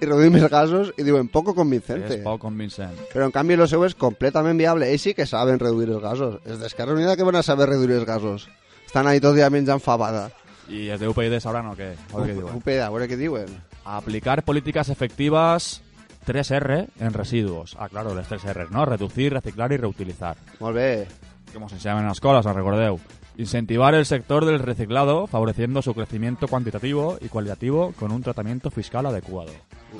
i 0.00 0.08
reduir 0.08 0.32
més 0.34 0.48
gasos 0.50 0.90
i 0.98 1.04
diuen 1.06 1.28
poco 1.30 1.54
convincente. 1.54 2.16
És 2.18 2.24
poc 2.24 2.40
convincent. 2.42 2.96
Però 3.12 3.28
en 3.28 3.34
canvi 3.34 3.54
el 3.54 3.68
seu 3.70 3.84
és 3.86 3.94
completament 3.94 4.58
viable. 4.58 4.88
Ells 4.90 5.04
sí 5.06 5.14
que 5.14 5.28
saben 5.30 5.60
reduir 5.62 5.92
els 5.92 6.02
gasos. 6.02 6.40
Els 6.44 6.58
d'Esquerra 6.64 6.96
Unida 6.96 7.14
que 7.14 7.28
van 7.28 7.38
a 7.38 7.44
saber 7.46 7.68
reduir 7.70 8.00
els 8.00 8.08
gasos. 8.08 8.48
Estan 8.86 9.06
ahí 9.06 9.22
tot 9.22 9.36
dia 9.38 9.50
menjant 9.50 9.84
fabada. 9.84 10.30
I 10.68 10.88
els 10.94 11.00
de 11.00 11.08
UPyD 11.08 11.38
sabran 11.40 11.68
o 11.70 11.74
què? 11.76 11.92
A 11.94 12.16
veure 12.16 12.32
què 12.32 12.38
diuen. 12.38 12.60
UPyD, 12.60 12.80
a 12.80 12.90
veure 12.90 13.08
què 13.10 13.18
diuen. 13.20 13.56
Aplicar 13.84 14.42
políticas 14.44 14.88
efectivas 14.88 15.82
3R 16.26 16.88
en 17.00 17.12
residuos. 17.12 17.76
Ah, 17.78 17.88
claro, 17.88 18.14
les 18.14 18.26
3 18.28 18.44
R, 18.44 18.66
¿no? 18.70 18.84
Reducir, 18.86 19.32
reciclar 19.32 19.72
y 19.72 19.76
reutilizar. 19.76 20.36
Molt 20.60 20.76
bé. 20.76 21.06
Como 21.52 21.68
se 21.68 21.78
llama 21.78 22.00
en 22.00 22.06
las 22.06 22.16
escuelas, 22.16 22.46
os 22.46 22.56
recordeu. 22.56 22.98
Incentivar 23.36 23.94
el 23.94 24.06
sector 24.06 24.44
del 24.44 24.60
reciclado, 24.60 25.26
favoreciendo 25.26 25.82
su 25.82 25.92
crecimiento 25.92 26.46
cuantitativo 26.46 27.18
y 27.20 27.28
cualitativo 27.28 27.92
con 27.98 28.12
un 28.12 28.22
tratamiento 28.22 28.70
fiscal 28.70 29.06
adecuado. 29.06 29.50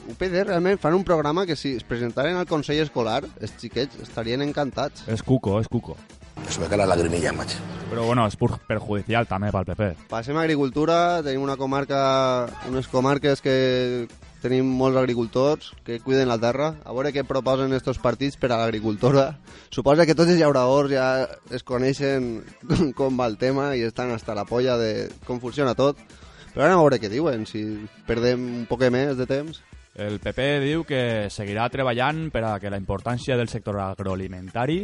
UPyD 0.09 0.45
realment 0.45 0.81
fan 0.81 0.95
un 0.95 1.05
programa 1.05 1.47
que 1.47 1.57
si 1.57 1.75
es 1.77 1.85
presentaren 1.85 2.37
al 2.37 2.47
Consell 2.47 2.83
Escolar, 2.83 3.25
els 3.41 3.55
xiquets 3.59 4.01
estarien 4.03 4.43
encantats. 4.43 5.07
Es 5.09 5.23
cuco, 5.23 5.61
es 5.61 5.69
cuco. 5.69 5.97
Se 6.49 6.61
me 6.61 6.67
cae 6.69 6.79
la 6.79 6.87
lagrimilla, 6.87 7.33
macho. 7.33 7.59
Però 7.91 8.05
bueno, 8.07 8.27
és 8.27 8.37
pur- 8.37 8.59
perjudicial 8.67 9.27
també 9.27 9.51
pel 9.53 9.65
PP. 9.69 9.89
Passem 10.11 10.37
a 10.37 10.43
agricultura, 10.45 11.23
tenim 11.23 11.43
una 11.43 11.57
comarca, 11.57 12.47
unes 12.69 12.87
comarques 12.89 13.41
que 13.43 14.07
tenim 14.43 14.67
molts 14.77 14.99
agricultors 15.01 15.73
que 15.85 16.01
cuiden 16.01 16.29
la 16.29 16.39
terra. 16.39 16.75
A 16.85 16.93
veure 16.93 17.13
què 17.15 17.25
proposen 17.27 17.73
estos 17.73 17.99
partits 17.99 18.37
per 18.37 18.53
a 18.53 18.59
l'agricultura. 18.61 19.39
Suposa 19.71 20.07
que 20.07 20.15
tots 20.15 20.31
els 20.31 20.41
llauradors 20.41 20.93
ja 20.93 21.07
es 21.51 21.63
coneixen 21.65 22.43
com 22.99 23.19
va 23.21 23.27
el 23.31 23.39
tema 23.39 23.73
i 23.77 23.83
estan 23.87 24.13
hasta 24.15 24.35
la 24.35 24.45
polla 24.45 24.77
de 24.81 25.09
com 25.27 25.41
funciona 25.41 25.75
tot. 25.75 25.99
Però 26.55 26.67
anem 26.67 26.79
a 26.79 26.83
veure 26.85 27.01
què 27.03 27.11
diuen, 27.11 27.47
si 27.51 27.65
perdem 28.07 28.43
un 28.63 28.67
poc 28.71 28.85
més 28.95 29.17
de 29.19 29.27
temps. 29.27 29.63
El 29.95 30.19
PP 30.19 30.45
diu 30.65 30.83
que 30.83 31.29
seguirà 31.31 31.69
treballant 31.71 32.29
per 32.35 32.41
a 32.43 32.57
que 32.59 32.71
la 32.71 32.79
importància 32.81 33.37
del 33.39 33.47
sector 33.49 33.79
agroalimentari 33.79 34.81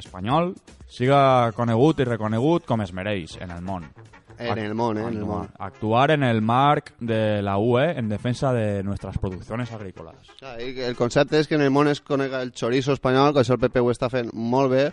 espanyol 0.00 0.54
siga 0.88 1.52
conegut 1.56 2.00
i 2.00 2.08
reconegut 2.08 2.66
com 2.68 2.80
es 2.84 2.92
mereix 2.92 3.36
en 3.40 3.50
el 3.50 3.62
món. 3.62 3.90
En 4.38 4.58
el 4.58 4.74
món, 4.74 4.98
eh, 4.98 5.02
en 5.02 5.18
el 5.18 5.24
món. 5.24 5.48
Actuar 5.58 6.10
en 6.10 6.22
el 6.22 6.40
marc 6.42 6.94
de 6.98 7.42
la 7.42 7.58
UE 7.58 7.98
en 7.98 8.08
defensa 8.08 8.52
de 8.52 8.82
nuestras 8.82 9.18
producciones 9.18 9.72
agrícolas. 9.72 10.16
I 10.58 10.80
El 10.82 10.96
concepte 10.96 11.38
és 11.38 11.48
que 11.48 11.54
en 11.54 11.62
el 11.62 11.70
món 11.70 11.88
es 11.88 12.00
conega 12.00 12.42
el 12.42 12.52
chorizo 12.52 12.92
espanyol, 12.92 13.32
que 13.32 13.44
això 13.44 13.54
el 13.54 13.62
PP 13.62 13.80
ho 13.80 13.92
està 13.92 14.08
fent 14.10 14.32
molt 14.32 14.72
bé, 14.72 14.84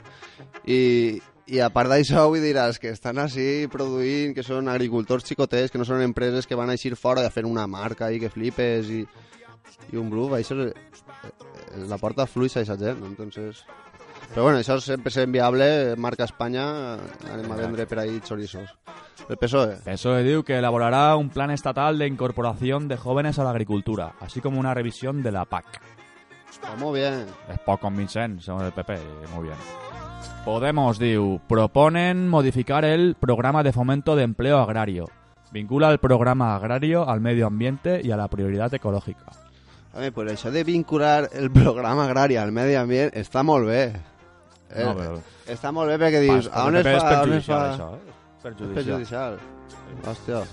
i, 0.65 1.19
i 1.47 1.59
a 1.59 1.71
part 1.73 1.89
d'això 1.89 2.27
vull 2.31 2.43
dir, 2.43 2.57
els 2.57 2.79
que 2.79 2.93
estan 2.93 3.17
així 3.17 3.67
produint, 3.71 4.35
que 4.35 4.43
són 4.43 4.69
agricultors 4.69 5.25
xicotets, 5.25 5.71
que 5.71 5.81
no 5.81 5.87
són 5.87 6.03
empreses 6.05 6.47
que 6.47 6.59
van 6.59 6.69
a 6.69 6.77
eixir 6.77 6.95
fora 6.95 7.25
a 7.25 7.33
fer 7.33 7.45
una 7.45 7.67
marca 7.67 8.11
i 8.11 8.19
que 8.19 8.29
flipes 8.29 8.91
i, 8.91 9.05
i 9.91 9.97
un 9.97 10.09
bluff, 10.09 10.35
això 10.37 10.59
és, 10.67 10.73
eh, 10.73 11.85
la 11.87 11.97
porta 11.97 12.27
fluixa 12.27 12.59
a 12.59 12.63
aquesta 12.63 12.83
gent, 12.85 13.05
entonces... 13.05 13.63
Però 14.29 14.43
bueno, 14.45 14.59
això 14.61 14.77
sempre 14.79 15.09
és 15.09 15.17
inviable, 15.23 15.67
marca 15.97 16.27
Espanya, 16.27 16.65
anem 17.33 17.51
a 17.51 17.57
vendre 17.57 17.87
per 17.89 17.99
ahí 18.03 18.19
chorizos. 18.21 18.69
El 19.29 19.37
PSOE. 19.37 19.79
PSOE 19.85 20.23
diu 20.25 20.43
que 20.45 20.57
elaborará 20.57 21.15
un 21.17 21.29
plan 21.29 21.51
estatal 21.51 21.97
de 21.97 22.07
incorporación 22.07 22.87
de 22.87 22.97
jóvenes 22.97 23.39
a 23.39 23.43
la 23.43 23.51
agricultura, 23.51 24.13
así 24.21 24.41
como 24.41 24.59
una 24.59 24.73
revisión 24.73 25.23
de 25.23 25.31
la 25.31 25.45
PAC. 25.45 25.81
Está 26.49 26.75
muy 26.77 26.99
bien. 26.99 27.25
Es 27.49 27.59
poc 27.65 27.81
convincent, 27.81 28.41
según 28.41 28.65
el 28.65 28.71
PP, 28.71 28.97
muy 29.35 29.49
bien. 29.49 29.57
Podemos, 30.45 30.97
diu, 30.99 31.39
proponen 31.47 32.27
modificar 32.27 32.85
el 32.85 33.15
programa 33.15 33.63
de 33.63 33.73
fomento 33.73 34.15
de 34.15 34.23
empleo 34.23 34.59
agrario. 34.59 35.09
Vincula 35.51 35.91
el 35.91 35.99
programa 35.99 36.55
agrario 36.55 37.09
al 37.09 37.21
medio 37.21 37.47
ambiente 37.47 38.01
y 38.03 38.11
a 38.11 38.17
la 38.17 38.27
prioridad 38.27 38.73
ecológica. 38.73 39.25
A 39.93 39.97
veure, 39.97 40.11
pues 40.13 40.29
això 40.31 40.51
de 40.53 40.63
vincular 40.63 41.29
el 41.33 41.49
programa 41.59 42.05
agrari 42.05 42.37
al 42.37 42.51
medi 42.53 42.75
ambient 42.77 43.09
està 43.17 43.41
molt 43.43 43.65
bé. 43.65 43.83
Eh, 44.69 44.83
No, 44.85 44.95
però- 44.95 45.19
Està 45.49 45.71
molt 45.73 45.89
bé 45.89 45.97
perquè 45.97 46.19
dius, 46.21 46.47
Pas- 46.49 46.65
on 46.67 46.75
es 46.75 46.85
és 46.85 46.93
a 46.93 46.99
on 46.99 47.33
es 47.33 47.43
perjudicial, 47.43 47.59
fa... 47.59 47.73
això, 47.73 47.93
eh? 47.95 48.15
És 48.37 48.43
perjudicial. 48.43 48.77
És 48.77 48.85
perjudicial. 48.85 49.39
Hòstia. 50.05 50.43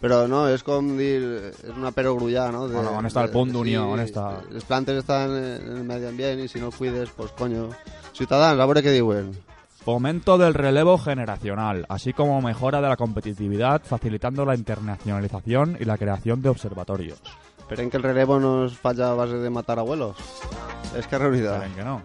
Però 0.00 0.26
no, 0.28 0.46
és 0.48 0.62
com 0.62 0.96
dir... 0.98 1.52
És 1.64 1.72
una 1.76 1.90
perogrullà, 1.92 2.50
no? 2.52 2.64
On- 2.64 2.86
on 3.00 3.06
està 3.08 3.22
el 3.24 3.30
punt 3.32 3.52
d'unió? 3.52 3.86
On 3.90 4.00
està? 4.00 4.42
Les 4.52 4.64
plantes 4.64 4.98
estan 4.98 5.30
en 5.36 5.76
el 5.78 5.84
medi 5.84 6.06
ambient 6.06 6.40
i 6.44 6.48
si 6.48 6.60
no 6.60 6.66
el 6.68 6.74
cuides, 6.74 7.10
pues 7.16 7.32
coño... 7.32 7.70
Ciutadans, 8.16 8.60
a 8.60 8.64
veure 8.66 8.82
què 8.84 8.92
diuen. 8.92 9.32
Fomento 9.84 10.36
del 10.36 10.52
relevo 10.54 10.98
generacional, 10.98 11.86
así 11.88 12.12
como 12.12 12.40
mejora 12.42 12.80
de 12.80 12.88
la 12.88 12.96
competitividad, 12.96 13.82
facilitando 13.84 14.44
la 14.44 14.54
internacionalización 14.56 15.76
y 15.78 15.84
la 15.84 15.96
creación 15.96 16.42
de 16.42 16.48
observatorios. 16.48 17.20
Esperen 17.58 17.90
que 17.90 17.96
el 17.96 18.02
relevo 18.02 18.38
no 18.40 18.64
es 18.66 18.76
faci 18.76 19.02
a 19.02 19.12
base 19.14 19.34
de 19.36 19.50
matar 19.50 19.78
abuelos. 19.78 20.16
És 20.96 21.06
que 21.06 21.18
reunida. 21.18 21.54
Esperen 21.56 21.74
que 21.74 21.84
no. 21.84 22.00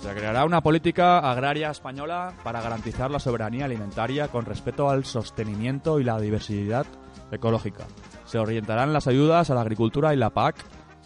Se 0.00 0.14
creará 0.14 0.44
una 0.44 0.62
política 0.62 1.18
agraria 1.18 1.70
española 1.70 2.32
para 2.42 2.62
garantizar 2.62 3.10
la 3.10 3.18
soberanía 3.18 3.66
alimentaria 3.66 4.28
con 4.28 4.46
respeto 4.46 4.88
al 4.88 5.04
sostenimiento 5.04 6.00
y 6.00 6.04
la 6.04 6.18
diversidad 6.18 6.86
ecológica. 7.30 7.84
Se 8.24 8.38
orientarán 8.38 8.92
las 8.92 9.06
ayudas 9.06 9.50
a 9.50 9.54
la 9.54 9.60
agricultura 9.60 10.14
y 10.14 10.16
la 10.16 10.30
PAC 10.30 10.56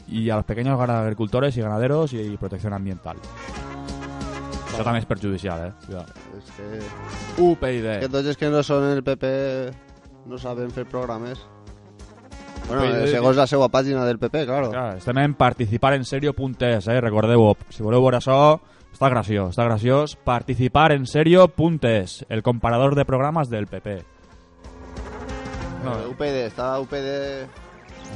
y 0.07 0.31
a 0.31 0.37
los 0.37 0.45
pequeños 0.45 0.81
agricultores 0.81 1.57
y 1.57 1.61
ganaderos 1.61 2.13
y 2.13 2.37
protección 2.37 2.73
ambiental. 2.73 3.17
Això 4.75 4.83
també 4.83 4.99
és 4.99 5.07
perjudicial, 5.07 5.61
eh? 5.69 5.73
Cuidado. 5.87 6.15
És 6.35 6.49
que... 6.57 7.43
UPyD. 7.43 7.85
Que 8.03 8.09
tots 8.11 8.31
els 8.33 8.39
que 8.41 8.49
no 8.51 8.63
són 8.67 8.89
el 8.91 9.05
PP 9.07 9.29
no 10.27 10.39
saben 10.43 10.73
fer 10.75 10.83
programes. 10.91 11.39
Bueno, 12.67 12.89
eh, 12.89 13.07
segons 13.13 13.39
la 13.39 13.47
seva 13.47 13.69
pàgina 13.71 14.03
del 14.09 14.19
PP, 14.19 14.43
claro. 14.49 14.73
Clar, 14.73 14.97
estem 14.99 15.21
en 15.23 15.37
participarenserio.es, 15.39 16.89
eh? 16.91 16.99
Recordeu-ho. 17.07 17.53
Si 17.71 17.87
voleu 17.87 18.03
veure 18.03 18.19
això, 18.19 18.39
Està 18.95 19.09
graciós, 19.11 19.51
està 19.51 19.65
graciós. 19.67 20.13
Participar 20.15 20.93
en 20.95 21.09
serio, 21.11 21.49
puntes. 21.49 22.25
El 22.29 22.45
comparador 22.47 22.95
de 22.95 23.05
programas 23.05 23.51
del 23.51 23.67
PP. 23.67 24.05
No, 25.85 25.99
eh, 25.99 26.07
UPD, 26.07 26.47
está 26.47 26.79
UPD... 26.79 27.49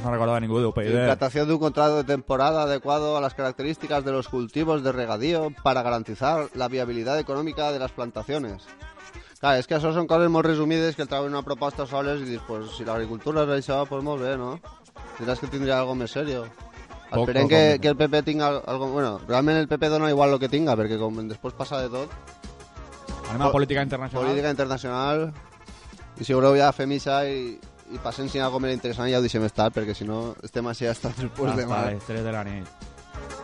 No 0.05 0.11
recordaba 0.11 0.39
ninguno 0.39 0.61
de 0.61 0.67
UPD. 0.67 0.95
Implantación 0.95 1.49
de 1.49 1.53
un 1.55 1.59
contrato 1.59 1.97
de 1.97 2.05
temporada 2.05 2.61
adecuado 2.61 3.17
a 3.17 3.21
las 3.21 3.33
características 3.33 4.05
de 4.05 4.13
los 4.13 4.29
cultivos 4.29 4.81
de 4.81 4.93
regadío 4.93 5.51
para 5.63 5.81
garantizar 5.81 6.47
la 6.53 6.69
viabilidad 6.69 7.19
económica 7.19 7.73
de 7.73 7.79
las 7.79 7.91
plantaciones. 7.91 8.65
Claro, 9.41 9.59
es 9.59 9.67
que 9.67 9.75
eso 9.75 9.91
son 9.91 10.07
cosas 10.07 10.29
muy 10.29 10.43
resumidas 10.43 10.95
que 10.95 11.05
traen 11.05 11.25
una 11.25 11.43
propuesta 11.43 11.85
soles 11.85 12.21
y 12.21 12.25
dices, 12.25 12.41
pues 12.47 12.71
si 12.77 12.85
la 12.85 12.93
agricultura 12.93 13.41
es 13.41 13.47
realizada, 13.47 13.83
pues 13.83 14.01
muy 14.01 14.17
bien, 14.17 14.37
¿no? 14.37 14.61
Dirás 15.19 15.39
que 15.39 15.47
tendría 15.47 15.79
algo 15.79 15.93
más 15.95 16.11
serio. 16.11 16.45
Esperem 17.11 17.47
que, 17.49 17.79
que 17.81 17.87
el 17.87 17.95
PP 17.97 18.23
tinga 18.23 18.47
algo... 18.47 18.91
Bueno, 18.91 19.19
realment 19.27 19.57
el 19.57 19.67
PP 19.67 19.89
dona 19.89 20.09
igual 20.09 20.31
lo 20.31 20.39
que 20.39 20.49
tinga, 20.49 20.75
perquè 20.77 20.99
com 21.01 21.23
després 21.27 21.55
passa 21.57 21.81
de 21.81 21.89
tot... 21.89 22.13
Anem 23.29 23.45
a 23.45 23.51
política 23.53 23.81
internacional. 23.85 24.25
Política 24.25 24.51
internacional. 24.51 25.27
I 26.19 26.25
si 26.25 26.33
voleu 26.33 26.55
ja 26.57 26.71
fem 26.73 26.95
això 26.97 27.19
i, 27.29 27.55
i 27.93 27.99
passem 28.03 28.29
si 28.29 28.37
hi 28.37 28.41
ha 28.41 28.47
alguna 28.49 28.67
més 28.67 28.77
interessant 28.77 29.09
ja 29.09 29.21
ho 29.21 29.25
deixem 29.25 29.45
estar, 29.45 29.69
perquè 29.73 29.95
si 29.97 30.05
no 30.05 30.35
estem 30.45 30.65
així 30.69 30.89
hasta 30.89 31.13
després 31.15 31.55
de 31.55 31.65
Hasta 31.65 31.73
mal. 31.73 31.93
las 31.93 32.09
3 32.09 32.23
de 32.25 32.33
la 32.33 32.43
nit. 32.43 32.67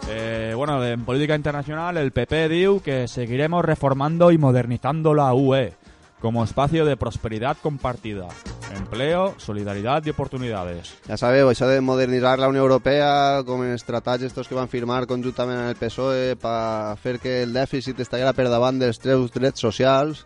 Eh, 0.10 0.54
bueno, 0.56 0.84
en 0.86 1.04
política 1.06 1.36
internacional, 1.36 1.98
el 1.98 2.12
PP 2.12 2.50
diu 2.50 2.80
que 2.82 3.08
seguiremos 3.08 3.66
reformando 3.66 4.32
y 4.32 4.38
modernizando 4.38 5.14
la 5.14 5.34
UE 5.34 5.74
como 6.20 6.44
espacio 6.44 6.86
de 6.86 6.98
prosperidad 6.98 7.58
compartida, 7.62 8.28
empleo, 8.76 9.34
solidaridad 9.38 10.06
y 10.06 10.10
oportunidades. 10.12 10.94
Ja 11.08 11.18
sabeu, 11.18 11.50
això 11.50 11.68
de 11.68 11.82
modernitzar 11.82 12.38
la 12.40 12.50
Unió 12.52 12.62
Europea, 12.62 13.44
com 13.48 13.64
els 13.64 13.84
tractats 13.88 14.24
estos 14.28 14.48
que 14.48 14.56
van 14.58 14.70
firmar 14.70 15.06
conjuntament 15.08 15.62
amb 15.62 15.70
el 15.74 15.80
PSOE 15.80 16.36
per 16.42 16.98
fer 17.02 17.18
que 17.24 17.42
el 17.44 17.54
dèficit 17.56 18.00
estiguera 18.04 18.34
per 18.34 18.50
davant 18.52 18.80
dels 18.80 19.00
teus 19.00 19.32
drets 19.34 19.62
socials, 19.64 20.26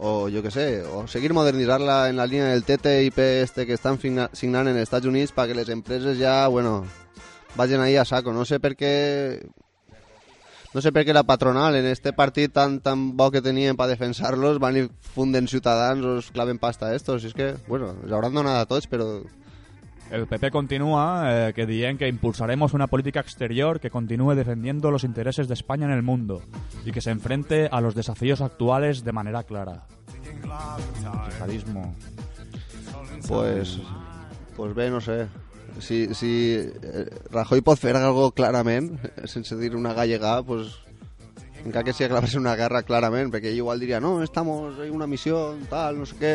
o 0.00 0.30
jo 0.32 0.40
que 0.40 0.50
sé, 0.50 0.82
o 0.88 1.06
seguir 1.06 1.34
modernitzar-la 1.36 2.08
en 2.08 2.16
la 2.16 2.24
línia 2.26 2.46
del 2.54 2.64
TTIP 2.64 3.18
este 3.18 3.66
que 3.66 3.74
estan 3.76 3.98
signa- 4.00 4.30
signant 4.32 4.68
en 4.68 4.76
els 4.78 4.88
Estats 4.88 5.06
Units 5.06 5.34
perquè 5.36 5.54
les 5.54 5.68
empreses 5.68 6.16
ja, 6.18 6.46
bueno, 6.48 6.86
vagin 7.54 7.80
ahí 7.80 7.96
a 7.96 8.04
saco. 8.04 8.32
No 8.32 8.46
sé 8.48 8.60
per 8.60 8.76
què... 8.80 9.42
No 10.70 10.78
sé 10.80 10.92
per 10.94 11.02
què 11.02 11.14
la 11.16 11.26
patronal 11.26 11.74
en 11.74 11.86
este 11.90 12.12
partit 12.14 12.52
tan, 12.54 12.78
tan 12.78 13.16
bo 13.18 13.30
que 13.34 13.42
tenien 13.42 13.74
per 13.76 13.88
defensar-los 13.90 14.60
van 14.62 14.78
i 14.78 14.86
funden 15.16 15.50
ciutadans 15.50 16.06
o 16.06 16.18
es 16.20 16.30
claven 16.30 16.62
pasta 16.62 16.86
a 16.86 16.94
estos. 16.94 17.22
Si 17.22 17.32
és 17.32 17.34
que, 17.34 17.54
bueno, 17.66 17.96
els 18.04 18.14
hauran 18.14 18.36
donat 18.38 18.60
a 18.60 18.68
tots, 18.70 18.86
però 18.86 19.18
El 20.10 20.26
PP 20.26 20.50
continúa 20.50 21.22
eh, 21.26 21.52
que 21.54 21.66
dicen 21.66 21.96
que 21.96 22.08
impulsaremos 22.08 22.74
una 22.74 22.88
política 22.88 23.20
exterior 23.20 23.78
que 23.78 23.90
continúe 23.90 24.34
defendiendo 24.34 24.90
los 24.90 25.04
intereses 25.04 25.46
de 25.46 25.54
España 25.54 25.86
en 25.86 25.92
el 25.92 26.02
mundo 26.02 26.42
y 26.84 26.90
que 26.90 27.00
se 27.00 27.12
enfrente 27.12 27.68
a 27.70 27.80
los 27.80 27.94
desafíos 27.94 28.40
actuales 28.40 29.04
de 29.04 29.12
manera 29.12 29.44
clara. 29.44 29.86
Pues, 33.28 33.78
pues 34.56 34.74
bé, 34.74 34.90
no 34.90 35.00
sé. 35.00 35.28
Si, 35.80 36.14
si 36.14 36.32
eh, 36.56 37.06
Rajoy 37.32 37.62
pot 37.64 37.80
fer 37.80 37.96
algo 37.96 38.30
clarament, 38.36 38.92
sense 39.24 39.56
dir 39.56 39.74
una 39.76 39.94
gallega, 39.96 40.40
pues, 40.46 40.76
encara 41.64 41.84
que 41.84 41.94
sigui 41.94 42.10
clavar-se 42.12 42.38
una 42.40 42.56
guerra 42.56 42.82
clarament, 42.86 43.32
perquè 43.32 43.52
ell 43.52 43.60
igual 43.62 43.80
diria, 43.80 44.00
no, 44.00 44.22
estamos 44.22 44.78
en 44.80 44.92
una 44.94 45.06
misión, 45.06 45.64
tal, 45.70 45.98
no 45.98 46.06
sé 46.06 46.18
què. 46.20 46.34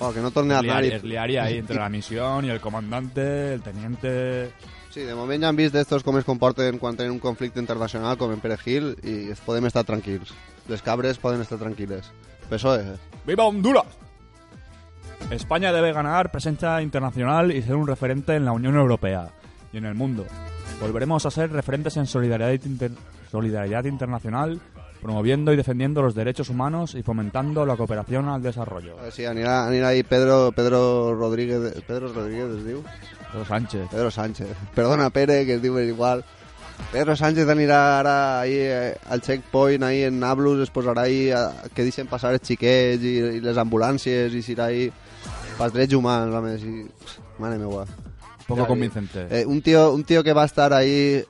Oh, 0.00 0.12
que 0.12 0.20
no 0.24 0.30
torne 0.30 0.54
a 0.56 0.62
liaria, 0.62 0.96
es 0.96 1.04
liaria 1.04 1.44
ahí 1.44 1.58
entre 1.58 1.76
la 1.76 1.90
misión 1.90 2.46
y 2.46 2.50
el 2.50 2.60
comandante, 2.60 3.54
el 3.54 3.62
teniente... 3.62 4.52
Sí, 4.90 5.04
de 5.06 5.14
moment 5.14 5.44
ja 5.44 5.50
han 5.52 5.58
vist 5.58 5.70
d'estos 5.76 6.02
com 6.02 6.16
es 6.18 6.24
comporten 6.26 6.80
quan 6.82 6.96
tenen 6.98 7.12
un 7.14 7.20
conflicte 7.22 7.60
internacional, 7.62 8.16
com 8.18 8.32
en 8.34 8.40
Perejil, 8.42 8.96
i 9.06 9.36
podem 9.46 9.68
estar 9.68 9.84
tranquils. 9.86 10.32
Les 10.66 10.82
cabres 10.82 11.20
poden 11.22 11.44
estar 11.44 11.60
tranquil·les. 11.60 12.10
PSOE, 12.50 12.96
¡Viva 13.26 13.44
Honduras! 13.46 14.09
España 15.30 15.72
debe 15.72 15.92
ganar 15.92 16.30
presencia 16.32 16.82
internacional 16.82 17.52
y 17.52 17.62
ser 17.62 17.76
un 17.76 17.86
referente 17.86 18.34
en 18.34 18.44
la 18.44 18.52
Unión 18.52 18.76
Europea 18.76 19.28
y 19.72 19.78
en 19.78 19.84
el 19.84 19.94
mundo. 19.94 20.26
Volveremos 20.80 21.24
a 21.26 21.30
ser 21.30 21.52
referentes 21.52 21.96
en 21.96 22.06
solidaridad, 22.06 22.52
inter- 22.64 22.90
solidaridad 23.30 23.84
internacional, 23.84 24.60
promoviendo 25.00 25.52
y 25.52 25.56
defendiendo 25.56 26.02
los 26.02 26.14
derechos 26.14 26.50
humanos 26.50 26.94
y 26.94 27.02
fomentando 27.02 27.64
la 27.64 27.76
cooperación 27.76 28.28
al 28.28 28.42
desarrollo. 28.42 28.98
A 28.98 29.02
veure 29.06 29.12
si 29.14 29.24
anirà, 29.24 29.66
anirà 29.68 29.88
ahí 29.94 30.02
Pedro, 30.02 30.50
Pedro 30.52 31.14
Rodríguez, 31.14 31.78
Pedro 31.86 32.12
Rodríguez 32.12 32.64
diu? 32.66 32.82
Pedro 33.30 33.44
Sánchez. 33.46 33.88
Pedro 33.90 34.10
Sánchez. 34.10 34.48
Perdona, 34.74 35.10
Pere, 35.10 35.46
que 35.46 35.54
es 35.54 35.64
igual. 35.64 36.24
Pedro 36.92 37.14
Sánchez 37.14 37.46
anirà 37.48 38.00
ara 38.00 38.40
ahí 38.40 38.56
eh, 38.56 38.96
al 39.08 39.20
checkpoint, 39.20 39.82
ahí 39.84 40.02
en 40.02 40.18
Nablus, 40.18 40.58
es 40.60 40.72
posarà 40.72 41.02
ahí 41.02 41.30
a, 41.30 41.52
que 41.74 41.84
deixen 41.84 42.08
passar 42.08 42.32
els 42.34 42.42
xiquets 42.42 43.04
i, 43.04 43.14
i 43.36 43.40
les 43.44 43.56
ambulàncies 43.60 44.32
i 44.34 44.42
serà 44.42 44.72
ahí 44.72 44.90
pels 45.60 45.74
drets 45.76 45.92
humans, 45.96 46.32
home, 46.34 46.54
i... 46.56 46.86
Mare 47.40 47.58
meua. 47.60 47.84
Poco 48.48 48.62
Ja, 48.64 48.66
convincente. 48.68 49.26
Eh, 49.30 49.44
un, 49.46 49.60
tío, 49.62 49.92
un 49.94 50.02
tío 50.04 50.24
que 50.24 50.32
va 50.32 50.44
estar 50.48 50.72
ahí 50.74 51.22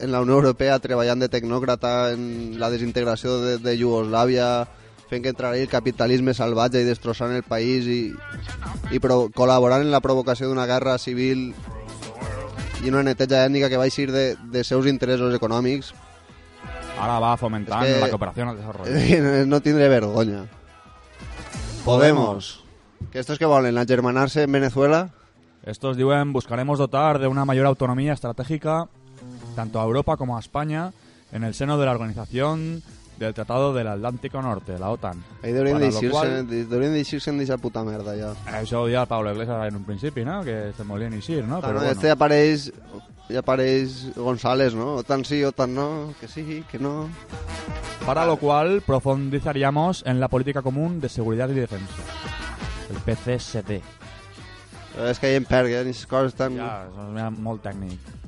en 0.00 0.12
la 0.12 0.20
Unió 0.20 0.34
Europea 0.34 0.78
treballant 0.82 1.20
de 1.22 1.28
tecnòcrata 1.28 2.12
en 2.12 2.58
la 2.60 2.68
desintegració 2.70 3.38
de, 3.40 3.56
de 3.58 3.74
Iugoslàvia, 3.78 4.66
fent 5.10 5.22
que 5.24 5.32
entrarà 5.32 5.56
ahí 5.58 5.64
el 5.66 5.72
capitalisme 5.72 6.32
salvatge 6.34 6.80
i 6.82 6.86
destrossant 6.88 7.34
el 7.34 7.42
país 7.42 7.86
i, 7.90 8.12
i 8.94 9.00
pro, 9.02 9.26
col·laborant 9.34 9.82
en 9.82 9.90
la 9.90 10.00
provocació 10.04 10.48
d'una 10.48 10.66
guerra 10.70 10.98
civil 11.02 11.50
i 12.80 12.88
una 12.88 13.02
neteja 13.04 13.42
ètnica 13.48 13.68
que 13.68 13.76
va 13.80 13.88
eixir 13.90 14.08
de, 14.14 14.36
de 14.54 14.62
seus 14.64 14.86
interessos 14.86 15.34
econòmics 15.36 15.92
Ahora 17.00 17.18
va 17.18 17.36
fomentando 17.36 17.86
Es 17.86 17.94
que- 17.94 18.00
la 18.00 18.10
cooperación 18.10 18.48
al 18.48 18.56
desarrollo. 18.56 19.46
no 19.50 19.60
tindré 19.60 19.88
vergonya 19.88 20.44
Podemos 21.84 22.59
que 23.12 23.18
estos 23.18 23.38
que 23.38 23.44
volen 23.46 23.78
agermanar-se 23.78 24.42
en 24.44 24.52
Venezuela 24.52 25.10
Estos 25.64 25.96
diuen 25.96 26.32
buscaremos 26.32 26.78
dotar 26.78 27.18
de 27.18 27.26
una 27.26 27.44
mayor 27.44 27.66
autonomía 27.66 28.12
estratégica 28.12 28.88
tanto 29.56 29.80
a 29.80 29.84
Europa 29.84 30.16
como 30.16 30.36
a 30.36 30.40
España 30.40 30.92
en 31.32 31.44
el 31.44 31.54
seno 31.54 31.76
de 31.78 31.84
la 31.86 31.92
organización 31.92 32.82
del 33.18 33.34
Tratado 33.34 33.74
del 33.74 33.86
Atlántico 33.88 34.40
Norte, 34.40 34.78
la 34.78 34.88
OTAN. 34.90 35.22
ahí 35.42 35.52
lo 35.52 35.62
d'eixir-se 35.78 36.08
cual- 36.10 36.46
deurien 36.48 36.94
d'eixir-se 36.94 37.30
d'aquesta 37.30 37.58
puta 37.58 37.84
merda 37.84 38.16
ja 38.16 38.32
Això 38.62 38.80
ho 38.80 38.86
deia 38.86 39.02
el 39.02 39.08
Pablo 39.08 39.30
Iglesias 39.32 39.68
en 39.68 39.76
un 39.76 39.84
principi, 39.84 40.24
no? 40.24 40.42
Que 40.42 40.72
se 40.74 40.84
molien 40.84 41.12
eixir, 41.12 41.44
no? 41.44 41.60
Claro, 41.60 41.74
Però 41.74 41.78
bueno. 41.84 41.92
este 41.92 42.06
ya 42.06 42.14
apareix, 42.14 42.72
ya 43.28 43.40
apareix 43.40 44.16
González, 44.16 44.72
¿no? 44.74 44.94
OTAN 45.04 45.26
sí, 45.26 45.44
OTAN 45.44 45.74
no, 45.74 46.14
que 46.18 46.28
sí, 46.28 46.64
que 46.70 46.78
no. 46.78 47.10
Para 48.06 48.24
lo 48.24 48.36
cual 48.38 48.80
profundizaríamos 48.80 50.02
en 50.06 50.18
la 50.18 50.28
política 50.28 50.62
común 50.62 51.00
de 51.02 51.10
seguridad 51.10 51.50
y 51.50 51.54
defensa, 51.54 51.92
el 52.90 52.98
PCSD. 53.06 53.80
És 55.06 55.20
que 55.22 55.30
hi 55.30 55.38
en 55.38 55.46
perd, 55.46 55.70
eh? 55.70 55.80
Aquestes 55.84 56.06
coses 56.10 56.34
tan... 56.34 56.58
Eso 56.58 57.06
es 57.14 57.38
molt 57.38 57.62
técnico. 57.62 58.18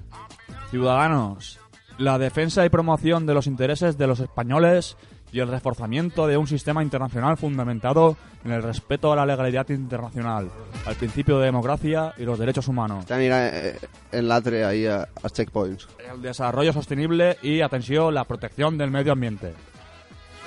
Ciudadanos, 0.71 1.59
la 1.99 2.19
defensa 2.19 2.65
y 2.65 2.71
promoción 2.71 3.27
de 3.27 3.35
los 3.35 3.47
intereses 3.47 3.99
de 3.99 4.07
los 4.07 4.21
españoles 4.21 4.97
y 5.33 5.41
el 5.41 5.49
reforzamiento 5.49 6.27
de 6.27 6.37
un 6.37 6.47
sistema 6.47 6.83
internacional 6.83 7.37
fundamentado 7.37 8.17
en 8.45 8.53
el 8.53 8.63
respeto 8.63 9.13
a 9.13 9.17
la 9.17 9.25
legalidad 9.25 9.69
internacional, 9.71 10.51
al 10.85 10.95
principio 10.97 11.39
de 11.39 11.47
democracia 11.47 12.13
y 12.19 12.25
los 12.25 12.39
derechos 12.39 12.69
humanos. 12.69 13.05
Este 13.05 13.15
anirà 13.15 13.39
eh, 13.49 13.79
en 14.13 14.29
l'altre 14.29 14.65
ahí 14.65 14.85
a, 14.87 15.09
als 15.23 15.33
checkpoints. 15.33 15.89
El 16.13 16.21
desarrollo 16.21 16.73
sostenible 16.73 17.39
y, 17.43 17.63
atención, 17.63 18.13
la 18.15 18.25
protección 18.25 18.77
del 18.77 18.91
medio 18.91 19.13
ambiente. 19.13 19.55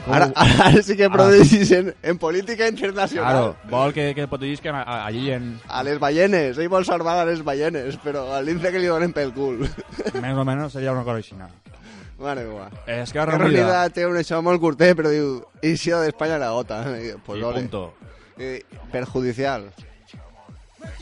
Ara, 0.07 0.31
ara 0.35 0.81
sí 0.83 0.95
que 0.95 1.05
Ara. 1.05 1.13
produeixis 1.13 1.71
en, 1.71 1.93
en 2.03 2.17
política 2.19 2.67
internacional. 2.67 3.25
Claro, 3.31 3.55
vol 3.71 3.93
que, 3.93 4.13
que 4.13 4.27
allí 4.69 5.31
en... 5.31 5.59
A 5.67 5.81
les 5.83 5.97
ballenes, 5.99 6.57
ell 6.57 6.69
vol 6.69 6.85
salvar 6.85 7.17
a 7.19 7.25
les 7.25 7.43
ballenes, 7.43 7.97
però 8.03 8.27
a 8.35 8.41
l'Ince 8.41 8.71
que 8.71 8.79
li 8.79 8.85
donen 8.85 9.13
pel 9.13 9.33
cul. 9.33 9.63
Més 10.21 10.37
o 10.37 10.45
menos 10.45 10.73
sería 10.73 10.91
una 10.93 11.03
cosa 11.03 11.17
així. 11.17 11.35
Mare 12.19 12.45
meva. 12.45 12.69
Es 12.87 13.11
que 13.11 13.19
Que 13.19 13.25
Unida. 13.25 13.37
reunida 13.37 13.89
té 13.89 14.05
un 14.07 14.15
això 14.15 14.41
molt 14.45 14.61
curtet, 14.61 14.95
però 14.95 15.09
diu, 15.09 15.41
he 15.61 15.75
sido 15.75 15.99
de 16.01 16.09
España 16.13 16.37
la. 16.37 16.51
I, 17.01 17.15
Pues 17.25 17.41
ole. 17.43 17.61
punto. 17.61 17.93
I, 18.37 18.61
perjudicial. 18.91 19.71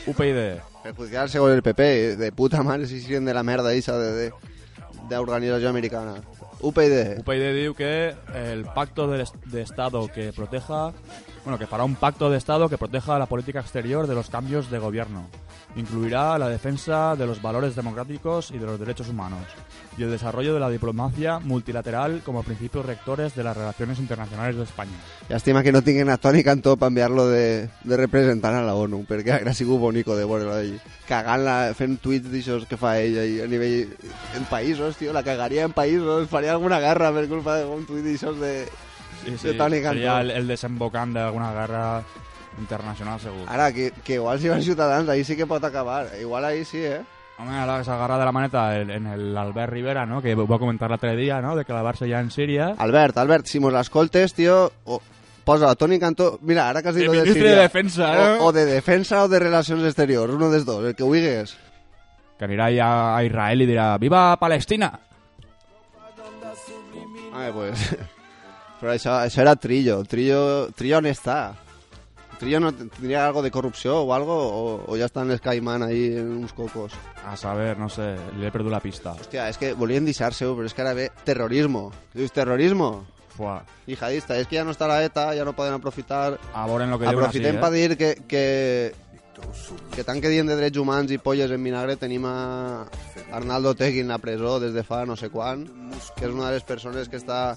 UPyD. 0.06 0.58
Perjudicial 0.82 1.28
segons 1.30 1.54
el 1.54 1.62
PP, 1.62 2.16
de 2.16 2.32
puta 2.32 2.62
mare 2.62 2.86
si 2.86 3.00
siguen 3.00 3.24
de 3.24 3.34
la 3.34 3.42
merda 3.42 3.72
esa 3.72 3.96
de, 3.98 4.12
de, 4.12 4.32
de 5.08 5.16
organizació 5.16 5.68
americana. 5.68 6.14
UPyD. 6.64 7.20
UPyD 7.20 7.44
diu 7.58 7.74
que 7.76 8.14
el 8.34 8.64
pacto 8.74 9.06
de, 9.10 9.24
de 9.52 9.62
Estado 9.62 10.06
que 10.08 10.32
proteja, 10.32 10.92
bueno, 11.44 11.58
que 11.58 11.66
fará 11.66 11.84
un 11.84 11.94
pacto 11.94 12.30
de 12.30 12.38
Estado 12.38 12.68
que 12.68 12.78
proteja 12.78 13.18
la 13.18 13.26
política 13.26 13.60
exterior 13.60 14.06
de 14.06 14.14
los 14.14 14.30
cambios 14.30 14.70
de 14.70 14.78
gobierno. 14.78 15.26
Incluirá 15.76 16.38
la 16.38 16.48
defensa 16.48 17.16
de 17.16 17.26
los 17.26 17.42
valores 17.42 17.76
democráticos 17.76 18.50
y 18.50 18.58
de 18.58 18.66
los 18.66 18.78
derechos 18.78 19.08
humanos 19.08 19.42
y 19.96 20.02
el 20.02 20.10
desarrollo 20.10 20.54
de 20.54 20.60
la 20.60 20.70
diplomacia 20.70 21.38
multilateral 21.38 22.22
como 22.24 22.42
principios 22.42 22.84
rectores 22.84 23.34
de 23.34 23.44
las 23.44 23.56
relaciones 23.56 23.98
internacionales 23.98 24.56
de 24.56 24.64
España. 24.64 24.96
Llàstima 25.28 25.62
que 25.62 25.72
no 25.72 25.82
tinguin 25.82 26.10
a 26.10 26.18
Toni 26.18 26.42
Cantó 26.44 26.76
per 26.76 26.88
enviar-lo 26.88 27.28
de, 27.28 27.68
de 27.84 27.94
a 27.94 28.62
la 28.62 28.74
ONU, 28.74 29.04
perquè 29.08 29.38
hauria 29.38 29.54
sigut 29.54 29.80
bonico 29.80 30.16
de 30.16 30.24
veure 30.24 30.50
allí. 30.52 30.78
Cagant-la, 31.08 31.74
fent 31.74 31.98
tuits 32.02 32.28
d'aixòs 32.30 32.66
que 32.68 32.76
fa 32.76 32.98
ella 32.98 33.24
i 33.24 33.40
a 33.40 33.46
nivell... 33.46 33.94
En 34.36 34.44
països, 34.50 34.96
tio, 34.96 35.12
la 35.12 35.22
cagaria 35.22 35.64
en 35.64 35.72
països, 35.72 36.28
faria 36.28 36.52
alguna 36.52 36.80
guerra 36.80 37.12
per 37.12 37.26
culpa 37.28 37.60
d'un 37.62 37.86
tuit 37.86 38.04
d'aixòs 38.04 38.40
de, 38.40 38.54
Sí, 39.24 39.48
de 39.48 39.54
Toni 39.54 39.80
Cantó. 39.80 39.94
sería 39.94 40.20
el, 40.20 40.30
el 40.30 40.46
desembocante 40.46 41.18
de 41.18 41.24
alguna 41.24 41.52
guerra 41.52 42.02
internacional 42.58 43.20
segur. 43.20 43.48
Ara, 43.48 43.72
que, 43.72 43.92
que 44.04 44.14
igual 44.14 44.38
si 44.38 44.48
van 44.48 44.62
Ciutadans, 44.62 45.08
ahí 45.08 45.24
sí 45.24 45.36
que 45.36 45.46
pot 45.46 45.62
acabar. 45.64 46.08
Igual 46.20 46.44
ahí 46.44 46.64
sí, 46.64 46.78
eh? 46.78 47.02
Home, 47.38 47.56
ara 47.58 47.82
s'agarra 47.82 48.16
de 48.18 48.24
la 48.24 48.32
maneta 48.32 48.78
en, 48.78 48.90
en 48.90 49.06
el 49.08 49.36
Albert 49.36 49.72
Rivera, 49.72 50.06
¿no? 50.06 50.22
Que 50.22 50.36
va 50.36 50.58
comentar 50.58 50.88
l'altre 50.88 51.16
dia, 51.16 51.40
¿no? 51.42 51.56
De 51.56 51.64
que 51.64 51.72
la 51.74 51.82
Barça 51.82 52.06
ja 52.06 52.20
en 52.20 52.30
Síria... 52.30 52.74
Albert, 52.78 53.18
Albert, 53.18 53.50
si 53.50 53.58
mos 53.58 53.74
l'escoltes, 53.74 54.36
tio, 54.38 54.70
o, 54.84 55.00
posa 55.42 55.74
Toni 55.74 55.98
Cantó... 55.98 56.38
Mira, 56.42 56.68
ara 56.68 56.82
que 56.82 56.92
has 56.92 56.94
dit 56.94 57.10
de 57.10 57.26
Síria... 57.26 57.56
de 57.56 57.62
Defensa, 57.66 58.12
eh? 58.14 58.38
O, 58.38 58.46
o 58.46 58.52
de 58.52 58.64
Defensa 58.66 59.24
o 59.24 59.28
de 59.28 59.42
Relacions 59.42 59.82
Exteriors, 59.82 60.38
uno 60.38 60.52
dels 60.52 60.64
dos, 60.64 60.84
el 60.86 60.94
que 60.94 61.02
ho 61.02 61.10
digues. 61.10 61.56
Que 62.38 62.46
anirà 62.46 62.70
ja 62.70 62.88
a 63.16 63.24
Israel 63.26 63.66
i 63.66 63.70
dirà 63.72 63.90
«Viva 63.98 64.28
Palestina!» 64.38 64.92
Ah, 67.34 67.50
pues... 67.52 67.90
Pero 68.84 68.92
eso, 68.92 69.40
era 69.40 69.56
Trillo. 69.56 70.04
Trillo, 70.04 70.68
Trillo 70.72 71.00
no 71.00 71.08
está. 71.08 71.54
¿Trillo 72.38 72.60
no 72.60 72.70
tendría 72.74 73.26
algo 73.26 73.40
de 73.40 73.50
corrupción 73.50 73.94
o 73.96 74.12
algo? 74.12 74.84
O, 74.86 74.94
ya 74.94 75.06
está 75.06 75.22
en 75.22 75.34
Skyman 75.38 75.82
ahí 75.82 76.18
en 76.18 76.28
unos 76.28 76.52
cocos? 76.52 76.92
A 77.26 77.34
saber, 77.34 77.78
no 77.78 77.88
sé, 77.88 78.14
le 78.38 78.48
he 78.48 78.52
perdido 78.52 78.70
la 78.70 78.80
pista. 78.80 79.12
Hostia, 79.12 79.48
es 79.48 79.56
que 79.56 79.72
volví 79.72 79.94
a 79.94 79.96
endisarse, 79.96 80.44
pero 80.44 80.66
es 80.66 80.74
que 80.74 80.82
ahora 80.82 80.92
ve 80.92 81.12
terrorismo. 81.24 81.92
¿Es 82.12 82.30
terrorismo? 82.30 83.06
Fua. 83.34 83.64
Hijadista, 83.86 84.36
es 84.36 84.48
que 84.48 84.56
ya 84.56 84.64
no 84.64 84.72
está 84.72 84.86
la 84.86 85.02
ETA, 85.02 85.34
ya 85.34 85.46
no 85.46 85.54
pueden 85.54 85.72
aprofitar. 85.72 86.38
Ahora 86.52 86.84
en 86.84 86.90
lo 86.90 86.98
que 86.98 87.06
Aprofitem 87.06 87.60
para 87.60 87.74
¿eh? 87.74 87.88
decir 87.88 88.22
que, 88.26 88.94
que 89.94 90.04
tant 90.06 90.20
que 90.22 90.30
dient 90.32 90.48
de 90.48 90.56
drets 90.58 90.78
humans 90.78 91.10
i 91.14 91.18
polles 91.22 91.50
en 91.54 91.62
vinagre 91.62 91.96
tenim 92.00 92.26
a 92.28 92.86
Arnaldo 93.34 93.74
Tegui 93.78 94.02
en 94.04 94.12
la 94.12 94.18
presó 94.22 94.58
des 94.62 94.74
de 94.74 94.84
fa 94.86 95.04
no 95.06 95.16
sé 95.16 95.30
quan, 95.30 95.64
que 96.16 96.26
és 96.26 96.32
una 96.32 96.48
de 96.48 96.58
les 96.58 96.66
persones 96.66 97.08
que 97.08 97.18
està 97.20 97.56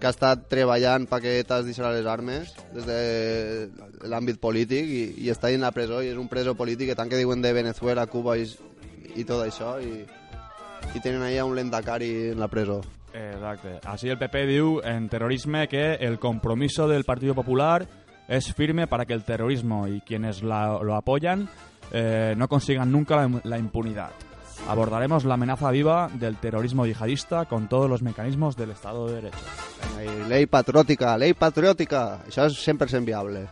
que 0.00 0.08
ha 0.08 0.12
estat 0.12 0.48
treballant 0.50 1.06
perquè 1.08 1.38
ETA 1.40 1.60
es 1.62 1.68
deixarà 1.70 1.92
les 1.94 2.06
armes 2.10 2.50
des 2.74 2.88
de 2.88 4.08
l'àmbit 4.10 4.40
polític 4.42 4.84
i, 4.90 5.04
i 5.24 5.30
està 5.32 5.52
en 5.54 5.64
la 5.64 5.72
presó 5.72 6.02
i 6.02 6.10
és 6.12 6.20
un 6.20 6.28
preso 6.28 6.56
polític 6.58 6.90
que 6.90 6.98
tant 6.98 7.08
que 7.08 7.20
diuen 7.20 7.42
de 7.42 7.54
Venezuela, 7.56 8.06
Cuba 8.06 8.36
i, 8.36 8.48
i 9.14 9.24
tot 9.24 9.44
això 9.46 9.78
i, 9.80 10.04
i 10.94 11.00
tenen 11.00 11.22
ahí 11.22 11.38
a 11.38 11.46
un 11.48 11.56
lendacari 11.56 12.10
en 12.34 12.40
la 12.40 12.48
presó. 12.48 12.82
Exacte. 13.14 13.78
Así 13.86 14.10
el 14.10 14.18
PP 14.18 14.46
diu 14.50 14.80
en 14.84 15.08
terrorisme 15.08 15.68
que 15.68 15.94
el 15.94 16.18
compromiso 16.18 16.88
del 16.88 17.04
Partido 17.04 17.34
Popular 17.34 17.86
es 18.28 18.52
firme 18.54 18.86
para 18.86 19.04
que 19.06 19.12
el 19.12 19.24
terrorismo 19.24 19.86
y 19.88 20.00
quienes 20.00 20.42
la- 20.42 20.78
lo 20.82 20.94
apoyan 20.96 21.48
eh, 21.92 22.34
no 22.36 22.48
consigan 22.48 22.90
nunca 22.90 23.16
la, 23.16 23.40
la 23.44 23.58
impunidad. 23.58 24.10
Abordaremos 24.68 25.24
la 25.24 25.34
amenaza 25.34 25.70
viva 25.70 26.08
del 26.14 26.36
terrorismo 26.36 26.86
yihadista 26.86 27.44
con 27.44 27.68
todos 27.68 27.90
los 27.90 28.02
mecanismos 28.02 28.56
del 28.56 28.70
Estado 28.70 29.06
de 29.08 29.14
Derecho. 29.16 29.38
Ley 30.28 30.46
patriòtica, 30.46 31.18
ley 31.18 31.34
patriòtica, 31.34 32.20
això 32.26 32.46
és 32.48 32.56
100% 32.66 33.04
viable. 33.04 33.46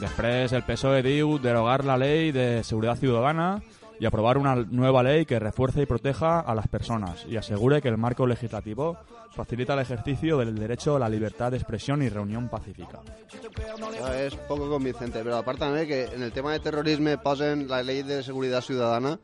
Después 0.00 0.52
el 0.52 0.62
PSOE 0.62 1.02
diu 1.02 1.38
derogar 1.42 1.84
la 1.84 1.96
ley 1.98 2.30
de 2.32 2.62
seguridad 2.62 2.96
ciudadana 2.96 3.62
y 3.98 4.06
aprobar 4.06 4.38
una 4.38 4.54
nueva 4.54 5.02
ley 5.02 5.24
que 5.26 5.38
refuerce 5.40 5.82
y 5.82 5.86
proteja 5.86 6.38
a 6.40 6.54
las 6.54 6.68
personas 6.68 7.24
y 7.28 7.36
asegure 7.36 7.80
que 7.82 7.88
el 7.88 7.98
marco 7.98 8.26
legislativo 8.26 8.96
facilita 9.30 9.74
el 9.74 9.80
ejercicio 9.80 10.38
del 10.38 10.54
derecho 10.54 10.96
a 10.96 10.98
la 10.98 11.08
libertad 11.08 11.50
de 11.50 11.58
expresión 11.58 12.02
y 12.02 12.08
reunión 12.08 12.48
pacífica. 12.48 13.00
Això 13.28 14.12
és 14.14 14.34
poco 14.48 14.68
convincente, 14.70 15.22
però 15.22 15.38
a 15.38 15.44
part 15.46 15.60
també 15.62 15.86
que 15.86 16.04
en 16.14 16.22
el 16.22 16.32
tema 16.32 16.52
de 16.52 16.60
terrorisme 16.64 17.18
posen 17.22 17.66
la 17.70 17.82
llei 17.82 18.02
de 18.02 18.22
seguretat 18.22 18.64
ciutadana, 18.64 19.18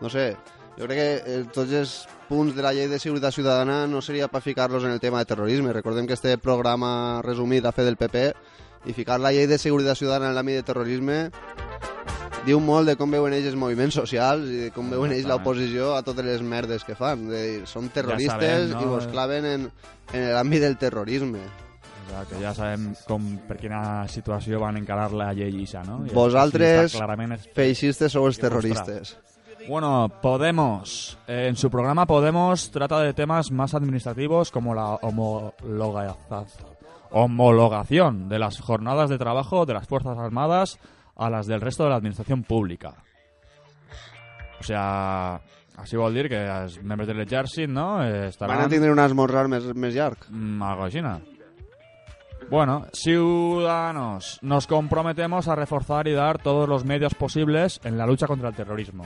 no 0.00 0.10
sé, 0.10 0.34
jo 0.78 0.86
crec 0.88 0.98
que 0.98 1.10
eh, 1.24 1.44
els 1.44 1.94
punts 2.28 2.54
de 2.54 2.62
la 2.62 2.72
llei 2.72 2.88
de 2.88 3.00
seguretat 3.02 3.34
ciutadana 3.34 3.86
no 3.90 4.00
seria 4.00 4.28
per 4.28 4.40
ficar-los 4.40 4.84
en 4.84 4.92
el 4.94 5.00
tema 5.00 5.18
de 5.18 5.26
terrorisme. 5.26 5.72
Recordem 5.72 6.06
que 6.06 6.14
este 6.14 6.36
programa 6.38 7.20
resumit 7.26 7.66
ha 7.66 7.72
fet 7.72 7.84
del 7.84 7.98
PP 8.00 8.32
i 8.86 8.94
ficar 8.96 9.18
la 9.20 9.32
llei 9.34 9.46
de 9.50 9.58
seguretat 9.58 9.98
ciutadana 9.98 10.30
en 10.30 10.38
l'àmbit 10.38 10.60
de 10.60 10.68
terrorisme 10.68 11.18
diu 12.46 12.60
molt 12.60 12.88
de 12.88 12.96
com 12.96 13.10
veuen 13.12 13.34
ells 13.36 13.46
els 13.50 13.56
moviments 13.58 13.94
socials 13.98 14.46
i 14.48 14.60
de 14.66 14.70
com 14.74 14.88
veuen 14.90 15.12
ells 15.12 15.26
l'oposició 15.28 15.94
a 15.96 16.02
totes 16.02 16.24
les 16.24 16.42
merdes 16.42 16.84
que 16.84 16.94
fan. 16.96 17.26
De, 17.28 17.40
dir, 17.46 17.66
són 17.68 17.88
terroristes 17.92 18.70
sabem, 18.70 18.70
no? 18.74 18.80
i 18.82 18.92
vos 18.94 19.06
claven 19.12 19.44
en, 19.48 19.66
en 20.14 20.28
l'àmbit 20.34 20.62
del 20.64 20.78
terrorisme. 20.80 21.42
Exacte, 22.10 22.40
ja 22.42 22.50
sabem 22.56 22.88
com, 23.06 23.26
per 23.46 23.56
quina 23.60 23.80
situació 24.10 24.58
van 24.58 24.80
encarar 24.80 25.12
la 25.14 25.28
llei 25.36 25.60
ISA, 25.62 25.84
no? 25.86 26.00
I 26.06 26.14
Vosaltres, 26.16 26.96
es- 26.96 27.50
feixistes, 27.54 28.10
sou 28.12 28.26
els 28.26 28.38
terroristes. 28.40 29.16
Bueno, 29.68 30.08
Podemos. 30.22 31.18
Eh, 31.28 31.46
en 31.48 31.54
su 31.56 31.70
programa 31.70 32.06
Podemos 32.06 32.70
trata 32.72 32.98
de 33.00 33.12
temas 33.12 33.52
más 33.52 33.74
administrativos 33.74 34.50
como 34.50 34.74
la 34.74 34.94
homologa- 35.02 36.16
homologación 37.10 38.28
de 38.28 38.38
las 38.38 38.60
jornadas 38.60 39.10
de 39.10 39.18
trabajo 39.18 39.66
de 39.66 39.74
las 39.74 39.86
Fuerzas 39.86 40.16
Armadas 40.18 40.78
a 41.20 41.28
las 41.30 41.46
del 41.46 41.60
resto 41.60 41.84
de 41.84 41.90
la 41.90 41.96
administración 41.96 42.42
pública. 42.42 42.94
O 44.58 44.64
sea, 44.64 45.40
així 45.80 46.00
vol 46.00 46.16
dir 46.16 46.26
que 46.32 46.40
els 46.40 46.78
membres 46.80 47.08
de 47.08 47.16
l'exèrcit 47.16 47.68
no, 47.68 48.02
estaran... 48.04 48.56
Van 48.56 48.66
a 48.66 48.72
tindre 48.72 48.92
un 48.92 49.00
esmorzar 49.04 49.46
més, 49.52 49.68
més 49.76 49.94
llarg. 49.96 50.24
Mm, 50.30 50.64
algo 50.64 50.88
així, 50.88 51.04
¿no? 51.04 51.18
Bueno, 52.50 52.86
ciudadanos, 52.92 54.38
nos 54.42 54.66
comprometemos 54.66 55.46
a 55.46 55.54
reforzar 55.54 56.08
y 56.08 56.12
dar 56.12 56.42
todos 56.42 56.68
los 56.68 56.84
medios 56.84 57.14
posibles 57.14 57.80
en 57.84 57.96
la 57.96 58.06
lucha 58.06 58.26
contra 58.26 58.48
el 58.48 58.56
terrorismo. 58.56 59.04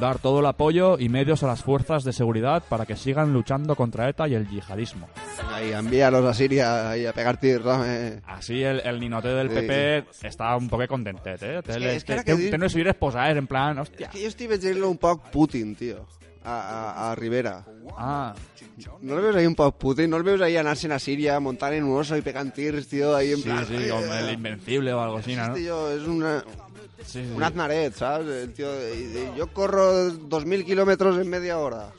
Dar 0.00 0.18
todo 0.20 0.38
el 0.40 0.46
apoyo 0.46 0.96
y 0.98 1.08
medios 1.08 1.42
a 1.42 1.48
las 1.48 1.62
fuerzas 1.64 2.04
de 2.04 2.12
seguridad 2.12 2.62
para 2.68 2.86
que 2.86 2.94
sigan 2.94 3.32
luchando 3.32 3.74
contra 3.74 4.08
ETA 4.08 4.28
y 4.28 4.34
el 4.34 4.48
yihadismo. 4.48 5.08
Ahí, 5.52 5.72
envíalos 5.72 6.24
a 6.24 6.34
Siria 6.34 6.90
ahí 6.90 7.04
a 7.04 7.12
pegar 7.12 7.40
tirs, 7.40 7.66
home. 7.66 8.20
Así 8.26 8.62
el, 8.62 8.80
el 8.84 9.00
ninote 9.00 9.26
del 9.28 9.48
Sí. 9.48 9.54
PP 9.56 10.04
está 10.22 10.56
un 10.56 10.68
poco 10.68 10.86
contentet, 10.86 11.42
eh? 11.42 11.60
Té, 11.66 11.96
és 11.96 12.04
que 12.04 12.12
ara 12.12 12.22
té, 12.22 12.30
que 12.30 12.36
té, 12.36 12.38
dius- 12.44 12.50
té 12.52 12.56
unes 12.60 12.74
ulleres 12.76 12.94
posades 12.94 13.36
en 13.36 13.48
plan, 13.50 13.76
hòstia. 13.82 14.06
És 14.06 14.12
que 14.12 14.22
jo 14.22 14.28
estic 14.30 14.48
veient-lo 14.54 14.88
un 14.88 14.98
poc 15.02 15.30
Putin, 15.32 15.74
tio, 15.74 16.06
a, 16.44 16.54
a, 16.54 17.10
a 17.10 17.14
Rivera. 17.16 17.64
Ah. 17.96 18.34
¿No 19.02 19.16
lo 19.16 19.22
veus 19.22 19.34
ahí 19.34 19.46
un 19.46 19.56
poc 19.56 19.74
Putin? 19.78 20.08
¿No 20.10 20.18
lo 20.18 20.22
veus 20.24 20.40
ahí 20.40 20.56
anarse 20.56 20.86
a 20.92 20.98
Siria, 21.00 21.40
montar 21.40 21.72
en 21.72 21.82
un 21.82 21.98
oso 21.98 22.16
y 22.16 22.22
pegar 22.22 22.48
tirs, 22.52 22.86
tío, 22.86 23.16
ahí 23.16 23.32
en 23.32 23.38
Sí, 23.38 23.42
plan... 23.42 23.66
sí, 23.66 23.88
com 23.90 24.04
el 24.12 24.32
Invencible 24.34 24.92
o 24.92 25.00
algo 25.00 25.16
así, 25.18 25.34
¿no? 25.34 25.52
Tío 25.54 25.90
es 25.90 26.02
una... 26.06 26.44
Sí, 27.04 27.24
sí. 27.24 27.32
Un 27.34 27.42
aznaret, 27.42 27.94
¿sabes? 27.94 28.26
El 28.44 28.52
tío, 28.52 28.68
y- 28.94 29.32
y 29.34 29.38
yo 29.38 29.46
corro 29.52 30.08
2.000 30.10 30.64
kilómetros 30.64 31.18
en 31.18 31.28
media 31.28 31.58
hora. 31.58 31.90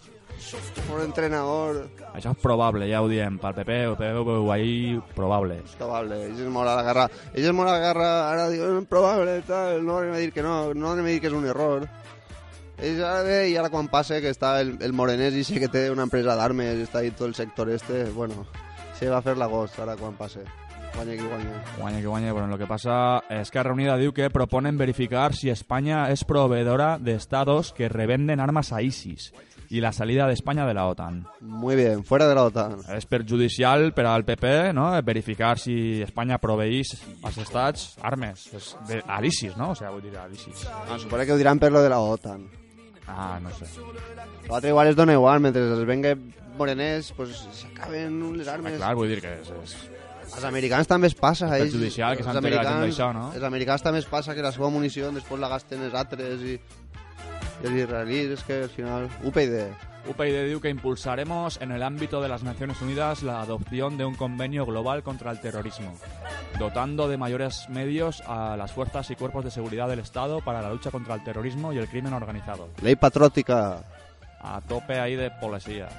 Un 0.94 1.02
entrenador... 1.02 1.90
Això 2.16 2.32
és 2.32 2.40
probable, 2.42 2.88
ja 2.90 3.02
ho 3.04 3.08
diem, 3.12 3.36
pel 3.38 3.54
PP, 3.54 3.76
el 3.86 3.96
PP 4.00 4.08
ho 4.18 4.24
veu 4.26 4.48
ahí 4.52 4.98
probable. 5.14 5.60
Probable, 5.78 6.16
ells 6.26 6.40
es 6.42 6.48
mola 6.50 6.78
la 6.80 6.84
guerra. 6.88 7.04
Ells 7.34 7.48
es 7.52 7.54
mola 7.54 7.74
la 7.76 7.84
guerra, 7.84 8.08
ara 8.32 8.48
diuen 8.50 8.86
probable, 8.90 9.36
tal, 9.46 9.84
no 9.86 10.00
anem 10.00 10.16
a 10.16 10.22
dir 10.24 10.32
que 10.34 10.42
no, 10.42 10.74
no 10.74 10.94
anem 10.96 11.06
a 11.06 11.14
dir 11.14 11.20
que 11.22 11.28
és 11.30 11.36
un 11.38 11.46
error. 11.46 11.86
Ells 12.80 13.04
ara 13.04 13.22
ve, 13.28 13.38
i 13.52 13.58
ara 13.60 13.70
quan 13.70 13.92
passe 13.92 14.22
que 14.24 14.32
està 14.32 14.56
el, 14.64 14.78
el 14.82 14.96
morenès 14.96 15.36
i 15.36 15.44
sé 15.44 15.60
que 15.60 15.68
té 15.70 15.90
una 15.92 16.08
empresa 16.08 16.36
d'armes, 16.40 16.80
està 16.88 17.04
ahí 17.04 17.12
tot 17.12 17.28
el 17.28 17.36
sector 17.36 17.70
este, 17.76 18.06
bueno, 18.16 18.48
se 18.98 19.12
va 19.12 19.20
a 19.20 19.26
fer 19.26 19.36
l'agost 19.38 19.78
ara 19.84 19.98
quan 20.00 20.16
passe. 20.18 20.48
Guanya 20.96 21.16
qui 21.16 21.28
guanya. 21.28 21.64
Guanya 21.78 22.00
que 22.00 22.08
guanya, 22.08 22.34
bueno, 22.34 22.48
lo 22.48 22.58
que 22.58 22.68
pasa 22.68 23.24
es 23.30 23.52
que 23.52 23.64
Reunida 23.64 23.96
diu 23.98 24.12
que 24.14 24.30
proponen 24.30 24.78
verificar 24.78 25.34
si 25.34 25.50
España 25.50 26.10
es 26.10 26.24
proveedora 26.24 26.98
de 27.00 27.16
estados 27.16 27.72
que 27.74 27.90
revenden 27.90 28.40
armas 28.40 28.74
a 28.74 28.82
ISIS 28.82 29.34
y 29.70 29.82
la 29.82 29.92
salida 29.92 30.28
de 30.28 30.34
España 30.34 30.66
de 30.66 30.74
la 30.74 30.88
OTAN. 30.88 31.28
Muy 31.42 31.76
bien, 31.76 32.04
fuera 32.04 32.28
de 32.28 32.36
la 32.36 32.44
OTAN. 32.44 32.80
És 32.98 33.06
perjudicial 33.06 33.94
per 33.94 34.08
al 34.10 34.26
PP, 34.26 34.74
no?, 34.74 34.90
verificar 35.06 35.60
si 35.62 36.02
Espanya 36.02 36.40
proveís 36.42 36.96
als 37.22 37.38
estats 37.38 37.86
armes 38.02 38.48
és 38.58 38.72
de, 38.90 39.04
a 39.06 39.22
l'ISIS, 39.22 39.56
no? 39.58 39.72
O 39.72 39.78
sigui, 39.78 39.94
vull 39.94 40.04
dir, 40.08 40.16
a 40.18 40.26
l'ISIS. 40.28 40.66
Ah, 40.66 40.98
supone 40.98 41.28
que 41.30 41.38
ho 41.38 41.40
diran 41.40 41.62
per 41.62 41.72
lo 41.72 41.84
de 41.86 41.94
la 41.94 42.02
OTAN. 42.02 42.50
Ah, 43.08 43.40
no 43.42 43.54
sé. 43.54 43.70
L'altre 44.50 44.74
igual 44.74 44.90
es 44.90 44.98
dona 44.98 45.14
igual, 45.14 45.40
mentre 45.42 45.64
els 45.70 45.86
venga 45.86 46.18
morenès, 46.58 47.14
pues 47.14 47.38
s'acaben 47.62 48.20
les 48.38 48.50
armes. 48.50 48.76
Ah, 48.80 48.90
clar, 48.90 48.96
vull 48.98 49.14
dir 49.14 49.22
que 49.22 49.38
és... 49.38 49.54
és... 49.64 49.78
Els 50.36 50.44
americans 50.46 50.88
també 50.88 51.08
es 51.08 51.16
passa, 51.16 51.48
És 51.58 51.64
perjudicial 51.72 52.16
que 52.16 52.24
Els 52.24 52.32
s'entere 52.32 52.56
la 52.56 52.64
gent 52.64 52.74
americans- 52.74 52.98
d'això, 52.98 53.14
no? 53.14 53.34
Els 53.34 53.44
americans 53.44 53.82
també 53.84 54.00
es 54.00 54.06
passa 54.06 54.36
que 54.36 54.42
la 54.42 54.52
seva 54.52 54.70
munició 54.70 55.12
després 55.12 55.40
la 55.40 55.50
gasten 55.50 55.84
els 55.84 55.94
altres 55.94 56.42
i, 56.42 56.54
i 56.56 57.68
els 57.68 57.76
israelíes, 57.76 58.32
és 58.40 58.44
que 58.44 58.64
al 58.64 58.70
final... 58.70 59.10
UPyD. 59.24 59.68
UPyD 60.10 60.46
diu 60.48 60.62
que 60.62 60.70
impulsaremos 60.70 61.60
en 61.62 61.72
el 61.72 61.84
ámbito 61.84 62.22
de 62.22 62.30
las 62.30 62.42
Naciones 62.42 62.82
Unidas 62.82 63.22
la 63.22 63.42
adopción 63.42 63.98
de 63.98 64.06
un 64.06 64.16
convenio 64.16 64.66
global 64.66 65.04
contra 65.04 65.30
el 65.32 65.40
terrorismo, 65.42 65.94
dotando 66.58 67.08
de 67.10 67.18
mayores 67.18 67.68
medios 67.70 68.24
a 68.26 68.56
las 68.56 68.72
fuerzas 68.72 69.12
y 69.12 69.16
cuerpos 69.16 69.44
de 69.44 69.52
seguridad 69.52 69.90
del 69.90 70.00
Estado 70.00 70.40
para 70.42 70.62
la 70.62 70.70
lucha 70.72 70.90
contra 70.90 71.16
el 71.16 71.24
terrorismo 71.24 71.74
y 71.74 71.78
el 71.80 71.90
crimen 71.90 72.14
organizado. 72.14 72.70
Ley 72.82 72.96
patròtica. 72.96 73.84
A 74.42 74.62
tope 74.62 74.98
ahí 74.98 75.16
de 75.18 75.30
policía. 75.32 75.90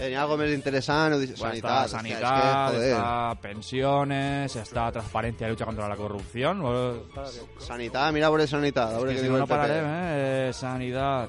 Ha 0.00 0.22
algo 0.22 0.36
més 0.40 0.50
interessant? 0.54 1.12
Ho 1.14 1.18
dic, 1.20 1.34
Bueno, 1.38 1.52
sanitat. 1.52 1.70
está 1.70 1.84
hòstia, 1.84 1.84
és 1.84 1.92
sanidad, 1.92 2.70
que, 2.70 2.76
joder. 2.76 2.88
está 2.92 3.34
pensiones, 3.42 4.56
está 4.56 4.92
transparencia 4.92 5.46
y 5.46 5.50
lucha 5.50 5.64
contra 5.64 5.88
la 5.88 5.96
corrupción. 5.96 6.62
Sanitat, 7.58 8.12
mira 8.12 8.30
veure 8.30 8.46
sanitat, 8.46 8.94
a 8.94 8.98
veure 8.98 9.14
Que 9.14 9.20
si 9.20 9.28
no, 9.28 9.36
el 9.38 9.46
pararem, 9.46 9.84
eh? 9.84 10.48
Eh, 10.48 10.52
Sanidad. 10.52 11.28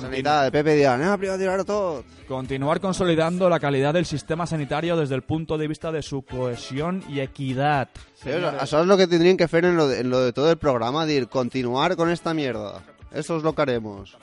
Sanitat, 0.00 0.46
el 0.46 0.50
PP 0.52 0.74
dirà, 0.78 0.94
anem 0.96 1.10
a 1.12 1.16
privatitzar-ho 1.20 1.64
tot. 1.68 2.04
Continuar 2.26 2.80
consolidando 2.80 3.50
la 3.50 3.60
calidad 3.60 3.92
del 3.92 4.06
sistema 4.06 4.46
sanitario 4.46 4.96
desde 4.96 5.14
el 5.14 5.22
punto 5.22 5.58
de 5.58 5.68
vista 5.68 5.92
de 5.92 6.00
su 6.02 6.22
cohesión 6.22 7.04
y 7.08 7.20
equidad. 7.20 7.88
Eso 8.24 8.80
es 8.80 8.86
lo 8.86 8.96
que 8.96 9.06
tendrían 9.06 9.36
que 9.36 9.44
hacer 9.44 9.66
en 9.66 9.76
lo, 9.76 9.86
de, 9.86 10.00
en 10.00 10.08
lo 10.08 10.20
de 10.20 10.32
todo 10.32 10.50
el 10.50 10.56
programa, 10.56 11.04
dir, 11.04 11.28
continuar 11.28 11.96
con 11.96 12.10
esta 12.10 12.32
mierda. 12.32 12.80
Eso 13.12 13.36
es 13.36 13.42
lo 13.42 13.54
que 13.54 13.62
haremos. 13.62 14.16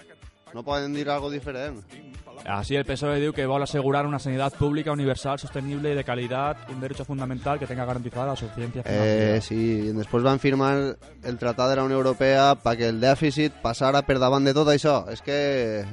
No 0.54 0.64
pueden 0.64 0.94
dir 0.94 1.10
algo 1.10 1.30
diferente. 1.30 1.82
Así 2.46 2.76
el 2.76 2.86
PSOE 2.86 3.20
diu 3.22 3.34
que 3.34 3.46
vol 3.46 3.62
assegurar 3.62 4.08
una 4.08 4.20
sanidad 4.20 4.54
pública, 4.54 4.92
universal, 4.92 5.38
sostenible 5.38 5.92
y 5.92 5.96
de 5.96 6.04
calidad, 6.04 6.58
un 6.70 6.80
derecho 6.82 7.06
fundamental 7.06 7.60
que 7.60 7.68
tenga 7.68 7.86
garantizada 7.86 8.28
la 8.28 8.36
suficiencia 8.36 8.84
financiera. 8.84 9.36
Eh, 9.36 9.42
sí, 9.42 9.92
después 9.94 10.24
van 10.24 10.40
firmar 10.40 10.98
el 11.24 11.38
Tratado 11.38 11.70
de 11.70 11.76
la 11.76 11.84
Unión 11.84 12.00
Europea 12.00 12.56
para 12.56 12.76
que 12.76 12.88
el 12.88 13.00
déficit 13.00 13.54
pasara 13.62 14.02
per 14.02 14.18
davant 14.18 14.46
de 14.48 14.56
tot 14.58 14.70
això. 14.74 15.06
És 15.12 15.22
que... 15.22 15.86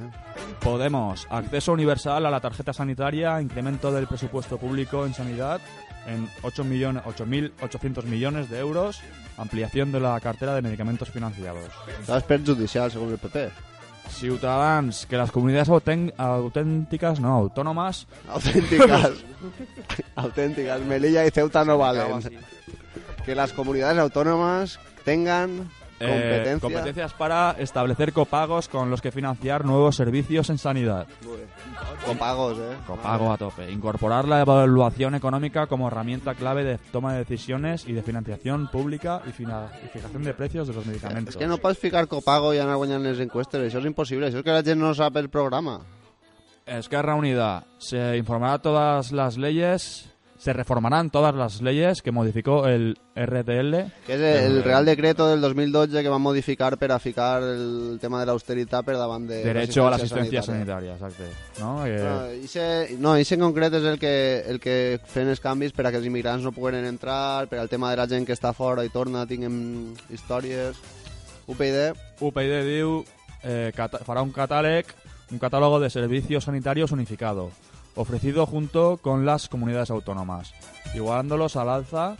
Podemos, 0.63 1.27
acceso 1.29 1.73
universal 1.73 2.25
a 2.25 2.31
la 2.31 2.41
tarjeta 2.41 2.73
sanitaria, 2.73 3.39
incremento 3.41 3.91
del 3.91 4.07
presupuesto 4.07 4.57
público 4.57 5.05
en 5.05 5.13
sanidad 5.13 5.61
en 6.07 6.27
8 6.41 6.63
millones, 6.63 7.03
8.800 7.03 8.03
millones 8.05 8.49
de 8.49 8.59
euros, 8.59 9.01
ampliación 9.37 9.91
de 9.91 9.99
la 9.99 10.19
cartera 10.19 10.55
de 10.55 10.61
medicamentos 10.61 11.09
financiados. 11.09 11.69
Estás 11.99 12.23
perjudicial, 12.23 12.89
según 12.89 13.11
el 13.11 13.19
PP. 13.19 13.68
Ciutadans, 14.09 15.05
que 15.05 15.17
las 15.17 15.31
comunidades 15.31 15.69
auténticas, 15.69 17.19
no, 17.19 17.35
autónomas... 17.35 18.07
Auténticas. 18.27 19.11
Auténticas. 20.15 20.81
Melilla 20.81 21.25
y 21.25 21.31
Ceuta 21.31 21.63
no 21.63 21.77
valen. 21.77 22.21
Que 23.25 23.35
las 23.35 23.53
comunidades 23.53 23.99
autónomas 23.99 24.79
tengan 25.05 25.69
eh, 25.99 26.07
competencia. 26.07 26.59
competencias 26.59 27.13
para 27.13 27.55
establecer 27.59 28.13
copagos 28.13 28.67
con 28.67 28.89
los 28.89 29.01
que 29.01 29.11
financiar 29.11 29.65
nuevos 29.65 29.95
servicios 29.95 30.49
en 30.49 30.57
sanidad. 30.57 31.07
Copagos, 32.05 32.57
¿eh? 32.57 32.75
Copago 32.87 33.31
a 33.31 33.37
tope. 33.37 33.69
Incorporar 33.71 34.27
la 34.27 34.41
evaluación 34.41 35.15
económica 35.15 35.67
como 35.67 35.87
herramienta 35.87 36.33
clave 36.35 36.63
de 36.63 36.77
toma 36.91 37.13
de 37.13 37.19
decisiones 37.19 37.85
y 37.87 37.93
de 37.93 38.01
financiación 38.03 38.69
pública 38.71 39.21
y, 39.27 39.31
fina- 39.31 39.69
y 39.83 39.87
fijación 39.87 40.23
de 40.23 40.33
precios 40.33 40.67
de 40.67 40.73
los 40.73 40.85
medicamentos. 40.85 41.35
És 41.35 41.37
que 41.37 41.47
no 41.47 41.57
pots 41.57 41.77
ficar 41.79 42.07
copago 42.07 42.53
i 42.53 42.59
anar 42.59 42.77
guanyant 42.79 43.03
les 43.03 43.19
encuestes, 43.19 43.61
això 43.61 43.79
és 43.79 43.85
impossible, 43.85 44.27
això 44.29 44.39
és 44.41 44.45
que 44.45 44.55
la 44.55 44.63
gent 44.63 44.79
no 44.79 44.93
sap 44.93 45.17
el 45.17 45.29
programa. 45.29 45.79
Esquerra 46.65 47.15
Unida. 47.15 47.65
Se 47.79 48.15
informará 48.17 48.59
todas 48.59 49.11
las 49.11 49.37
leyes, 49.37 50.08
se 50.39 50.53
reformarán 50.53 51.09
todas 51.09 51.35
las 51.35 51.61
leyes 51.61 52.01
que 52.01 52.13
modificó 52.13 52.65
el 52.65 52.97
RTL. 53.13 53.75
Que 54.07 54.15
és 54.15 54.21
el 54.45 54.63
Real 54.63 54.85
Decreto 54.87 55.27
del 55.27 55.41
2012 55.41 55.99
que 56.01 56.09
va 56.09 56.17
modificar 56.17 56.77
per 56.79 56.93
a 56.95 56.99
ficar 56.99 57.43
el 57.43 57.99
tema 57.99 58.21
de 58.21 58.29
l'austeritat 58.29 58.87
per 58.87 58.95
davant 58.95 59.27
de 59.27 59.43
Derecho 59.43 59.85
a 59.85 59.91
la 59.91 59.97
asistencia 59.97 60.41
sanitaria, 60.41 60.93
exacto. 60.95 61.27
¿no? 61.59 61.85
Eh, 61.85 61.99
No, 61.99 62.31
ixe, 62.31 62.95
no, 62.97 63.17
en 63.19 63.43
concret 63.43 63.75
és 63.75 63.83
el 63.83 63.99
que, 63.99 64.15
el 64.47 64.63
que 64.63 64.99
fent 65.03 65.27
els 65.27 65.43
canvis 65.43 65.75
per 65.75 65.85
a 65.85 65.91
que 65.91 65.99
els 65.99 66.07
immigrants 66.07 66.47
no 66.47 66.55
puguen 66.55 66.79
entrar, 66.87 67.49
per 67.51 67.59
al 67.59 67.67
tema 67.67 67.91
de 67.91 67.99
la 67.99 68.07
gent 68.07 68.25
que 68.25 68.33
està 68.33 68.53
fora 68.55 68.87
i 68.87 68.89
torna, 68.89 69.27
tinguem 69.27 69.91
històries. 70.09 70.79
UPyD, 71.51 71.99
UPyD 72.23 72.59
diu 72.63 73.01
eh, 73.43 73.73
un 73.75 74.31
catàleg, 74.31 74.87
un 75.31 75.39
catálogo 75.39 75.81
de 75.81 75.89
servicios 75.89 76.45
sanitarios 76.45 76.93
unificado, 76.93 77.51
ofrecido 77.99 78.45
junto 78.45 78.97
con 78.97 79.25
las 79.25 79.49
comunidades 79.49 79.89
autónomas, 79.91 80.53
igualándolos 80.95 81.55
al 81.57 81.69
alza, 81.69 82.15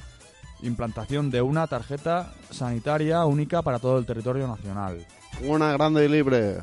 implantación 0.61 1.31
de 1.31 1.41
una 1.41 1.67
tarjeta 1.67 2.33
sanitaria 2.51 3.23
única 3.25 3.61
para 3.61 3.79
todo 3.79 3.97
el 3.97 4.05
territorio 4.05 4.47
nacional. 4.47 5.05
una 5.41 5.71
grande 5.71 6.03
i 6.05 6.09
libre. 6.09 6.57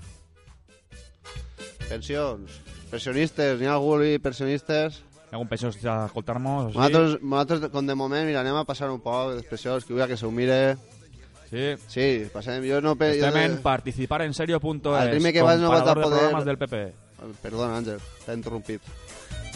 Pensions. 1.89 2.51
Pensionistes, 2.91 3.59
n'hi 3.61 3.67
ha 3.67 3.75
algú 3.77 3.97
i 4.05 4.19
pensionistes? 4.23 5.01
Algun 5.33 5.49
pensionista 5.51 5.95
a 6.03 6.07
escoltar-nos? 6.07 6.69
així? 6.69 6.77
Nosaltres, 6.79 7.17
nosaltres, 7.23 7.71
com 7.73 7.87
de 7.89 7.95
moment, 7.99 8.27
mira, 8.29 8.43
anem 8.45 8.57
a 8.61 8.65
passar 8.69 8.91
un 8.93 9.01
poc 9.03 9.33
d'expressions, 9.37 9.85
que 9.87 9.95
vull 9.97 10.07
que 10.11 10.17
s'ho 10.21 10.31
mire. 10.31 10.77
Sí. 11.51 11.73
Sí, 11.89 12.07
passem. 12.35 12.63
Jo 12.67 12.81
no... 12.83 12.97
pe- 12.99 13.13
Estem 13.17 13.37
en 13.43 13.59
Al 15.07 15.11
primer 15.17 15.33
que 15.33 15.43
vas 15.47 15.59
no 15.61 15.71
comparador 15.71 15.99
de 15.99 16.03
poder- 16.05 16.21
programes 16.21 16.45
del 16.47 16.59
PP. 16.59 16.85
Perdona, 17.43 17.79
Àngel, 17.81 18.01
t'he 18.27 18.35
interrompit. 18.35 18.83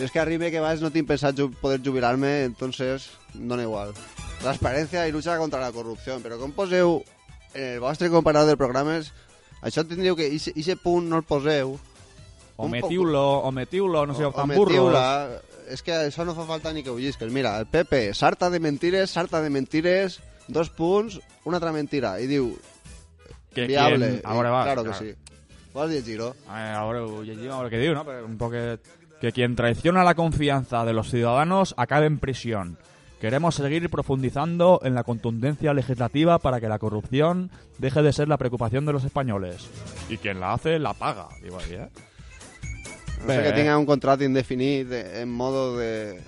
És 0.01 0.11
que 0.11 0.21
arribe 0.21 0.51
que 0.51 0.61
vas 0.65 0.81
no 0.81 0.91
tinc 0.91 1.09
pensat 1.09 1.37
ju 1.37 1.51
poder 1.61 1.81
jubilar-me, 1.85 2.45
entonces 2.45 3.11
dona 3.35 3.63
igual. 3.67 3.93
Transparència 4.41 5.07
i 5.09 5.13
lucha 5.13 5.37
contra 5.39 5.61
la 5.61 5.73
corrupció, 5.73 6.17
però 6.25 6.39
com 6.41 6.53
poseu 6.57 7.03
en 7.55 7.75
el 7.77 7.81
vostre 7.83 8.09
comparador 8.09 8.49
de 8.49 8.57
programes, 8.57 9.13
això 9.61 9.85
tindríeu 9.85 10.17
que... 10.17 10.29
Ixe 10.33 10.77
punt 10.81 11.09
no 11.11 11.21
el 11.21 11.27
poseu. 11.29 11.77
Ometiu-lo, 12.61 13.41
ometiu-lo, 13.49 14.07
no 14.07 14.15
sigueu 14.17 14.33
tan 14.37 14.53
burros. 14.53 14.97
És 15.71 15.85
que 15.87 15.95
això 15.95 16.25
no 16.27 16.35
fa 16.35 16.45
falta 16.49 16.73
ni 16.75 16.83
que 16.83 16.91
ho 16.91 16.99
llisques. 16.99 17.31
Mira, 17.33 17.55
el 17.61 17.67
PP, 17.71 18.11
sarta 18.15 18.51
de 18.51 18.59
mentires, 18.61 19.11
sarta 19.11 19.41
de 19.41 19.51
mentires, 19.55 20.19
dos 20.49 20.69
punts, 20.71 21.21
una 21.45 21.61
altra 21.61 21.73
mentira. 21.73 22.17
I 22.21 22.27
diu, 22.27 22.51
Que 23.55 23.67
viable. 23.67 24.09
quien- 24.09 24.23
ahora 24.25 24.51
va, 24.51 24.65
claro 24.65 24.85
que 24.85 24.95
sí. 24.95 25.15
Vols 25.73 25.93
llegir-ho? 25.93 26.35
A 26.49 26.75
ahora 26.75 27.05
ho 27.05 27.23
llegim, 27.23 27.51
a 27.53 27.69
digo, 27.69 27.95
¿no? 27.95 28.05
Pero 28.05 28.27
un 28.27 28.37
poco 28.37 28.57
que, 29.21 29.33
quien 29.33 29.57
traiciona 29.57 30.05
la 30.05 30.15
confianza 30.15 30.85
de 30.85 30.93
los 30.93 31.11
ciudadanos 31.11 31.75
acabe 31.77 32.07
en 32.07 32.19
prisión. 32.19 32.79
Queremos 33.21 33.55
seguir 33.55 33.91
profundizando 33.91 34.81
en 34.83 34.95
la 34.95 35.05
contundencia 35.05 35.75
legislativa 35.75 36.39
para 36.39 36.59
que 36.59 36.69
la 36.69 36.79
corrupción 36.79 37.51
deje 37.79 38.01
de 38.03 38.15
ser 38.15 38.29
la 38.29 38.39
preocupación 38.39 38.87
de 38.87 38.93
los 38.95 39.05
españoles. 39.05 39.69
Y 40.09 40.17
quien 40.17 40.41
la 40.41 40.55
hace, 40.55 40.79
la 40.79 40.95
paga. 40.95 41.29
Digo 41.43 41.59
ahí, 41.59 41.75
¿eh? 41.75 41.89
No 43.27 43.35
sé 43.35 43.43
que 43.43 43.53
tinga 43.53 43.77
un 43.77 43.85
contrato 43.85 44.25
indefinit 44.25 44.89
de- 44.89 45.21
en 45.21 45.31
modo 45.31 45.77
de... 45.77 46.19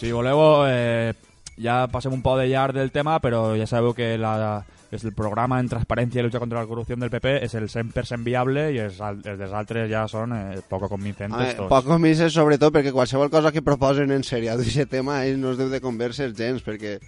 Si 0.00 0.10
voleu, 0.10 0.64
eh, 0.66 1.12
ja 1.60 1.86
passem 1.86 2.10
un 2.12 2.22
poc 2.24 2.38
de 2.40 2.48
llarg 2.48 2.74
del 2.74 2.90
tema, 2.90 3.20
però 3.22 3.52
ja 3.54 3.66
sabeu 3.68 3.92
que 3.94 4.16
la, 4.18 4.64
és 4.94 5.04
el 5.04 5.12
programa 5.16 5.58
en 5.60 5.68
transparència 5.68 6.20
i 6.20 6.24
lucha 6.26 6.40
contra 6.42 6.60
la 6.62 6.66
corrupció 6.70 6.96
del 6.96 7.10
PP 7.10 7.34
és 7.44 7.54
el 7.58 7.68
100% 7.68 8.22
viable 8.24 8.68
i 8.74 8.78
els, 8.84 9.00
al- 9.02 9.20
els 9.24 9.38
dels 9.40 9.52
altres 9.52 9.90
ja 9.90 10.06
són 10.08 10.32
eh, 10.36 10.60
poco 10.70 10.88
convincentes 10.88 11.38
veure, 11.40 11.56
tots. 11.58 11.70
poc 11.72 11.84
convinces 11.90 12.32
sobretot 12.32 12.72
perquè 12.74 12.92
qualsevol 12.94 13.30
cosa 13.30 13.52
que 13.52 13.62
proposen 13.62 14.10
en 14.14 14.22
sèrie 14.22 14.54
d'aquest 14.56 14.90
tema 14.92 15.24
ells 15.26 15.38
no 15.42 15.52
es 15.52 15.58
deu 15.58 15.68
de 15.72 15.80
converses 15.84 16.32
gens 16.38 16.62
perquè, 16.64 16.98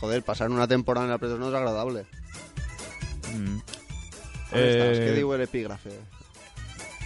joder, 0.00 0.22
passar 0.26 0.50
una 0.50 0.66
temporada 0.68 1.06
en 1.06 1.12
la 1.14 1.18
presó 1.22 1.38
no 1.38 1.48
és 1.48 1.54
agradable. 1.58 2.04
Mm. 3.34 3.58
On 4.48 4.62
estàs? 4.62 4.96
Eh, 4.98 5.02
Què 5.08 5.16
diu 5.18 5.32
l'epígrafe? 5.36 5.92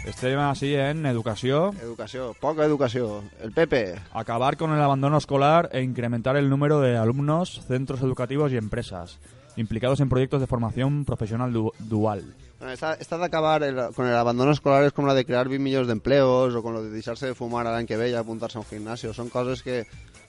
Estem 0.06 0.38
així 0.42 0.72
en 0.74 1.04
educació. 1.06 1.68
Educació, 1.82 2.32
poca 2.40 2.64
educació. 2.66 3.20
El 3.40 3.52
PP. 3.54 3.82
Acabar 4.18 4.56
con 4.56 4.72
el 4.74 4.80
abandono 4.82 5.18
escolar 5.18 5.68
e 5.72 5.82
incrementar 5.82 6.36
el 6.36 6.50
número 6.50 6.80
de 6.80 6.96
alumnos, 6.96 7.60
centros 7.68 8.02
educativos 8.02 8.50
y 8.52 8.56
empresas 8.56 9.18
implicados 9.56 10.00
en 10.00 10.08
proyectos 10.08 10.40
de 10.40 10.46
formación 10.46 11.04
profesional 11.04 11.52
du- 11.52 11.72
dual. 11.78 12.34
Esta, 12.72 12.94
esta 12.94 13.18
de 13.18 13.24
acabar 13.24 13.62
el- 13.64 13.92
con 13.94 14.06
el 14.06 14.14
abandono 14.14 14.52
escolar 14.52 14.84
es 14.84 14.92
como 14.92 15.08
la 15.08 15.14
de 15.14 15.24
crear 15.24 15.48
20 15.48 15.62
millones 15.62 15.88
de 15.88 15.94
empleos 15.94 16.54
o 16.54 16.62
con 16.62 16.74
lo 16.74 16.82
de 16.82 16.90
deixar-se 16.90 17.26
de 17.26 17.34
fumar 17.34 17.66
a 17.66 17.72
l'any 17.72 17.86
que 17.86 17.96
ve 17.96 18.10
i 18.10 18.14
apuntar-se 18.14 18.58
a 18.58 18.60
un 18.62 18.66
gimnasio. 18.66 19.12
Són 19.12 19.28
coses 19.28 19.62
que 19.62 19.84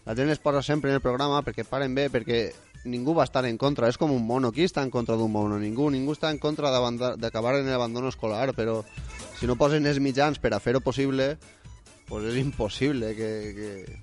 la 0.05 0.15
gent 0.15 0.29
es 0.33 0.39
posa 0.39 0.61
sempre 0.63 0.89
en 0.89 0.95
el 0.95 1.01
programa 1.01 1.43
perquè 1.45 1.63
paren 1.63 1.93
bé, 1.93 2.09
perquè 2.09 2.51
ningú 2.85 3.13
va 3.13 3.23
estar 3.23 3.45
en 3.45 3.55
contra. 3.57 3.87
És 3.87 3.97
com 4.01 4.11
un 4.11 4.25
mono. 4.25 4.51
Qui 4.51 4.65
està 4.65 4.81
en 4.83 4.89
contra 4.89 5.15
d'un 5.15 5.31
mono? 5.31 5.59
Ningú. 5.59 5.91
Ningú 5.93 6.11
està 6.17 6.31
en 6.31 6.39
contra 6.39 6.71
d'acabar 6.73 7.55
en 7.61 7.69
l'abandono 7.69 8.09
escolar, 8.09 8.51
però 8.57 8.81
si 9.39 9.45
no 9.47 9.55
posen 9.55 9.85
els 9.85 9.99
mitjans 10.01 10.39
per 10.39 10.53
a 10.55 10.59
fer-ho 10.59 10.81
pues 10.81 12.25
és 12.25 12.35
impossible 12.37 13.15
que... 13.15 13.29
que... 13.55 14.02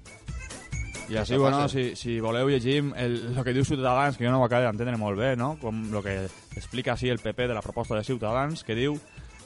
I 1.11 1.17
així, 1.19 1.37
bueno, 1.37 1.65
si, 1.69 1.97
si 1.99 2.21
voleu 2.23 2.47
llegim 2.49 2.93
el, 2.95 3.35
lo 3.35 3.43
que 3.43 3.51
diu 3.51 3.65
Ciutadans, 3.67 4.17
que 4.17 4.29
jo 4.29 4.31
no 4.31 4.39
ho 4.39 4.45
acabo 4.47 4.69
d'entendre 4.69 4.95
molt 4.97 5.19
bé, 5.19 5.33
no? 5.35 5.57
Com 5.59 5.89
lo 5.91 6.05
que 6.05 6.29
explica 6.55 6.93
así 6.95 7.09
el 7.11 7.19
PP 7.19 7.49
de 7.49 7.57
la 7.57 7.63
proposta 7.65 7.97
de 7.99 8.05
Ciutadans, 8.07 8.63
que 8.63 8.79
diu 8.79 8.95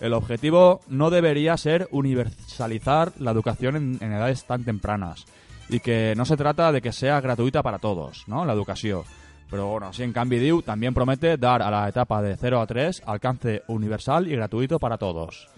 el 0.01 0.13
objetivo 0.13 0.81
no 0.89 1.09
debería 1.09 1.57
ser 1.57 1.89
universalizar 1.91 3.13
la 3.19 3.31
educación 3.31 3.99
en, 3.99 4.13
edades 4.13 4.45
tan 4.45 4.65
tempranas 4.65 5.25
y 5.71 5.81
que 5.81 6.13
no 6.17 6.27
se 6.27 6.37
trata 6.37 6.71
de 6.71 6.83
que 6.83 6.93
sea 6.93 7.23
gratuita 7.23 7.63
para 7.63 7.79
todos, 7.79 8.25
¿no? 8.27 8.45
La 8.45 8.53
educación. 8.53 9.03
Pero 9.51 9.69
bueno, 9.69 9.87
así 9.87 10.03
en 10.03 10.13
cambio 10.13 10.41
diu, 10.41 10.61
también 10.61 10.93
promete 10.93 11.39
dar 11.39 11.63
a 11.63 11.71
la 11.71 11.89
etapa 11.89 12.21
de 12.21 12.37
0 12.37 12.61
a 12.61 12.67
3 12.67 13.03
alcance 13.07 13.63
universal 13.69 14.29
y 14.29 14.37
gratuito 14.37 14.79
para 14.79 14.99
todos. 14.99 15.49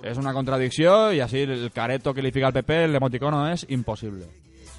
És 0.00 0.16
una 0.16 0.32
contradicció 0.32 1.10
i 1.12 1.20
així 1.20 1.42
el 1.44 1.68
careto 1.74 2.14
que 2.16 2.22
li 2.24 2.30
fica 2.32 2.48
al 2.48 2.54
PP, 2.56 2.84
el 2.86 2.96
emoticono, 2.96 3.42
és 3.52 3.66
impossible. 3.68 4.24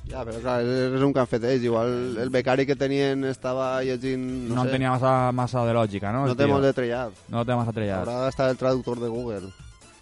Ja, 0.10 0.26
però 0.26 0.40
clar, 0.42 0.58
és, 0.66 0.96
un 1.06 1.14
ells. 1.48 1.64
Igual 1.64 2.18
el 2.20 2.30
becari 2.34 2.66
que 2.66 2.76
tenien 2.76 3.24
estava 3.30 3.82
llegint... 3.86 4.24
No, 4.50 4.56
No, 4.56 4.64
sé, 4.66 4.72
tenia 4.76 4.92
massa, 4.92 5.32
massa 5.32 5.66
de 5.68 5.74
lògica, 5.78 6.12
no? 6.12 6.26
No 6.28 6.36
té 6.36 6.48
molt 6.50 6.66
de 6.66 6.74
trellat. 6.74 7.14
No 7.30 7.46
té 7.46 7.56
massa 7.56 7.72
trellat. 7.76 8.02
Haurà 8.04 8.26
d'estar 8.26 8.50
el 8.52 8.58
traductor 8.58 9.00
de 9.00 9.08
Google. 9.08 9.52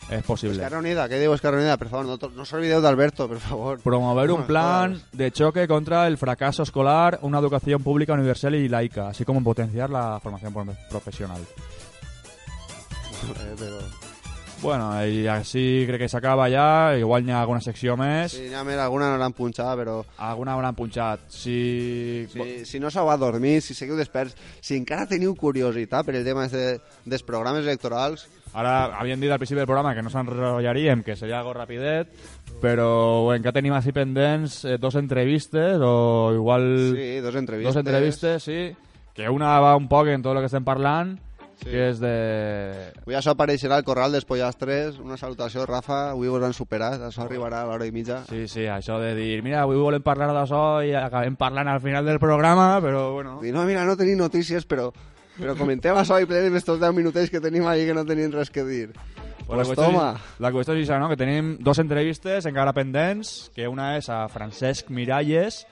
És 0.10 0.24
possible. 0.26 0.56
Esquerra 0.58 0.80
Unida, 0.82 1.04
què 1.12 1.20
diu 1.22 1.36
Esquerra 1.36 1.60
Unida? 1.60 1.76
Per 1.78 1.88
favor, 1.92 2.08
no, 2.08 2.32
no 2.34 2.46
s'olvideu 2.48 2.82
d'Alberto, 2.82 3.28
per 3.30 3.38
favor. 3.44 3.78
Promover 3.84 4.32
un 4.34 4.48
plan 4.48 4.96
de 5.14 5.30
choque 5.32 5.68
contra 5.68 6.08
el 6.08 6.18
fracaso 6.18 6.64
escolar, 6.64 7.20
una 7.22 7.38
educación 7.38 7.84
pública 7.84 8.14
universal 8.14 8.56
y 8.56 8.68
laica, 8.68 9.10
así 9.10 9.24
como 9.24 9.44
potenciar 9.44 9.92
la 9.92 10.20
formación 10.24 10.52
pro- 10.54 10.66
profesional. 10.90 11.42
Eh, 13.20 13.56
però... 13.60 14.09
Bueno, 14.60 14.90
i 15.08 15.24
així 15.32 15.86
crec 15.88 16.02
que 16.04 16.10
s'acaba 16.12 16.50
ja, 16.52 16.92
igual 17.00 17.24
n'hi 17.24 17.32
ha 17.32 17.40
alguna 17.40 17.62
secció 17.64 17.96
més. 18.00 18.34
Sí, 18.36 18.50
ha 18.52 18.64
més, 18.68 18.80
alguna 18.84 19.08
no 19.14 19.20
l'han 19.22 19.36
punxat, 19.36 19.72
però... 19.80 20.00
Alguna 20.28 20.58
l'han 20.60 20.76
punxat. 20.76 21.30
Si... 21.32 22.28
Si, 22.34 22.48
si 22.68 22.82
no 22.84 22.92
s'ho 22.92 23.06
va 23.08 23.16
dormir, 23.22 23.60
si 23.64 23.78
seguiu 23.78 23.96
desperts, 24.00 24.36
si 24.60 24.76
encara 24.76 25.08
teniu 25.08 25.36
curiositat 25.40 26.06
per 26.08 26.18
el 26.20 26.28
tema 26.28 26.48
de, 26.52 26.66
dels 27.06 27.24
programes 27.24 27.64
electorals... 27.64 28.28
Ara 28.50 28.90
havíem 28.98 29.22
dit 29.22 29.32
al 29.32 29.38
principi 29.38 29.62
del 29.62 29.70
programa 29.70 29.94
que 29.96 30.04
no 30.04 30.12
s'enrotllaríem, 30.12 31.06
que 31.06 31.16
seria 31.16 31.40
algo 31.40 31.54
rapidet, 31.54 32.12
però 32.60 32.90
encara 33.36 33.60
tenim 33.62 33.78
així 33.78 33.94
pendents 33.96 34.64
eh, 34.66 34.76
dos 34.82 34.98
entrevistes, 35.00 35.80
o 35.80 36.34
igual... 36.36 36.68
Sí, 36.98 37.10
dos 37.24 37.40
entrevistes. 37.40 37.70
Dos 37.70 37.80
entrevistes, 37.86 38.44
sí, 38.44 38.62
que 39.16 39.30
una 39.30 39.56
va 39.64 39.78
un 39.80 39.88
poc 39.88 40.10
en 40.12 40.26
tot 40.26 40.36
el 40.36 40.44
que 40.44 40.50
estem 40.52 40.66
parlant, 40.68 41.16
sí. 41.60 41.70
que 41.70 41.84
és 41.90 42.00
de... 42.02 42.14
Avui 43.04 43.18
això 43.20 43.34
apareixerà 43.36 43.78
al 43.80 43.86
Corral 43.88 44.16
dels 44.16 44.28
Pollastres. 44.28 44.98
Una 45.04 45.18
salutació, 45.20 45.66
Rafa. 45.70 46.10
Avui 46.14 46.32
vos 46.32 46.44
han 46.46 46.56
superat. 46.58 47.02
Això 47.10 47.24
arribarà 47.26 47.64
a 47.64 47.70
l'hora 47.70 47.88
i 47.88 47.94
mitja. 47.96 48.24
Sí, 48.30 48.46
sí, 48.52 48.66
això 48.72 49.00
de 49.02 49.14
dir, 49.18 49.42
mira, 49.46 49.64
avui 49.64 49.80
volem 49.80 50.04
parlar 50.06 50.32
d'això 50.34 50.82
i 50.88 50.94
acabem 50.98 51.38
parlant 51.40 51.72
al 51.72 51.82
final 51.84 52.08
del 52.08 52.20
programa, 52.22 52.72
però 52.84 53.10
bueno... 53.14 53.40
I 53.46 53.54
no, 53.56 53.66
mira, 53.70 53.86
no 53.88 53.98
tenim 54.00 54.20
notícies, 54.20 54.68
però, 54.70 54.90
però 55.38 55.56
comentem 55.60 55.98
això 56.00 56.20
i 56.20 56.30
plenem 56.30 56.60
estos 56.60 56.82
10 56.82 56.96
minutets 56.98 57.32
que 57.34 57.44
tenim 57.44 57.68
ahí 57.68 57.88
que 57.88 57.98
no 57.98 58.06
tenim 58.08 58.32
res 58.36 58.52
que 58.54 58.66
dir. 58.68 58.88
Pues 59.50 59.58
la, 59.58 59.66
qüestió, 59.66 60.02
la 60.46 60.52
qüestió 60.54 60.76
és 60.78 60.86
això, 60.86 61.00
no? 61.02 61.10
que 61.10 61.18
tenim 61.18 61.56
dos 61.66 61.80
entrevistes 61.82 62.46
encara 62.46 62.76
pendents, 62.78 63.50
que 63.56 63.66
una 63.68 63.96
és 63.98 64.06
a 64.14 64.28
Francesc 64.30 64.92
Miralles, 64.94 65.64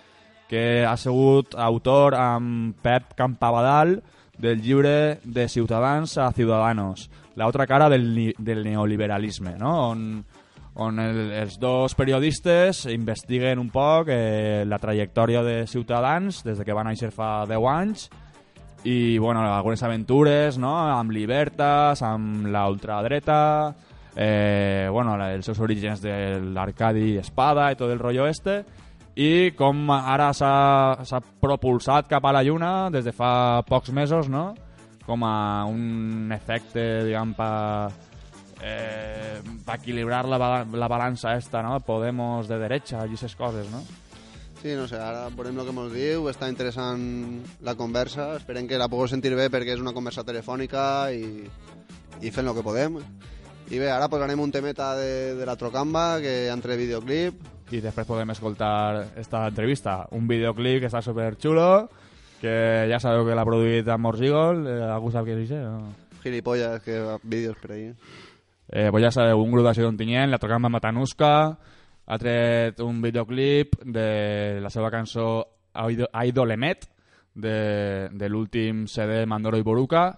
que 0.49 0.85
ha 0.87 0.95
sigut 0.97 1.53
autor 1.59 2.15
amb 2.17 2.77
Pep 2.81 3.13
Campabadal 3.19 3.99
del 4.37 4.61
llibre 4.61 5.19
de 5.23 5.47
Ciutadans 5.49 6.17
a 6.17 6.31
Ciudadanos, 6.31 7.09
l'altra 7.35 7.67
cara 7.67 7.89
del, 7.89 8.33
del 8.37 8.63
neoliberalisme, 8.63 9.57
no? 9.57 9.89
on, 9.89 10.23
on 10.77 10.99
el, 10.99 11.31
els 11.31 11.57
dos 11.59 11.95
periodistes 11.97 12.85
investiguen 12.93 13.59
un 13.59 13.71
poc 13.73 14.11
eh, 14.13 14.63
la 14.65 14.79
trajectòria 14.81 15.41
de 15.45 15.65
Ciutadans 15.67 16.43
des 16.45 16.57
de 16.57 16.65
que 16.65 16.77
van 16.77 16.89
néixer 16.91 17.11
fa 17.13 17.45
10 17.49 17.69
anys 17.73 18.07
i 18.85 19.17
bueno, 19.17 19.41
algunes 19.41 19.81
aventures 19.83 20.57
no? 20.61 20.75
amb 20.77 21.11
Libertas, 21.11 22.03
amb 22.05 22.45
la 22.53 22.67
ultradreta, 22.69 23.73
eh, 24.15 24.87
bueno, 24.91 25.17
els 25.25 25.45
seus 25.45 25.59
orígens 25.59 26.01
de 26.01 26.39
l'Arcadi 26.53 27.17
Espada 27.17 27.71
i 27.71 27.77
tot 27.79 27.91
el 27.91 27.99
rotllo 27.99 28.27
este, 28.29 28.61
i 29.17 29.51
com 29.57 29.89
ara 29.89 30.29
s'ha 30.37 31.21
propulsat 31.41 32.07
cap 32.07 32.25
a 32.25 32.35
la 32.35 32.43
Lluna 32.45 32.91
des 32.93 33.05
de 33.05 33.13
fa 33.15 33.63
pocs 33.65 33.89
mesos, 33.89 34.29
no? 34.29 34.51
com 35.07 35.23
a 35.23 35.63
un 35.65 36.33
efecte, 36.35 36.83
diguem, 37.07 37.31
per 37.37 37.47
eh, 38.59 39.39
pa 39.63 39.77
equilibrar 39.79 40.25
la, 40.27 40.65
la 40.67 40.89
balança 40.91 41.37
esta, 41.39 41.63
no? 41.63 41.79
Podemos 41.79 42.49
de 42.51 42.59
derecha 42.59 42.99
i 42.99 43.07
aquestes 43.07 43.37
coses, 43.39 43.71
no? 43.71 43.81
Sí, 44.59 44.73
no 44.75 44.83
sé, 44.89 44.99
ara 44.99 45.29
veurem 45.31 45.61
el 45.61 45.69
que 45.69 45.75
ens 45.77 45.95
diu, 45.95 46.27
està 46.27 46.51
interessant 46.51 47.01
la 47.63 47.77
conversa, 47.79 48.33
esperem 48.35 48.67
que 48.67 48.81
la 48.81 48.89
pugueu 48.91 49.07
sentir 49.07 49.31
bé 49.37 49.47
perquè 49.53 49.77
és 49.77 49.83
una 49.83 49.95
conversa 49.95 50.27
telefònica 50.27 50.83
i, 51.15 51.47
i 52.19 52.33
fent 52.33 52.51
el 52.51 52.57
que 52.57 52.65
podem. 52.65 52.99
I 53.71 53.79
bé, 53.79 53.87
ara 53.93 54.11
posarem 54.11 54.43
un 54.43 54.51
temeta 54.51 54.91
de, 54.99 55.35
de 55.39 55.47
la 55.47 55.55
Trocamba, 55.55 56.17
que 56.19 56.49
entre 56.51 56.75
videoclip. 56.79 57.56
I 57.67 57.81
després 57.83 58.07
podem 58.07 58.29
escoltar 58.31 59.03
esta 59.19 59.43
entrevista, 59.49 60.05
un 60.15 60.27
videoclip 60.27 60.79
que 60.81 60.87
està 60.87 61.01
super 61.03 61.33
xulo, 61.35 61.89
que 62.39 62.87
ja 62.87 62.99
sabeu 63.03 63.25
que 63.27 63.35
l'ha 63.35 63.45
produït 63.47 63.89
amb 63.91 64.07
Morzigol, 64.07 64.61
eh, 64.69 64.77
algú 64.87 65.11
sap 65.11 65.27
què 65.27 65.35
és 65.35 65.49
això? 65.49 65.59
No? 65.65 65.91
Gilipollas, 66.23 66.79
que 66.85 67.01
vídeos 67.23 67.57
per 67.59 67.71
ahí. 67.75 67.89
Eh, 68.69 68.87
pues 68.91 69.03
ja 69.03 69.11
sabeu, 69.11 69.41
un 69.41 69.51
grup 69.51 69.67
de 69.67 69.73
Sidontinyent, 69.75 70.31
la 70.31 70.39
Trocamba 70.39 70.71
Matanuska, 70.71 71.33
ha 72.07 72.17
tret 72.19 72.79
un 72.79 73.01
videoclip 73.03 73.81
de 73.83 74.59
la 74.63 74.71
seva 74.71 74.91
cançó 74.91 75.27
Aidolemet, 75.75 76.87
de, 77.35 78.09
de 78.11 78.29
l'últim 78.29 78.85
CD 78.87 79.25
Mandoro 79.29 79.59
i 79.59 79.65
Boruca, 79.65 80.09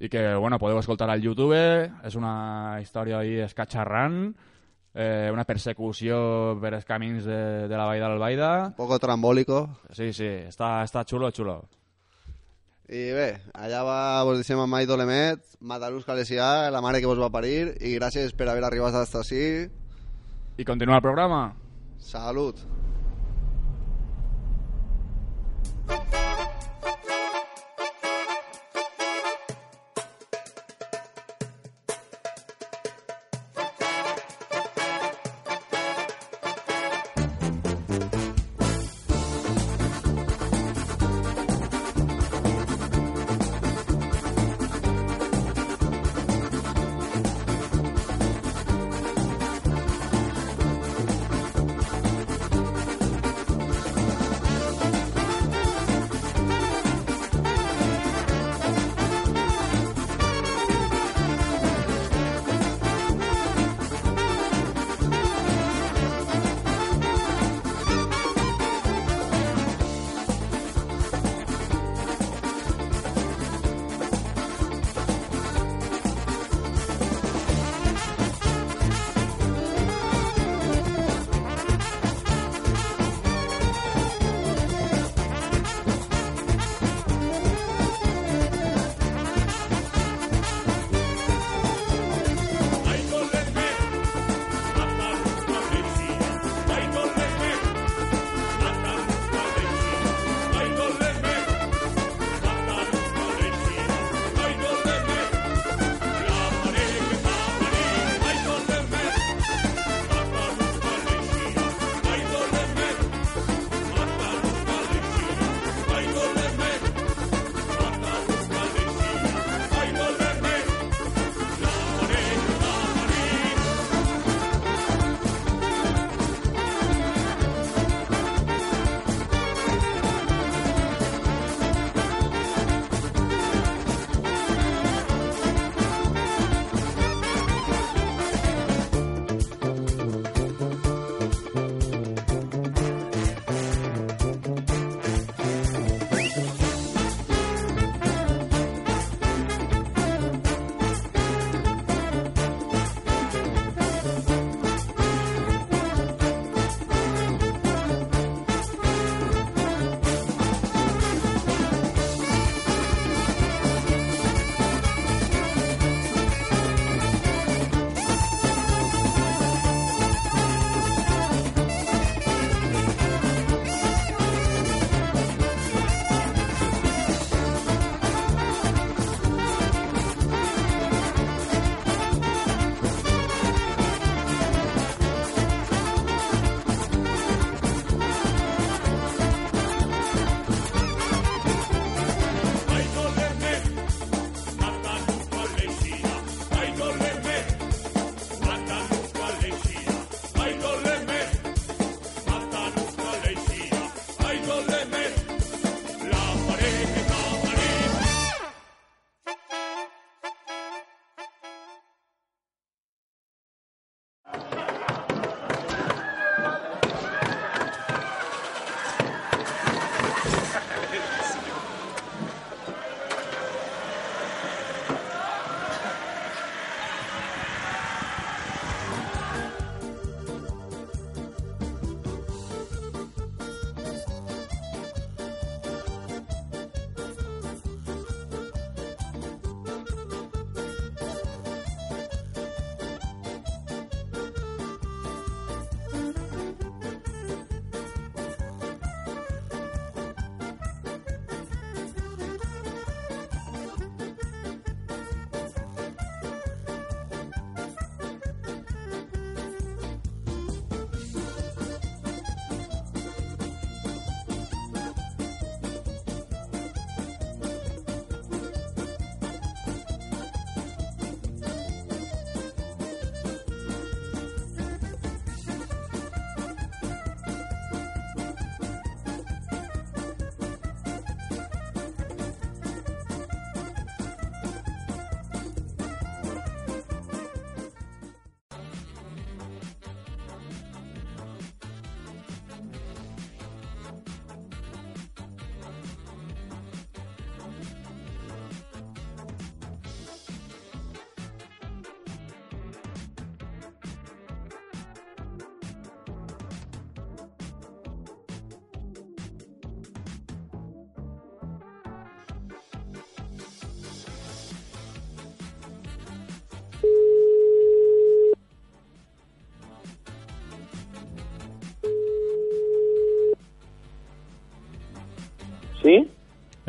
i 0.00 0.10
que, 0.10 0.34
bueno, 0.36 0.58
podeu 0.60 0.78
escoltar 0.78 1.08
al 1.10 1.22
YouTube, 1.22 1.56
és 2.04 2.16
una 2.18 2.78
història 2.82 3.22
ahí 3.22 3.38
escatxarrant, 3.44 4.34
eh, 4.94 5.30
una 5.32 5.44
persecució 5.44 6.16
per 6.62 6.74
els 6.78 6.86
camins 6.88 7.26
de, 7.26 7.40
de 7.68 7.76
la 7.76 7.86
Vall 7.90 8.02
d'Albaida. 8.02 8.50
Un 8.70 8.76
poco 8.78 8.98
trambólico. 9.02 9.66
Sí, 9.92 10.12
sí, 10.16 10.30
està, 10.48 10.78
està 10.86 11.04
xulo, 11.08 11.32
xulo. 11.34 11.60
I 12.84 13.04
bé, 13.16 13.28
allà 13.56 13.80
va, 13.86 13.98
vos 14.28 14.38
deixem 14.42 14.60
amb 14.60 14.70
Mai 14.70 14.84
Dolemet, 14.86 15.40
Matalús 15.64 16.04
Calesià, 16.04 16.68
la 16.70 16.82
mare 16.84 17.00
que 17.00 17.08
vos 17.08 17.20
va 17.20 17.32
parir, 17.32 17.72
i 17.80 17.94
gràcies 17.96 18.36
per 18.36 18.50
haver 18.52 18.66
arribat 18.68 18.92
fins 18.98 19.16
ací. 19.24 19.44
I 20.60 20.68
continua 20.68 21.00
el 21.00 21.06
programa. 21.08 21.46
Salut. 21.98 22.60
Sí? 25.88 26.23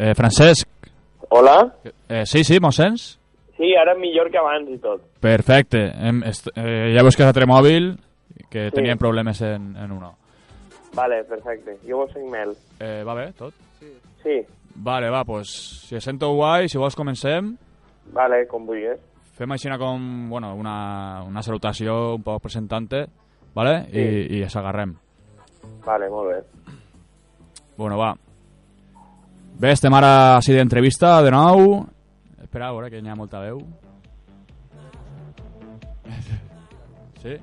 Eh, 0.06 0.14
Francesc. 0.14 0.68
Hola? 1.30 1.74
Eh, 2.08 2.26
sí, 2.28 2.44
sí, 2.44 2.60
mos 2.62 2.76
sents? 2.76 3.20
Sí, 3.58 3.72
ara 3.76 3.96
millor 3.98 4.30
que 4.30 4.38
abans 4.38 4.70
i 4.70 4.78
tot. 4.84 5.02
Perfecte. 5.24 5.80
Hem, 5.98 6.20
eh, 6.28 6.92
ja 6.94 7.02
veus 7.02 7.16
que 7.18 7.24
és 7.24 7.30
altre 7.32 7.48
mòbil, 7.50 7.96
que 8.52 8.68
Sí. 8.70 8.76
tenien 8.76 9.00
problemes 9.02 9.42
en, 9.42 9.72
en 9.76 9.92
uno. 9.92 10.12
Vale, 10.94 11.24
perfecte. 11.24 11.78
Jo 11.88 12.04
vos 12.04 12.12
sent 12.14 12.30
mel. 12.30 12.54
Eh, 12.80 13.02
va 13.08 13.16
bé, 13.16 13.32
tot? 13.34 13.54
Sí, 14.22 14.44
Vale, 14.78 15.10
va, 15.10 15.24
pues, 15.24 15.48
si 15.88 15.96
es 15.96 16.04
sento 16.04 16.34
guai, 16.36 16.68
si 16.68 16.78
vols 16.78 16.96
comencem, 17.00 17.54
vale, 18.12 18.46
com 18.46 18.66
vulguis. 18.68 19.00
fem 19.38 19.52
així 19.56 19.70
una, 19.70 19.78
com, 19.80 20.30
bueno, 20.30 20.54
una, 20.54 21.24
una 21.24 21.42
salutació 21.42 22.16
un 22.16 22.24
poc 22.24 22.42
presentante, 22.44 23.06
vale? 23.56 23.86
Sí. 23.90 24.36
I, 24.36 24.42
i 24.44 24.50
s'agarrem. 24.50 24.94
Vale, 25.86 26.10
molt 26.10 26.30
bé. 26.30 26.74
Bueno, 27.78 27.98
va. 27.98 28.14
Bé, 29.56 29.72
estem 29.72 29.94
ara 29.96 30.36
així 30.36 30.54
d'entrevista, 30.56 31.22
de 31.24 31.32
nou. 31.32 31.86
Espera, 32.44 32.68
a 32.70 32.74
veure, 32.76 32.90
que 32.92 33.00
hi 33.00 33.10
ha 33.12 33.16
molta 33.18 33.42
veu. 33.44 33.62
Sí? 37.26 37.40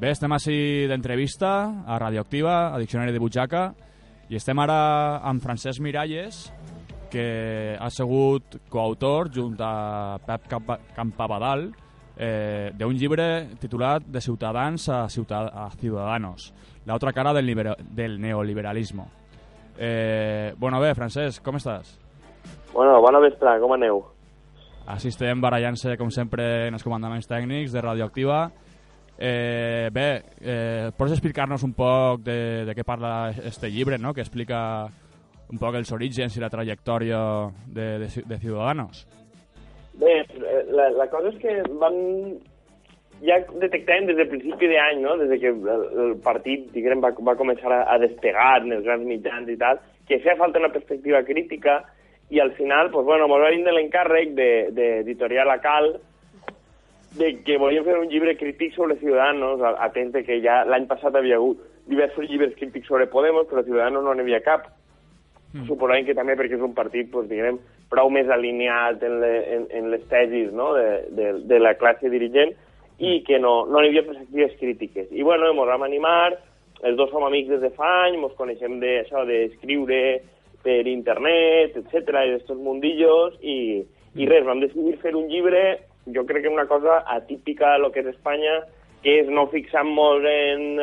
Bé, 0.00 0.08
estem 0.10 0.32
així 0.34 0.56
d'entrevista 0.90 1.50
a 1.86 1.98
Radioactiva, 2.02 2.72
a 2.74 2.78
Diccionari 2.82 3.12
de 3.14 3.20
Butxaca, 3.22 3.68
i 4.32 4.34
estem 4.34 4.58
ara 4.58 4.78
amb 5.28 5.44
Francesc 5.44 5.78
Miralles, 5.84 6.40
que 7.12 7.76
ha 7.78 7.90
sigut 7.94 8.56
coautor, 8.72 9.30
junt 9.30 9.60
a 9.62 10.18
Pep 10.26 10.48
Campa- 10.50 10.80
Campabadal, 10.96 11.68
eh, 12.16 12.72
d'un 12.74 12.96
llibre 12.98 13.28
titulat 13.62 14.02
De 14.10 14.20
ciutadans 14.24 14.88
a, 14.88 15.04
ciutad 15.08 15.46
a 15.54 15.70
ciudadanos, 15.78 16.50
la 16.86 16.96
otra 16.98 17.12
cara 17.12 17.32
del, 17.36 17.54
del 17.94 18.18
neoliberalismo. 18.20 19.19
Eh, 19.80 20.52
bueno, 20.60 20.78
bé, 20.78 20.92
Francesc, 20.94 21.40
com 21.40 21.56
estàs? 21.56 21.94
Bueno, 22.74 22.98
bona 23.00 23.22
vesprada, 23.24 23.62
com 23.62 23.72
aneu? 23.72 24.02
Així 24.90 25.08
estem 25.08 25.40
barallant-se, 25.40 25.94
com 25.96 26.10
sempre, 26.12 26.68
en 26.68 26.76
els 26.76 26.84
comandaments 26.84 27.28
tècnics 27.30 27.72
de 27.72 27.80
Radioactiva. 27.80 28.42
Eh, 29.16 29.88
bé, 29.92 30.08
eh, 30.40 30.90
pots 30.96 31.16
explicar-nos 31.16 31.64
un 31.64 31.72
poc 31.76 32.20
de, 32.26 32.66
de 32.68 32.74
què 32.76 32.84
parla 32.84 33.30
este 33.44 33.70
llibre, 33.72 33.96
no? 33.98 34.12
que 34.12 34.20
explica 34.20 34.60
un 35.50 35.58
poc 35.60 35.80
els 35.80 35.92
orígens 35.96 36.36
i 36.36 36.44
la 36.44 36.52
trajectòria 36.52 37.18
de, 37.66 37.88
de, 38.04 38.08
de 38.28 38.38
Ciudadanos? 38.38 39.06
Bé, 40.00 40.20
eh, 40.20 40.62
la, 40.72 40.90
la 40.96 41.08
cosa 41.12 41.32
és 41.32 41.40
que 41.40 41.56
vam... 41.80 42.00
Ja 43.22 43.36
detectàvem 43.60 44.06
des 44.08 44.16
del 44.16 44.28
principi 44.30 44.68
d'any, 44.70 45.00
no? 45.02 45.16
des 45.20 45.40
que 45.40 45.48
el, 45.52 45.88
el 46.04 46.12
partit 46.24 46.70
diguem, 46.72 47.02
va, 47.04 47.10
va 47.20 47.34
començar 47.36 47.68
a, 47.72 47.80
a 47.94 47.98
despegar 48.00 48.62
en 48.62 48.72
els 48.78 48.84
grans 48.86 49.04
mitjans 49.04 49.48
i 49.52 49.56
tal, 49.60 49.80
que 50.08 50.18
feia 50.24 50.36
falta 50.40 50.58
una 50.58 50.72
perspectiva 50.72 51.20
crítica 51.24 51.82
i 52.30 52.40
al 52.40 52.52
final, 52.56 52.88
pues, 52.90 53.04
bueno, 53.04 53.26
ens 53.26 53.34
va 53.44 53.50
vindre 53.50 53.72
l'encàrrec 53.74 54.32
de- 54.38 54.68
d'editorial 54.72 55.50
Acal 55.50 55.98
de 57.18 57.42
que 57.44 57.58
volíem 57.58 57.84
fer 57.84 57.98
un 57.98 58.08
llibre 58.08 58.36
crític 58.38 58.72
sobre 58.74 58.96
Ciudadanos, 58.96 59.60
a- 59.60 59.76
atents 59.84 60.12
de 60.14 60.22
que 60.24 60.40
ja 60.40 60.64
l'any 60.64 60.86
passat 60.86 61.14
havia 61.18 61.36
hagut 61.36 61.58
diversos 61.90 62.28
llibres 62.30 62.54
crítics 62.56 62.86
sobre 62.86 63.08
Podemos, 63.10 63.48
però 63.50 63.64
Ciudadanos 63.66 64.04
no 64.04 64.14
n'hi 64.14 64.22
havia 64.22 64.40
cap. 64.46 64.68
Mm. 65.52 65.66
Suposant 65.66 66.06
que 66.06 66.14
també 66.14 66.36
perquè 66.38 66.54
és 66.54 66.62
un 66.62 66.72
partit, 66.74 67.10
pues, 67.10 67.28
diguem, 67.28 67.58
prou 67.90 68.08
més 68.14 68.28
alineat 68.30 69.02
en, 69.02 69.20
le, 69.20 69.32
en, 69.56 69.64
en 69.74 69.90
les 69.90 70.04
tesis 70.08 70.52
no? 70.54 70.72
de, 70.78 70.88
de, 71.10 71.32
de 71.50 71.58
la 71.58 71.74
classe 71.74 72.08
dirigent 72.08 72.54
i 73.00 73.22
que 73.24 73.38
no, 73.40 73.64
no 73.66 73.80
hi 73.80 73.88
havia 73.88 74.04
perspectives 74.04 74.56
crítiques. 74.60 75.08
I 75.10 75.24
bueno, 75.24 75.48
ens 75.48 75.68
vam 75.72 75.86
animar, 75.86 76.36
els 76.84 76.96
dos 76.96 77.10
som 77.12 77.24
amics 77.24 77.48
des 77.48 77.62
de 77.64 77.70
fa 77.76 77.88
anys, 78.06 78.20
ens 78.20 78.36
coneixem 78.36 78.78
de, 78.80 78.92
d'escriure 79.28 80.00
per 80.64 80.80
internet, 80.88 81.78
etc 81.80 82.12
i 82.26 82.34
d'estos 82.34 82.60
mundillos, 82.60 83.38
i, 83.40 83.80
i 84.20 84.28
res, 84.28 84.44
vam 84.44 84.60
decidir 84.60 84.98
fer 85.00 85.14
un 85.16 85.30
llibre, 85.32 85.80
jo 86.12 86.26
crec 86.28 86.44
que 86.44 86.52
una 86.52 86.68
cosa 86.68 87.00
atípica 87.08 87.74
a 87.74 87.78
lo 87.80 87.90
que 87.92 88.04
és 88.04 88.12
Espanya, 88.12 88.60
que 89.04 89.20
és 89.22 89.32
no 89.32 89.48
fixar 89.52 89.86
molt 89.88 90.28
en, 90.28 90.80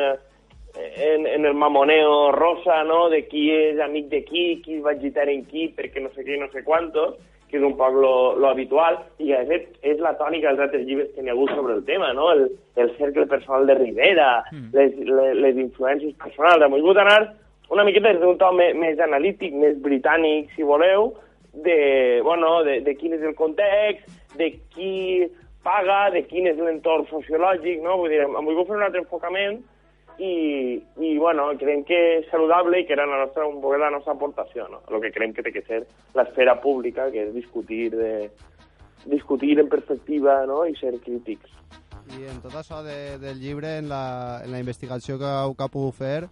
en, 0.74 1.26
en 1.26 1.46
el 1.46 1.54
mamoneo 1.54 2.32
rosa, 2.34 2.82
no?, 2.84 3.06
de 3.14 3.24
qui 3.30 3.48
és 3.54 3.78
amic 3.82 4.10
de 4.10 4.24
qui, 4.26 4.46
qui 4.64 4.80
va 4.82 4.96
agitar 4.96 5.28
en 5.30 5.44
qui, 5.46 5.68
perquè 5.74 6.02
no 6.02 6.10
sé 6.14 6.26
què 6.26 6.38
no 6.40 6.50
sé 6.50 6.64
quantos, 6.66 7.14
que 7.48 7.58
és 7.58 7.64
un 7.64 7.74
poc 7.78 7.96
lo, 7.96 8.12
lo 8.38 8.50
habitual, 8.50 8.98
i 9.18 9.32
de 9.32 9.42
fet 9.48 9.68
és 9.92 10.00
la 10.04 10.14
tònica 10.20 10.50
dels 10.50 10.66
altres 10.66 10.84
llibres 10.86 11.10
que 11.14 11.22
n'hi 11.22 11.32
ha 11.32 11.36
hagut 11.36 11.54
sobre 11.56 11.78
el 11.78 11.84
tema, 11.88 12.12
no?, 12.16 12.30
el, 12.34 12.44
el 12.76 12.92
cercle 12.98 13.26
personal 13.26 13.66
de 13.66 13.78
Rivera, 13.78 14.28
mm. 14.52 14.68
les, 14.76 14.98
les, 15.08 15.32
les 15.44 15.62
influències 15.64 16.14
personals. 16.20 16.64
Hem 16.64 16.76
volgut 16.76 17.00
anar 17.00 17.22
una 17.72 17.84
miqueta 17.84 18.12
des 18.12 18.20
d'un 18.20 18.38
to 18.40 18.52
més, 18.56 18.76
més 18.76 19.00
analític, 19.04 19.56
més 19.56 19.80
britànic, 19.84 20.52
si 20.56 20.64
voleu, 20.68 21.12
de, 21.64 22.20
bueno, 22.24 22.62
de, 22.64 22.78
de 22.86 22.94
quin 22.96 23.16
és 23.16 23.24
el 23.24 23.34
context, 23.36 24.06
de 24.38 24.52
qui 24.74 25.26
paga, 25.66 26.08
de 26.14 26.22
quin 26.28 26.46
és 26.48 26.60
l'entorn 26.60 27.08
sociològic, 27.10 27.82
no? 27.84 27.98
Vull 28.00 28.12
dir, 28.12 28.22
hem 28.24 28.38
volgut 28.38 28.70
fer 28.70 28.78
un 28.78 28.86
altre 28.86 29.02
enfocament 29.04 29.58
i, 30.18 30.82
i 30.98 31.10
bueno, 31.18 31.48
creiem 31.58 31.84
que 31.86 31.98
és 32.18 32.28
saludable 32.30 32.80
i 32.80 32.86
que 32.86 32.94
era 32.96 33.06
la 33.06 33.22
nostra, 33.24 33.46
un 33.46 33.60
poc 33.62 33.78
la 33.78 33.90
nostra 33.94 34.16
aportació, 34.16 34.66
no? 34.70 34.82
El 34.90 35.02
que 35.04 35.12
creiem 35.14 35.34
que 35.36 35.44
té 35.46 35.54
que 35.54 35.64
ser 35.66 35.84
l'esfera 36.18 36.58
pública, 36.60 37.10
que 37.14 37.28
és 37.28 37.34
discutir, 37.34 37.90
de, 37.94 38.28
discutir 39.06 39.58
en 39.60 39.68
perspectiva 39.68 40.44
no? 40.46 40.64
i 40.66 40.74
ser 40.76 40.98
crítics. 41.04 41.54
I 42.16 42.24
en 42.30 42.40
tot 42.40 42.54
això 42.56 42.80
de, 42.82 43.18
del 43.20 43.40
llibre, 43.40 43.76
en 43.78 43.88
la, 43.90 44.40
en 44.44 44.52
la 44.52 44.60
investigació 44.62 45.18
que 45.20 45.28
heu 45.28 45.54
que 45.54 45.68
pogut 45.72 45.98
fer, 45.98 46.28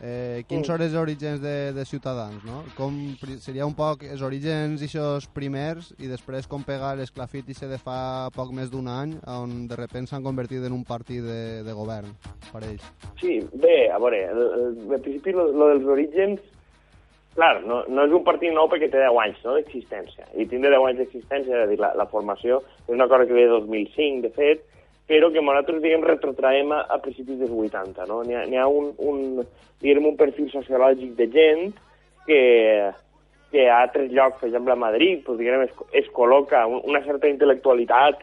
eh, 0.00 0.42
quins 0.48 0.64
Mm. 0.64 0.70
són 0.72 0.82
els 0.82 0.94
orígens 0.94 1.40
de, 1.40 1.72
de 1.72 1.84
Ciutadans, 1.84 2.42
no? 2.44 2.62
Com 2.76 2.96
seria 3.38 3.66
un 3.66 3.74
poc 3.74 4.02
els 4.04 4.22
orígens 4.22 4.82
eixos 4.82 5.26
primers 5.28 5.92
i 5.98 6.08
després 6.10 6.46
com 6.46 6.64
pegar 6.64 6.96
l'esclafit 6.96 7.48
i 7.48 7.54
de 7.54 7.78
fa 7.78 8.30
poc 8.34 8.52
més 8.52 8.70
d'un 8.70 8.88
any 8.88 9.14
on 9.26 9.66
de 9.68 9.76
repente 9.76 10.10
s'han 10.10 10.22
convertit 10.24 10.64
en 10.64 10.72
un 10.72 10.84
partit 10.84 11.22
de, 11.22 11.62
de 11.62 11.72
govern 11.72 12.10
per 12.52 12.62
ells. 12.64 12.84
Sí, 13.20 13.40
bé, 13.54 13.90
a 13.90 13.98
veure, 13.98 14.26
al 14.30 15.00
principi 15.00 15.32
lo, 15.32 15.50
lo 15.52 15.68
dels 15.74 15.86
orígens, 15.86 16.40
clar, 17.34 17.62
no, 17.66 17.84
no 17.88 18.04
és 18.06 18.12
un 18.14 18.24
partit 18.24 18.52
nou 18.54 18.68
perquè 18.70 18.90
té 18.90 19.00
10 19.00 19.16
anys 19.24 19.40
no, 19.44 19.54
d'existència, 19.58 20.26
i 20.38 20.46
tindre 20.46 20.70
10 20.70 20.88
anys 20.90 21.00
d'existència, 21.02 21.56
és 21.56 21.64
a 21.64 21.70
dir, 21.70 21.80
la, 21.82 21.94
la 21.98 22.06
formació 22.06 22.60
és 22.86 22.94
una 22.94 23.08
cosa 23.08 23.26
que 23.26 23.34
ve 23.34 23.46
de 23.48 23.60
2005, 23.64 24.22
de 24.28 24.30
fet, 24.36 24.62
però 25.06 25.30
que 25.32 25.42
nosaltres, 25.42 25.82
diguem, 25.84 26.04
retrotraem 26.06 26.72
a, 26.72 26.82
a 26.88 26.98
principis 27.04 27.38
dels 27.38 27.50
80, 27.52 28.06
no? 28.08 28.22
N'hi 28.24 28.36
ha, 28.36 28.44
ha 28.62 28.68
un, 28.68 28.92
un, 28.98 29.42
diguem, 29.82 30.06
un 30.12 30.16
perfil 30.16 30.50
sociològic 30.52 31.16
de 31.18 31.26
gent 31.32 31.74
que, 32.26 32.38
que 33.52 33.66
a 33.68 33.82
altres 33.82 34.10
llocs, 34.12 34.38
per 34.40 34.48
exemple 34.48 34.72
a 34.72 34.80
Madrid, 34.80 35.20
pues, 35.26 35.38
diguem, 35.38 35.66
es, 35.66 35.74
es 35.92 36.08
col·loca 36.12 36.64
un- 36.66 36.80
una 36.88 37.02
certa 37.04 37.28
intel·lectualitat 37.28 38.22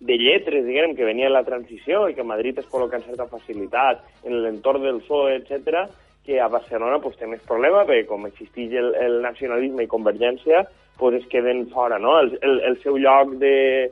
de 0.00 0.18
lletres, 0.20 0.64
diguem, 0.66 0.92
que 0.94 1.04
venia 1.08 1.26
de 1.26 1.34
la 1.34 1.42
transició 1.46 2.04
i 2.08 2.14
que 2.14 2.22
a 2.22 2.28
Madrid 2.28 2.58
es 2.60 2.68
col·loca 2.70 3.00
amb 3.00 3.08
certa 3.08 3.26
facilitat 3.26 4.04
en 4.24 4.42
l'entorn 4.44 4.84
del 4.84 5.00
PSOE, 5.02 5.40
etc 5.40 5.88
que 6.28 6.36
a 6.44 6.48
Barcelona 6.52 6.98
pues, 7.00 7.16
té 7.16 7.24
més 7.24 7.40
problema 7.48 7.86
perquè 7.88 8.04
com 8.04 8.26
existeix 8.28 8.74
el, 8.76 8.90
el 9.00 9.14
nacionalisme 9.24 9.86
i 9.86 9.88
convergència 9.88 10.66
pues, 11.00 11.14
es 11.22 11.26
queden 11.32 11.70
fora, 11.72 11.96
no? 11.98 12.18
El, 12.20 12.34
el, 12.44 12.58
el 12.68 12.76
seu 12.82 12.98
lloc 13.00 13.32
de, 13.40 13.88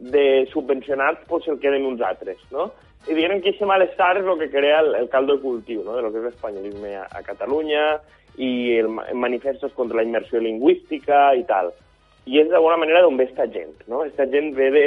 de 0.00 0.46
subvencionat 0.52 1.26
pues, 1.28 1.46
el 1.48 1.60
queden 1.60 1.84
uns 1.86 2.00
altres, 2.00 2.38
no? 2.50 2.70
I 3.08 3.14
diguem 3.16 3.40
que 3.40 3.48
aquest 3.54 3.64
malestar 3.68 4.16
és 4.20 4.26
el 4.28 4.38
que 4.40 4.50
crea 4.52 4.80
el, 4.80 4.94
el 4.94 5.08
caldo 5.08 5.36
de 5.36 5.42
cultiu, 5.44 5.84
no?, 5.84 5.94
de 5.96 6.02
lo 6.02 6.10
que 6.12 6.20
és 6.20 6.26
l'espanyolisme 6.28 6.96
a, 7.00 7.06
a 7.08 7.22
Catalunya 7.24 7.84
i 8.36 8.76
el, 8.78 8.88
ma- 8.92 9.06
manifestos 9.14 9.72
contra 9.76 9.96
la 10.00 10.04
immersió 10.04 10.40
lingüística 10.40 11.30
i 11.36 11.44
tal. 11.48 11.72
I 12.28 12.42
és 12.42 12.50
d'alguna 12.52 12.76
manera 12.80 13.00
d'on 13.02 13.16
ve 13.16 13.24
esta 13.24 13.46
gent, 13.48 13.72
no? 13.88 14.04
Esta 14.04 14.26
gent 14.28 14.52
ve 14.56 14.70
de 14.70 14.86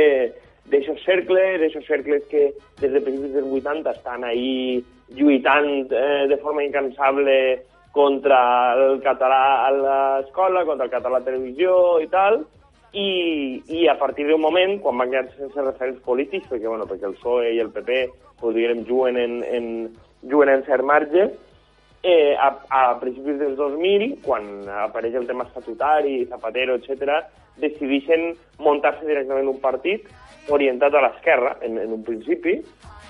cercles, 1.04 1.60
d'aixos 1.60 1.86
cercles 1.86 2.24
que 2.30 2.54
des 2.80 2.92
de 2.94 3.02
principis 3.02 3.34
dels 3.34 3.50
80 3.52 3.92
estan 3.92 4.24
ahí 4.24 4.84
lluitant 5.10 5.92
eh, 5.92 6.26
de 6.30 6.38
forma 6.38 6.64
incansable 6.64 7.64
contra 7.92 8.40
el 8.74 9.02
català 9.02 9.68
a 9.68 9.72
l'escola, 9.74 10.64
contra 10.66 10.86
el 10.86 10.92
català 10.94 11.18
a 11.18 11.20
la 11.20 11.26
televisió 11.26 12.00
i 12.02 12.08
tal, 12.08 12.46
i, 12.94 13.64
i 13.74 13.88
a 13.88 13.98
partir 13.98 14.28
d'un 14.28 14.42
moment, 14.42 14.78
quan 14.82 15.00
van 15.02 15.10
quedar 15.10 15.32
sense 15.34 15.66
referents 15.66 16.02
polítics, 16.06 16.46
perquè, 16.50 16.68
bueno, 16.70 16.86
perquè 16.90 17.10
el 17.10 17.18
PSOE 17.18 17.56
i 17.56 17.62
el 17.64 17.72
PP 17.74 17.98
pues, 18.40 18.54
diguem, 18.56 18.84
juguen, 18.86 19.18
en, 19.18 19.40
en, 19.44 19.68
juguen 20.30 20.54
en 20.54 20.66
cert 20.68 20.86
marge, 20.86 21.32
eh, 22.04 22.36
a, 22.38 22.52
a 22.70 22.84
principis 23.02 23.40
dels 23.40 23.58
2000, 23.58 24.20
quan 24.26 24.46
apareix 24.86 25.16
el 25.18 25.26
tema 25.26 25.48
estatutari, 25.50 26.20
Zapatero, 26.30 26.78
etc, 26.78 27.24
decideixen 27.58 28.34
muntar-se 28.62 29.08
directament 29.08 29.50
un 29.50 29.62
partit 29.64 30.06
orientat 30.54 30.94
a 30.94 31.02
l'esquerra, 31.08 31.56
en, 31.66 31.80
en 31.82 31.96
un 31.98 32.04
principi, 32.06 32.60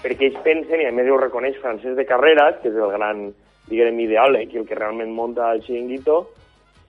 perquè 0.04 0.30
ells 0.30 0.40
pensen, 0.46 0.80
i 0.84 0.88
a 0.88 0.96
més 0.96 1.10
ho 1.12 1.20
reconeix 1.20 1.60
Francesc 1.64 1.98
de 2.00 2.08
Carreras, 2.08 2.62
que 2.62 2.72
és 2.72 2.80
el 2.80 2.96
gran, 2.96 3.26
diguem, 3.68 4.00
ideòleg 4.06 4.54
i 4.54 4.62
el 4.62 4.70
que 4.70 4.80
realment 4.80 5.12
munta 5.16 5.52
el 5.52 5.64
xiringuito, 5.66 6.22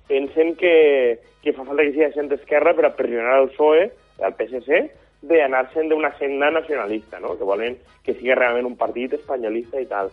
pensen 0.09 0.55
que, 0.61 1.19
que 1.43 1.53
fa 1.53 1.65
falta 1.65 1.85
que 1.85 1.95
sigui 1.95 2.13
gent 2.15 2.31
d'esquerra 2.33 2.75
per 2.77 2.89
a 2.89 2.95
pressionar 2.97 3.41
el 3.43 3.51
PSOE, 3.53 3.89
el 4.25 4.37
PSC, 4.39 4.85
d'anar-se'n 5.25 5.89
d'una 5.89 6.13
senda 6.19 6.51
nacionalista, 6.53 7.21
no? 7.21 7.37
que 7.39 7.49
volen 7.49 7.79
que 8.05 8.15
sigui 8.15 8.35
realment 8.37 8.69
un 8.69 8.77
partit 8.81 9.17
espanyolista 9.17 9.81
i 9.81 9.89
tal. 9.89 10.11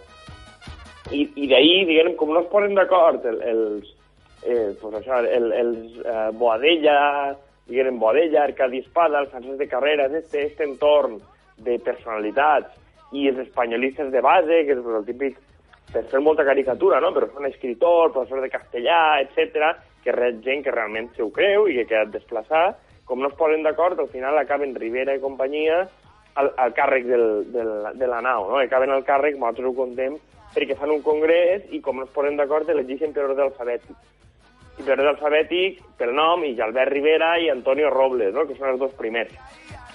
I, 1.12 1.26
i 1.36 1.48
d'ahir, 1.52 1.86
diguem, 1.90 2.14
com 2.16 2.32
no 2.32 2.46
es 2.46 2.52
posen 2.52 2.78
d'acord 2.78 3.26
el, 3.28 3.42
els, 3.52 3.90
eh, 4.46 4.72
pues 4.80 5.00
això, 5.02 5.20
el, 5.28 5.52
els 5.52 5.98
eh, 6.06 6.30
Boadella, 6.40 7.36
diguem 7.68 8.00
Boadella, 8.00 8.46
Arcadi 8.46 8.80
Espada, 8.86 9.20
el 9.20 9.28
Francesc 9.34 9.60
de 9.60 9.68
Carreras, 9.68 10.14
este, 10.16 10.46
este 10.48 10.68
entorn 10.68 11.20
de 11.62 11.78
personalitats 11.84 12.80
i 13.12 13.28
els 13.28 13.42
espanyolistes 13.44 14.12
de 14.12 14.22
base, 14.24 14.64
que 14.66 14.78
és 14.78 14.86
el 14.88 15.08
típic 15.08 15.40
per 15.92 16.06
fer 16.12 16.22
molta 16.24 16.46
caricatura, 16.48 17.00
no? 17.04 17.12
però 17.16 17.28
són 17.32 17.48
escritor, 17.50 18.12
professor 18.14 18.42
de 18.44 18.52
castellà, 18.52 19.02
etc, 19.24 19.74
que 20.04 20.16
és 20.16 20.40
gent 20.46 20.64
que 20.66 20.74
realment 20.74 21.12
se 21.16 21.24
ho 21.24 21.30
creu 21.36 21.68
i 21.68 21.76
que 21.76 21.84
ha 21.84 21.90
quedat 21.90 22.14
desplaçat, 22.16 22.80
com 23.06 23.20
no 23.20 23.28
es 23.28 23.36
posen 23.36 23.64
d'acord, 23.66 24.00
al 24.00 24.12
final 24.12 24.38
acaben 24.40 24.76
Rivera 24.76 25.16
i 25.16 25.24
companyia 25.24 25.82
al, 26.40 26.52
al 26.56 26.72
càrrec 26.78 27.08
del, 27.10 27.26
del, 27.52 27.72
de 28.00 28.08
la 28.08 28.22
nau, 28.24 28.48
no? 28.50 28.62
acaben 28.62 28.94
al 28.94 29.04
càrrec, 29.08 29.36
nosaltres 29.36 29.68
ho 29.68 29.76
contem, 29.76 30.16
perquè 30.56 30.78
fan 30.80 30.94
un 30.94 31.04
congrés 31.04 31.68
i 31.76 31.82
com 31.84 32.00
no 32.00 32.08
es 32.08 32.16
posen 32.16 32.40
d'acord 32.40 32.70
elegeixen 32.72 33.14
per 33.16 33.28
ordre 33.28 33.48
alfabètic. 33.48 33.96
I 34.80 34.86
per 34.86 34.96
ordre 34.96 35.12
alfabètic, 35.12 35.82
pel 36.00 36.16
nom, 36.16 36.46
i 36.48 36.56
Albert 36.64 36.92
Rivera 36.92 37.36
i 37.40 37.52
Antonio 37.52 37.92
Robles, 37.92 38.34
no? 38.36 38.48
que 38.48 38.56
són 38.56 38.72
els 38.72 38.80
dos 38.82 38.96
primers. 39.00 39.36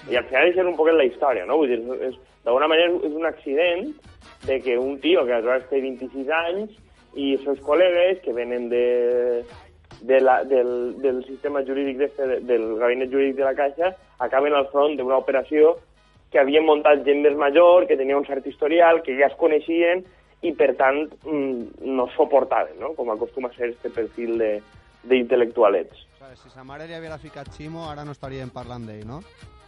I 0.07 0.15
al 0.15 0.27
final 0.29 0.47
és 0.47 0.59
un 0.61 0.77
poquet 0.77 0.95
la 0.95 1.05
història, 1.07 1.45
no? 1.49 1.57
Vull 1.59 1.73
dir, 1.73 1.97
és, 2.07 2.15
d'alguna 2.47 2.69
manera 2.71 2.93
és 3.03 3.11
un 3.11 3.27
accident 3.27 3.89
de 4.47 4.61
que 4.63 4.77
un 4.79 5.01
tio 5.03 5.25
que 5.27 5.33
aleshores 5.35 5.67
té 5.67 5.81
26 5.83 6.29
anys 6.31 6.77
i 7.19 7.33
els 7.35 7.43
seus 7.43 7.59
col·legues 7.65 8.21
que 8.23 8.31
venen 8.31 8.69
de, 8.71 9.43
de 10.07 10.19
la, 10.21 10.37
del, 10.47 10.95
del 11.03 11.19
sistema 11.25 11.63
jurídic 11.67 11.99
de, 11.99 12.39
del 12.47 12.69
gabinet 12.79 13.11
jurídic 13.11 13.35
de 13.41 13.47
la 13.49 13.55
Caixa 13.57 13.91
acaben 14.23 14.55
al 14.55 14.69
front 14.71 14.95
d'una 14.95 15.19
operació 15.19 15.75
que 16.31 16.39
havien 16.39 16.63
muntat 16.67 17.03
gent 17.07 17.19
més 17.23 17.35
major, 17.39 17.87
que 17.87 17.99
tenia 17.99 18.17
un 18.19 18.25
cert 18.27 18.47
historial, 18.47 19.01
que 19.03 19.15
ja 19.19 19.27
es 19.27 19.35
coneixien 19.39 20.05
i, 20.43 20.53
per 20.55 20.73
tant, 20.79 21.03
mm, 21.23 21.83
no 21.97 22.07
suportaven, 22.15 22.79
no? 22.79 22.93
com 22.95 23.11
acostuma 23.11 23.51
a 23.51 23.57
ser 23.59 23.73
este 23.73 23.91
perfil 23.91 24.39
d'intel·lectualets. 25.07 26.07
Si 26.37 26.51
sa 26.51 26.63
mare 26.67 26.87
li 26.87 26.95
haguera 26.95 27.19
ficat 27.19 27.51
Ximo, 27.55 27.87
ara 27.91 28.07
no 28.07 28.15
estaríem 28.15 28.51
parlant 28.55 28.87
d'ell, 28.87 29.07
no? 29.07 29.21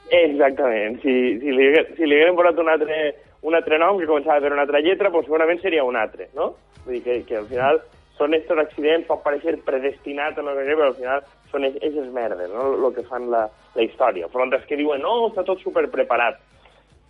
Exactament. 0.10 0.99
Si, 1.03 1.14
si, 1.39 1.53
li, 1.53 1.70
si 1.95 2.07
li 2.07 2.18
hagueren 2.18 2.38
posat 2.38 2.60
un 2.64 2.72
altre, 2.74 2.97
un 3.45 3.55
altre 3.55 3.80
nom 3.82 3.99
que 3.99 4.10
començava 4.10 4.41
per 4.43 4.51
una 4.55 4.66
altra 4.66 4.82
lletra, 4.84 5.12
pues 5.14 5.28
segurament 5.30 5.62
seria 5.62 5.86
un 5.86 5.97
altre, 5.99 6.30
no? 6.36 6.53
Vull 6.86 6.97
dir 6.97 7.03
que, 7.05 7.22
que 7.30 7.39
al 7.39 7.47
final 7.51 7.82
són 8.20 8.36
estos 8.36 8.60
accidents, 8.60 9.07
pot 9.07 9.24
parecer 9.24 9.55
predestinat 9.66 10.38
o 10.39 10.43
no 10.43 10.53
sé 10.57 10.66
què, 10.68 10.76
però 10.76 10.89
al 10.91 10.97
final 10.97 11.24
són 11.53 11.66
aquestes 11.70 12.12
merdes, 12.14 12.51
no?, 12.51 12.68
el 12.76 12.93
que 12.95 13.05
fan 13.07 13.30
la, 13.32 13.45
la 13.78 13.86
història. 13.86 14.28
Front 14.34 14.57
que 14.68 14.80
diuen, 14.80 15.01
no, 15.05 15.30
està 15.30 15.45
tot 15.47 15.62
super 15.64 15.88
preparat. 15.93 16.41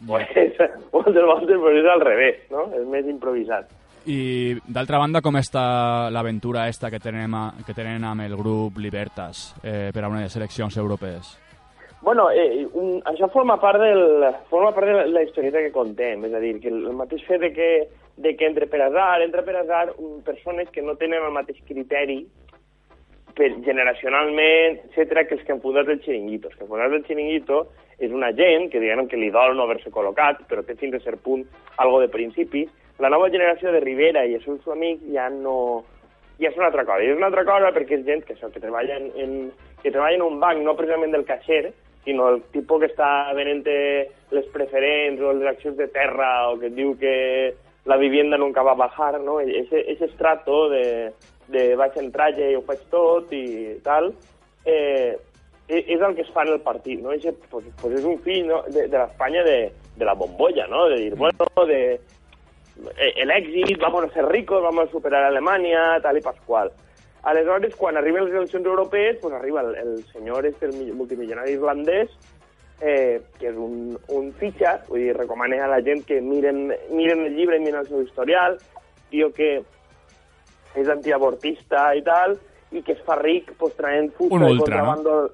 Pues, 0.07 0.29
moltes 0.93 1.25
voltes 1.25 1.57
pues, 1.59 1.81
és 1.81 1.89
al 1.91 2.05
revés, 2.05 2.43
no? 2.53 2.69
És 2.77 2.85
més 2.87 3.09
improvisat. 3.09 3.71
I, 4.09 4.55
d'altra 4.63 5.01
banda, 5.01 5.19
com 5.21 5.35
està 5.35 6.09
l'aventura 6.13 6.69
esta 6.71 6.89
que 6.89 7.01
tenen, 7.03 7.35
que 7.67 7.75
tenen 7.75 8.05
amb 8.07 8.23
el 8.23 8.37
grup 8.39 8.79
Libertas 8.79 9.49
eh, 9.61 9.89
per 9.93 10.05
a 10.05 10.11
unes 10.13 10.37
eleccions 10.39 10.77
europees? 10.79 11.35
Bueno, 12.01 12.29
eh, 12.31 12.65
un, 12.79 13.01
això 13.11 13.27
forma 13.33 13.57
part, 13.59 13.81
del, 13.81 14.23
forma 14.49 14.71
part 14.71 14.87
de 14.87 14.93
la, 14.95 15.05
la 15.11 15.23
historieta 15.25 15.59
que 15.59 15.73
contem, 15.75 16.23
és 16.23 16.35
a 16.35 16.39
dir, 16.39 16.53
que 16.63 16.71
el, 16.71 16.85
mateix 16.95 17.25
fet 17.27 17.41
de 17.43 17.49
que, 17.51 17.69
de 18.23 18.35
que 18.39 18.47
entre 18.47 18.69
per 18.71 18.79
azar, 18.85 19.19
entra 19.25 19.43
per 19.43 19.57
azar 19.59 19.89
um, 19.97 20.21
persones 20.23 20.71
que 20.71 20.81
no 20.85 20.95
tenen 21.01 21.25
el 21.27 21.35
mateix 21.35 21.59
criteri 21.67 22.21
per, 23.35 23.51
generacionalment, 23.67 24.79
etc 24.87 25.25
que 25.27 25.35
els 25.35 25.43
que 25.43 25.55
han 25.55 25.59
fundat 25.65 25.91
el 25.91 25.99
xiringuito. 26.05 26.47
Els 26.47 26.55
que 26.55 26.63
han 26.63 26.71
fundat 26.71 26.95
el 26.95 27.03
xiringuito 27.07 27.65
és 27.99 28.15
una 28.15 28.31
gent 28.31 28.69
que 28.71 28.79
diguem 28.79 29.09
que 29.11 29.19
li 29.19 29.27
dol 29.35 29.57
no 29.57 29.67
haver-se 29.67 29.91
col·locat, 29.91 30.45
però 30.47 30.63
té 30.63 30.77
fins 30.79 30.95
a 30.95 31.03
cert 31.03 31.19
punt 31.25 31.43
algo 31.83 31.99
de 31.99 32.07
principis. 32.15 32.71
La 33.03 33.11
nova 33.11 33.27
generació 33.31 33.75
de 33.75 33.83
Rivera 33.83 34.23
i 34.23 34.39
els 34.39 34.47
seus 34.47 34.63
amics 34.71 35.03
ja 35.11 35.27
no, 35.35 35.83
ja 36.39 36.47
és 36.47 36.55
una 36.55 36.71
altra 36.71 36.87
cosa. 36.87 37.03
I 37.03 37.11
és 37.11 37.19
una 37.19 37.27
altra 37.27 37.43
cosa 37.43 37.75
perquè 37.75 37.99
és 37.99 38.07
gent 38.07 38.23
que, 38.23 38.39
això, 38.39 38.47
que, 38.55 38.63
treballa 38.63 38.95
en, 39.03 39.11
en, 39.19 39.37
que 39.83 39.91
treballa 39.91 40.15
en 40.15 40.27
un 40.31 40.39
banc, 40.39 40.63
no 40.63 40.79
precisament 40.79 41.11
del 41.15 41.27
caixer, 41.27 41.73
sinó 42.03 42.29
el 42.29 42.43
tipus 42.53 42.81
que 42.81 42.91
està 42.91 43.33
venent 43.37 43.63
les 43.65 44.45
preferents 44.53 45.21
o 45.21 45.33
les 45.33 45.49
accions 45.49 45.77
de 45.77 45.89
terra 45.91 46.49
o 46.49 46.59
que 46.59 46.69
diu 46.73 46.95
que 46.99 47.55
la 47.85 47.97
vivienda 47.97 48.37
nunca 48.37 48.61
va 48.61 48.71
a 48.71 48.81
bajar, 48.81 49.19
no? 49.19 49.39
Ese, 49.39 49.91
ese 49.91 50.05
estrato 50.05 50.69
de, 50.69 51.11
de 51.47 51.75
vaig 51.75 51.97
entrar 51.97 52.31
i 52.37 52.53
ho 52.55 52.61
faig 52.67 52.83
tot 52.91 53.31
i 53.33 53.79
tal, 53.83 54.11
eh, 54.65 55.17
e, 55.67 55.79
és 55.95 56.01
el 56.01 56.15
que 56.15 56.25
es 56.25 56.31
fa 56.35 56.43
en 56.45 56.53
el 56.53 56.61
partit, 56.61 57.01
no? 57.01 57.11
Ese, 57.15 57.33
pues, 57.49 57.65
pues 57.81 57.97
és 57.99 58.05
un 58.05 58.19
fill 58.25 58.47
no? 58.47 58.61
de, 58.67 58.87
de 58.87 58.97
l'Espanya 58.97 59.43
de, 59.47 59.57
de 59.97 60.05
la 60.05 60.13
bombolla, 60.13 60.67
no? 60.67 60.87
De 60.89 60.99
dir, 61.05 61.15
bueno, 61.15 61.49
de 61.65 61.81
eh, 61.95 63.25
l'èxit, 63.25 63.77
vamos 63.81 64.05
a 64.05 64.13
ser 64.13 64.25
ricos, 64.27 64.61
vamos 64.61 64.87
a 64.87 64.91
superar 64.91 65.23
a 65.23 65.33
Alemanya, 65.33 65.99
tal 66.03 66.17
i 66.17 66.25
pasqual. 66.25 66.71
Aleshores, 67.23 67.75
quan 67.75 67.97
arriben 67.97 68.25
les 68.25 68.33
eleccions 68.33 68.65
europees, 68.65 69.17
pues 69.21 69.33
arriba 69.33 69.61
el, 69.61 69.75
el 69.75 70.05
senyor 70.13 70.45
este, 70.45 70.67
el 70.67 70.93
multimilionari 70.93 71.57
irlandès, 71.57 72.13
eh, 72.81 73.21
que 73.39 73.49
és 73.51 73.57
un, 73.59 73.97
un 74.15 74.31
fitxa, 74.39 74.77
vull 74.87 75.03
dir, 75.03 75.15
recomano 75.17 75.59
a 75.59 75.67
la 75.67 75.81
gent 75.83 76.05
que 76.07 76.21
miren, 76.23 76.69
miren 76.95 77.25
el 77.27 77.35
llibre 77.35 77.59
i 77.59 77.63
miren 77.63 77.81
el 77.81 77.89
seu 77.89 78.05
historial, 78.05 78.55
tio 79.11 79.33
que 79.35 79.57
és 80.79 80.87
antiabortista 80.87 81.89
i 81.97 82.03
tal, 82.05 82.37
i 82.71 82.83
que 82.85 82.93
es 82.95 83.03
fa 83.03 83.17
ric 83.19 83.51
pues, 83.59 83.75
traient 83.75 84.11
fusta 84.15 84.39
un 84.39 84.47
ultra, 84.53 84.83
no? 84.95 85.27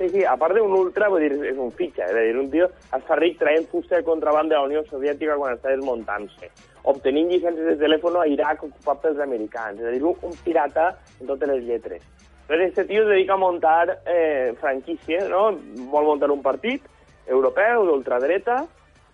Sí, 0.00 0.08
sí, 0.08 0.20
a 0.24 0.32
part 0.40 0.56
d'un 0.56 0.72
ultra, 0.72 1.10
vull 1.12 1.20
dir, 1.20 1.34
és 1.44 1.58
un 1.60 1.68
fitxa, 1.76 2.06
és 2.08 2.16
a 2.16 2.20
dir, 2.24 2.36
un 2.40 2.46
tio 2.48 2.70
es 2.96 3.02
fa 3.04 3.18
ric 3.18 3.34
traient 3.36 3.66
fusta 3.68 3.98
de 3.98 4.06
contrabanda 4.06 4.54
de 4.54 4.60
la 4.62 4.68
Unió 4.70 4.80
Soviètica 4.86 5.34
quan 5.36 5.58
està 5.58 5.74
desmuntant-se, 5.74 6.46
obtenint 6.88 7.26
llicències 7.28 7.66
de 7.68 7.74
telèfon 7.82 8.14
a 8.16 8.22
Iraq 8.32 8.62
ocupat 8.64 9.02
pels 9.02 9.18
americans, 9.20 9.76
és 9.76 9.90
a 9.90 9.92
dir, 9.92 10.00
un, 10.08 10.32
pirata 10.40 10.86
en 11.20 11.28
totes 11.28 11.50
les 11.50 11.66
lletres. 11.66 12.06
Entonces, 12.46 12.70
este 12.70 12.86
tío 12.86 13.02
se 13.04 13.10
dedica 13.10 13.34
a 13.36 13.42
montar 13.42 13.98
eh, 14.06 14.54
franquícies, 14.62 15.28
no? 15.28 15.50
Vol 15.92 16.08
montar 16.08 16.30
un 16.32 16.40
partit 16.40 16.88
europeu 17.28 17.84
d'ultradreta 17.90 18.62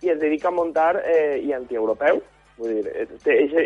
i 0.07 0.13
es 0.15 0.21
dedica 0.21 0.47
a 0.47 0.55
montar, 0.55 1.01
eh, 1.03 1.41
i 1.43 1.51
antieuropeu, 1.51 2.21
vull 2.61 2.77
dir, 2.77 2.95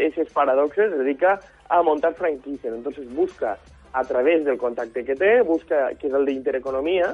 aquests 0.10 0.34
paradoxes, 0.34 0.90
es 0.90 0.98
dedica 0.98 1.38
a 1.70 1.84
montar 1.86 2.16
franquícies. 2.18 2.74
Entonces 2.74 3.06
busca 3.14 3.60
a 3.94 4.04
través 4.04 4.46
del 4.46 4.58
contacte 4.58 5.04
que 5.04 5.16
té, 5.16 5.42
busca, 5.42 5.90
que 6.00 6.08
és 6.08 6.16
el 6.16 6.26
d'Intereconomia, 6.26 7.14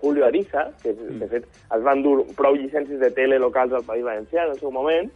Julio 0.00 0.26
Ariza, 0.26 0.70
que 0.82 0.92
de 0.92 1.28
fet 1.28 1.46
es 1.46 1.84
van 1.84 2.02
dur 2.04 2.18
prou 2.36 2.56
llicències 2.56 3.00
de 3.00 3.10
tele 3.16 3.38
locals 3.40 3.72
al 3.72 3.86
País 3.86 4.04
Valencià 4.04 4.44
en 4.44 4.52
el 4.52 4.60
seu 4.60 4.72
moment, 4.72 5.08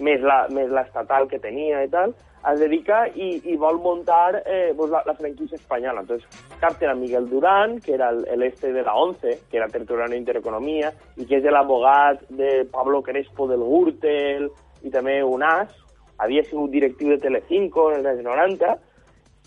més 0.00 0.24
l'estatal 0.24 1.28
que 1.30 1.38
tenia 1.38 1.84
i 1.84 1.90
tal, 1.92 2.14
es 2.50 2.60
dedica 2.60 3.04
i, 3.14 3.28
i 3.48 3.56
vol 3.56 3.78
montar 3.80 4.42
eh, 4.44 4.72
pues 4.76 4.90
la, 4.90 5.02
la 5.06 5.14
franquícia 5.14 5.56
espanyola. 5.56 6.02
Entonces, 6.02 6.28
capten 6.60 6.90
a 6.90 6.94
Miguel 6.94 7.28
Durán, 7.30 7.78
que 7.80 7.94
era 7.94 8.10
el, 8.10 8.26
el 8.28 8.42
este 8.42 8.72
de 8.72 8.82
la 8.82 8.94
ONCE, 8.94 9.40
que 9.50 9.56
era 9.56 9.68
territorial 9.68 10.12
Intereconomia, 10.14 10.92
i 11.16 11.24
que 11.24 11.40
és 11.40 11.48
l'abogat 11.48 12.26
de 12.28 12.66
Pablo 12.72 13.00
Crespo 13.02 13.48
del 13.48 13.64
Gürtel, 13.64 14.50
i 14.84 14.92
també 14.92 15.22
un 15.24 15.44
as, 15.46 15.72
havia 16.20 16.44
sigut 16.44 16.70
directiu 16.70 17.14
de 17.14 17.22
Telecinco 17.22 17.90
en 17.90 18.02
els 18.02 18.12
anys 18.12 18.26
90, 18.26 18.74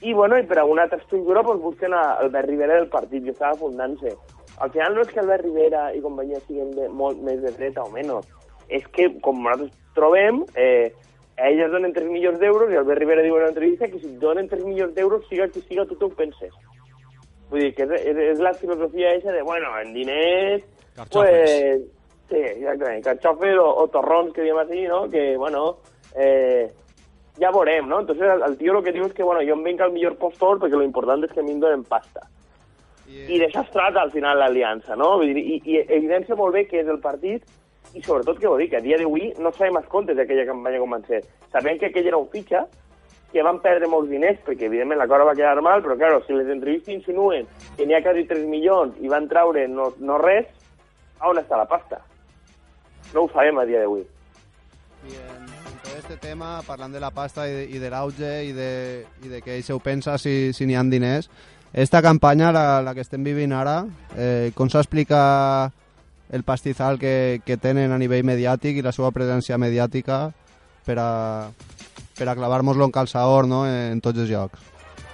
i, 0.02 0.14
bueno, 0.14 0.38
i 0.38 0.46
per 0.46 0.60
alguna 0.60 0.84
altra 0.84 1.00
estructura 1.00 1.44
pues, 1.44 1.60
busquen 1.60 1.94
a 1.94 2.14
Albert 2.22 2.50
Rivera 2.50 2.76
del 2.76 2.90
partit, 2.90 3.24
que 3.24 3.32
estava 3.32 3.58
fundant-se. 3.58 4.14
Al 4.60 4.72
final 4.72 4.96
no 4.96 5.02
és 5.02 5.10
que 5.14 5.22
Albert 5.22 5.46
Rivera 5.46 5.88
i 5.94 6.02
companyia 6.02 6.42
siguin 6.46 6.72
de, 6.78 6.88
molt 6.90 7.20
més 7.26 7.42
de 7.42 7.52
dreta 7.58 7.86
o 7.86 7.92
menys, 7.94 8.30
és 8.70 8.86
que, 8.94 9.10
com 9.26 9.42
nosaltres 9.42 9.74
trobem, 9.98 10.44
eh, 10.56 10.94
ells 11.38 11.72
donen 11.72 11.94
3 11.94 12.10
milions 12.10 12.40
d'euros 12.42 12.72
i 12.74 12.78
Albert 12.78 13.02
Rivera 13.02 13.26
diu 13.26 13.38
en 13.38 13.44
una 13.46 13.52
entrevista 13.54 13.90
que 13.90 14.00
si 14.02 14.16
donen 14.22 14.50
3 14.50 14.66
milions 14.66 14.96
d'euros, 14.96 15.26
siga 15.30 15.48
qui 15.54 15.62
siga, 15.66 15.86
tu 15.86 15.98
t'ho 15.98 16.10
penses. 16.10 16.54
Vull 17.52 17.64
dir 17.64 17.76
que 17.78 17.86
és, 17.86 17.94
és, 18.12 18.24
és 18.34 18.42
la 18.44 18.54
filosofia 18.58 19.14
eixa 19.16 19.32
de, 19.32 19.46
bueno, 19.46 19.72
en 19.82 19.94
diners... 19.94 20.66
Pues, 21.14 21.86
sí, 22.30 22.42
exactament, 22.42 23.04
carxofes 23.06 23.62
o, 23.62 23.68
o 23.84 23.86
torrons, 23.94 24.34
que 24.34 24.44
diem 24.46 24.58
així, 24.64 24.88
no? 24.90 25.06
Que, 25.14 25.30
bueno, 25.38 25.78
eh, 26.18 26.66
ja 27.42 27.52
veurem, 27.54 27.88
no? 27.88 28.02
Entonces 28.02 28.30
el, 28.34 28.44
el 28.44 28.58
tio 28.58 28.78
el 28.78 28.84
que 28.86 28.94
diu 28.96 29.06
és 29.06 29.14
que, 29.14 29.24
bueno, 29.24 29.44
jo 29.46 29.58
em 29.58 29.64
venc 29.66 29.82
al 29.82 29.94
millor 29.96 30.18
postor 30.22 30.60
perquè 30.62 30.78
lo 30.78 30.86
important 30.86 31.24
és 31.26 31.34
que 31.34 31.44
a 31.44 31.46
mi 31.46 31.56
em 31.56 31.62
donen 31.64 31.86
pasta. 31.88 32.26
Yeah. 33.08 33.30
I 33.32 33.40
d'això 33.44 33.64
es 33.64 33.72
trata 33.72 34.02
al 34.02 34.12
final 34.12 34.40
l'aliança, 34.42 34.98
no? 35.00 35.14
Vull 35.22 35.32
dir, 35.38 35.44
i, 35.44 35.62
I 35.64 35.84
evidència 35.86 36.36
molt 36.36 36.58
bé 36.58 36.66
que 36.68 36.82
és 36.82 36.90
el 36.92 37.00
partit 37.04 37.46
i 37.96 38.02
sobretot 38.04 38.42
que 38.42 38.50
vol 38.50 38.60
dir 38.60 38.68
que 38.72 38.82
a 38.82 38.84
dia 38.84 38.98
d'avui 39.00 39.32
no 39.40 39.54
sabem 39.56 39.80
els 39.80 39.88
comptes 39.92 40.18
d'aquella 40.18 40.48
campanya 40.50 40.82
com 40.82 40.98
van 40.98 41.06
ser. 41.08 41.22
Sabem 41.54 41.80
que 41.80 41.88
aquell 41.88 42.10
era 42.12 42.20
un 42.20 42.28
fitxa, 42.34 42.66
que 43.32 43.44
van 43.44 43.60
perdre 43.64 43.90
molts 43.92 44.10
diners, 44.12 44.40
perquè 44.46 44.68
evidentment 44.68 45.02
la 45.02 45.08
cosa 45.08 45.28
va 45.28 45.36
quedar 45.36 45.62
mal, 45.62 45.84
però 45.84 45.98
claro, 46.00 46.22
si 46.26 46.36
les 46.36 46.48
entrevistes 46.52 46.96
insinuen 46.96 47.48
que 47.76 47.86
n'hi 47.86 47.98
ha 47.98 48.04
quasi 48.04 48.24
3 48.28 48.46
milions 48.48 48.96
i 49.04 49.12
van 49.12 49.28
traure 49.32 49.68
no, 49.68 49.92
no 50.00 50.20
res, 50.22 50.48
on 51.24 51.40
està 51.42 51.60
la 51.60 51.68
pasta? 51.68 52.00
No 53.14 53.26
ho 53.26 53.32
sabem 53.34 53.60
a 53.60 53.66
dia 53.68 53.84
d'avui. 53.84 54.06
Tot 55.08 55.37
este 56.08 56.26
tema, 56.26 56.62
parlant 56.64 56.94
de 56.94 57.02
la 57.02 57.10
pasta 57.12 57.44
i 57.50 57.52
de, 57.52 57.64
i 57.68 57.80
de 57.84 57.90
l'auge 57.92 58.30
i, 58.48 58.54
de, 58.56 59.04
i 59.26 59.28
de 59.28 59.42
què 59.44 59.58
ho 59.74 59.80
pensa 59.84 60.16
si, 60.16 60.54
si 60.56 60.64
n'hi 60.64 60.78
ha 60.80 60.84
diners, 60.88 61.28
esta 61.74 62.00
campanya, 62.02 62.54
la, 62.56 62.80
la 62.82 62.94
que 62.96 63.04
estem 63.04 63.26
vivint 63.28 63.52
ara, 63.52 63.82
eh, 64.16 64.54
com 64.56 64.72
s'explica 64.72 65.20
el 66.32 66.46
pastizal 66.48 66.96
que, 66.98 67.42
que 67.44 67.58
tenen 67.60 67.92
a 67.92 68.00
nivell 68.00 68.24
mediàtic 68.24 68.80
i 68.80 68.86
la 68.86 68.96
seva 68.96 69.12
presència 69.12 69.60
mediàtica 69.60 70.30
per 70.88 70.96
a, 70.96 71.12
per 72.16 72.30
a 72.30 72.38
clavar-nos-lo 72.40 72.88
en 72.88 72.96
calçador 72.96 73.52
no? 73.52 73.66
en 73.68 74.00
tots 74.00 74.24
els 74.24 74.32
llocs. 74.32 74.64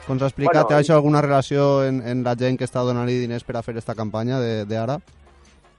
Com 0.05 0.21
s'ha 0.21 0.29
explicat, 0.29 0.61
Bueno, 0.61 0.69
té 0.69 0.77
això 0.77 0.99
alguna 0.99 1.25
relació 1.25 1.87
en, 1.87 2.03
en 2.05 2.21
la 2.21 2.37
gent 2.37 2.59
que 2.59 2.69
està 2.69 2.85
donant-li 2.85 3.17
diners 3.17 3.49
per 3.49 3.57
a 3.57 3.65
fer 3.65 3.79
esta 3.81 3.97
campanya 3.97 4.37
de, 4.37 4.67
de 4.69 4.77
ara? 4.77 5.01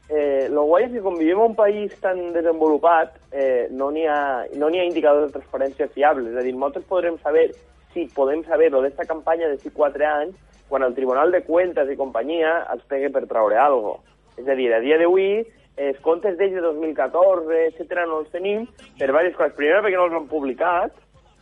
Eh, 0.08 0.48
lo 0.52 0.66
guai 0.68 0.84
és 0.84 0.92
que 0.92 1.00
com 1.00 1.14
vivim 1.16 1.38
en 1.40 1.50
un 1.50 1.54
país 1.56 1.94
tan 2.00 2.18
desenvolupat, 2.34 3.14
eh, 3.32 3.68
no 3.70 3.90
n'hi 3.90 4.04
ha, 4.04 4.44
no 4.60 4.68
ha 4.68 4.84
indicadors 4.84 5.30
de 5.30 5.38
transparència 5.38 5.88
fiables. 5.88 6.32
És 6.32 6.36
a 6.36 6.44
dir, 6.44 6.52
nosaltres 6.52 6.84
podrem 6.90 7.16
saber, 7.22 7.50
si 7.94 8.06
podem 8.14 8.44
saber-ho 8.44 8.82
d'esta 8.82 9.06
campanya 9.08 9.48
de 9.48 9.70
4 9.70 10.04
anys, 10.04 10.36
quan 10.68 10.82
el 10.82 10.94
Tribunal 10.94 11.30
de 11.32 11.42
Cuentas 11.44 11.88
i 11.90 11.96
companyia 11.96 12.66
els 12.72 12.84
pegue 12.88 13.10
per 13.10 13.26
traure 13.26 13.56
cosa. 13.56 14.00
És 14.36 14.48
a 14.48 14.54
dir, 14.54 14.72
a 14.74 14.80
dia 14.80 14.98
d'avui, 14.98 15.40
eh, 15.76 15.88
els 15.88 16.00
comptes 16.00 16.36
d'ells 16.36 16.54
de 16.54 16.60
2014, 16.60 17.66
etc 17.70 18.04
no 18.06 18.20
els 18.20 18.30
tenim 18.30 18.66
per 18.98 19.08
diverses 19.08 19.36
coses. 19.36 19.56
Primera, 19.56 19.80
perquè 19.80 19.96
no 19.96 20.06
els 20.10 20.18
han 20.18 20.28
publicat, 20.28 20.92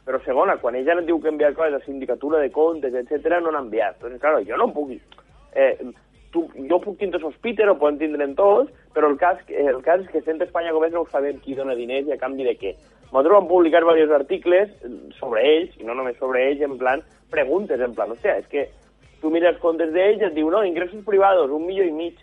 però 0.05 0.19
segona, 0.23 0.57
quan 0.59 0.77
ella 0.77 0.99
ens 0.99 1.07
diu 1.07 1.21
que 1.21 1.31
envia 1.31 1.53
coses 1.55 1.81
a 1.81 1.85
sindicatura 1.85 2.39
de 2.39 2.51
comptes, 2.51 2.95
etc 2.95 3.41
no 3.41 3.51
n'ha 3.51 3.63
enviat. 3.67 3.99
Doncs, 4.03 4.21
clar, 4.21 4.43
jo 4.47 4.57
no 4.57 4.71
puc... 4.75 4.95
Eh, 5.55 5.77
tu, 6.33 6.47
jo 6.69 6.81
puc 6.83 6.99
tindre 7.01 7.21
sospita, 7.21 7.69
o 7.71 7.79
poden 7.79 8.01
tindre 8.01 8.25
en 8.25 8.35
tots, 8.39 8.73
però 8.97 9.11
el 9.11 9.19
cas, 9.21 9.39
el 9.49 9.83
cas 9.85 10.03
és 10.03 10.11
que 10.11 10.25
Centre 10.27 10.49
Espanya 10.49 10.73
Govern 10.75 10.97
no 10.97 11.05
sabem 11.13 11.39
qui 11.45 11.57
dona 11.59 11.77
diners 11.79 12.09
i 12.09 12.17
a 12.17 12.21
canvi 12.21 12.49
de 12.49 12.57
què. 12.59 12.75
Nosaltres 13.13 13.35
vam 13.37 13.49
publicar 13.51 13.83
diversos 13.85 14.15
articles 14.17 14.71
sobre 15.19 15.45
ells, 15.45 15.75
i 15.77 15.85
no 15.85 15.97
només 15.99 16.17
sobre 16.17 16.47
ells, 16.49 16.63
en 16.65 16.79
plan, 16.81 17.03
preguntes, 17.33 17.81
en 17.81 17.95
plan, 17.97 18.15
hòstia, 18.15 18.39
és 18.41 18.49
que 18.49 18.67
tu 19.21 19.31
mires 19.31 19.61
comptes 19.61 19.93
d'ells 19.93 20.23
i 20.23 20.29
et 20.31 20.37
diu, 20.37 20.49
no, 20.51 20.65
ingressos 20.65 21.05
privats, 21.05 21.45
un 21.45 21.67
milió 21.67 21.85
i 21.85 21.93
mig, 21.93 22.17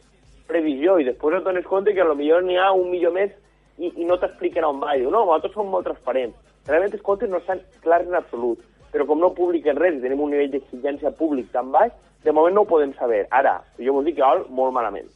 previsió, 0.49 0.97
i 0.97 1.05
després 1.05 1.37
et 1.37 1.45
dones 1.45 1.67
compte 1.69 1.93
que 1.93 2.07
potser 2.09 2.41
n'hi 2.43 2.57
ha 2.57 2.71
un 2.73 2.89
milió 2.89 3.13
més 3.13 3.31
i, 3.77 3.93
i 4.01 4.07
no 4.09 4.17
t'expliquen 4.17 4.65
on 4.65 4.81
va. 4.81 4.95
I 4.95 5.05
diu, 5.05 5.13
no, 5.13 5.23
nosaltres 5.23 5.53
som 5.53 5.69
molt 5.69 5.85
transparents. 5.87 6.35
Realment 6.67 6.97
els 6.97 7.05
comptes 7.05 7.29
no 7.29 7.39
estan 7.39 7.61
clars 7.85 8.09
en 8.09 8.17
absolut, 8.17 8.65
però 8.93 9.05
com 9.05 9.19
no 9.21 9.33
publiquen 9.37 9.77
res 9.77 9.97
i 9.97 10.03
tenim 10.03 10.21
un 10.25 10.33
nivell 10.33 10.51
d'exigència 10.53 11.11
públic 11.17 11.51
tan 11.53 11.71
baix, 11.71 11.93
de 12.23 12.33
moment 12.35 12.55
no 12.55 12.65
ho 12.65 12.69
podem 12.69 12.93
saber. 12.97 13.25
Ara, 13.31 13.59
jo 13.79 13.95
vull 13.95 14.07
dir 14.07 14.15
que 14.17 14.25
val 14.25 14.45
molt 14.49 14.75
malament. 14.75 15.09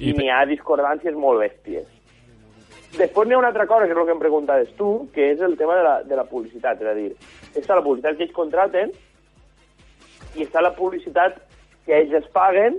I, 0.00 0.10
I 0.10 0.14
n'hi 0.16 0.30
ha 0.32 0.44
discordàncies 0.50 1.16
molt 1.16 1.40
bèsties. 1.44 1.88
Després 2.94 3.26
n'hi 3.26 3.34
ha 3.34 3.40
una 3.40 3.50
altra 3.50 3.66
cosa, 3.66 3.86
que 3.86 3.94
és 3.94 3.98
el 3.98 4.06
que 4.06 4.14
em 4.14 4.22
preguntaves 4.22 4.74
tu, 4.78 4.90
que 5.14 5.32
és 5.32 5.40
el 5.42 5.56
tema 5.58 5.78
de 5.78 5.86
la, 5.86 5.94
de 6.06 6.18
la 6.18 6.26
publicitat. 6.30 6.82
És 6.82 6.90
a 6.90 6.94
dir, 6.98 7.08
està 7.58 7.78
la 7.78 7.82
publicitat 7.86 8.18
que 8.18 8.26
ells 8.26 8.36
contraten 8.36 8.92
i 10.34 10.44
està 10.44 10.62
la 10.62 10.74
publicitat 10.76 11.40
que 11.86 11.96
ells 11.96 12.14
es 12.20 12.28
paguen 12.34 12.78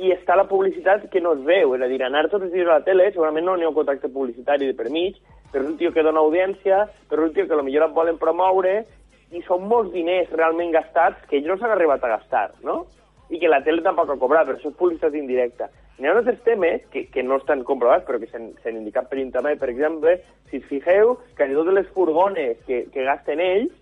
i 0.00 0.14
està 0.14 0.36
la 0.36 0.46
publicitat 0.48 1.04
que 1.12 1.20
no 1.20 1.34
es 1.36 1.42
veu. 1.44 1.74
És 1.76 1.84
a 1.84 1.90
dir, 1.90 2.00
anar 2.04 2.28
tots 2.28 2.46
els 2.46 2.54
dies 2.54 2.68
a 2.68 2.78
la 2.78 2.86
tele, 2.86 3.10
segurament 3.12 3.46
no 3.46 3.56
n'hi 3.56 3.68
ha 3.68 3.72
un 3.72 3.76
contracte 3.76 4.08
publicitari 4.08 4.70
de 4.70 4.76
per 4.78 4.88
mig, 4.92 5.18
però 5.52 5.64
és 5.64 5.72
un 5.72 5.76
tio 5.76 5.92
que 5.92 6.06
dona 6.06 6.22
audiència, 6.24 6.86
però 7.10 7.24
és 7.24 7.30
un 7.30 7.36
tio 7.36 7.46
que 7.48 7.58
potser 7.58 7.84
et 7.84 7.96
volen 7.98 8.20
promoure, 8.22 8.74
i 9.30 9.42
són 9.46 9.68
molts 9.70 9.92
diners 9.94 10.30
realment 10.34 10.72
gastats 10.74 11.22
que 11.28 11.38
ells 11.38 11.48
no 11.50 11.58
s'han 11.58 11.74
arribat 11.74 12.04
a 12.04 12.14
gastar, 12.16 12.48
no? 12.66 12.84
I 13.30 13.38
que 13.38 13.50
la 13.50 13.60
tele 13.62 13.82
tampoc 13.82 14.10
ha 14.10 14.18
cobrat, 14.18 14.48
però 14.48 14.58
això 14.58 14.72
és 14.72 14.78
publicitat 14.78 15.14
indirecta. 15.14 15.68
N'hi 16.00 16.08
ha 16.08 16.14
altres 16.16 16.40
temes 16.42 16.86
que, 16.90 17.04
que 17.12 17.22
no 17.22 17.36
estan 17.38 17.62
comprovats, 17.68 18.06
però 18.06 18.18
que 18.18 18.30
s'han 18.30 18.78
indicat 18.78 19.10
per 19.10 19.20
internet, 19.20 19.60
per 19.60 19.68
exemple, 19.70 20.16
si 20.50 20.58
us 20.58 20.70
fixeu, 20.70 21.18
que 21.36 21.46
de 21.46 21.58
totes 21.58 21.76
les 21.76 21.90
furgones 21.94 22.56
que, 22.66 22.86
que 22.90 23.04
gasten 23.06 23.42
ells, 23.44 23.74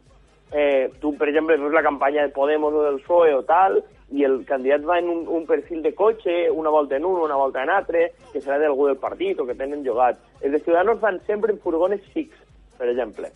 eh, 0.53 0.91
tu, 1.01 1.15
per 1.17 1.29
exemple, 1.31 1.57
veus 1.57 1.73
la 1.73 1.85
campanya 1.87 2.27
de 2.27 2.35
Podemos 2.35 2.75
o 2.75 2.83
del 2.83 3.01
PSOE 3.05 3.37
o 3.39 3.45
tal, 3.49 3.81
i 4.11 4.25
el 4.25 4.41
candidat 4.49 4.85
va 4.89 4.99
en 4.99 5.09
un, 5.13 5.25
un 5.29 5.47
perfil 5.47 5.83
de 5.85 5.95
cotxe, 5.95 6.51
una 6.51 6.73
volta 6.75 6.97
en 6.97 7.05
un, 7.05 7.21
una 7.21 7.37
volta 7.37 7.63
en 7.63 7.71
altre, 7.71 8.09
que 8.33 8.41
serà 8.41 8.59
d'algú 8.59 8.89
del 8.89 9.01
partit 9.01 9.41
o 9.41 9.47
que 9.47 9.57
tenen 9.57 9.85
llogat. 9.85 10.21
Els 10.41 10.57
de 10.57 10.63
Ciudadanos 10.65 11.01
van 11.01 11.21
sempre 11.29 11.53
en 11.53 11.61
furgones 11.61 12.05
fix, 12.15 12.35
per 12.81 12.89
exemple. 12.89 13.31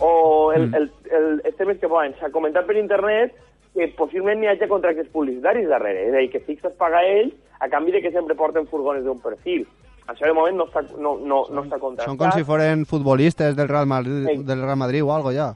O 0.00 0.52
el, 0.56 0.68
mm. 0.68 0.74
el, 0.74 0.90
el, 1.10 1.30
els 1.44 1.56
temes 1.58 1.78
que 1.80 1.88
poden. 1.88 2.16
S'ha 2.20 2.32
comentat 2.32 2.66
per 2.68 2.78
internet 2.80 3.36
que 3.74 3.86
possiblement 3.98 4.40
n'hi 4.40 4.50
hagi 4.50 4.68
contractes 4.70 5.10
publicitaris 5.12 5.68
darrere, 5.70 6.08
és 6.08 6.14
a 6.14 6.22
dir, 6.22 6.30
que 6.32 6.42
fix 6.46 6.64
es 6.66 6.74
paga 6.78 7.02
a 7.02 7.06
ells 7.06 7.36
a 7.60 7.68
canvi 7.70 7.92
de 7.94 8.02
que 8.02 8.10
sempre 8.10 8.34
porten 8.34 8.66
furgones 8.66 9.04
d'un 9.04 9.20
perfil. 9.22 9.66
Això 10.10 10.26
de 10.26 10.34
moment 10.34 10.56
no 10.58 10.66
està, 10.66 10.82
no, 10.98 11.14
no, 11.22 11.44
no 11.52 11.62
està 11.62 11.78
contractat. 11.78 12.08
Són 12.08 12.18
com 12.18 12.32
si 12.34 12.46
foren 12.46 12.86
futbolistes 12.88 13.54
del 13.54 13.68
Real 13.70 13.86
Madrid, 13.86 14.40
del 14.46 14.64
Real 14.64 14.80
Madrid 14.80 15.04
o 15.06 15.12
algo 15.14 15.30
ja. 15.36 15.52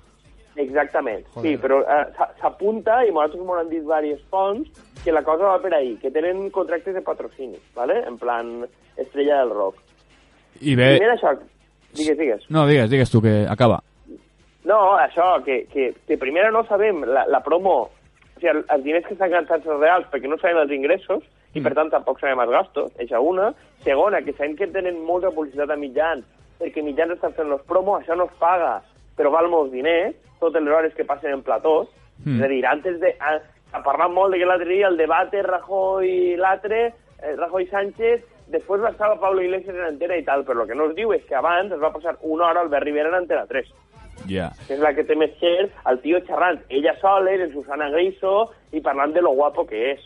Exactament, 0.54 1.24
Joder. 1.34 1.48
sí, 1.48 1.56
però 1.58 1.80
eh, 1.82 2.26
s'apunta, 2.38 3.00
i 3.02 3.10
nosaltres 3.10 3.42
m'ho 3.42 3.56
han 3.58 3.72
dit 3.72 3.82
diversos 3.82 4.20
fonts, 4.30 4.68
que 5.02 5.10
la 5.10 5.24
cosa 5.26 5.48
va 5.48 5.56
per 5.58 5.72
ahí, 5.74 5.96
que 5.98 6.12
tenen 6.14 6.46
contractes 6.54 6.94
de 6.94 7.02
patrocini, 7.02 7.58
¿vale? 7.74 8.04
en 8.06 8.18
plan 8.18 8.52
estrella 8.96 9.40
del 9.40 9.50
rock. 9.50 9.80
I 10.60 10.76
bé... 10.78 10.92
I 10.94 11.02
mira 11.02 11.16
això, 11.16 11.34
digues, 11.98 12.18
digues. 12.20 12.46
No, 12.54 12.68
digues, 12.70 12.86
digues 12.92 13.10
tu, 13.10 13.20
que 13.24 13.34
acaba. 13.50 13.82
No, 14.64 14.96
això, 14.96 15.42
que, 15.44 15.64
que, 15.72 15.92
que 16.08 16.18
primera 16.20 16.50
no 16.50 16.64
sabem 16.68 17.02
la, 17.04 17.26
la 17.28 17.40
promo, 17.44 17.76
o 17.84 18.40
sigui, 18.40 18.52
els 18.62 18.84
diners 18.84 19.06
que 19.06 19.14
estan 19.16 19.32
gastats 19.34 19.66
els 19.68 19.80
reals 19.80 20.08
perquè 20.12 20.30
no 20.30 20.38
sabem 20.40 20.62
els 20.62 20.72
ingressos, 20.72 21.24
i 21.54 21.62
per 21.62 21.74
tant 21.76 21.92
tampoc 21.92 22.18
sabem 22.18 22.40
els 22.42 22.50
gastos, 22.50 22.92
això 22.98 23.20
una. 23.22 23.52
Segona, 23.84 24.22
que 24.26 24.34
sabem 24.34 24.56
que 24.58 24.66
tenen 24.74 25.04
molta 25.06 25.30
publicitat 25.30 25.70
a 25.70 25.78
mitjans, 25.78 26.26
perquè 26.58 26.82
mitjans 26.82 27.14
estan 27.14 27.34
fent 27.36 27.52
los 27.52 27.62
promos, 27.68 28.02
això 28.02 28.16
no 28.18 28.26
es 28.26 28.38
paga, 28.40 28.80
però 29.18 29.30
val 29.30 29.50
molts 29.52 29.70
diners, 29.74 30.16
totes 30.40 30.64
les 30.64 30.74
hores 30.74 30.96
que 30.96 31.06
passen 31.06 31.36
en 31.36 31.44
platós. 31.46 31.90
Mm. 32.24 32.38
És 32.38 32.46
a 32.46 32.52
dir, 32.54 32.62
antes 32.66 33.00
de... 33.02 33.14
A, 33.20 33.38
a 33.74 33.80
parlat 33.82 34.12
molt 34.14 34.30
de 34.30 34.38
que 34.38 34.46
l'altre 34.46 34.70
dia 34.70 34.86
el 34.86 34.96
debat 34.96 35.32
Rajoy 35.34 36.36
l'altre, 36.38 36.92
eh, 37.18 37.32
Rajoy 37.34 37.66
Sánchez, 37.72 38.22
després 38.52 38.82
va 38.84 38.92
estar 38.92 39.08
Pablo 39.18 39.42
Iglesias 39.42 39.74
en 39.74 39.88
Antena 39.88 40.18
i 40.20 40.22
tal, 40.22 40.44
però 40.46 40.62
el 40.62 40.70
que 40.70 40.76
no 40.78 40.86
es 40.90 40.94
diu 40.94 41.10
és 41.14 41.24
que 41.26 41.34
abans 41.34 41.72
es 41.74 41.82
va 41.82 41.90
passar 41.90 42.14
una 42.22 42.46
hora 42.46 42.62
al 42.62 42.68
Albert 42.68 42.86
Rivera 42.86 43.10
en 43.10 43.18
Antena 43.22 43.46
3. 43.50 43.72
Ja. 44.28 44.50
Que 44.66 44.74
és 44.74 44.80
la 44.80 44.94
que 44.96 45.04
té 45.04 45.16
més 45.16 45.32
cert, 45.40 45.72
el 45.90 46.00
tio 46.00 46.20
xerrant, 46.26 46.60
ella 46.68 46.94
sola, 47.00 47.32
en 47.34 47.52
Susana 47.52 47.90
Griso, 47.90 48.50
i 48.72 48.80
parlant 48.80 49.12
de 49.12 49.22
lo 49.22 49.34
guapo 49.34 49.66
que 49.66 49.92
és. 49.92 50.00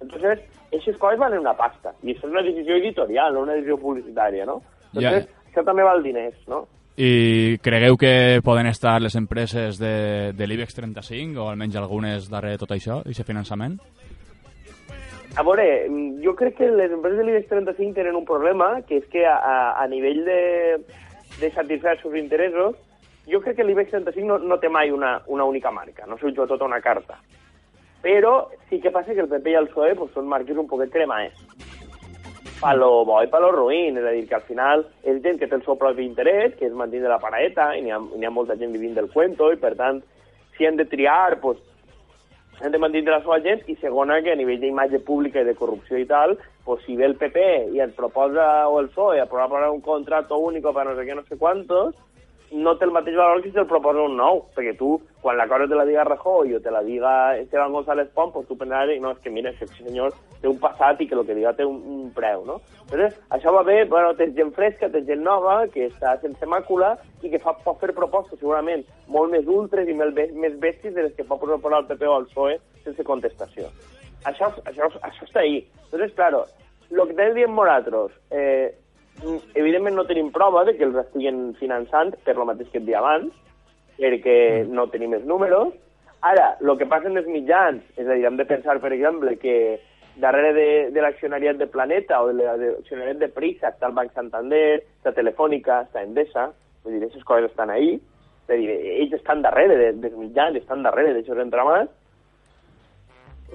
Entonces, 0.00 0.40
aquestes 0.68 0.96
coses 0.98 1.18
valen 1.18 1.40
una 1.40 1.56
pasta. 1.56 1.92
I 2.02 2.12
això 2.14 2.26
és 2.28 2.32
una 2.32 2.42
decisió 2.42 2.76
editorial, 2.76 3.34
no 3.34 3.42
una 3.46 3.54
decisió 3.54 3.78
publicitària, 3.78 4.46
no? 4.46 4.60
Entonces, 4.92 5.26
Ja. 5.26 5.50
això 5.50 5.64
també 5.64 5.82
val 5.82 6.02
diners, 6.02 6.36
no? 6.48 6.66
I 6.96 7.58
cregueu 7.58 7.96
que 7.98 8.40
poden 8.44 8.68
estar 8.70 9.00
les 9.02 9.16
empreses 9.16 9.78
de, 9.78 10.32
de 10.32 10.46
l'IBEX 10.46 10.74
35 10.76 11.40
o 11.42 11.48
almenys 11.50 11.74
algunes 11.76 12.28
darrere 12.30 12.54
de 12.54 12.62
tot 12.62 12.70
això, 12.70 13.00
aquest 13.02 13.26
finançament? 13.26 13.80
A 15.34 15.42
veure, 15.42 15.88
jo 16.22 16.36
crec 16.38 16.54
que 16.60 16.68
les 16.70 16.92
empreses 16.94 17.18
de 17.18 17.24
l'IBEX 17.26 17.48
35 17.50 17.94
tenen 17.96 18.14
un 18.14 18.24
problema, 18.24 18.82
que 18.86 19.00
és 19.02 19.06
que 19.10 19.24
a, 19.26 19.34
a, 19.34 19.56
a 19.82 19.88
nivell 19.90 20.22
de, 20.24 20.42
de 21.40 21.50
satisfer 21.50 21.96
els 21.96 22.04
seus 22.04 22.14
interessos, 22.20 22.76
jo 23.30 23.40
crec 23.40 23.56
que 23.56 23.64
l'IBEX 23.64 23.90
35 23.90 24.26
no, 24.28 24.38
no 24.38 24.58
té 24.60 24.68
mai 24.68 24.90
una, 24.92 25.16
una 25.26 25.44
única 25.48 25.70
marca, 25.72 26.06
no 26.06 26.18
s'ho 26.18 26.32
tota 26.34 26.64
una 26.64 26.80
carta. 26.80 27.18
Però 28.04 28.50
sí 28.68 28.80
que 28.80 28.92
passa 28.92 29.14
que 29.14 29.22
el 29.24 29.30
PP 29.30 29.54
i 29.54 29.56
el 29.56 29.70
PSOE 29.72 29.94
pues, 29.96 30.12
són 30.12 30.28
marques 30.28 30.58
un 30.60 30.68
poquet 30.68 30.92
cremaes. 30.92 31.38
Pa 32.60 32.74
lo 32.76 33.04
bo 33.08 33.22
i 33.24 33.30
pa 33.32 33.40
lo 33.40 33.50
ruïn, 33.52 33.96
és 33.96 34.04
a 34.04 34.12
dir, 34.12 34.26
que 34.28 34.36
al 34.36 34.44
final 34.44 34.84
és 35.02 35.22
gent 35.24 35.40
que 35.40 35.48
té 35.48 35.56
el 35.56 35.64
seu 35.64 35.78
propi 35.80 36.04
interès, 36.04 36.52
que 36.58 36.68
és 36.68 36.76
mantenir 36.76 37.08
la 37.08 37.20
paraeta, 37.20 37.72
i 37.76 37.80
n'hi 37.82 37.92
ha, 37.92 38.00
ha 38.00 38.32
molta 38.32 38.58
gent 38.60 38.76
vivint 38.76 38.94
del 38.96 39.08
cuento, 39.12 39.50
i 39.52 39.60
per 39.60 39.72
tant, 39.80 40.02
si 40.56 40.68
han 40.68 40.76
de 40.76 40.84
triar, 40.84 41.40
pues, 41.40 41.58
han 42.60 42.72
de 42.72 42.78
mantenir 42.78 43.08
la 43.10 43.22
seva 43.24 43.40
gent, 43.44 43.64
i 43.72 43.76
segona, 43.80 44.20
que 44.22 44.32
a 44.32 44.38
nivell 44.38 44.60
d'imatge 44.60 45.00
pública 45.08 45.40
i 45.40 45.48
de 45.48 45.56
corrupció 45.56 45.98
i 45.98 46.06
tal, 46.08 46.36
pues, 46.68 46.84
si 46.84 46.96
ve 47.00 47.08
el 47.08 47.16
PP 47.20 47.72
i 47.72 47.80
et 47.80 47.96
proposa, 47.96 48.68
o 48.68 48.78
el 48.84 48.92
PSOE, 48.92 49.20
aprovar 49.24 49.70
un 49.70 49.80
contrato 49.80 50.38
único 50.38 50.76
per 50.76 50.84
no 50.86 50.94
sé 50.96 51.08
què, 51.08 51.16
no 51.16 51.24
sé 51.24 51.40
quantos, 51.40 51.96
no 52.54 52.76
té 52.78 52.86
el 52.86 52.92
mateix 52.94 53.16
valor 53.18 53.42
que 53.42 53.50
si 53.50 53.54
te'l 53.56 53.66
proposa 53.66 54.04
un 54.06 54.14
nou, 54.18 54.44
perquè 54.54 54.76
tu, 54.78 54.94
quan 55.22 55.36
la 55.36 55.46
cosa 55.50 55.66
te 55.66 55.74
la 55.74 55.86
diga 55.88 56.04
Rajoy 56.06 56.54
o 56.54 56.60
te 56.62 56.70
la 56.70 56.84
diga 56.86 57.34
Esteban 57.40 57.72
González 57.74 58.12
Pons, 58.14 58.32
pues 58.32 58.46
tu 58.46 58.56
pensaràs, 58.60 58.94
no, 59.02 59.10
és 59.16 59.22
que 59.24 59.32
mira, 59.34 59.50
aquest 59.50 59.74
senyor 59.80 60.14
té 60.40 60.46
un 60.50 60.60
passat 60.62 61.02
i 61.02 61.08
que 61.10 61.18
el 61.18 61.24
que 61.26 61.34
diga 61.34 61.54
té 61.58 61.66
un, 61.66 61.80
un 61.96 62.12
preu, 62.14 62.44
no? 62.46 62.60
Llavors, 62.92 63.16
això 63.34 63.54
va 63.56 63.64
bé, 63.66 63.80
bueno, 63.90 64.12
tens 64.18 64.36
gent 64.38 64.52
fresca, 64.54 64.90
tens 64.92 65.08
gent 65.10 65.24
nova, 65.26 65.56
que 65.74 65.88
està 65.88 66.14
sense 66.22 66.46
màcula 66.46 66.92
i 67.22 67.32
que 67.32 67.42
fa, 67.42 67.56
pot 67.64 67.82
fer 67.82 67.90
propostes 67.96 68.38
segurament 68.38 68.86
molt 69.10 69.34
més 69.34 69.50
ultres 69.50 69.90
i 69.90 69.98
més, 69.98 70.14
més 70.38 70.54
bèsties 70.62 70.94
de 70.94 71.08
les 71.08 71.18
que 71.18 71.26
pot 71.26 71.42
proposar 71.42 71.82
el 71.82 71.90
PP 71.90 72.06
o 72.06 72.20
el 72.20 72.30
PSOE 72.30 72.60
sense 72.86 73.08
contestació. 73.08 73.72
Això, 74.30 74.52
això, 74.68 74.92
això 75.02 75.26
està 75.26 75.42
ahí. 75.42 75.64
Entonces, 75.88 76.14
claro, 76.14 76.44
lo 76.90 77.08
que 77.08 77.16
també 77.16 77.34
diem 77.40 77.56
nosaltres, 77.56 78.14
eh, 78.30 78.70
evidentment 79.54 79.96
no 79.96 80.06
tenim 80.08 80.30
prova 80.34 80.64
de 80.64 80.74
que 80.76 80.84
els 80.86 80.98
estiguin 81.04 81.54
finançant 81.60 82.14
per 82.26 82.36
lo 82.36 82.46
mateix 82.48 82.70
que 82.72 82.80
et 82.82 82.86
dia 82.88 83.00
abans, 83.00 83.32
perquè 83.98 84.36
no 84.68 84.88
tenim 84.92 85.14
els 85.14 85.26
números. 85.28 85.72
Ara, 86.24 86.54
el 86.60 86.76
que 86.80 86.88
passa 86.88 87.10
en 87.10 87.20
els 87.20 87.28
mitjans, 87.28 87.82
és 87.96 88.06
a 88.06 88.14
dir, 88.14 88.24
hem 88.26 88.38
de 88.40 88.46
pensar, 88.48 88.78
per 88.80 88.92
exemple, 88.96 89.36
que 89.40 89.80
darrere 90.16 90.52
de, 90.56 90.68
de 90.94 91.02
l'accionariat 91.02 91.58
de 91.58 91.66
Planeta 91.66 92.22
o 92.22 92.30
de 92.30 92.46
l'accionariat 92.46 93.18
de 93.20 93.28
Prisa 93.34 93.72
està 93.72 93.90
el 93.90 93.96
Banc 93.96 94.14
Santander, 94.14 94.82
està 95.00 95.12
Telefònica, 95.16 95.82
està 95.84 96.04
Endesa, 96.04 96.48
vull 96.84 96.96
dir, 96.96 97.02
aquestes 97.02 97.26
coses 97.28 97.50
estan 97.50 97.72
ahí, 97.74 97.96
és 98.44 98.54
a 98.54 98.58
dir, 98.60 98.70
ells 98.94 99.18
estan 99.18 99.42
darrere 99.44 99.76
de, 99.80 99.90
dels 100.04 100.16
mitjans, 100.20 100.56
estan 100.60 100.84
darrere 100.86 101.16
d'aixòs 101.16 101.42
entramats, 101.44 101.92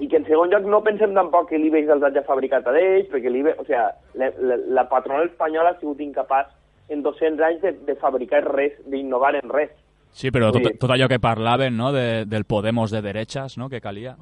i 0.00 0.08
que 0.08 0.16
en 0.16 0.24
segon 0.24 0.50
lloc 0.50 0.64
no 0.64 0.80
pensem 0.82 1.12
tampoc 1.14 1.50
que 1.50 1.58
l'IBEX 1.60 1.90
els 1.92 2.02
hagi 2.08 2.22
fabricat 2.26 2.66
a 2.66 2.72
ells, 2.80 3.08
perquè 3.12 3.30
l'IBEX, 3.30 3.60
o 3.60 3.66
sigui, 3.68 3.82
la, 4.20 4.30
la, 4.40 4.56
la 4.80 4.88
patronal 4.88 5.28
espanyola 5.28 5.74
ha 5.74 5.78
sigut 5.80 6.00
incapaç 6.00 6.48
en 6.90 7.02
200 7.04 7.44
anys 7.46 7.62
de, 7.62 7.72
de 7.86 7.94
fabricar 8.00 8.42
res, 8.48 8.72
d'innovar 8.86 9.34
en 9.38 9.52
res. 9.52 9.70
Sí, 10.10 10.32
però 10.34 10.48
tot, 10.50 10.64
tot 10.80 10.90
allò 10.90 11.06
que 11.06 11.20
parlaven, 11.22 11.76
no?, 11.76 11.92
de, 11.94 12.24
del 12.26 12.44
Podemos 12.44 12.90
de 12.90 13.02
derechas, 13.04 13.58
no?, 13.58 13.68
que 13.68 13.80
calia. 13.80 14.16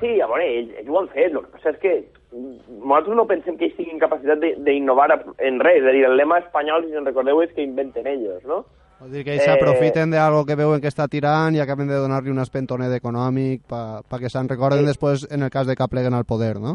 Sí, 0.00 0.20
a 0.20 0.26
veure, 0.30 0.46
ells, 0.46 0.76
ells 0.78 0.88
ho 0.88 0.98
han 1.00 1.08
fet, 1.12 1.32
el 1.34 1.42
que 1.44 1.50
passa 1.56 1.72
és 1.74 1.80
que 1.82 1.94
nosaltres 2.30 3.16
no 3.18 3.26
pensem 3.28 3.56
que 3.58 3.66
ells 3.66 3.76
tinguin 3.76 3.98
capacitat 4.00 4.38
de- 4.40 4.54
d'innovar 4.64 5.10
en 5.38 5.58
res, 5.60 5.82
és 5.82 5.88
a 5.88 5.96
dir, 5.96 6.04
el 6.06 6.16
lema 6.16 6.38
espanyol, 6.44 6.86
si 6.86 6.94
se'n 6.94 7.08
recordeu, 7.08 7.42
és 7.42 7.50
que 7.56 7.66
inventen 7.66 8.06
ells, 8.06 8.44
no? 8.48 8.62
Vol 9.00 9.14
dir 9.14 9.22
que 9.24 9.32
ells 9.32 9.46
s'aprofiten 9.48 10.10
d'algo 10.12 10.42
que 10.44 10.58
veuen 10.60 10.82
que 10.82 10.90
està 10.92 11.06
tirant 11.08 11.54
i 11.56 11.60
acaben 11.62 11.88
de 11.88 11.96
donar-li 11.96 12.28
un 12.28 12.42
espentonet 12.42 12.92
econòmic 12.98 13.62
pa, 13.70 14.02
pa 14.04 14.18
que 14.20 14.28
se'n 14.28 14.50
recorden 14.50 14.84
després 14.84 15.24
en 15.32 15.46
el 15.46 15.52
cas 15.54 15.64
de 15.70 15.76
que 15.78 15.88
pleguen 15.88 16.12
al 16.12 16.26
poder, 16.28 16.58
no? 16.60 16.74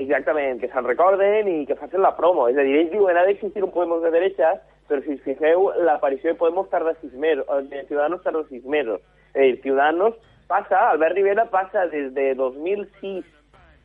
Exactament, 0.00 0.56
que 0.62 0.70
se'n 0.72 0.88
recorden 0.88 1.50
i 1.52 1.66
que 1.68 1.76
facin 1.76 2.00
la 2.00 2.14
promo. 2.16 2.48
És 2.48 2.56
a 2.56 2.64
dir, 2.64 2.78
ells 2.80 2.90
diuen 2.94 3.20
ha 3.20 3.26
d'existir 3.28 3.60
un 3.66 3.74
Podemos 3.76 4.00
de 4.00 4.14
derechas, 4.14 4.64
però 4.88 5.04
si 5.04 5.18
us 5.18 5.22
fixeu, 5.26 5.68
l'aparició 5.84 6.32
de 6.32 6.40
Podemos 6.40 6.72
tarda 6.72 6.96
sis 7.02 7.12
mesos, 7.12 7.44
de 7.68 7.84
Ciudadanos 7.92 8.24
tarda 8.24 8.46
sis 8.48 8.64
mesos. 8.64 9.04
És 9.34 9.36
a 9.36 9.44
dir, 9.44 9.60
Ciudadanos 9.60 10.16
passa, 10.48 10.86
Albert 10.94 11.20
Rivera 11.20 11.50
passa 11.52 11.84
des 11.92 12.14
de 12.16 12.30
2006 12.40 13.20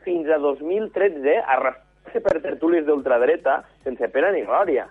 fins 0.07 0.31
a 0.31 0.39
2013 0.39 1.41
arrastrant-se 1.43 2.23
per 2.23 2.39
tertúlies 2.39 2.87
d'ultradreta 2.87 3.65
sense 3.83 4.07
pena 4.15 4.31
ni 4.31 4.47
glòria. 4.47 4.87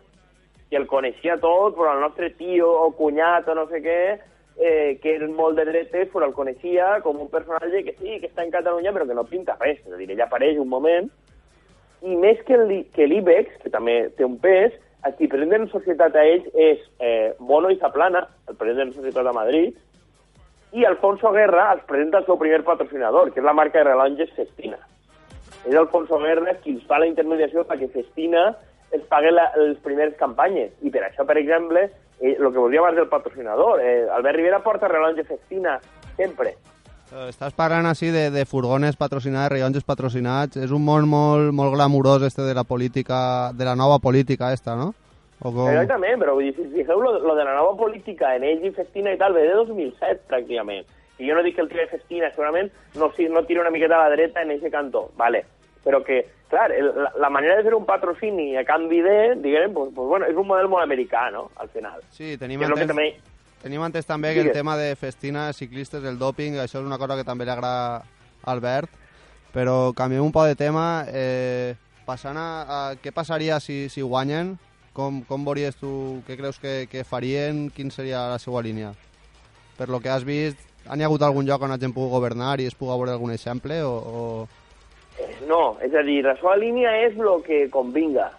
I 0.74 0.78
el 0.80 0.88
coneixia 0.90 1.36
tot, 1.38 1.76
però 1.78 1.92
el 1.94 2.00
nostre 2.02 2.32
tio 2.34 2.66
o 2.82 2.88
cunyat 2.98 3.46
o 3.46 3.54
no 3.54 3.68
sé 3.70 3.78
què, 3.84 3.98
eh, 4.58 4.98
que 5.02 5.12
és 5.16 5.22
molt 5.30 5.54
de 5.54 5.68
dretes, 5.68 6.08
però 6.10 6.26
el 6.26 6.34
coneixia 6.34 6.96
com 7.04 7.20
un 7.22 7.30
personatge 7.30 7.84
que 7.86 7.94
sí, 8.00 8.16
que 8.18 8.26
està 8.26 8.42
en 8.42 8.50
Catalunya, 8.50 8.90
però 8.90 9.06
que 9.06 9.14
no 9.14 9.22
pinta 9.28 9.54
res. 9.60 9.78
És 9.86 9.92
a 9.92 10.00
dir, 10.00 10.10
ella 10.10 10.26
apareix 10.26 10.58
un 10.58 10.68
moment, 10.72 11.06
i 12.02 12.16
més 12.18 12.42
que 12.44 12.58
l'I- 12.58 12.88
que 12.92 13.06
l'IBEX, 13.06 13.62
que 13.62 13.70
també 13.70 14.10
té 14.18 14.26
un 14.26 14.34
pes, 14.42 14.74
el 15.06 15.14
qui 15.14 15.28
presenta 15.28 15.56
en 15.60 15.68
societat 15.70 16.16
a 16.16 16.26
ells 16.26 16.50
és 16.54 16.82
eh, 16.98 17.32
Bono 17.38 17.70
i 17.70 17.78
Zaplana, 17.78 18.26
el 18.48 18.56
president 18.56 18.90
de 18.90 18.98
societat 18.98 19.24
de 19.30 19.32
Madrid, 19.36 19.78
i 20.74 20.84
Alfonso 20.84 21.30
Guerra 21.30 21.70
els 21.76 21.84
presenta 21.86 22.18
el 22.18 22.26
seu 22.26 22.38
primer 22.40 22.64
patrocinador, 22.66 23.30
que 23.30 23.38
és 23.38 23.46
la 23.46 23.54
marca 23.54 23.78
de 23.78 23.92
rellotges 23.92 24.32
Festina. 24.34 24.80
És 25.64 25.76
Alfonso 25.76 26.18
Guerra 26.18 26.56
qui 26.64 26.74
fa 26.88 26.98
la 26.98 27.06
intermediació 27.06 27.62
perquè 27.68 27.86
Festina 27.92 28.48
es 28.94 29.02
pagui 29.10 29.32
la, 29.34 29.48
les 29.58 29.78
primeres 29.84 30.14
campanyes. 30.20 30.72
I 30.82 30.92
per 30.94 31.04
això, 31.08 31.26
per 31.26 31.38
exemple, 31.40 31.88
eh, 32.20 32.36
el 32.36 32.46
que 32.50 32.58
volia 32.58 32.80
abans 32.80 32.96
del 32.96 33.10
patrocinador, 33.10 33.82
eh, 33.82 34.06
Albert 34.10 34.38
Rivera 34.38 34.62
porta 34.62 34.88
rellotge 34.88 35.26
Festina 35.28 35.78
sempre. 36.16 36.54
Eh, 37.12 37.28
Estàs 37.28 37.54
parlant 37.58 37.86
així 37.90 38.10
de, 38.14 38.28
de 38.34 38.44
furgones 38.48 38.98
patrocinats, 39.00 39.52
rellotges 39.52 39.86
patrocinats. 39.86 40.58
És 40.62 40.74
un 40.74 40.84
món 40.86 41.08
molt, 41.10 41.52
molt 41.54 41.74
glamurós 41.74 42.24
este 42.26 42.46
de 42.46 42.54
la 42.54 42.64
política, 42.64 43.52
de 43.54 43.66
la 43.66 43.76
nova 43.78 44.00
política 44.02 44.52
esta, 44.52 44.76
no? 44.78 44.92
O 45.44 45.50
com... 45.50 45.66
Exactament, 45.68 46.20
però 46.22 46.36
vull 46.38 46.46
dir, 46.48 46.54
si 46.56 46.70
fixeu, 46.72 47.00
lo, 47.02 47.18
lo 47.20 47.34
de 47.36 47.44
la 47.44 47.56
nova 47.58 47.74
política 47.76 48.34
en 48.36 48.46
ells 48.46 48.64
i 48.64 48.72
Festina 48.72 49.12
i 49.12 49.18
tal 49.20 49.34
ve 49.36 49.42
de 49.48 49.56
2007, 49.58 50.24
pràcticament. 50.30 50.86
I 51.18 51.28
jo 51.28 51.36
no 51.36 51.42
dic 51.46 51.58
que 51.58 51.62
el 51.62 51.68
de 51.70 51.86
Festina, 51.90 52.30
segurament 52.32 52.70
no, 52.98 53.10
si, 53.14 53.28
no 53.28 53.44
tira 53.46 53.62
una 53.62 53.74
miqueta 53.74 53.98
a 53.98 54.08
la 54.08 54.14
dreta 54.14 54.42
en 54.42 54.54
aquest 54.54 54.72
cantó, 54.72 55.10
vale. 55.18 55.44
Però 55.84 56.00
que, 56.04 56.22
clar, 56.50 56.70
el, 56.72 56.90
la, 56.96 57.12
la 57.20 57.30
manera 57.30 57.58
de 57.58 57.66
fer 57.66 57.74
un 57.76 57.84
patrocini 57.86 58.54
a 58.56 58.64
canvi 58.64 59.02
de, 59.04 59.18
diguem, 59.44 59.74
pues, 59.76 59.92
pues, 59.94 60.08
bueno, 60.08 60.26
és 60.30 60.36
un 60.40 60.48
model 60.48 60.70
molt 60.72 60.84
americà, 60.86 61.28
no?, 61.34 61.50
al 61.60 61.70
final. 61.70 62.02
Sí, 62.10 62.38
tenim 62.40 62.60
Que 62.60 62.70
el 62.70 62.74
que 62.74 62.86
entès, 62.86 62.92
també... 62.94 63.08
tenim 63.62 63.86
entès 63.86 64.08
també 64.08 64.34
que 64.34 64.44
el 64.48 64.52
tema 64.56 64.76
de 64.80 64.94
festina, 64.96 65.52
ciclistes, 65.52 66.04
el 66.04 66.18
doping, 66.18 66.56
això 66.58 66.80
és 66.80 66.86
una 66.88 66.98
cosa 66.98 67.18
que 67.20 67.28
també 67.28 67.44
li 67.44 67.52
agrada 67.52 68.00
a 68.00 68.52
Albert, 68.52 68.90
però 69.54 69.92
canviem 69.94 70.24
un 70.24 70.32
poc 70.34 70.50
de 70.50 70.58
tema. 70.58 71.04
Eh, 71.08 71.76
passant 72.04 72.36
a, 72.36 72.48
a 72.64 72.78
què 73.00 73.12
passaria 73.14 73.60
si, 73.60 73.88
si 73.88 74.02
guanyen? 74.02 74.56
Com, 74.94 75.22
com 75.26 75.46
veuries 75.46 75.74
tu, 75.78 76.22
què 76.26 76.36
creus 76.38 76.60
que, 76.62 76.84
que 76.90 77.02
farien? 77.06 77.68
Quin 77.74 77.90
seria 77.90 78.28
la 78.30 78.38
seva 78.38 78.62
línia? 78.62 78.92
Per 79.78 79.88
lo 79.90 79.98
que 79.98 80.10
has 80.12 80.26
vist, 80.26 80.60
han 80.86 81.00
hi 81.00 81.06
hagut 81.06 81.22
algun 81.22 81.46
lloc 81.48 81.62
on 81.66 81.72
hagin 81.74 81.94
pogut 81.94 82.12
governar 82.12 82.60
i 82.60 82.68
es 82.68 82.76
pugui 82.78 82.92
veure 82.92 83.14
algun 83.14 83.32
exemple? 83.34 83.80
O, 83.82 83.94
o... 83.94 84.20
No, 85.48 85.76
és 85.84 85.94
a 85.94 86.02
dir, 86.02 86.22
la 86.26 86.34
seva 86.40 86.56
línia 86.58 86.90
és 87.04 87.14
el 87.18 87.44
que 87.46 87.66
convinga. 87.70 88.30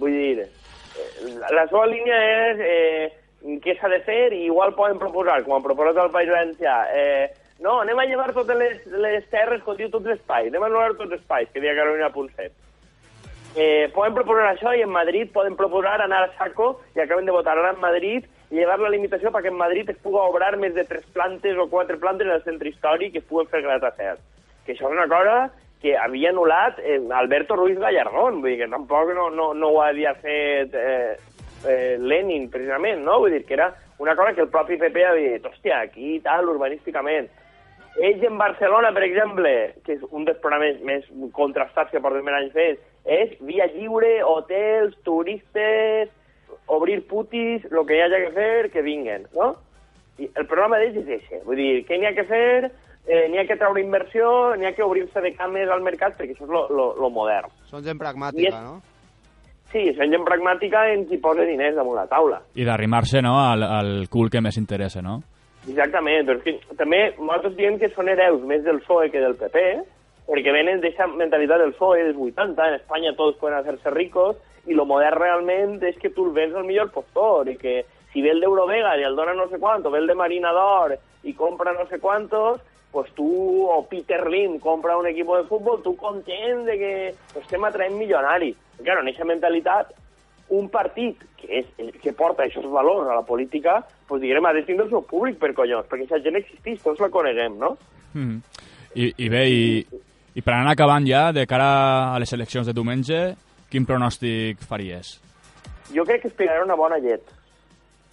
Vull 0.00 0.16
dir, 0.16 0.46
eh, 0.46 1.06
la, 1.38 1.66
seva 1.68 1.84
línia 1.86 2.18
és 2.48 2.64
eh, 2.64 3.58
què 3.62 3.76
s'ha 3.78 3.90
de 3.92 4.00
fer 4.06 4.32
i 4.34 4.44
igual 4.48 4.74
poden 4.74 4.98
proposar, 4.98 5.42
com 5.44 5.56
han 5.56 5.66
proposat 5.66 6.00
al 6.02 6.12
País 6.14 6.32
Valencià, 6.32 6.76
eh, 6.90 7.30
no, 7.62 7.78
anem 7.80 8.00
a 8.02 8.06
llevar 8.10 8.32
totes 8.34 8.58
les, 8.58 8.82
les 8.98 9.26
terres, 9.30 9.62
com 9.62 9.78
diu, 9.78 9.88
tots 9.92 10.10
els 10.10 10.18
espais, 10.18 10.50
anem 10.50 10.66
a 10.66 10.70
anul·lar 10.72 10.96
tots 10.98 11.12
els 11.12 11.20
espais, 11.20 11.50
que 11.52 11.62
deia 11.62 11.76
Carolina 11.78 12.10
Ponset. 12.14 12.56
Eh, 13.54 13.86
poden 13.94 14.16
proposar 14.16 14.48
això 14.50 14.72
i 14.74 14.82
en 14.82 14.90
Madrid 14.90 15.28
poden 15.30 15.54
proposar 15.54 16.00
anar 16.02 16.24
a 16.24 16.32
saco 16.34 16.80
i 16.96 17.04
acaben 17.04 17.28
de 17.28 17.34
votar 17.36 17.52
ara 17.54 17.70
en 17.70 17.78
Madrid 17.78 18.24
llevar 18.50 18.80
la 18.80 18.90
limitació 18.90 19.30
perquè 19.30 19.52
en 19.52 19.60
Madrid 19.60 19.92
es 19.92 20.00
pugui 20.02 20.18
obrar 20.18 20.56
més 20.58 20.74
de 20.74 20.82
tres 20.88 21.04
plantes 21.14 21.54
o 21.62 21.68
quatre 21.70 21.94
plantes 22.02 22.26
el 22.26 22.42
centre 22.42 22.72
històric 22.72 23.14
i 23.14 23.22
es 23.22 23.28
puguen 23.28 23.46
fer 23.52 23.62
gratacels. 23.62 24.18
Que 24.66 24.74
això 24.74 24.90
és 24.90 24.96
una 24.96 25.06
cosa 25.06 25.36
que 25.84 25.92
havia 26.00 26.30
anul·lat 26.32 26.78
eh, 26.80 26.96
Alberto 27.12 27.58
Ruiz 27.58 27.76
Gallardón, 27.76 28.40
vull 28.40 28.54
dir 28.54 28.62
que 28.62 28.72
tampoc 28.72 29.10
no, 29.12 29.28
no, 29.28 29.50
no 29.52 29.68
ho 29.74 29.82
havia 29.84 30.14
fet 30.16 30.72
eh, 30.80 31.16
eh, 31.68 31.96
Lenin, 32.00 32.46
precisament, 32.48 33.02
no? 33.04 33.18
Vull 33.20 33.34
dir 33.36 33.42
que 33.44 33.52
era 33.58 33.66
una 34.00 34.14
cosa 34.16 34.32
que 34.32 34.40
el 34.46 34.48
propi 34.48 34.78
PP 34.80 35.04
havia 35.04 35.34
dit, 35.34 35.44
hòstia, 35.44 35.82
aquí 35.84 36.16
tal, 36.24 36.48
urbanísticament. 36.54 37.28
Ells 38.00 38.24
en 38.26 38.40
Barcelona, 38.40 38.94
per 38.96 39.04
exemple, 39.04 39.52
que 39.84 39.98
és 39.98 40.06
un 40.08 40.24
dels 40.24 40.40
programes 40.40 40.80
més 40.88 41.04
contrastats 41.36 41.92
que 41.92 42.00
portem 42.02 42.32
anys 42.32 42.56
fets, 42.56 42.80
és 43.04 43.36
via 43.44 43.68
lliure, 43.76 44.14
hotels, 44.24 44.96
turistes, 45.04 46.08
obrir 46.72 47.02
putis, 47.12 47.68
el 47.68 47.84
que 47.84 47.98
hi 47.98 48.02
hagi 48.06 48.22
que 48.24 48.32
fer, 48.40 48.70
que 48.72 48.86
vinguen, 48.88 49.28
no? 49.36 49.52
I 50.16 50.32
el 50.32 50.48
programa 50.48 50.80
d'ells 50.80 50.96
és 51.04 51.12
aquest. 51.20 51.44
Vull 51.44 51.60
dir, 51.60 51.84
què 51.84 52.00
n'hi 52.00 52.08
ha 52.08 52.16
que 52.16 52.24
fer? 52.32 52.72
Eh, 53.06 53.26
n'hi 53.28 53.36
ha 53.38 53.44
que 53.46 53.56
treure 53.60 53.82
inversió, 53.82 54.54
n'hi 54.56 54.64
ha 54.64 54.72
que 54.72 54.82
obrir-se 54.82 55.20
de 55.20 55.34
cames 55.36 55.68
al 55.68 55.82
mercat, 55.84 56.14
perquè 56.16 56.32
això 56.32 56.46
és 56.46 56.50
lo, 56.50 56.62
lo, 56.72 56.86
lo 56.96 57.10
modern. 57.12 57.50
Són 57.68 57.84
gent 57.84 57.98
pragmàtica, 58.00 58.40
I 58.40 58.46
és- 58.48 58.54
no? 58.64 58.80
Sí, 59.74 59.82
són 59.96 60.10
gent 60.12 60.24
pragmàtica 60.24 60.86
en 60.94 61.04
qui 61.08 61.18
posa 61.18 61.42
diners 61.44 61.74
damunt 61.76 61.96
la 61.98 62.06
taula. 62.06 62.38
I 62.54 62.64
d'arrimar-se 62.64 63.20
no, 63.20 63.34
al, 63.42 63.62
al 63.66 63.90
cul 64.08 64.30
que 64.30 64.40
més 64.40 64.56
interessa, 64.56 65.02
no? 65.02 65.18
Exactament, 65.66 66.26
però 66.28 66.38
és 66.38 66.44
que 66.44 66.76
també 66.78 67.00
nosaltres 67.18 67.56
diem 67.58 67.78
que 67.80 67.88
són 67.94 68.08
hereus 68.12 68.42
més 68.46 68.62
del 68.64 68.80
PSOE 68.84 69.10
que 69.10 69.20
del 69.20 69.34
PP, 69.40 69.64
perquè 70.28 70.52
venen 70.54 70.80
d'aquesta 70.80 71.08
mentalitat 71.16 71.60
del 71.60 71.72
PSOE 71.74 72.04
dels 72.06 72.20
80, 72.20 72.68
en 72.70 72.74
Espanya 72.78 73.14
tots 73.18 73.36
poden 73.40 73.58
hacer-se 73.58 73.90
ricos, 73.90 74.36
i 74.66 74.72
lo 74.76 74.86
modern 74.88 75.18
realment 75.20 75.82
és 75.84 75.96
que 76.00 76.08
tu 76.14 76.24
el 76.28 76.32
vens 76.36 76.54
al 76.56 76.64
millor 76.68 76.90
postor, 76.94 77.48
i 77.52 77.56
que 77.60 77.82
si 78.12 78.22
ve 78.22 78.30
el 78.32 78.40
d'Eurovega 78.40 78.94
i 79.00 79.04
el 79.04 79.16
dona 79.16 79.34
no 79.34 79.48
sé 79.50 79.58
quant, 79.58 79.84
o 79.84 79.90
ve 79.90 79.98
el 79.98 80.06
de 80.06 80.14
Marina 80.14 80.52
d'Or 80.54 80.94
i 81.24 81.34
compra 81.34 81.72
no 81.74 81.84
sé 81.90 81.98
quantos, 82.00 82.60
pues 82.94 83.10
tu, 83.12 83.26
o 83.66 83.88
Peter 83.90 84.30
Lim, 84.30 84.60
compra 84.60 84.96
un 84.96 85.08
equip 85.08 85.26
de 85.26 85.42
futbol, 85.48 85.82
tu 85.82 85.96
content 85.98 86.62
de 86.62 86.76
que 86.78 86.92
estem 87.40 87.64
atraent 87.66 87.96
milionaris. 87.98 88.54
Claro, 88.78 89.02
en 89.02 89.08
aquesta 89.10 89.26
mentalitat, 89.26 89.90
un 90.54 90.68
partit 90.70 91.18
que, 91.40 91.48
és, 91.58 91.72
el 91.82 91.90
que 91.98 92.12
porta 92.14 92.46
aquests 92.46 92.70
valors 92.70 93.10
a 93.10 93.16
la 93.18 93.26
política, 93.26 93.80
pues, 94.06 94.22
diguem, 94.22 94.46
ha 94.46 94.54
de 94.54 94.62
tindre 94.62 94.86
el 94.86 94.94
seu 94.94 95.02
públic, 95.10 95.40
per 95.42 95.50
collons, 95.58 95.90
perquè 95.90 96.06
aquesta 96.06 96.22
gent 96.22 96.38
existeix, 96.38 96.78
tots 96.86 97.02
la 97.02 97.10
coneguem, 97.10 97.58
no? 97.58 97.74
Mm. 98.14 98.38
I, 98.94 99.10
I 99.26 99.32
bé, 99.34 99.44
i, 99.50 100.00
i 100.38 100.46
per 100.46 100.54
anar 100.54 100.78
acabant 100.78 101.10
ja, 101.10 101.26
de 101.34 101.48
cara 101.50 101.68
a 102.14 102.22
les 102.22 102.30
eleccions 102.38 102.70
de 102.70 102.78
diumenge, 102.78 103.24
quin 103.74 103.90
pronòstic 103.90 104.62
faries? 104.62 105.16
Jo 105.90 106.06
crec 106.06 106.22
que 106.22 106.30
es 106.30 106.38
pegarà 106.38 106.62
una 106.62 106.78
bona 106.78 107.02
llet. 107.02 107.26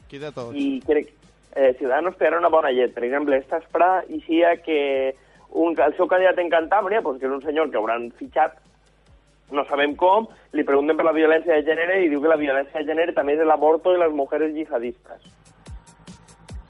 Qui 0.09 0.17
de 0.17 0.33
tots? 0.33 0.57
I 0.57 0.81
crec 0.89 1.13
eh, 1.55 1.73
Ciudadanos 1.77 2.15
pegarà 2.15 2.39
una 2.39 2.49
bona 2.49 2.71
llet. 2.71 2.93
Per 2.95 3.03
exemple, 3.03 3.37
esta 3.37 3.59
esperar 3.61 4.03
i 4.09 4.21
sia 4.25 4.57
que 4.63 5.15
un, 5.51 5.75
el 5.75 5.95
seu 5.97 6.07
candidat 6.07 6.39
en 6.39 6.51
Cantàbria, 6.51 7.01
pues, 7.01 7.19
que 7.19 7.27
és 7.27 7.33
un 7.33 7.43
senyor 7.43 7.71
que 7.71 7.79
hauran 7.79 8.09
fitxat, 8.19 8.57
no 9.51 9.65
sabem 9.67 9.97
com, 9.99 10.29
li 10.55 10.63
pregunten 10.63 10.95
per 10.95 11.05
la 11.05 11.15
violència 11.15 11.57
de 11.57 11.65
gènere 11.67 11.99
i 12.01 12.09
diu 12.11 12.21
que 12.23 12.31
la 12.31 12.39
violència 12.39 12.79
de 12.79 12.87
gènere 12.87 13.15
també 13.15 13.35
és 13.35 13.43
l'avorto 13.43 13.91
i 13.91 13.99
les 13.99 14.13
mujeres 14.15 14.53
jihadistes. 14.55 15.27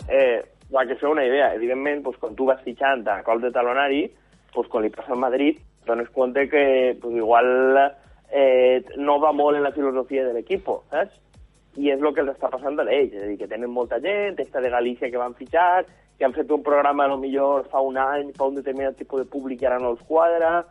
Eh, 0.09 0.41
va, 0.73 0.87
que 0.89 0.97
feu 0.97 1.13
una 1.13 1.25
idea. 1.25 1.53
Evidentment, 1.53 2.01
pues, 2.03 2.17
quan 2.17 2.35
tu 2.35 2.49
vas 2.49 2.63
fitxant 2.65 3.05
a 3.07 3.21
col 3.23 3.41
de 3.41 3.51
talonari, 3.53 4.07
pues, 4.53 4.67
quan 4.67 4.83
li 4.83 4.89
passa 4.89 5.13
al 5.13 5.21
Madrid, 5.21 5.61
dones 5.85 6.09
compte 6.09 6.47
que 6.49 6.97
pues, 7.01 7.15
igual 7.15 7.93
eh, 8.31 8.83
no 8.97 9.19
va 9.19 9.31
molt 9.31 9.57
en 9.57 9.63
la 9.63 9.71
filosofia 9.71 10.25
de 10.25 10.33
l'equip, 10.33 10.67
saps? 10.89 11.17
I 11.79 11.91
és 11.93 12.01
el 12.01 12.13
que 12.13 12.25
està 12.27 12.49
passant 12.51 12.79
a 12.79 12.85
ells, 12.87 13.13
és 13.13 13.23
a 13.23 13.27
dir, 13.29 13.37
que 13.39 13.47
tenen 13.47 13.71
molta 13.71 14.01
gent, 14.03 14.39
esta 14.43 14.59
de 14.59 14.69
Galícia 14.69 15.09
que 15.11 15.21
van 15.21 15.37
fitxar, 15.37 15.85
que 16.17 16.25
han 16.25 16.35
fet 16.35 16.51
un 16.51 16.63
programa 16.63 17.05
a 17.05 17.11
lo 17.13 17.17
millor 17.17 17.67
fa 17.71 17.79
un 17.81 17.97
any 17.97 18.31
per 18.35 18.49
un 18.49 18.57
determinat 18.59 18.97
tipus 18.99 19.23
de 19.23 19.29
públic 19.31 19.61
i 19.61 19.69
ara 19.69 19.79
no 19.79 19.95
els 19.95 20.03
quadra, 20.09 20.65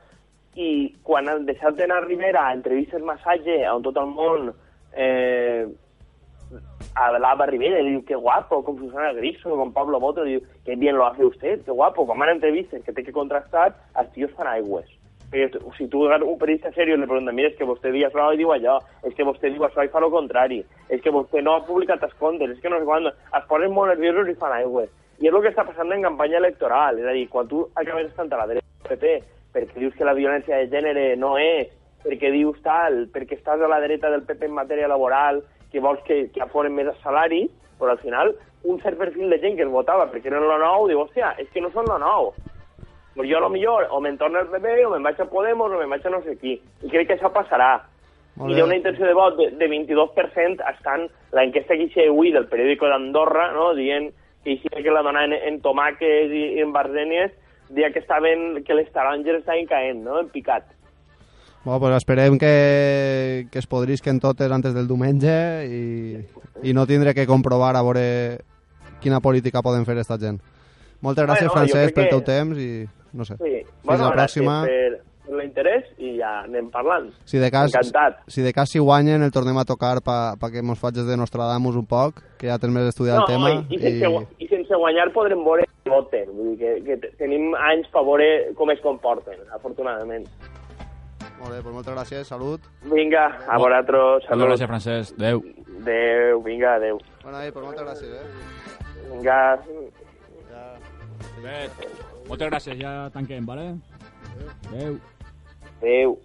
i 0.55 0.95
quan 1.07 1.29
han 1.31 1.47
deixat 1.47 1.79
d'anar 1.79 2.03
a 2.03 2.07
Rivera 2.07 2.45
a 2.47 2.55
entrevistes 2.55 3.03
massatge 3.07 3.63
on 3.71 3.83
tot 3.87 3.97
el 4.03 4.11
món 4.11 4.51
eh, 4.93 5.67
hablaba 6.95 7.47
Rivera 7.47 7.81
y 7.81 7.85
le 7.85 7.91
digo, 7.91 8.05
qué 8.05 8.15
guapo, 8.15 8.65
con 8.65 8.77
Susana 8.79 9.13
Griso, 9.13 9.51
con 9.51 9.73
Pablo 9.73 10.01
Moto, 10.01 10.25
le 10.25 10.31
digo, 10.31 10.47
qué 10.65 10.77
bien 10.77 10.97
lo 10.97 11.07
hace 11.07 11.25
usted, 11.25 11.61
qué 11.65 11.71
guapo, 11.71 12.07
con 12.07 12.19
más 12.19 12.29
entrevistas 12.31 12.83
que 12.83 12.93
té 12.93 13.05
que 13.05 13.13
contrastar, 13.13 13.75
els 13.95 14.13
tios 14.13 14.33
fan 14.37 14.51
aigües. 14.51 15.00
Tu- 15.31 15.73
si 15.79 15.87
tu 15.87 16.03
un 16.07 16.39
periodista 16.39 16.73
seriós 16.73 16.99
li 16.99 17.07
pregunta, 17.07 17.31
mira, 17.33 17.49
és 17.49 17.57
que 17.57 17.65
vostè 17.65 17.93
dia 17.93 18.09
això 18.09 18.33
i 18.35 18.37
diu 18.37 18.51
allò, 18.51 18.81
és 19.05 19.15
que 19.15 19.23
vostè 19.23 19.53
diu 19.53 19.63
això 19.63 19.85
i 19.85 19.89
fa 19.89 20.01
el 20.03 20.11
contrari, 20.11 20.65
és 20.89 21.01
que 21.01 21.11
vostè 21.11 21.43
no 21.43 21.55
ha 21.55 21.65
publicat 21.65 22.03
els 22.03 22.15
comptes, 22.15 22.51
és 22.51 22.59
que 22.61 22.69
no 22.69 22.81
sé 22.81 22.85
quan, 22.85 23.07
es 23.07 23.45
posen 23.47 23.71
molt 23.71 23.93
nerviosos 23.93 24.29
i 24.29 24.35
fan 24.35 24.53
aigua. 24.53 24.87
I 25.21 25.29
és 25.29 25.35
el 25.35 25.43
que 25.43 25.53
està 25.53 25.65
passant 25.65 25.93
en 25.93 26.03
campanya 26.03 26.39
electoral, 26.39 26.99
és 26.99 27.07
a 27.07 27.13
dir, 27.13 27.29
quan 27.29 27.47
tu 27.47 27.69
acabes 27.77 28.09
estant 28.09 28.33
a 28.33 28.39
la 28.43 28.47
dreta 28.47 28.67
del 28.89 28.97
PP 28.97 29.23
perquè 29.55 29.79
dius 29.79 29.95
que 29.95 30.05
la 30.05 30.15
violència 30.15 30.57
de 30.57 30.69
gènere 30.71 31.17
no 31.17 31.37
és, 31.39 31.69
perquè 32.03 32.31
dius 32.33 32.59
tal, 32.63 33.07
perquè 33.13 33.39
estàs 33.39 33.61
a 33.61 33.69
la 33.69 33.81
dreta 33.81 34.11
del 34.11 34.23
PP 34.23 34.47
en 34.47 34.55
matèria 34.59 34.89
laboral, 34.89 35.43
que 35.71 35.79
vols 35.79 36.01
que, 36.07 36.31
que 36.35 36.43
aforen 36.43 36.75
més 36.75 36.87
el 36.89 36.97
salari, 37.03 37.45
però 37.79 37.93
al 37.93 37.99
final 38.03 38.35
un 38.65 38.81
cert 38.83 38.99
perfil 38.99 39.31
de 39.31 39.39
gent 39.39 39.57
que 39.57 39.63
es 39.63 39.71
votava 39.71 40.07
perquè 40.11 40.27
eren 40.27 40.43
lo 40.43 40.59
nou, 40.59 40.89
diu, 40.89 41.01
hòstia, 41.05 41.35
és 41.39 41.49
que 41.53 41.61
no 41.61 41.71
són 41.71 41.87
lo 41.87 41.99
nou. 41.99 42.33
Pues 43.15 43.29
jo, 43.29 43.39
a 43.39 43.41
lo 43.41 43.51
millor, 43.51 43.89
o 43.91 44.01
me'n 44.01 44.17
torno 44.19 44.39
al 44.39 44.49
PP, 44.49 44.85
o 44.87 44.91
me'n 44.95 45.03
vaig 45.03 45.21
a 45.21 45.27
Podemos, 45.27 45.73
o 45.73 45.79
me'n 45.79 45.91
vaig 45.91 46.07
a 46.07 46.11
no 46.11 46.23
sé 46.23 46.37
qui. 46.39 46.55
I 46.83 46.89
crec 46.89 47.09
que 47.09 47.17
això 47.19 47.33
passarà. 47.35 47.81
I 48.41 48.55
bé. 48.55 48.61
d'una 48.61 48.77
intenció 48.77 49.05
de 49.07 49.13
vot 49.19 49.37
de, 49.37 49.51
de 49.59 49.67
22% 49.69 50.63
estan 50.71 51.09
l'enquesta 51.37 51.75
que 51.77 51.89
hi 51.91 52.07
avui 52.09 52.31
del 52.33 52.47
periòdico 52.49 52.89
d'Andorra, 52.89 53.51
no?, 53.53 53.75
dient 53.75 54.13
que 54.45 54.55
hi 54.55 54.61
que 54.63 54.91
la 54.95 55.03
donaven 55.03 55.35
en, 55.35 55.61
en 55.61 56.33
i, 56.33 56.45
i 56.57 56.61
en 56.63 56.73
barzènies, 56.73 57.33
dia 57.69 57.91
que 57.93 57.99
estaven, 57.99 58.63
que 58.65 58.75
les 58.75 58.91
taronges 58.93 59.41
estaven 59.41 59.67
caent, 59.67 60.05
no?, 60.05 60.21
en 60.21 60.29
picat. 60.29 60.65
Bueno, 61.65 61.81
pues 61.81 61.97
esperem 61.97 62.39
que, 62.39 63.47
que 63.53 63.59
es 63.59 63.67
podrisquen 63.67 64.19
totes 64.19 64.51
antes 64.51 64.73
del 64.73 64.89
diumenge 64.89 65.67
i, 65.69 66.17
i 66.63 66.73
no 66.73 66.87
tindré 66.87 67.13
que 67.13 67.27
comprovar 67.27 67.77
a 67.77 67.83
veure 67.83 68.39
quina 69.03 69.21
política 69.21 69.61
poden 69.61 69.85
fer 69.85 69.99
esta 69.99 70.17
gent. 70.17 70.41
Moltes 71.03 71.27
gràcies, 71.27 71.51
Bueno, 71.51 71.59
Francesc, 71.59 71.95
pel 71.95 72.05
que- 72.05 72.11
teu 72.11 72.23
temps 72.25 72.57
i 72.57 72.87
no 73.13 73.25
sé. 73.25 73.37
Sí. 73.37 73.63
Fins 73.83 74.01
la 74.01 74.11
pròxima. 74.13 74.57
gràcies 74.65 74.99
per, 74.99 75.01
per 75.27 75.37
l'interès 75.39 75.85
i 75.99 76.17
ja 76.19 76.41
anem 76.45 76.71
parlant. 76.71 77.11
Si 77.25 77.39
de 77.39 77.51
cas, 77.51 77.71
Encantat. 77.75 78.21
si 78.27 78.43
de 78.43 78.53
cas 78.53 78.71
si 78.71 78.79
guanyen 78.79 79.23
el 79.23 79.31
tornem 79.31 79.57
a 79.59 79.65
tocar 79.65 80.01
pa, 80.03 80.35
pa 80.41 80.51
que 80.51 80.63
mos 80.63 80.79
facis 80.79 81.07
de 81.07 81.17
Nostradamus 81.17 81.77
un 81.77 81.87
poc, 81.87 82.23
que 82.39 82.49
ja 82.49 82.59
tens 82.59 82.73
més 82.75 82.89
estudiat 82.89 83.21
el 83.21 83.27
tema. 83.27 83.51
i, 83.51 83.75
i, 83.77 83.79
sense, 83.79 84.07
gua- 84.07 84.27
i 84.39 84.49
sense 84.49 84.75
guanyar 84.75 85.13
podrem 85.13 85.45
veure 85.45 85.67
què 85.85 85.91
voten. 85.91 86.31
Vull 86.35 86.57
dir 86.57 86.59
que, 86.59 86.73
que 86.85 86.97
te- 86.97 87.13
tenim 87.19 87.55
anys 87.55 87.87
per 87.93 88.03
veure 88.05 88.55
com 88.57 88.71
es 88.71 88.81
comporten, 88.81 89.39
afortunadament. 89.55 90.27
Molt 91.41 91.55
bé, 91.55 91.63
pues 91.63 91.73
moltes 91.75 91.95
gràcies, 91.95 92.25
salut. 92.29 92.61
Vinga, 92.85 93.27
a 93.49 93.57
vosaltres, 93.57 94.01
Moltes 94.01 94.29
salut. 94.29 94.49
gràcies, 94.51 94.67
Francesc. 94.69 95.15
Adéu. 95.21 95.41
Adéu, 95.81 96.43
vinga, 96.43 96.75
adéu. 96.75 96.99
Bueno, 97.23 97.39
ahí, 97.39 97.51
pues 97.51 97.65
moltes 97.65 97.83
gràcies, 97.87 98.11
eh? 98.13 99.09
Vinga, 99.15 99.59
Bé, 101.43 101.69
moltes 102.31 102.51
gràcies, 102.51 102.79
ja 102.79 103.11
tanquem, 103.15 103.47
vale? 103.47 103.75
Adéu. 104.71 104.99
adéu. 105.83 106.19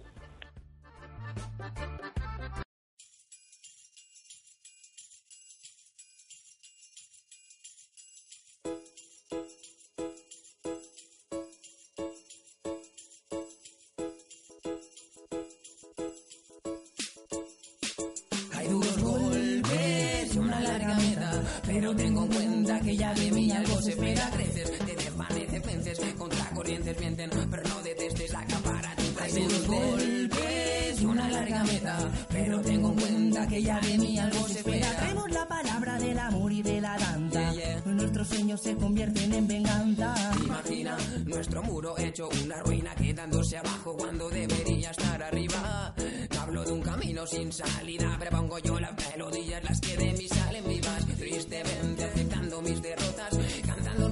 Hay 18.54 18.68
duros 18.68 19.02
golpes 19.02 20.34
y 20.34 20.38
una 20.38 20.60
larga 20.60 20.94
meta, 20.96 21.42
pero 21.66 21.94
tengo 21.96 22.22
en 22.22 22.28
cuenta 22.28 22.80
que 22.80 22.96
ya 22.96 23.12
de 23.14 23.30
mí 23.32 23.50
algo 23.50 23.82
se 23.82 23.90
espera. 23.90 24.30
Creces, 24.30 24.85
te 25.28 25.46
desvanece, 25.46 25.60
vences, 25.60 26.14
contra 26.16 26.50
corrientes 26.50 27.00
mienten, 27.00 27.30
pero 27.50 27.62
no 27.68 27.82
detestes, 27.82 28.34
acapara 28.34 28.94
tu 28.96 29.20
Hay 29.20 29.32
duros 29.32 29.66
golpes 29.66 31.00
y 31.00 31.04
una 31.04 31.28
larga 31.28 31.64
meta, 31.64 31.98
pero 32.28 32.60
tengo 32.60 32.88
en 32.90 33.00
cuenta 33.00 33.46
que 33.46 33.62
ya 33.62 33.80
de 33.80 33.98
mí 33.98 34.18
algo 34.18 34.48
se 34.48 34.58
espera. 34.58 34.96
Traemos 34.96 35.30
la 35.30 35.46
palabra 35.46 35.98
del 35.98 36.18
amor 36.18 36.52
y 36.52 36.62
de 36.62 36.80
la 36.80 36.96
danza. 36.98 37.52
Nuestros 37.84 38.28
sueños 38.28 38.62
se 38.62 38.74
convierten 38.76 39.32
en 39.32 39.46
venganza. 39.46 40.14
Imagina 40.42 40.96
nuestro 41.26 41.62
muro 41.62 41.98
hecho 41.98 42.28
una 42.44 42.62
ruina 42.62 42.94
quedándose 42.94 43.58
abajo 43.58 43.96
cuando 43.96 44.28
debería 44.30 44.90
estar 44.90 45.22
arriba. 45.22 45.94
Hablo 46.40 46.64
de 46.64 46.72
un 46.72 46.82
camino 46.82 47.26
sin 47.26 47.52
salida, 47.52 48.16
pero 48.18 48.30
pongo 48.30 48.58
yo 48.58 48.78
las 48.80 48.92
melodías, 49.10 49.62
las 49.64 49.80
que 49.80 49.96
de 49.96 50.12
mí 50.12 50.28
salen 50.28 50.64
vivas. 50.68 51.06
Tristemente 51.18 52.04
aceptando 52.04 52.62
mis 52.62 52.80
derrotas, 52.82 53.05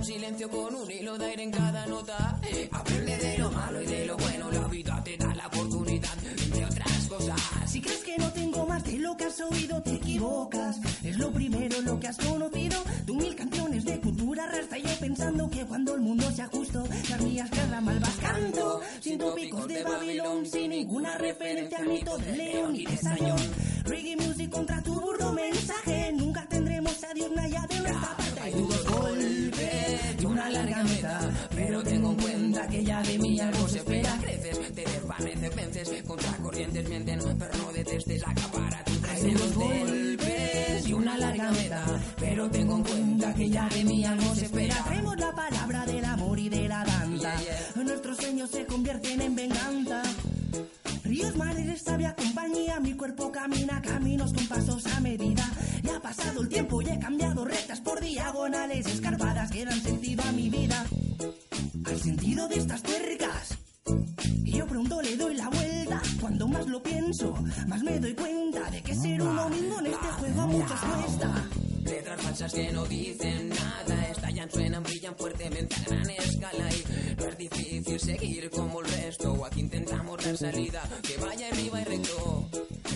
silencio 0.05 0.51
con 0.51 0.75
un 0.75 0.91
hilo 0.91 1.17
de 1.17 1.25
aire 1.25 1.43
en 1.45 1.51
cada 1.51 1.87
nota. 1.87 2.39
Aprende 2.73 3.17
de 3.17 3.39
lo 3.39 3.51
malo 3.51 3.83
y 3.83 3.87
de 3.87 4.07
lo 4.07 4.17
bueno, 4.19 4.51
la 4.51 4.69
vida 4.69 5.03
te 5.03 5.17
da 5.17 5.35
la 5.35 5.47
oportunidad, 5.47 6.13
entre 6.27 6.65
otras 6.67 7.09
cosas. 7.09 7.41
Si 7.67 7.81
crees 7.81 8.05
que 8.05 8.19
no 8.19 8.31
tengo 8.33 8.67
más 8.67 8.85
de 8.85 8.99
lo 8.99 9.17
que 9.17 9.25
has 9.25 9.41
oído, 9.41 9.83
te 9.83 9.95
equivocas. 9.95 10.79
Es 11.03 11.17
lo 11.17 11.33
primero 11.33 11.81
lo 11.81 11.99
que 11.99 12.09
has 12.09 12.19
conocido. 12.19 12.85
De 13.07 13.13
mil 13.15 13.35
canciones 13.35 13.85
de 13.85 14.01
cultura 14.01 14.47
rasta. 14.47 14.77
Yo 14.77 14.91
pensando 15.01 15.49
que 15.49 15.65
cuando 15.65 15.95
el 15.95 16.03
mundo 16.03 16.31
sea 16.33 16.49
justo, 16.49 16.87
las 17.09 17.21
mías 17.23 17.51
quedan 17.51 17.85
malvas 17.85 18.14
Sin 19.01 19.19
tópicos 19.19 19.69
de 19.69 19.83
Babilón, 19.83 20.47
sin 20.47 20.71
ninguna 20.71 21.19
referencia 21.19 21.79
al 21.79 21.87
mito 21.87 22.17
de 22.17 22.37
León 22.37 22.75
y 22.75 22.87
de 22.87 22.97
Sayón. 22.97 23.37
Reggae 23.85 24.17
music 24.17 24.51
contra 24.51 24.83
tu 24.83 24.99
burdo 24.99 25.33
mensaje. 25.33 26.11
Nunca 26.13 26.47
tendremos 26.49 27.05
a 27.05 27.13
Dios 27.13 27.31
Naya 27.33 27.67
de 27.69 27.81
nuestra 27.81 28.17
parte. 28.17 28.41
Hay 28.41 28.53
duros 28.53 28.85
golpes 28.87 30.23
y 30.23 30.25
una 30.25 30.49
larga 30.49 30.85
meta, 30.85 31.21
pero 31.55 31.83
tengo 31.83 32.11
en 32.13 32.17
cuenta 32.17 32.67
que 32.67 32.83
ya 32.83 33.03
de 33.03 33.19
mí 33.19 33.39
algo 33.41 33.69
se 33.69 33.79
espera. 33.79 34.19
Creces, 34.23 34.75
te 34.75 34.85
desvaneces, 34.85 35.55
vences, 35.55 36.03
contra 36.05 36.33
corrientes 36.39 36.89
mienten, 36.89 37.21
pero 37.39 37.59
no 37.59 37.73
detestes, 37.73 38.27
acapara 38.27 38.83
tu 38.85 38.94
Hay 39.15 39.31
duros 39.31 39.55
golpes 39.55 40.89
y 40.89 40.93
una 40.93 41.17
larga 41.17 41.51
meta, 41.53 41.85
pero 42.19 42.51
tengo 42.51 42.77
en 42.77 42.83
cuenta 42.83 43.33
que 43.35 43.49
ya 43.49 43.69
de 43.69 43.85
mí 43.85 44.05
algo 44.05 44.35
se 44.35 44.47
espera. 44.47 44.75
Traemos 44.85 45.17
la 45.17 45.33
palabra 45.33 45.87
del 45.87 46.05
amor 46.05 46.39
y 46.39 46.49
de 46.49 46.69
la 46.69 46.85
danza. 46.85 47.35
Nuestros 47.77 48.17
sueños 48.17 48.51
se 48.51 48.67
convierten 48.67 49.21
en 49.21 49.37
venganza. 49.37 50.03
Ríos, 51.05 51.37
mares, 51.37 51.83
sabia 51.83 52.15
compañía, 52.17 52.81
mi 52.81 52.95
cuerpo 52.95 53.31
camina 53.31 53.81
caminos 53.83 54.33
con 54.33 54.49
pasos 54.49 54.85
a 54.87 54.99
medida. 55.01 55.49
Ya 55.85 55.97
ha 55.97 56.01
pasado 56.01 56.41
el 56.41 56.49
tiempo 56.49 56.83
y 56.83 56.89
he 56.89 56.99
cambiado 56.99 57.45
rectas 57.45 57.81
por 57.81 58.01
diagonales 58.01 58.87
escarpadas 58.87 59.51
que 59.53 59.65
dan 59.65 59.81
sentido 59.81 60.25
a 60.25 60.33
mi 60.33 60.51
vida. 60.51 60.85
Al 61.85 62.01
sentido 62.01 62.49
de 62.49 62.57
estas 62.57 62.83
tuercas. 62.83 63.64
Y 64.45 64.53
yo 64.53 64.67
pronto 64.67 65.03
le 65.03 65.17
doy 65.17 65.35
la 65.35 65.49
vuelta. 65.49 66.03
Cuando 66.21 66.49
más 66.49 66.67
lo 66.67 66.83
pienso, 66.83 67.35
más 67.67 67.83
me 67.83 67.99
doy 67.99 68.15
cuenta 68.15 68.71
de 68.71 68.83
que 68.83 68.95
ser 68.95 69.21
un 69.21 69.37
domingo 69.37 69.79
en 69.81 69.87
este 69.87 70.07
juego 70.19 70.41
a 70.43 70.47
muchos 70.47 70.81
cuesta. 70.81 71.49
Letras 71.85 72.21
falsas 72.23 72.53
que 72.55 72.73
no 72.73 72.87
dicen 72.87 73.51
nada, 73.51 74.09
estallan, 74.09 74.51
suenan, 74.51 74.83
brillan 74.83 75.15
fuertemente 75.17 75.77
a 75.77 75.85
gran 75.85 76.11
escala 76.11 76.69
y 76.73 77.15
no 77.19 77.25
es 77.27 77.39
difícil 77.39 78.01
seguir 78.01 78.51
como 78.51 78.81
el 78.81 78.87
resto. 78.87 79.45
Aquí 79.45 79.61
intentamos 79.61 80.25
la 80.25 80.37
salida 80.37 80.83
que 81.03 81.17
vaya 81.19 81.49
arriba 81.49 81.83
y 81.83 81.85
recto, 81.85 82.49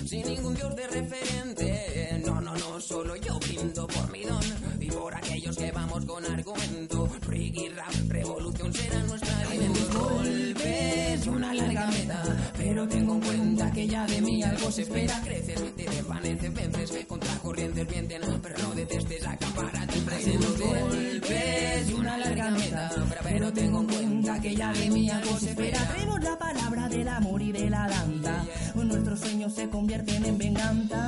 sin 0.06 0.26
ningún 0.26 0.54
dios 0.54 0.74
de 0.74 0.86
referente. 0.86 2.22
No, 2.24 2.40
no, 2.40 2.56
no, 2.56 2.80
solo 2.80 3.14
yo 3.16 3.38
brindo 3.40 3.86
por 3.86 4.10
mi 4.10 4.24
don 4.24 4.42
y 4.80 4.90
por 4.90 5.14
aquellos 5.14 5.56
que 5.56 5.70
vamos 5.70 6.06
con 6.06 6.24
argumento. 6.24 7.08
Reggae, 7.26 7.68
rap, 7.70 7.92
revolución 8.08 8.72
será 8.72 9.02
nuestra 9.02 9.37
y 11.24 11.28
una 11.28 11.52
larga 11.54 11.86
meta, 11.88 12.22
pero 12.56 12.88
tengo 12.88 13.14
en 13.14 13.20
cuenta 13.20 13.70
que 13.72 13.86
ya 13.86 14.06
de 14.06 14.20
mí 14.20 14.42
algo 14.42 14.70
se 14.70 14.82
espera. 14.82 15.20
Creces, 15.24 15.76
te 15.76 15.82
desvaneces, 15.84 16.54
vences, 16.54 17.06
contra 17.06 17.34
corrientes 17.38 17.88
vienten, 17.88 18.22
pero 18.42 18.58
no 18.58 18.74
detestes, 18.74 19.26
acapara 19.26 19.86
tu 19.86 20.00
presente. 20.00 20.46
golpes 20.46 21.92
una 21.98 22.18
larga 22.18 22.50
meta, 22.50 22.90
pero 23.22 23.52
tengo 23.52 23.80
en 23.80 23.86
cuenta 23.86 24.40
que 24.40 24.54
ya 24.54 24.72
de 24.72 24.90
mí 24.90 25.10
algo 25.10 25.38
se 25.38 25.50
espera. 25.50 25.88
Traemos 25.88 26.22
la 26.22 26.38
palabra 26.38 26.88
del 26.88 27.08
amor 27.08 27.42
y 27.42 27.52
de 27.52 27.70
la 27.70 27.88
danza. 27.88 28.44
Nuestros 28.74 29.20
sueños 29.20 29.54
se 29.54 29.68
convierten 29.68 30.24
en 30.24 30.38
venganza. 30.38 31.06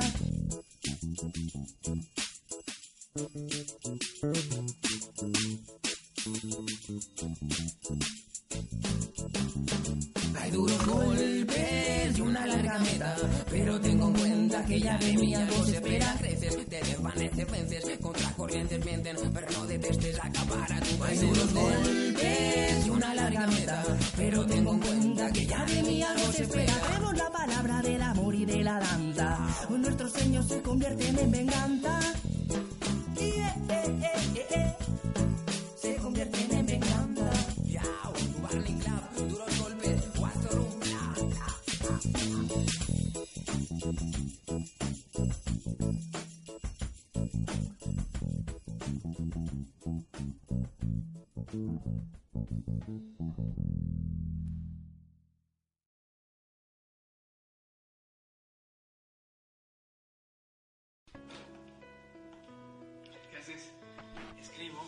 Hay 10.39 10.51
duros 10.51 10.85
golpes 10.85 12.17
y 12.17 12.21
una 12.21 12.45
larga 12.45 12.79
meta, 12.79 13.15
pero 13.49 13.79
tengo 13.79 14.07
en 14.07 14.13
cuenta 14.13 14.65
que 14.65 14.79
ya 14.79 14.97
de 14.97 15.13
mí 15.17 15.35
algo 15.35 15.65
se 15.65 15.75
espera. 15.75 16.15
Creces, 16.19 16.65
te 16.67 16.79
desvaneces, 16.81 17.51
vences, 17.51 17.99
contra 17.99 18.31
corrientes 18.31 18.85
mienten, 18.85 19.17
pero 19.33 19.47
no 19.51 19.65
detestes, 19.67 20.19
acapara 20.19 20.79
tu 20.79 21.03
Hay 21.03 21.17
duros 21.17 21.53
golpes 21.53 22.85
y 22.85 22.89
una 22.89 23.13
larga 23.13 23.47
meta, 23.47 23.83
pero 24.17 24.45
tengo 24.45 24.73
en 24.73 24.79
cuenta 24.79 25.31
que 25.31 25.45
ya 25.45 25.65
de 25.65 25.83
mí 25.83 26.03
algo 26.03 26.31
se 26.31 26.43
espera. 26.43 26.73
Traemos 26.73 27.17
la 27.17 27.31
palabra 27.31 27.81
del 27.81 28.01
amor 28.01 28.35
y 28.35 28.45
de 28.45 28.63
la 28.63 28.79
danza. 28.79 29.37
Nuestros 29.69 30.11
sueños 30.11 30.47
se 30.47 30.61
convierten 30.61 31.19
en 31.19 31.31
venganza. 31.31 31.99
Yeah, 33.15 33.55
eh, 33.69 34.45
eh, 34.49 34.70
¿Qué 63.29 63.37
haces? 63.37 63.73
Escribo. 64.39 64.79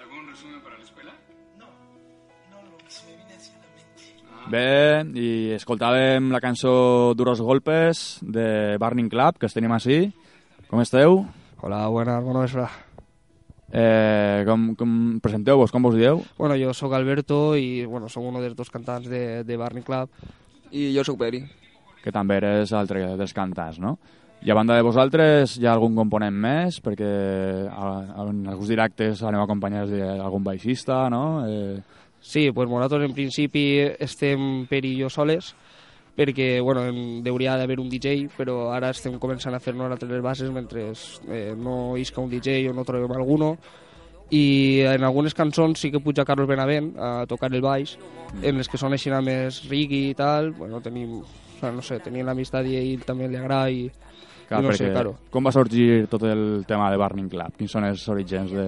¿Algún 0.00 0.28
resumen 0.28 0.60
para 0.62 0.78
la 0.78 0.84
escuela? 0.84 1.12
No, 1.58 1.66
no, 2.50 2.70
lo 2.70 2.78
que 2.78 2.90
se 2.90 3.06
me 3.06 3.16
viene 3.16 3.34
hacia 3.34 3.58
la 3.58 3.66
mente. 3.76 4.02
Bé, 4.50 5.20
i 5.20 5.52
escoltàvem 5.56 6.30
la 6.32 6.40
cançó 6.40 7.14
Duros 7.14 7.40
Golpes 7.40 8.18
de 8.22 8.78
Burning 8.78 9.10
Club, 9.12 9.38
que 9.38 9.46
els 9.50 9.54
tenim 9.58 9.72
així. 9.72 10.06
Com 10.70 10.80
esteu? 10.80 11.22
Hola, 11.60 11.86
buenas, 11.88 12.24
bona 12.24 12.46
vesprada. 12.46 12.91
Eh, 13.72 14.44
com, 14.44 14.74
com 14.76 14.96
presenteu-vos, 15.24 15.72
com 15.72 15.82
vos 15.82 15.96
dieu? 15.96 16.20
Bueno, 16.36 16.58
jo 16.60 16.74
sóc 16.76 16.92
Alberto 16.92 17.56
i 17.56 17.86
bueno, 17.88 18.10
som 18.12 18.26
un 18.28 18.36
dels 18.42 18.56
dos 18.56 18.70
cantants 18.70 19.08
de, 19.08 19.42
de 19.48 19.56
Burning 19.56 19.86
Club. 19.86 20.10
I 20.72 20.90
jo 20.92 21.04
sóc 21.08 21.18
Peri. 21.22 21.40
Que 22.04 22.12
també 22.12 22.36
eres 22.42 22.74
altre 22.76 23.14
dels 23.16 23.32
cantants, 23.32 23.80
no? 23.80 23.96
I 24.42 24.50
a 24.50 24.56
banda 24.58 24.74
de 24.74 24.82
vosaltres, 24.82 25.54
hi 25.56 25.66
ha 25.68 25.72
algun 25.72 25.94
component 25.94 26.34
més? 26.34 26.80
Perquè 26.82 27.10
en 27.70 28.40
alguns 28.50 28.68
directes 28.68 29.22
aneu 29.22 29.44
acompanyats 29.44 29.92
d'algun 29.94 30.44
baixista, 30.44 31.04
no? 31.12 31.24
Eh, 31.46 31.80
Sí, 32.22 32.52
pues 32.52 32.68
nosaltres 32.70 33.02
en 33.02 33.14
principi 33.16 33.82
estem 33.98 34.64
Peri 34.70 34.92
i 34.94 35.00
jo 35.02 35.08
soles, 35.10 35.56
perquè 36.16 36.60
bueno, 36.62 36.84
en- 36.86 37.22
hauria 37.26 37.56
d'haver 37.56 37.78
un 37.80 37.88
DJ, 37.88 38.28
però 38.36 38.70
ara 38.74 38.90
estem 38.90 39.18
començant 39.18 39.54
a 39.54 39.60
fer 39.60 39.74
nosaltres 39.74 40.10
les 40.10 40.22
bases 40.22 40.50
mentre 40.52 40.90
eh, 40.92 41.54
no 41.56 41.96
isca 41.96 42.20
un 42.20 42.28
DJ 42.30 42.68
o 42.68 42.74
no 42.74 42.84
trobem 42.84 43.12
alguno. 43.16 43.56
I 44.32 44.80
en 44.88 45.04
algunes 45.04 45.34
cançons 45.36 45.78
sí 45.78 45.90
que 45.92 46.00
puja 46.00 46.24
Carlos 46.24 46.48
Benavent 46.48 46.94
a 46.96 47.26
tocar 47.28 47.52
el 47.52 47.60
baix, 47.60 47.98
en 48.40 48.56
les 48.56 48.68
que 48.68 48.78
són 48.80 48.94
així 48.96 49.10
més 49.20 49.58
reggae 49.68 50.08
i 50.10 50.14
tal, 50.16 50.52
bueno, 50.56 50.80
tenim, 50.80 51.18
o 51.20 51.58
sea, 51.60 51.70
no 51.70 51.82
sé, 51.84 51.98
tenim 52.00 52.24
l'amistat 52.24 52.64
i 52.66 52.76
ell 52.80 53.04
també 53.04 53.28
li 53.28 53.36
agrada 53.36 53.68
i, 53.70 53.90
clar, 54.48 54.62
i 54.62 54.64
no 54.64 54.72
sé, 54.72 54.88
claro. 54.90 55.12
Com 55.30 55.44
va 55.44 55.52
sorgir 55.52 56.06
tot 56.08 56.22
el 56.24 56.64
tema 56.66 56.90
de 56.90 56.96
Burning 56.96 57.28
Club? 57.28 57.58
Quins 57.58 57.72
són 57.76 57.84
els 57.84 58.06
orígens 58.08 58.50
de, 58.56 58.66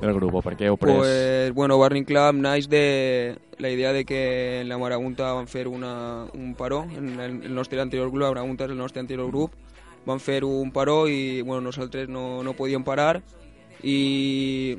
del 0.00 0.14
grup? 0.14 0.34
O 0.34 0.42
per 0.42 0.56
què 0.58 0.68
heu 0.70 0.78
pres... 0.80 0.96
Pues, 0.96 1.54
bueno, 1.54 1.76
Burning 1.78 2.06
Club 2.08 2.38
naix 2.40 2.68
de 2.68 3.36
la 3.58 3.70
idea 3.70 3.92
de 3.92 4.04
que 4.04 4.60
en 4.60 4.68
la 4.68 4.78
Marabunta 4.78 5.32
van 5.32 5.48
fer 5.48 5.66
una, 5.68 6.26
un 6.34 6.54
paró, 6.54 6.84
en 6.96 7.20
el, 7.20 7.42
el 7.44 7.54
nostre 7.54 7.80
anterior 7.80 8.08
grup, 8.08 8.22
la 8.22 8.32
Marabunta 8.34 8.64
és 8.64 8.72
el 8.72 8.80
nostre 8.80 9.00
anterior 9.00 9.28
grup, 9.28 9.54
van 10.06 10.20
fer 10.20 10.44
un 10.44 10.72
paró 10.72 11.08
i 11.08 11.42
bueno, 11.42 11.60
nosaltres 11.68 12.08
no, 12.08 12.42
no 12.42 12.56
podíem 12.56 12.84
parar. 12.84 13.20
I 13.84 14.78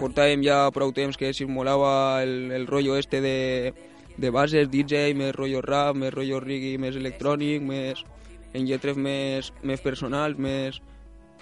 portàvem 0.00 0.42
ja 0.44 0.66
prou 0.72 0.92
temps 0.96 1.16
que 1.20 1.32
simulava 1.36 2.22
el, 2.24 2.50
el 2.52 2.66
rotllo 2.66 2.96
este 2.96 3.20
de, 3.20 3.74
de 4.16 4.30
bases, 4.30 4.70
DJ, 4.72 5.12
més 5.14 5.34
rotllo 5.36 5.62
rap, 5.64 5.96
més 5.96 6.12
rotllo 6.14 6.40
reggae, 6.40 6.78
més 6.80 6.96
electrònic, 6.96 7.62
més 7.62 8.04
en 8.52 8.66
lletres 8.68 8.96
més, 8.96 9.52
més 9.62 9.80
personals, 9.80 10.38
més 10.38 10.80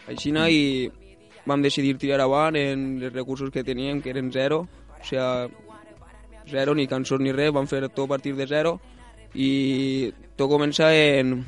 aixina 0.08 0.48
i 0.50 0.90
vam 1.46 1.62
decidir 1.62 1.96
tirar 1.98 2.20
avant 2.24 2.56
en 2.56 3.02
els 3.02 3.12
recursos 3.12 3.50
que 3.50 3.64
teníem, 3.64 4.02
que 4.02 4.10
eren 4.10 4.32
zero, 4.32 4.66
o 5.00 5.04
sea, 5.04 5.48
zero, 6.50 6.74
ni 6.74 6.86
cançons 6.86 7.22
ni 7.22 7.32
res, 7.32 7.52
vam 7.52 7.68
fer 7.70 7.82
tot 7.88 8.04
a 8.04 8.12
partir 8.16 8.34
de 8.36 8.46
zero 8.46 8.78
i 9.34 10.12
tot 10.36 10.50
comença 10.50 10.90
en, 10.94 11.44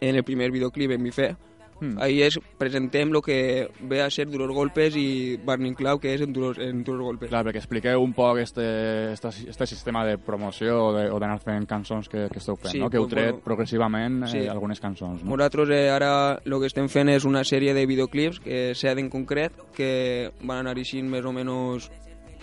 en 0.00 0.16
el 0.16 0.24
primer 0.24 0.50
videoclip, 0.50 0.90
en 0.92 1.02
mi 1.02 1.12
fe. 1.14 1.34
Hmm. 1.78 1.98
Ahí 2.00 2.22
es, 2.22 2.38
presentem 2.56 3.10
lo 3.12 3.20
que 3.20 3.68
ve 3.80 4.00
a 4.00 4.08
ser 4.08 4.30
Duros 4.30 4.50
Golpes 4.54 4.96
i 4.96 5.36
Burning 5.36 5.74
Cloud, 5.74 6.00
que 6.00 6.14
és 6.14 6.22
en 6.22 6.32
Duros, 6.32 6.56
en 6.56 6.82
Duros 6.82 7.02
Golpes. 7.04 7.28
Clar, 7.28 7.42
perquè 7.44 7.60
expliqueu 7.60 8.00
un 8.00 8.14
poc 8.16 8.38
este, 8.40 9.12
este, 9.12 9.28
este 9.50 9.66
sistema 9.66 10.04
de 10.06 10.16
promoció 10.16 10.86
o 10.86 10.92
de- 10.96 11.10
o 11.10 11.18
d'anar 11.20 11.38
fent 11.44 11.66
cançons 11.68 12.08
que, 12.08 12.28
que 12.32 12.38
esteu 12.38 12.56
fent, 12.56 12.72
Sí, 12.72 12.78
no? 12.80 12.88
que 12.88 12.96
heu 12.96 13.06
tret 13.06 13.30
bueno, 13.34 13.44
progressivament 13.44 14.22
eh, 14.24 14.30
sí. 14.32 14.46
algunes 14.48 14.80
cançons. 14.80 15.22
No? 15.22 15.36
Nosaltres 15.36 15.68
eh, 15.68 15.90
ara 15.90 16.40
el 16.44 16.56
que 16.60 16.66
estem 16.72 16.88
fent 16.88 17.10
és 17.12 17.24
una 17.28 17.44
sèrie 17.44 17.74
de 17.76 17.84
videoclips, 17.84 18.40
que 18.40 18.72
set 18.74 18.96
en 18.96 19.10
concret, 19.12 19.52
que 19.76 20.32
van 20.42 20.64
anar 20.64 20.78
eixint 20.80 21.04
més 21.12 21.24
o 21.28 21.32
menys 21.36 21.90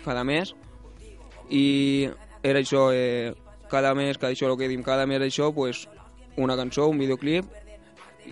cada 0.05 0.23
mes, 0.23 0.53
i 1.49 2.07
era 2.43 2.60
això, 2.60 2.91
eh, 2.93 3.34
cada 3.69 3.95
mes, 3.95 4.18
cada 4.18 4.34
això, 4.34 4.51
el 4.51 4.57
que 4.57 4.68
dim, 4.69 4.84
cada 4.84 5.05
mes 5.07 5.22
això, 5.22 5.53
pues, 5.53 5.88
una 6.38 6.55
cançó, 6.55 6.88
un 6.88 6.99
videoclip, 6.99 7.45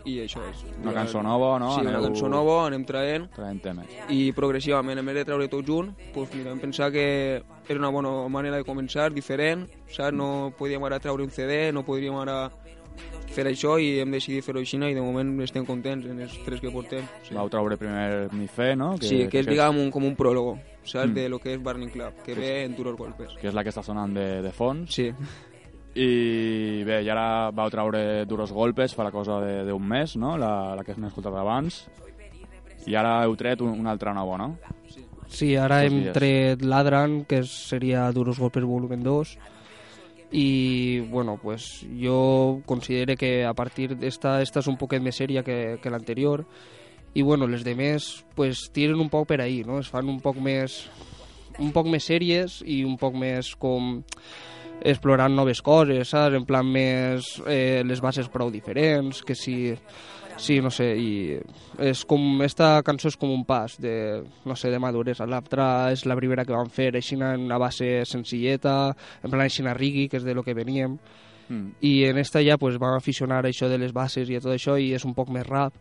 i 0.06 0.20
això 0.20 0.42
és. 0.50 0.64
Una 0.84 0.94
cançó 0.94 1.22
nova, 1.24 1.60
no? 1.60 1.76
Sí, 1.76 1.82
una 1.82 1.92
Aneu- 1.98 2.04
cançó 2.08 2.30
nova, 2.30 2.68
anem 2.68 2.86
traient, 2.86 3.30
Traient 3.32 3.62
temes. 3.62 3.88
i 4.10 4.32
progressivament, 4.32 5.00
en 5.00 5.06
vez 5.06 5.16
de 5.16 5.26
treure 5.26 5.48
tot 5.48 5.66
junt, 5.66 5.94
pues, 6.14 6.34
mira, 6.34 6.50
vam 6.52 6.60
pensar 6.60 6.92
que 6.92 7.42
era 7.68 7.80
una 7.80 7.90
bona 7.90 8.28
manera 8.30 8.58
de 8.58 8.64
començar, 8.64 9.12
diferent, 9.14 9.68
saps? 9.90 10.14
No 10.14 10.54
podíem 10.58 10.84
ara 10.84 11.00
treure 11.00 11.24
un 11.24 11.30
CD, 11.32 11.72
no 11.72 11.84
podríem 11.86 12.16
ara 12.16 12.52
fer 13.32 13.46
això 13.48 13.78
i 13.80 14.00
hem 14.02 14.12
decidit 14.12 14.44
fer-ho 14.44 14.60
així 14.60 14.76
i 14.78 14.94
de 14.94 15.02
moment 15.02 15.40
estem 15.42 15.66
contents 15.66 16.06
en 16.06 16.20
els 16.20 16.34
tres 16.44 16.60
que 16.60 16.70
portem. 16.70 17.06
Sí. 17.24 17.34
Vau 17.34 17.48
treure 17.50 17.78
primer 17.78 18.28
Mi 18.34 18.48
Fe, 18.48 18.76
no? 18.76 18.98
sí, 19.00 19.28
que 19.30 19.40
és, 19.40 19.46
diguem, 19.48 19.78
un, 19.80 19.90
com 19.92 20.04
un 20.04 20.16
pròlogo, 20.16 20.58
saps? 20.84 21.10
Mm. 21.10 21.14
De 21.14 21.30
lo 21.30 21.40
que 21.40 21.54
és 21.54 21.62
Burning 21.64 21.90
Club, 21.90 22.14
que 22.26 22.34
Que 22.34 22.40
ve 22.40 22.64
és- 22.64 22.70
en 22.70 22.76
duros 22.76 22.98
golpes. 22.98 23.30
que 23.40 23.48
és 23.48 23.54
la 23.54 23.64
que 23.64 23.70
està 23.70 23.82
sonant 23.84 24.14
de, 24.14 24.42
de 24.42 24.52
fons. 24.52 24.94
Sí. 24.94 25.12
I 25.96 26.84
bé, 26.88 27.02
i 27.04 27.10
ara 27.12 27.52
vau 27.52 27.70
treure 27.70 28.24
Duros 28.26 28.52
Golpes 28.56 28.94
fa 28.96 29.04
la 29.04 29.12
cosa 29.12 29.42
de- 29.44 29.66
d'un 29.68 29.84
mes, 29.88 30.16
no? 30.16 30.38
La, 30.38 30.74
la 30.76 30.84
que 30.84 30.94
hem 30.96 31.04
escoltat 31.10 31.36
abans. 31.36 31.82
I 32.88 32.96
ara 32.96 33.18
heu 33.26 33.36
tret 33.36 33.62
un, 33.62 33.76
una 33.80 33.92
altra 33.92 34.14
nova, 34.14 34.38
no? 34.38 34.56
Sí, 35.28 35.56
ara 35.56 35.84
Estos 35.84 35.92
hem 35.98 36.04
dies. 36.04 36.14
tret 36.14 36.62
Ladran, 36.64 37.26
que 37.26 37.44
seria 37.44 38.10
Duros 38.12 38.40
Golpes 38.40 38.64
volumen 38.64 39.04
2, 39.04 39.38
i 40.32 41.00
bueno, 41.12 41.38
pues 41.42 41.86
jo 42.00 42.62
considero 42.66 43.16
que 43.18 43.44
a 43.46 43.54
partir 43.54 43.98
d'esta 43.98 44.42
esta 44.42 44.60
és 44.64 44.68
un 44.72 44.78
poquet 44.80 45.02
més 45.04 45.18
sèria 45.20 45.44
que, 45.44 45.78
que 45.84 45.90
l'anterior 45.92 46.46
i 47.14 47.22
bueno, 47.22 47.48
les 47.52 47.66
demés 47.68 48.24
pues 48.36 48.70
tiren 48.72 48.96
un 49.04 49.10
poc 49.12 49.28
per 49.28 49.42
ahí, 49.42 49.66
no? 49.68 49.80
Es 49.84 49.90
fan 49.92 50.08
un 50.08 50.22
poc 50.24 50.38
més 50.40 50.86
un 51.60 51.74
poc 51.76 51.88
més 51.92 52.08
sèries 52.08 52.62
i 52.64 52.86
un 52.88 52.96
poc 52.98 53.14
més 53.20 53.52
com 53.60 54.00
explorant 54.82 55.36
noves 55.36 55.62
coses, 55.62 56.10
saps? 56.10 56.38
En 56.38 56.48
plan 56.48 56.66
més 56.68 57.36
eh, 57.46 57.82
les 57.86 58.02
bases 58.02 58.30
prou 58.32 58.52
diferents, 58.54 59.22
que 59.26 59.38
si 59.38 59.76
Sí, 60.42 60.56
no 60.58 60.72
sé, 60.74 60.88
i 60.98 61.36
és 61.86 62.00
com, 62.10 62.40
esta 62.42 62.80
cançó 62.86 63.12
és 63.12 63.18
com 63.20 63.30
un 63.30 63.44
pas 63.46 63.76
de, 63.78 64.24
no 64.48 64.56
sé, 64.58 64.72
de 64.74 64.80
maduresa. 64.82 65.28
L'altra 65.30 65.92
és 65.94 66.02
la 66.10 66.16
primera 66.18 66.46
que 66.48 66.56
vam 66.56 66.72
fer, 66.72 66.88
així 66.98 67.14
en 67.20 67.46
una 67.46 67.60
base 67.62 68.02
senzilleta, 68.10 68.96
en 69.22 69.30
plan 69.30 69.44
així 69.46 69.62
a 69.62 69.76
rigui, 69.78 70.08
que 70.10 70.18
és 70.18 70.26
de 70.26 70.34
lo 70.34 70.42
que 70.42 70.58
veníem. 70.58 70.98
Mm. 71.48 71.76
I 71.86 71.94
en 72.10 72.18
esta 72.18 72.42
ja 72.42 72.58
pues, 72.58 72.80
vam 72.82 72.96
aficionar 72.98 73.44
a 73.46 73.50
això 73.52 73.70
de 73.70 73.78
les 73.78 73.94
bases 73.94 74.30
i 74.30 74.40
a 74.40 74.42
tot 74.42 74.56
això 74.56 74.80
i 74.80 74.94
és 74.98 75.06
un 75.06 75.14
poc 75.14 75.30
més 75.30 75.46
rap. 75.46 75.78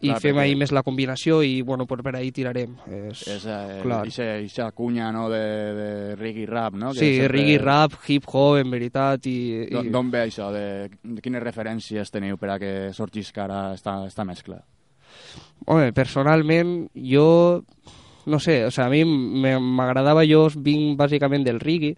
I 0.00 0.08
Clar, 0.10 0.20
fem 0.20 0.34
perquè- 0.36 0.42
ahí 0.42 0.54
més 0.60 0.72
la 0.76 0.82
combinació 0.84 1.38
i 1.42 1.62
bueno, 1.62 1.86
pues, 1.86 2.02
per 2.04 2.14
ahí 2.16 2.30
tirarem. 2.30 2.74
És, 2.86 3.22
És 3.32 3.46
eh, 3.48 3.80
clar. 3.82 4.02
ixa, 4.06 4.26
ixa 4.44 4.70
cunya 4.72 5.10
no, 5.10 5.30
de, 5.32 5.38
de 5.78 6.16
reggae 6.16 6.44
rap, 6.46 6.74
no? 6.74 6.92
Que 6.92 6.98
Sí, 7.00 7.16
sempre- 7.16 7.38
reggae, 7.38 7.58
rap, 7.58 7.92
hip-hop, 8.06 8.58
en 8.58 8.70
veritat. 8.70 9.26
I, 9.26 9.66
i... 9.70 9.88
D'on 9.88 10.10
ve 10.12 10.26
això? 10.26 10.50
De, 10.52 10.90
de 11.02 11.22
quines 11.24 11.42
referències 11.42 12.10
teniu 12.12 12.36
per 12.36 12.50
a 12.50 12.58
que 12.58 12.92
sorgisca 12.92 13.44
ara 13.44 13.72
esta, 13.74 14.04
esta 14.06 14.24
mescla? 14.24 14.60
Home, 15.66 15.92
personalment, 15.92 16.88
jo... 16.94 17.64
No 18.26 18.40
sé, 18.40 18.64
o 18.66 18.72
sea, 18.72 18.86
a 18.86 18.90
mi 18.90 19.04
me- 19.06 19.60
m'agradava, 19.60 20.24
jo 20.26 20.48
vinc 20.58 20.96
bàsicament 20.98 21.44
del 21.46 21.60
reggae, 21.62 21.94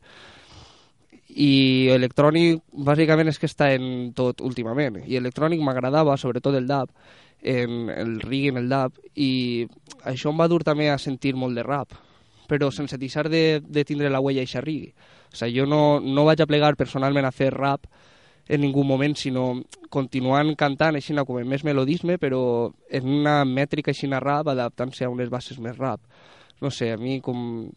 i 1.39 1.89
electrònic 1.95 2.65
bàsicament 2.73 3.31
és 3.31 3.39
que 3.39 3.47
està 3.47 3.71
en 3.77 4.11
tot 4.17 4.43
últimament. 4.43 4.99
I 5.07 5.21
electrònic 5.21 5.63
m'agradava, 5.63 6.17
sobretot 6.19 6.59
el 6.59 6.67
dub 6.67 6.91
en 7.43 7.89
el 7.95 8.19
reggae, 8.21 8.51
en 8.51 8.65
el 8.65 8.69
dub. 8.73 8.99
I 9.15 9.31
això 10.03 10.33
em 10.33 10.41
va 10.41 10.49
dur 10.51 10.65
també 10.67 10.91
a 10.91 10.99
sentir 10.99 11.37
molt 11.39 11.59
de 11.59 11.67
rap 11.67 11.95
però 12.49 12.71
sense 12.73 12.97
deixar 12.97 13.27
de, 13.29 13.61
de 13.61 13.83
tindre 13.85 14.09
la 14.09 14.23
huella 14.25 14.41
eixa 14.41 14.63
reggae 14.65 14.95
o 15.29 15.37
sigui, 15.37 15.59
jo 15.59 15.67
no, 15.69 16.01
no 16.01 16.25
vaig 16.25 16.41
a 16.41 16.47
plegar 16.49 16.77
personalment 16.81 17.27
a 17.29 17.33
fer 17.35 17.51
rap 17.53 17.85
en 18.49 18.63
ningú 18.63 18.83
moment, 18.85 19.15
sinó 19.17 19.61
continuant 19.93 20.55
cantant 20.57 20.97
així 20.97 21.15
com 21.27 21.39
en 21.39 21.49
més 21.49 21.65
melodisme, 21.65 22.17
però 22.19 22.73
en 22.91 23.09
una 23.21 23.45
mètrica 23.45 23.93
així 23.93 24.09
rap, 24.09 24.49
adaptant-se 24.49 25.05
a 25.05 25.11
unes 25.11 25.29
bases 25.29 25.59
més 25.59 25.77
rap. 25.77 26.01
No 26.61 26.71
sé, 26.71 26.93
a 26.93 26.97
mi 26.97 27.21
com 27.21 27.71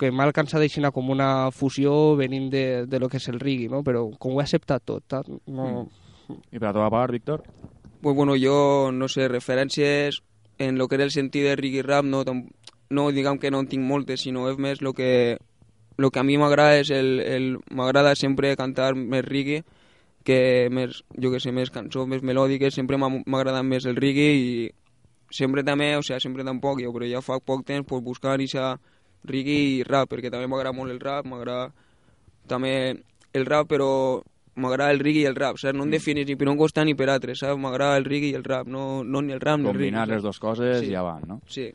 que 0.00 0.08
m'ha 0.08 0.24
alcançat 0.24 0.62
així 0.64 0.80
com 0.94 1.10
una 1.12 1.50
fusió 1.52 2.16
venint 2.16 2.48
de, 2.52 2.64
de 2.88 2.98
lo 2.98 3.08
que 3.08 3.18
és 3.20 3.28
el 3.28 3.40
reggae, 3.40 3.68
no? 3.68 3.82
però 3.84 4.06
com 4.18 4.32
ho 4.32 4.40
he 4.40 4.46
acceptat 4.46 4.86
tot, 4.86 5.04
ta? 5.06 5.22
no... 5.46 5.88
I 6.30 6.60
per 6.60 6.68
a 6.68 6.72
teva 6.72 6.88
part, 6.94 7.10
Víctor? 7.10 7.42
Pues 8.00 8.14
bueno, 8.16 8.36
jo, 8.38 8.92
no 8.92 9.08
sé, 9.08 9.26
referències 9.28 10.22
en 10.58 10.78
lo 10.78 10.86
que 10.88 10.94
era 10.94 11.04
el 11.04 11.10
sentit 11.10 11.42
de 11.42 11.56
reggae 11.56 11.82
rap, 11.82 12.04
no, 12.04 12.22
no 12.24 13.10
diguem 13.10 13.38
que 13.38 13.50
no 13.50 13.60
en 13.60 13.68
tinc 13.68 13.84
moltes, 13.84 14.22
sinó 14.22 14.46
és 14.48 14.60
més 14.62 14.80
lo 14.80 14.94
que, 14.94 15.38
lo 15.98 16.10
que 16.10 16.20
a 16.20 16.24
mi 16.24 16.38
m'agrada 16.38 16.78
és 16.80 16.92
el, 16.94 17.18
el 17.20 17.50
m'agrada 17.68 18.14
sempre 18.14 18.54
cantar 18.56 18.94
més 18.94 19.24
reggae 19.26 19.64
que 20.24 20.68
més, 20.70 21.02
jo 21.16 21.32
que 21.32 21.40
sé, 21.40 21.52
més 21.52 21.72
cançons 21.72 22.08
més 22.08 22.22
melòdiques, 22.22 22.76
sempre 22.76 23.00
m'ha 23.00 23.10
agradat 23.40 23.66
més 23.66 23.88
el 23.88 23.98
reggae 23.98 24.32
i 24.36 24.70
sempre 25.30 25.64
també, 25.64 25.94
o 25.96 26.02
sigui, 26.04 26.20
sempre 26.20 26.44
tampoc, 26.46 26.80
jo, 26.84 26.92
però 26.92 27.08
ja 27.08 27.24
fa 27.24 27.40
poc 27.40 27.66
temps 27.66 27.88
pues, 27.88 28.04
buscant 28.04 28.36
aquesta 28.36 28.78
reggae 29.24 29.78
i 29.80 29.82
rap, 29.84 30.08
perquè 30.10 30.30
també 30.30 30.46
m'agrada 30.48 30.76
molt 30.76 30.90
el 30.92 31.00
rap, 31.00 31.26
m'agrada 31.26 31.70
també 32.48 32.74
el 33.32 33.46
rap, 33.46 33.68
però 33.70 33.90
m'agrada 34.60 34.90
el 34.92 34.98
reggae 35.00 35.22
i 35.22 35.28
el 35.30 35.36
rap, 35.36 35.58
saps? 35.60 35.76
No 35.76 35.84
em 35.86 35.92
definis 35.94 36.26
ni 36.26 36.36
per 36.36 36.48
un 36.50 36.58
costat 36.58 36.84
ni 36.84 36.94
per 36.98 37.08
altre, 37.12 37.36
saps? 37.38 37.58
M'agrada 37.60 37.96
el 38.00 38.04
reggae 38.08 38.32
i 38.32 38.34
el 38.34 38.44
rap, 38.44 38.66
no, 38.66 39.02
no 39.04 39.22
ni 39.22 39.32
el 39.32 39.40
rap 39.40 39.60
ni 39.60 39.68
el 39.68 39.74
reggae. 39.74 39.90
Combinar 39.92 40.08
les 40.08 40.22
dues 40.22 40.38
coses 40.42 40.80
Sí. 40.80 40.90
i 40.90 40.94
avant, 40.98 41.24
no? 41.26 41.40
Sí. 41.46 41.70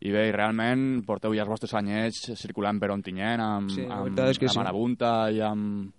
I 0.00 0.10
bé, 0.10 0.28
i 0.30 0.32
realment 0.32 1.02
porteu 1.04 1.34
ja 1.36 1.42
els 1.44 1.50
vostres 1.50 1.74
anyets 1.76 2.30
circulant 2.40 2.78
per 2.80 2.88
Ontinyent 2.90 3.40
amb, 3.44 3.70
Sí, 3.70 3.82
la 3.84 3.98
amb, 4.00 4.18
és 4.30 4.38
que 4.38 4.46
amb 4.48 4.54
sí. 4.54 4.58
Marabunta 4.58 5.30
i 5.30 5.40
amb... 5.44 5.90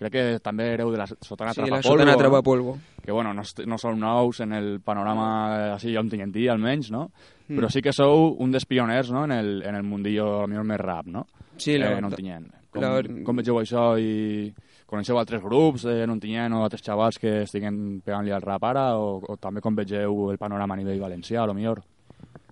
Crec 0.00 0.12
que 0.14 0.22
també 0.40 0.70
hereu 0.72 0.88
de 0.90 0.96
la 0.96 1.04
Sotana 1.06 1.52
Sí, 1.52 1.60
la 1.60 1.66
Atrapapolvo. 1.76 1.90
Sotana 1.92 2.10
no? 2.10 2.16
Atrapapolvo. 2.16 2.78
Que, 3.04 3.12
bueno, 3.12 3.34
no, 3.34 3.42
no 3.66 3.76
sou 3.78 3.92
nous 3.94 4.40
en 4.40 4.54
el 4.56 4.80
panorama 4.80 5.26
eh, 5.58 5.72
així 5.74 5.92
ontinyentí, 6.00 6.46
almenys, 6.48 6.88
no? 6.90 7.10
Mm. 7.50 7.58
Però 7.58 7.68
sí 7.68 7.82
que 7.82 7.90
sou 7.92 8.36
un 8.38 8.52
dels 8.54 8.64
pioners, 8.70 9.10
no?, 9.10 9.24
en 9.26 9.32
el, 9.34 9.48
en 9.66 9.74
el 9.74 9.82
mundillo, 9.82 10.44
potser 10.46 10.62
més 10.64 10.78
rap, 10.80 11.06
no? 11.10 11.26
Sí, 11.58 11.74
la 11.76 11.90
eh, 11.90 11.98
en 11.98 12.04
veritat. 12.06 12.12
Ontinyent. 12.12 12.44
Com, 12.70 12.82
La- 12.84 13.24
com 13.26 13.40
vegeu 13.42 13.58
això 13.58 13.84
i 13.98 14.52
coneixeu 14.86 15.18
altres 15.18 15.42
grups 15.42 15.84
eh, 15.90 16.04
en 16.04 16.10
Ontinyent 16.14 16.54
o 16.54 16.62
altres 16.62 16.82
xavals 16.86 17.18
que 17.18 17.40
estiguen 17.42 18.00
pegant-li 18.06 18.30
al 18.30 18.42
rap 18.46 18.62
ara 18.70 18.84
o, 18.98 19.16
o 19.26 19.36
també 19.42 19.60
com 19.60 19.74
vegeu 19.74 20.30
el 20.30 20.38
panorama 20.38 20.74
a 20.74 20.78
nivell 20.78 21.02
valencià, 21.02 21.42
a 21.42 21.46
lo 21.50 21.54
millor? 21.58 21.82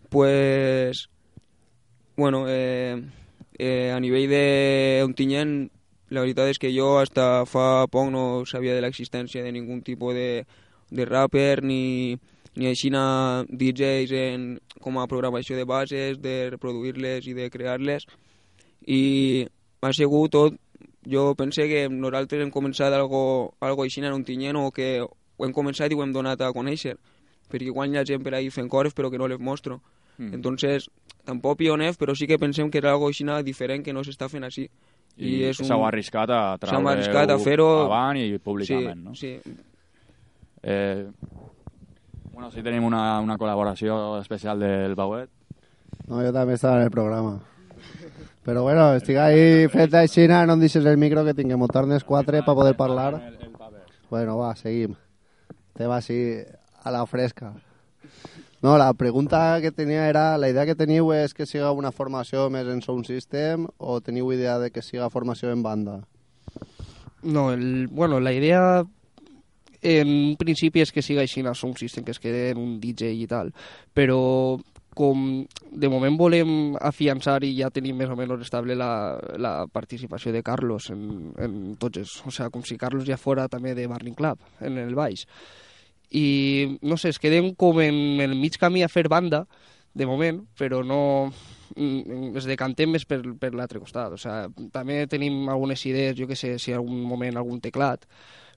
Pues, 0.09 1.09
bueno, 2.17 2.47
eh, 2.49 3.01
eh, 3.59 3.93
a 3.95 4.01
nivell 4.01 4.29
de 4.29 5.03
Ontinyent, 5.05 5.71
la 6.11 6.23
veritat 6.25 6.49
és 6.51 6.59
que 6.59 6.73
jo 6.75 6.97
hasta 6.99 7.45
fa 7.47 7.87
poc 7.87 8.11
no 8.11 8.43
sabia 8.49 8.75
de 8.75 8.81
l'existència 8.83 9.45
de 9.45 9.53
ningú 9.53 9.79
tipus 9.85 10.15
de, 10.17 10.47
de 10.91 11.05
rapper 11.05 11.63
ni, 11.63 12.17
ni 12.59 12.67
així 12.67 12.91
DJs 12.91 14.15
en, 14.19 14.49
com 14.83 14.99
a 14.99 15.07
programació 15.07 15.57
de 15.57 15.65
bases, 15.65 16.19
de 16.21 16.51
reproduir-les 16.51 17.27
i 17.27 17.35
de 17.35 17.51
crear-les. 17.51 18.07
I 18.87 19.47
ha 19.83 19.93
sigut 19.93 20.33
tot... 20.33 20.59
Jo 21.09 21.33
pense 21.39 21.65
que 21.71 21.87
nosaltres 21.89 22.43
hem 22.43 22.51
començat 22.53 22.93
algo, 22.93 23.55
algo 23.65 23.85
així 23.87 24.03
en 24.03 24.13
Ontinyent 24.13 24.59
o 24.61 24.67
que 24.75 24.99
ho 25.01 25.47
hem 25.47 25.55
començat 25.57 25.89
i 25.89 25.97
ho 25.97 26.03
hem 26.05 26.13
donat 26.13 26.43
a 26.45 26.51
conèixer 26.53 26.99
perquè 27.49 27.73
quan 27.73 27.95
hi 27.95 27.97
ha 27.97 28.05
gent 28.05 28.25
per 28.25 28.35
ahí 28.37 28.51
fent 28.53 28.69
coses 28.69 28.93
però 28.93 29.09
que 29.11 29.17
no 29.17 29.29
les 29.29 29.41
mostro. 29.41 29.81
Mm. 30.19 30.35
Entonces, 30.35 30.91
tampoc 31.25 31.59
pioners, 31.63 31.97
però 31.97 32.15
sí 32.15 32.27
que 32.27 32.39
pensem 32.39 32.71
que 32.71 32.83
era 32.83 32.93
algo 32.93 33.09
així 33.09 33.25
diferent 33.43 33.85
que 33.85 33.93
no 33.93 34.05
s'està 34.05 34.29
fent 34.29 34.45
així. 34.45 34.69
I, 35.17 35.49
I 35.49 35.55
s'heu 35.55 35.83
arriscat 35.85 36.31
a 36.31 36.59
S'hem 36.59 36.69
treure 36.69 36.93
arriscat 36.93 37.31
a 37.31 37.39
fer-ho 37.39 37.69
avant 37.87 38.17
i 38.17 38.39
públicament, 38.39 39.01
sí, 39.01 39.05
no? 39.05 39.15
Sí, 39.15 39.57
Eh, 40.63 41.07
bueno, 42.39 42.53
sí 42.53 42.63
tenim 42.63 42.85
una, 42.87 43.19
una 43.19 43.35
col·laboració 43.35 44.21
especial 44.21 44.61
del 44.63 44.95
Bauet. 44.95 45.27
No, 46.07 46.21
jo 46.23 46.31
també 46.31 46.55
estava 46.55 46.77
en 46.79 46.85
el 46.87 46.93
programa. 46.95 47.41
Però 48.47 48.63
bueno, 48.63 48.93
estic 48.95 49.17
ahí 49.19 49.67
fet 49.73 49.97
així, 49.99 50.29
no 50.31 50.55
em 50.55 50.61
deixes 50.63 50.87
el 50.87 51.01
micro 51.03 51.25
que 51.27 51.35
tinguem 51.35 51.65
tornes 51.67 52.07
quatre 52.07 52.45
per 52.47 52.55
poder 52.55 52.77
parlar. 52.79 53.19
Bueno, 54.09 54.37
va, 54.39 54.53
seguim. 54.55 54.95
Tema 55.75 55.97
així 55.99 56.39
a 56.79 56.93
la 56.95 57.01
fresca. 57.11 57.51
No, 58.63 58.77
la 58.79 58.93
pregunta 58.95 59.59
que 59.61 59.73
tenia 59.73 60.07
era, 60.07 60.39
la 60.39 60.49
idea 60.49 60.63
que 60.65 60.79
teniu 60.79 61.11
és 61.17 61.35
que 61.35 61.47
siga 61.47 61.73
una 61.75 61.91
formació 61.91 62.47
més 62.55 62.71
en 62.71 62.85
sound 62.87 63.11
system 63.11 63.67
o 63.79 63.99
teniu 63.99 64.31
idea 64.31 64.61
de 64.63 64.71
que 64.71 64.87
siga 64.87 65.11
formació 65.11 65.51
en 65.51 65.67
banda? 65.67 65.99
No, 67.21 67.51
el, 67.51 67.89
bueno, 67.91 68.21
la 68.21 68.33
idea 68.33 68.87
en 69.83 70.37
principi 70.41 70.83
és 70.83 70.93
que 70.93 71.05
siga 71.05 71.23
així 71.23 71.45
a 71.47 71.55
Sound 71.55 71.79
System, 71.79 72.05
que 72.05 72.13
es 72.13 72.21
quede 72.23 72.51
en 72.51 72.59
un 72.59 72.79
DJ 72.81 73.13
i 73.15 73.27
tal, 73.31 73.53
però 73.95 74.59
com 74.99 75.47
de 75.71 75.89
moment 75.89 76.17
volem 76.19 76.75
afiançar 76.83 77.45
i 77.47 77.53
ja 77.61 77.71
tenim 77.71 78.01
més 78.01 78.11
o 78.11 78.17
menys 78.19 78.43
estable 78.49 78.75
la, 78.75 78.91
la 79.39 79.53
participació 79.71 80.33
de 80.35 80.43
Carlos 80.43 80.91
en, 80.91 81.31
en 81.39 81.55
tots 81.79 82.03
els... 82.03 82.17
O 82.27 82.35
sigui, 82.35 82.51
com 82.51 82.67
si 82.67 82.79
Carlos 82.81 83.07
ja 83.07 83.21
fora 83.21 83.47
també 83.49 83.77
de 83.79 83.87
Barring 83.87 84.17
Club, 84.19 84.43
en 84.59 84.81
el 84.83 84.97
baix. 84.99 85.23
I, 86.11 86.79
no 86.83 86.97
sé, 86.99 87.13
es 87.15 87.23
quedem 87.23 87.53
com 87.55 87.79
en 87.85 88.19
el 88.25 88.35
mig 88.35 88.59
camí 88.59 88.83
a 88.83 88.91
fer 88.91 89.07
banda, 89.13 89.45
de 89.99 90.07
moment, 90.07 90.43
però 90.59 90.83
no 90.87 91.01
mm, 91.29 92.35
es 92.39 92.47
decantem 92.49 92.91
més 92.95 93.05
per, 93.09 93.21
per 93.41 93.53
l'altre 93.55 93.81
costat. 93.83 94.15
O 94.15 94.21
sigui, 94.21 94.69
també 94.75 95.03
tenim 95.11 95.49
algunes 95.51 95.85
idees, 95.87 96.17
jo 96.19 96.29
que 96.31 96.39
sé, 96.39 96.57
si 96.63 96.75
algun 96.75 97.03
moment 97.07 97.39
algun 97.39 97.63
teclat, 97.65 98.07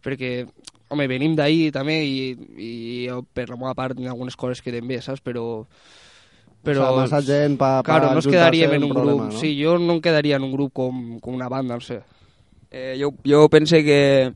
perquè, 0.03 0.45
home, 0.91 1.07
venim 1.07 1.35
d'ahir 1.37 1.71
també 1.71 1.99
i, 2.03 2.31
i 2.57 2.71
per 3.33 3.47
la 3.49 3.57
meva 3.57 3.73
part 3.77 3.99
algunes 3.99 4.35
coses 4.35 4.61
queden 4.61 4.87
bé, 4.89 4.99
saps? 5.01 5.21
Però, 5.23 5.65
però 6.63 6.81
O 6.81 6.85
sea, 6.85 7.01
massa 7.01 7.21
gent 7.25 7.57
pa- 7.57 7.81
pa 7.81 7.87
claro, 7.87 8.11
no 8.11 8.19
ajuntar-se 8.19 8.29
quedaríem 8.35 8.73
en 8.73 8.83
un 8.83 8.89
un 8.89 8.95
problema, 8.95 9.23
grup. 9.25 9.33
no? 9.33 9.39
Sí, 9.39 9.53
jo 9.61 9.77
no 9.79 9.93
em 9.97 10.01
quedaria 10.01 10.35
en 10.37 10.43
un 10.43 10.51
grup 10.53 10.73
com, 10.73 11.19
com 11.19 11.33
una 11.35 11.49
banda, 11.49 11.75
no 11.75 11.81
sé. 11.81 12.01
Eh, 12.71 12.95
jo, 12.99 13.13
jo 13.25 13.47
pense 13.49 13.83
que 13.83 14.31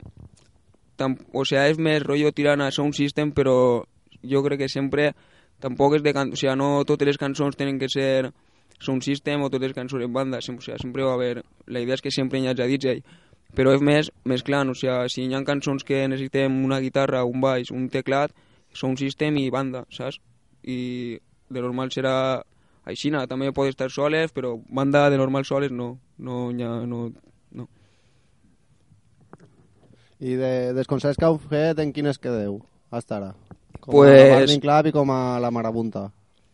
tam, 0.96 1.16
o 1.32 1.44
sea, 1.44 1.66
és 1.68 1.78
més 1.78 2.02
rotllo 2.02 2.32
tirant 2.32 2.60
a 2.64 2.70
sound 2.72 2.94
system, 2.96 3.32
però 3.36 3.84
jo 4.26 4.42
crec 4.44 4.64
que 4.64 4.68
sempre 4.72 5.12
tampoc 5.60 5.94
és 5.96 6.02
de 6.04 6.12
can... 6.12 6.32
o 6.32 6.36
sea, 6.36 6.56
no 6.56 6.84
totes 6.84 7.06
les 7.08 7.18
cançons 7.20 7.56
tenen 7.56 7.78
que 7.78 7.88
ser 7.88 8.32
sound 8.80 9.04
system 9.04 9.42
o 9.44 9.48
totes 9.48 9.70
les 9.70 9.76
cançons 9.76 10.02
en 10.04 10.12
banda, 10.12 10.40
sempre, 10.44 10.62
o 10.62 10.66
sea, 10.66 10.78
sempre 10.80 11.04
va 11.04 11.14
haver... 11.14 11.44
La 11.66 11.80
idea 11.80 11.94
és 11.96 12.02
que 12.04 12.10
sempre 12.12 12.40
hi 12.40 12.48
hagi 12.48 12.66
DJ, 12.76 12.98
però 13.56 13.72
és 13.74 13.80
més 13.84 14.10
mesclant, 14.28 14.68
o 14.70 14.74
sea, 14.76 15.06
si 15.08 15.24
hi 15.24 15.34
ha 15.34 15.40
cançons 15.46 15.84
que 15.86 16.02
necessitem 16.08 16.58
una 16.64 16.78
guitarra, 16.84 17.24
un 17.24 17.40
baix, 17.40 17.70
un 17.72 17.88
teclat, 17.92 18.34
sound 18.76 19.00
system 19.00 19.38
i 19.40 19.48
banda, 19.50 19.86
saps? 19.90 20.18
I 20.62 21.18
de 21.48 21.62
normal 21.62 21.90
serà 21.94 22.42
aixina, 22.86 23.24
també 23.26 23.48
pot 23.56 23.68
estar 23.70 23.88
soles, 23.90 24.32
però 24.34 24.56
banda 24.68 25.08
de 25.10 25.16
normal 25.18 25.44
soles 25.48 25.72
no, 25.72 25.96
no, 26.18 26.50
ha, 26.50 26.74
no, 26.86 27.00
no. 27.56 27.68
I 30.20 30.36
de, 30.38 30.52
dels 30.76 30.88
concerts 30.88 31.18
que 31.20 31.26
heu 31.28 31.36
fet, 31.40 31.80
en 31.82 31.92
quines 31.96 32.18
quedeu, 32.22 32.60
hasta 32.90 33.18
ara? 33.18 33.32
Com 33.80 33.92
Pues- 33.98 34.20
a 34.20 34.38
Barney 34.38 34.60
Club 34.62 34.86
i 34.90 34.94
com 34.94 35.10
a 35.12 35.38
la 35.40 35.50
Marabunta, 35.50 36.06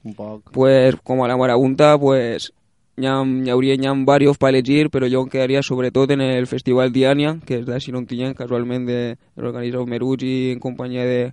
un 0.04 0.14
poc. 0.14 0.50
Pues 0.52 0.96
como 1.04 1.24
a 1.24 1.28
la 1.28 1.36
marabunta, 1.36 1.96
pues 1.98 2.52
ya, 2.97 3.23
ya 3.44 3.52
habría 3.52 3.74
ya 3.77 3.93
varios 3.94 4.39
para 4.39 4.59
elegir, 4.59 4.90
pero 4.90 5.06
yo 5.06 5.27
quedaría 5.27 5.62
sobre 5.62 5.90
todo 5.90 6.12
en 6.12 6.20
el 6.20 6.47
Festival 6.47 6.93
Diania, 6.93 7.39
que 7.44 7.60
es 7.60 7.66
de 7.66 7.81
Sinontinyent, 7.81 8.36
casualmente 8.36 9.16
organitzat 9.36 9.86
Merugi 9.86 10.52
en 10.52 10.60
companyia 10.60 11.05
de, 11.05 11.32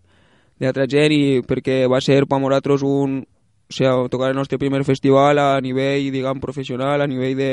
de 0.59 0.67
altra 0.67 0.87
gent, 0.87 1.11
i 1.11 1.41
perquè 1.41 1.85
va 1.87 2.01
ser 2.01 2.25
per 2.27 2.39
nosaltres 2.39 2.83
un... 2.83 3.25
O 3.69 3.71
sea, 3.71 3.91
tocar 4.09 4.31
el 4.31 4.35
nostre 4.35 4.57
primer 4.57 4.83
festival 4.83 5.37
a 5.37 5.61
nivell, 5.61 6.07
diguem, 6.09 6.39
professional, 6.41 7.03
a 7.03 7.07
nivell 7.07 7.35
de 7.37 7.51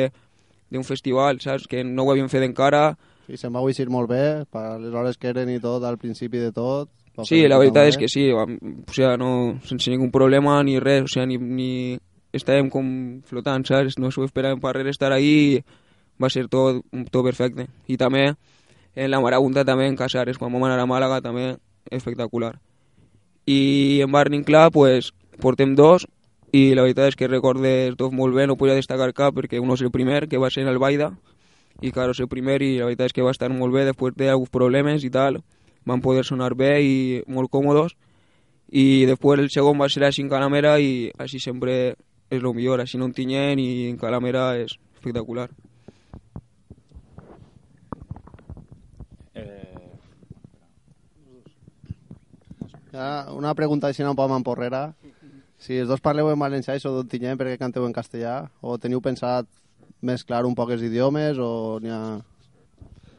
d'un 0.70 0.84
festival, 0.84 1.40
saps? 1.40 1.66
Que 1.68 1.84
no 1.84 2.06
ho 2.06 2.12
havíem 2.12 2.30
fet 2.32 2.46
encara. 2.46 2.96
Sí, 3.26 3.36
se'n 3.36 3.54
va 3.54 3.62
eixir 3.66 3.88
molt 3.92 4.10
bé, 4.10 4.46
per 4.50 4.78
les 4.80 4.94
hores 4.94 5.18
que 5.18 5.28
eren 5.28 5.50
i 5.52 5.60
tot, 5.62 5.84
al 5.84 5.98
principi 5.98 6.40
de 6.40 6.52
tot. 6.56 6.88
Sí, 7.24 7.42
la 7.48 7.58
veritat 7.60 7.88
és 7.88 7.96
que 7.96 8.08
sí, 8.12 8.28
o 8.32 8.44
sea, 8.92 9.16
no, 9.16 9.58
sense 9.64 9.92
ningú 9.92 10.10
problema 10.12 10.58
ni 10.64 10.76
res, 10.80 11.06
o 11.06 11.08
sea, 11.08 11.24
ni, 11.26 11.38
ni 11.38 11.98
estàvem 12.36 12.70
com 12.72 12.86
flotant, 13.26 13.64
saps? 13.68 13.98
No 13.98 14.12
s'ho 14.12 14.26
esperàvem 14.26 14.60
per 14.62 14.74
res 14.76 14.94
estar 14.94 15.12
ahí 15.12 15.62
va 16.22 16.30
ser 16.32 16.46
tot, 16.52 16.82
tot 17.10 17.24
perfecte. 17.24 17.68
I 17.86 17.98
també 18.00 18.30
en 18.96 19.10
la 19.10 19.20
Marabunta 19.20 19.64
també 19.64 19.86
en 19.86 19.96
Casares, 19.96 20.38
quan 20.38 20.52
vam 20.52 20.64
anar 20.64 20.80
a 20.80 20.88
Màlaga 20.88 21.20
també 21.20 21.56
espectacular. 21.90 22.56
I 23.46 24.00
en 24.02 24.12
Barning 24.12 24.44
Club 24.44 24.72
pues, 24.74 25.12
portem 25.40 25.74
dos 25.76 26.06
i 26.52 26.72
la 26.74 26.86
veritat 26.86 27.12
és 27.12 27.16
que 27.16 27.28
recordes 27.28 27.96
dos 27.96 28.12
molt 28.12 28.34
bé, 28.34 28.46
no 28.46 28.56
podia 28.56 28.74
destacar 28.78 29.12
cap 29.14 29.34
perquè 29.36 29.60
un 29.60 29.70
és 29.74 29.82
el 29.82 29.92
primer, 29.92 30.26
que 30.28 30.38
va 30.38 30.50
ser 30.50 30.64
en 30.64 30.70
el 30.72 30.78
Baida, 30.78 31.12
i 31.82 31.92
claro, 31.92 32.14
és 32.16 32.20
el 32.24 32.30
primer 32.32 32.62
i 32.62 32.78
la 32.78 32.88
veritat 32.88 33.10
és 33.10 33.16
que 33.16 33.24
va 33.26 33.34
estar 33.34 33.50
molt 33.52 33.74
bé 33.74 33.84
després 33.84 34.16
d'alguns 34.16 34.50
problemes 34.50 35.04
i 35.04 35.10
tal, 35.12 35.42
van 35.84 36.00
poder 36.00 36.24
sonar 36.24 36.54
bé 36.56 36.72
i 36.82 36.96
molt 37.28 37.52
còmodes, 37.52 37.94
i 38.72 39.04
després 39.06 39.42
el 39.42 39.50
segon 39.50 39.78
va 39.78 39.90
ser 39.92 40.06
així 40.06 40.24
en 40.24 40.30
Calamera 40.32 40.78
i 40.80 41.10
així 41.18 41.38
sempre 41.42 41.96
és 42.30 42.42
el 42.42 42.52
millor, 42.54 42.82
així 42.82 42.98
no 42.98 43.06
en 43.08 43.14
Tinyent 43.14 43.62
i 43.62 43.88
en 43.90 43.96
Calamera 44.00 44.50
és 44.58 44.74
espectacular. 44.96 45.48
Ja, 52.96 53.28
una 53.36 53.52
pregunta 53.52 53.90
així 53.90 54.04
un 54.08 54.16
poc 54.16 54.30
mamporrera. 54.32 54.94
Si 55.60 55.76
els 55.76 55.88
dos 55.90 56.00
parleu 56.00 56.30
en 56.32 56.40
valencià 56.40 56.76
i 56.76 56.80
sou 56.80 56.94
d'Ontinyent, 56.94 57.36
per 57.36 57.50
què 57.50 57.58
canteu 57.60 57.84
en 57.84 57.92
castellà? 57.92 58.46
O 58.64 58.78
teniu 58.80 59.02
pensat 59.04 59.48
mesclar 60.00 60.46
un 60.48 60.54
poc 60.56 60.72
els 60.72 60.84
idiomes 60.86 61.36
o 61.36 61.76
n'hi 61.82 61.92
ha 61.92 62.00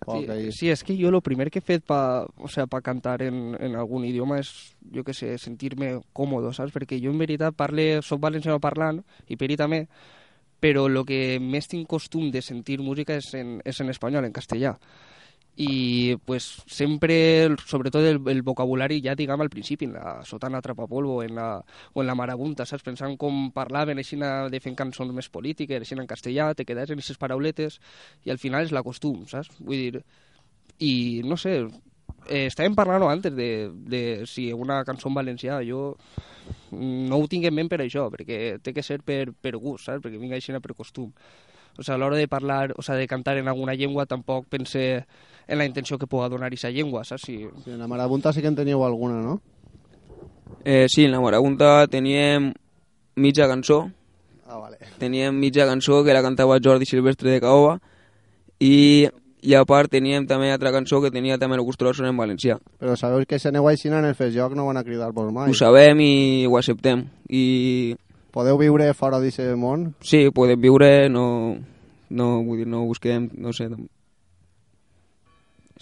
Sí, 0.07 0.51
sí, 0.55 0.69
és 0.71 0.83
que 0.87 0.95
jo 0.95 1.09
el 1.11 1.19
primer 1.21 1.49
que 1.51 1.59
he 1.59 1.65
fet 1.65 1.83
pa, 1.87 2.25
o 2.39 2.47
sea, 2.47 2.67
pa 2.71 2.79
cantar 2.81 3.21
en, 3.25 3.57
en 3.59 3.75
algun 3.75 4.05
idioma 4.07 4.39
és, 4.39 4.51
jo 4.93 5.03
que 5.03 5.15
sé, 5.17 5.33
sentir-me 5.41 5.97
còmodo, 6.15 6.53
saps? 6.55 6.71
Perquè 6.75 7.01
jo 7.03 7.11
en 7.11 7.19
veritat 7.19 7.57
parle, 7.57 7.89
soc 8.05 8.21
valenciano 8.23 8.61
parlant, 8.63 9.01
i 9.27 9.35
Peri 9.35 9.57
també, 9.59 9.83
però 10.63 10.87
el 10.87 11.03
que 11.05 11.37
més 11.43 11.67
tinc 11.67 11.87
costum 11.91 12.31
de 12.31 12.41
sentir 12.41 12.79
música 12.79 13.17
és 13.19 13.33
en, 13.37 13.57
és 13.67 13.83
en 13.83 13.91
espanyol, 13.93 14.25
en 14.25 14.35
castellà. 14.35 14.77
I 15.57 16.15
pues, 16.25 16.61
sempre, 16.67 17.49
sobretot 17.65 18.05
el, 18.05 18.19
el 18.29 18.43
vocabulari 18.45 18.99
ja 19.01 19.15
diguem 19.17 19.41
al 19.41 19.49
principi, 19.49 19.87
en 19.89 19.95
la 19.97 20.19
sotana 20.23 20.61
trapapolvo 20.61 21.23
en 21.23 21.33
la, 21.35 21.47
o 21.93 22.01
en 22.03 22.07
la 22.07 22.15
marabunta, 22.15 22.65
saps? 22.69 22.85
Pensant 22.85 23.17
com 23.17 23.49
parlaven 23.55 23.97
així 23.97 24.19
de 24.21 24.61
fent 24.61 24.77
cançons 24.77 25.13
més 25.17 25.29
polítiques, 25.33 25.81
així 25.81 25.97
en 25.97 26.05
castellà, 26.05 26.51
te 26.53 26.65
quedes 26.65 26.93
en 26.93 27.01
aquestes 27.01 27.17
parauletes 27.17 27.79
i 28.25 28.29
al 28.29 28.37
final 28.37 28.69
és 28.69 28.71
la 28.71 28.85
costum, 28.85 29.25
saps? 29.25 29.49
Vull 29.57 29.81
dir, 29.81 30.03
i 30.77 31.23
no 31.25 31.39
sé, 31.41 31.57
eh, 32.29 32.45
estàvem 32.45 32.77
parlant 32.77 33.07
antes 33.09 33.33
de, 33.33 33.71
de 33.73 34.03
si 34.29 34.51
una 34.53 34.83
cançó 34.85 35.09
en 35.09 35.17
valencià, 35.17 35.63
jo 35.65 35.95
no 36.71 37.17
ho 37.17 37.27
tinc 37.27 37.47
en 37.49 37.55
ment 37.55 37.69
per 37.71 37.81
això, 37.81 38.07
perquè 38.13 38.59
té 38.61 38.73
que 38.75 38.85
ser 38.85 39.01
per, 39.01 39.33
per 39.33 39.57
gust, 39.57 39.87
saps? 39.87 40.05
Perquè 40.05 40.21
vinga 40.21 40.37
així 40.37 40.53
per 40.61 40.77
costum. 40.77 41.11
O 41.77 41.83
sigui, 41.83 41.95
a 41.95 41.97
l'hora 42.01 42.17
de 42.17 42.27
parlar, 42.27 42.73
o 42.75 42.81
sigui, 42.81 42.99
de 43.05 43.07
cantar 43.07 43.37
en 43.37 43.47
alguna 43.47 43.75
llengua, 43.75 44.05
tampoc 44.05 44.47
pense 44.49 45.05
en 45.47 45.57
la 45.57 45.65
intenció 45.65 45.97
que 45.97 46.07
puga 46.07 46.29
donar 46.29 46.47
aquesta 46.47 46.71
llengua, 46.71 47.03
saps? 47.03 47.23
Si... 47.25 47.37
Sí, 47.63 47.71
en 47.71 47.79
la 47.79 47.87
marabunta 47.87 48.33
sí 48.33 48.41
que 48.41 48.47
en 48.51 48.55
teníeu 48.55 48.83
alguna, 48.83 49.21
no? 49.21 49.41
Eh, 50.65 50.87
sí, 50.89 51.05
en 51.05 51.11
la 51.11 51.21
marabunta 51.21 51.87
teníem 51.87 52.53
mitja 53.15 53.47
cançó. 53.47 53.91
Ah, 54.47 54.57
vale. 54.57 54.77
Teníem 54.99 55.35
mitja 55.35 55.65
cançó 55.65 56.03
que 56.03 56.13
la 56.13 56.21
cantava 56.21 56.59
Jordi 56.63 56.85
Silvestre 56.85 57.31
de 57.31 57.41
Caoba 57.41 57.79
i, 58.59 59.07
i 59.41 59.53
a 59.55 59.63
part 59.67 59.91
teníem 59.91 60.25
també 60.27 60.51
altra 60.51 60.71
cançó 60.71 61.01
que 61.03 61.11
tenia 61.11 61.37
també 61.37 61.55
el 61.57 61.63
Gustoloso 61.67 62.05
en 62.05 62.17
valencià. 62.17 62.57
Però 62.79 62.95
sabeu 62.95 63.25
que 63.27 63.39
si 63.39 63.47
aneu 63.47 63.67
així 63.67 63.91
en 63.91 64.05
el 64.05 64.15
fes-joc 64.15 64.55
no 64.55 64.67
van 64.67 64.79
a 64.79 64.83
cridar-vos 64.83 65.31
mai. 65.33 65.51
Ho 65.51 65.55
sabem 65.55 65.99
i 66.03 66.45
ho 66.47 66.57
acceptem. 66.57 67.05
I... 67.29 67.95
Podeu 68.37 68.59
viure 68.61 68.91
fora 68.93 69.17
d'aquest 69.17 69.55
món? 69.57 69.95
Sí, 70.05 70.27
podem 70.29 70.61
viure, 70.61 71.09
no, 71.09 71.57
no, 72.13 72.27
vull 72.45 72.59
dir, 72.61 72.67
no 72.69 72.83
busquem, 72.85 73.31
no 73.33 73.49
sé, 73.49 73.65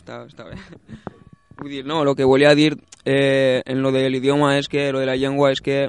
està, 0.06 0.22
està 0.24 0.48
bé. 0.48 0.56
Vull 1.60 1.72
dir, 1.72 1.86
no, 1.88 2.02
el 2.04 2.16
que 2.20 2.26
volia 2.28 2.54
dir 2.56 2.74
eh, 3.06 3.62
en 3.66 3.82
lo 3.82 3.94
de 3.96 4.10
l'idioma 4.10 4.58
és 4.60 4.68
que, 4.68 4.90
lo 4.92 5.00
de 5.00 5.06
la 5.08 5.16
llengua 5.16 5.54
és 5.56 5.62
que 5.64 5.86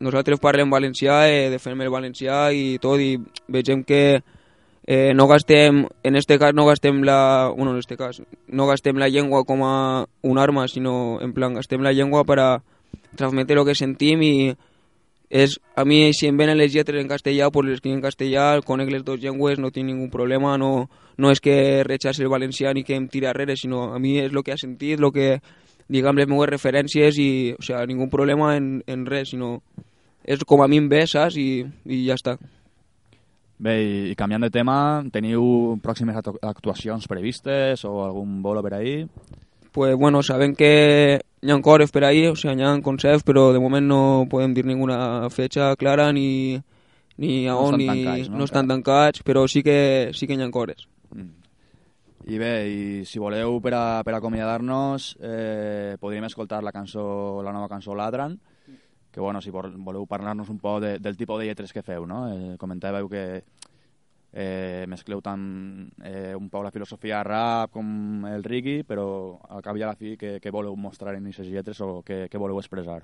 nosaltres 0.00 0.40
parlem 0.40 0.70
valencià, 0.72 1.26
eh, 1.28 1.50
defensem 1.52 1.84
el 1.84 1.92
valencià 1.92 2.38
i 2.56 2.78
tot, 2.80 3.00
i 3.04 3.18
vegem 3.52 3.82
que 3.84 4.00
eh, 4.16 5.12
no 5.12 5.26
gastem, 5.28 5.84
en 6.02 6.16
este 6.16 6.38
cas 6.40 6.56
no 6.56 6.64
gastem 6.64 7.02
la, 7.04 7.52
bueno, 7.52 7.72
en 7.72 7.78
este 7.84 7.98
cas, 8.00 8.22
no 8.48 8.66
gastem 8.66 8.96
la 8.96 9.10
llengua 9.12 9.44
com 9.44 9.64
a 9.68 10.06
un 10.22 10.40
arma, 10.40 10.66
sinó 10.68 11.20
en 11.20 11.34
plan 11.36 11.54
gastem 11.54 11.84
la 11.84 11.92
llengua 11.92 12.24
per 12.24 12.40
a 12.40 12.50
transmetre 13.16 13.60
el 13.60 13.68
que 13.68 13.76
sentim 13.76 14.24
i 14.24 14.34
és, 15.30 15.60
a 15.78 15.84
mi 15.86 16.10
si 16.12 16.26
em 16.26 16.36
venen 16.36 16.58
les 16.58 16.74
lletres 16.74 17.00
en 17.00 17.08
castellà, 17.08 17.48
pues 17.54 17.68
les 17.68 17.78
escric 17.78 17.94
en 17.94 18.02
castellà, 18.02 18.46
conec 18.66 18.90
les 18.90 19.04
dues 19.06 19.22
llengües, 19.22 19.60
no 19.62 19.70
tinc 19.70 19.86
ningú 19.86 20.10
problema, 20.10 20.56
no, 20.58 20.90
no 21.16 21.30
és 21.30 21.40
que 21.40 21.84
rechace 21.86 22.24
el 22.24 22.32
valencià 22.32 22.74
ni 22.74 22.82
que 22.82 22.98
em 22.98 23.06
tira 23.08 23.30
darrere, 23.30 23.56
sinó 23.56 23.92
a 23.94 23.98
mi 24.02 24.18
és 24.18 24.34
el 24.34 24.42
que 24.42 24.52
ha 24.52 24.58
sentit, 24.58 24.98
el 24.98 25.12
que, 25.14 25.28
diguem, 25.90 26.18
les 26.18 26.28
meves 26.30 26.50
referències 26.50 27.18
i, 27.22 27.30
o 27.54 27.62
sigui, 27.62 27.86
ningú 27.92 28.10
problema 28.10 28.56
en, 28.58 28.80
en 28.90 29.06
res, 29.06 29.30
sinó 29.30 29.60
és 30.26 30.42
com 30.46 30.62
a 30.62 30.68
mi 30.68 30.80
em 30.82 30.88
ve, 30.90 31.04
saps? 31.08 31.38
I, 31.40 31.62
i 31.86 32.02
ja 32.08 32.18
està. 32.18 32.36
Bé, 33.60 33.76
i, 33.84 33.94
i 34.12 34.16
canviant 34.16 34.46
de 34.46 34.50
tema, 34.50 34.76
teniu 35.12 35.76
pròximes 35.84 36.18
actuacions 36.18 37.06
previstes 37.10 37.84
o 37.84 38.00
algun 38.06 38.40
bolo 38.42 38.62
per 38.64 38.74
ahí? 38.78 38.94
Pues 39.72 39.94
bueno, 39.96 40.22
saben 40.22 40.54
que 40.56 41.20
hi 41.42 41.50
ha 41.50 41.60
cores 41.62 41.90
per 41.92 42.04
ahí, 42.04 42.26
o 42.26 42.34
sea, 42.36 42.54
hi 42.54 42.62
ha 42.62 42.72
concerts, 42.82 43.22
però 43.24 43.52
de 43.52 43.60
moment 43.62 43.86
no 43.86 44.26
podem 44.28 44.52
dir 44.54 44.64
ninguna 44.66 45.28
fecha 45.30 45.74
clara 45.76 46.12
ni, 46.12 46.60
ni 47.16 47.46
a 47.46 47.52
No 47.54 47.60
on, 47.68 47.74
estan 47.74 47.78
ni 47.78 47.86
tancats, 48.04 48.30
no? 48.30 48.38
no 48.38 48.44
estan 48.44 48.68
tancats, 48.68 49.22
però 49.22 49.46
sí 49.48 49.62
que, 49.62 50.10
sí 50.12 50.26
que 50.26 50.34
hi 50.34 50.42
ha 50.42 50.50
cores. 50.50 50.88
I 52.30 52.36
bé, 52.38 52.50
i 52.68 53.04
si 53.08 53.18
voleu 53.18 53.56
per, 53.64 53.72
a, 53.74 54.02
per 54.04 54.12
acomiadar-nos, 54.14 55.16
eh, 55.22 55.96
podríem 55.98 56.26
escoltar 56.28 56.62
la 56.62 56.70
cançó, 56.70 57.40
la 57.42 57.50
nova 57.52 57.66
cançó 57.68 57.94
Ladran, 57.94 58.36
que 59.10 59.20
bueno, 59.20 59.40
si 59.40 59.50
vol- 59.50 59.72
voleu 59.78 60.04
parlar-nos 60.06 60.50
un 60.52 60.58
poc 60.60 60.82
de, 60.84 60.98
del 60.98 61.16
tipus 61.16 61.40
de 61.40 61.46
lletres 61.48 61.72
que 61.72 61.82
feu, 61.82 62.04
no? 62.06 62.26
Eh, 62.30 62.56
comentàveu 62.60 63.08
que 63.08 63.42
eh, 64.32 64.84
mescleu 64.88 65.20
tant 65.24 65.42
eh, 66.04 66.34
un 66.38 66.48
poc 66.50 66.64
la 66.64 66.72
filosofia 66.74 67.22
rap 67.26 67.72
com 67.74 68.26
el 68.30 68.44
reggae, 68.44 68.84
però 68.86 69.06
al 69.50 69.64
cap 69.64 69.76
i 69.76 69.82
a 69.82 69.90
la 69.90 69.98
fi 69.98 70.16
què, 70.20 70.38
què 70.42 70.52
voleu 70.54 70.76
mostrar 70.78 71.16
en 71.16 71.26
aquestes 71.26 71.50
lletres 71.50 71.80
o 71.82 72.00
què, 72.06 72.26
què 72.30 72.38
voleu 72.38 72.60
expressar? 72.60 73.02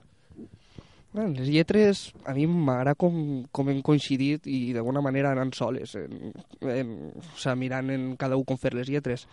Bueno, 1.17 1.33
les 1.33 1.49
lletres 1.49 2.11
a 2.29 2.35
mi 2.37 2.45
m'agrada 2.47 2.97
com, 2.99 3.47
com 3.51 3.71
hem 3.73 3.81
coincidit 3.83 4.47
i 4.53 4.75
d'alguna 4.77 5.01
manera 5.01 5.31
anant 5.33 5.55
soles, 5.57 5.95
en, 5.97 6.35
en, 6.61 6.91
o 7.17 7.39
sigui, 7.41 7.55
mirant 7.63 7.93
en 7.95 8.11
cada 8.21 8.37
un 8.37 8.45
com 8.45 8.59
fer 8.61 8.75
les 8.77 8.91
lletres. 8.93 9.25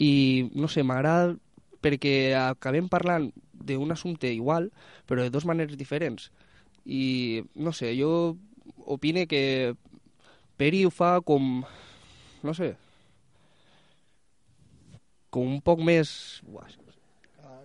I, 0.00 0.48
no 0.56 0.70
sé, 0.72 0.82
m'agrada 0.82 1.34
perquè 1.84 2.32
acabem 2.40 2.88
parlant 2.88 3.28
d'un 3.52 3.92
assumpte 3.92 4.32
igual, 4.32 4.70
però 5.04 5.22
de 5.22 5.30
dues 5.34 5.44
maneres 5.44 5.76
diferents. 5.76 6.30
I, 6.88 7.44
no 7.54 7.74
sé, 7.76 7.92
jo 7.98 8.38
opine 8.96 9.26
que 9.28 9.74
Peri 10.56 10.84
ho 10.86 10.90
fa 10.94 11.18
com, 11.26 11.64
no 12.46 12.54
sé, 12.54 12.74
com 15.34 15.50
un 15.50 15.60
poc 15.64 15.82
més... 15.82 16.40
Uah, 16.46 16.70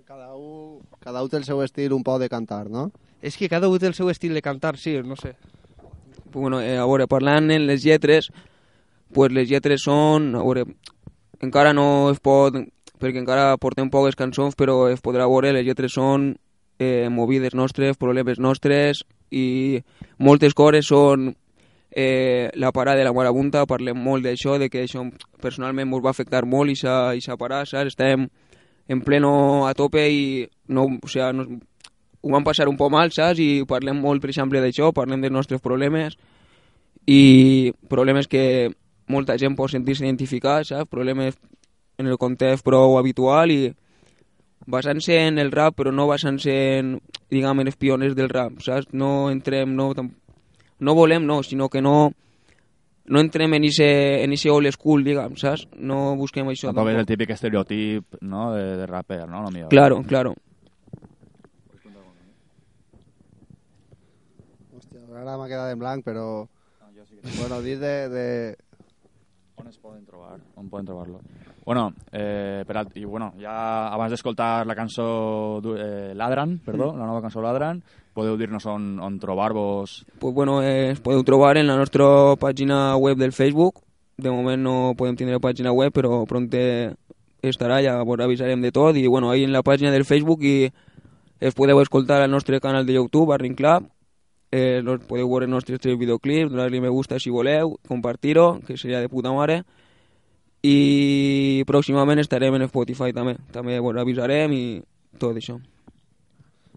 Cada 0.09 0.33
un, 0.33 0.79
cada 0.97 1.21
un 1.21 1.29
té 1.29 1.37
el 1.37 1.43
seu 1.45 1.59
estil 1.61 1.93
un 1.93 2.01
poc 2.01 2.17
de 2.17 2.31
cantar, 2.33 2.63
no? 2.65 2.87
És 3.21 3.35
que 3.37 3.45
cada 3.45 3.67
un 3.69 3.77
té 3.77 3.85
el 3.85 3.93
seu 3.93 4.09
estil 4.09 4.33
de 4.33 4.41
cantar, 4.41 4.71
sí, 4.81 4.95
no 5.05 5.13
sé. 5.13 5.35
Bueno, 6.33 6.63
eh, 6.65 6.79
a 6.81 6.85
veure, 6.89 7.05
parlant 7.05 7.51
en 7.53 7.67
les 7.67 7.85
lletres, 7.85 8.31
pues 9.13 9.29
les 9.31 9.45
lletres 9.51 9.85
són, 9.85 10.31
a 10.33 10.41
veure, 10.41 10.65
encara 11.45 11.75
no 11.77 12.09
es 12.09 12.17
pot, 12.25 12.57
perquè 12.97 13.21
encara 13.21 13.53
portem 13.61 13.93
poques 13.93 14.17
cançons, 14.17 14.57
però 14.57 14.87
es 14.89 15.05
podrà 15.05 15.29
veure, 15.29 15.53
les 15.53 15.67
lletres 15.67 15.93
són 15.93 16.31
eh, 16.81 17.05
movides 17.13 17.53
nostres, 17.53 18.01
problemes 18.01 18.41
nostres, 18.41 19.03
i 19.29 19.77
moltes 20.17 20.57
coses 20.57 20.89
són 20.89 21.35
eh, 21.91 22.49
la 22.53 22.71
parada 22.71 22.97
de 22.97 23.03
la 23.03 23.13
marabunta, 23.13 23.65
parlem 23.65 23.97
molt 23.97 24.25
d'això, 24.25 24.57
de 24.59 24.69
que 24.69 24.83
això 24.85 25.03
personalment 25.41 25.89
ens 25.89 26.05
va 26.05 26.11
afectar 26.13 26.45
molt 26.45 26.71
i 26.71 26.75
s'ha 26.75 27.37
parat, 27.37 27.67
saps? 27.67 27.95
Estem 27.95 28.27
en 28.89 29.01
pleno 29.01 29.67
a 29.67 29.73
tope 29.73 30.05
i 30.09 30.47
no, 30.67 30.87
o 31.01 31.07
sea, 31.07 31.31
no, 31.33 31.45
ho 32.21 32.31
vam 32.33 32.43
passar 32.43 32.67
un 32.69 32.77
poc 32.77 32.91
mal, 32.91 33.11
saps? 33.11 33.39
I 33.39 33.63
parlem 33.67 34.01
molt, 34.01 34.21
per 34.21 34.31
exemple, 34.33 34.61
d'això, 34.61 34.91
parlem 34.93 35.21
dels 35.21 35.33
nostres 35.33 35.61
problemes 35.61 36.17
i 37.07 37.71
problemes 37.89 38.27
que 38.27 38.71
molta 39.09 39.37
gent 39.37 39.55
pot 39.57 39.71
sentir-se 39.71 40.05
identificar, 40.05 40.63
saps? 40.65 40.89
Problemes 40.89 41.37
en 41.97 42.07
el 42.07 42.17
context 42.17 42.63
prou 42.63 42.97
habitual 42.99 43.51
i 43.51 43.73
basant-se 44.69 45.15
en 45.27 45.39
el 45.39 45.51
rap, 45.51 45.75
però 45.79 45.91
no 45.91 46.05
basant-se 46.07 46.53
en, 46.77 46.97
diguem, 47.31 47.63
en 47.63 47.71
els 47.71 47.77
pioners 47.79 48.15
del 48.15 48.29
rap, 48.29 48.59
saps? 48.61 48.91
No 48.93 49.29
entrem, 49.31 49.73
no, 49.75 49.93
tam- 49.97 50.13
no 50.79 50.95
volem, 50.95 51.25
no, 51.25 51.41
sinó 51.43 51.69
que 51.69 51.81
no, 51.81 52.11
no 53.05 53.19
entrem 53.19 53.53
en 53.53 53.63
ese, 53.65 54.23
en 54.23 54.33
ese 54.33 54.49
old 54.49 54.71
school, 54.71 55.03
diguem, 55.03 55.35
saps? 55.35 55.67
No 55.75 56.15
busquem 56.19 56.47
això. 56.51 56.69
Tampoc 56.69 56.93
és 56.93 57.01
el 57.01 57.09
típic 57.09 57.33
estereotip 57.35 58.19
no? 58.21 58.51
de, 58.53 58.77
de 58.79 58.85
raper, 58.87 59.25
no? 59.27 59.43
Lo 59.43 59.51
millor. 59.51 59.73
Claro, 59.73 60.03
claro. 60.07 60.35
Hòstia, 64.77 65.03
ara 65.23 65.37
m'ha 65.41 65.51
quedat 65.51 65.73
en 65.73 65.83
blanc, 65.83 66.05
però... 66.05 66.47
Bueno, 67.35 67.61
dir 67.61 67.79
de... 67.79 67.93
de... 68.09 68.25
On 69.59 69.67
es 69.67 69.77
poden 69.77 70.05
trobar? 70.07 70.37
On 70.55 70.69
poden 70.71 70.85
trobar-lo? 70.87 71.19
Bueno, 71.65 71.89
eh, 72.13 72.63
per 72.65 72.77
alt, 72.79 72.95
i 72.95 73.03
bueno, 73.03 73.33
ja 73.41 73.89
abans 73.91 74.13
d'escoltar 74.13 74.63
la 74.65 74.75
cançó 74.77 75.59
eh, 75.75 76.13
Ladran, 76.15 76.55
perdó, 76.63 76.93
la 76.95 77.05
nova 77.05 77.21
cançó 77.21 77.43
Ladran, 77.43 77.83
podeu 78.19 78.35
dir-nos 78.37 78.65
on, 78.67 78.97
on 78.99 79.19
trobar-vos 79.19 80.03
Pues 80.19 80.33
bueno, 80.35 80.59
eh, 80.63 80.95
podeu 81.01 81.23
trobar 81.23 81.57
en 81.57 81.67
la 81.67 81.77
nostra 81.79 82.35
pàgina 82.39 82.97
web 82.97 83.17
del 83.17 83.31
Facebook. 83.31 83.79
De 84.19 84.29
moment 84.29 84.59
no 84.59 84.93
podem 84.99 85.15
tindre 85.15 85.39
pàgina 85.39 85.71
web, 85.71 85.93
però 85.95 86.25
pronte 86.27 86.61
estarà, 87.41 87.79
ja 87.79 88.01
vos 88.03 88.19
avisarem 88.19 88.61
de 88.61 88.73
tot. 88.75 88.97
I 88.99 89.07
bueno, 89.07 89.31
ahí 89.31 89.43
en 89.43 89.53
la 89.53 89.63
pàgina 89.63 89.91
del 89.91 90.03
Facebook 90.03 90.43
i 90.43 90.71
es 91.39 91.55
podeu 91.55 91.79
escoltar 91.79 92.21
al 92.21 92.31
nostre 92.31 92.59
canal 92.59 92.85
de 92.85 92.99
YouTube, 92.99 93.29
Barring 93.31 93.55
Club. 93.55 93.87
Eh, 94.51 94.81
podeu 95.07 95.29
veure 95.29 95.45
els 95.45 95.53
nostres 95.53 95.79
tres 95.79 95.97
videoclips, 95.97 96.51
donar-li 96.51 96.81
me 96.81 96.89
gusta 96.89 97.19
si 97.19 97.29
voleu, 97.29 97.77
compartir-ho, 97.87 98.59
que 98.65 98.77
seria 98.77 98.99
de 98.99 99.07
puta 99.07 99.31
mare. 99.31 99.63
I 100.65 101.63
pròximament 101.69 102.19
estarem 102.19 102.57
en 102.57 102.67
Spotify 102.67 103.13
també. 103.15 103.37
També 103.53 103.79
vos 103.79 103.95
avisarem 103.95 104.51
i 104.51 104.63
tot 105.21 105.37
això. 105.37 105.61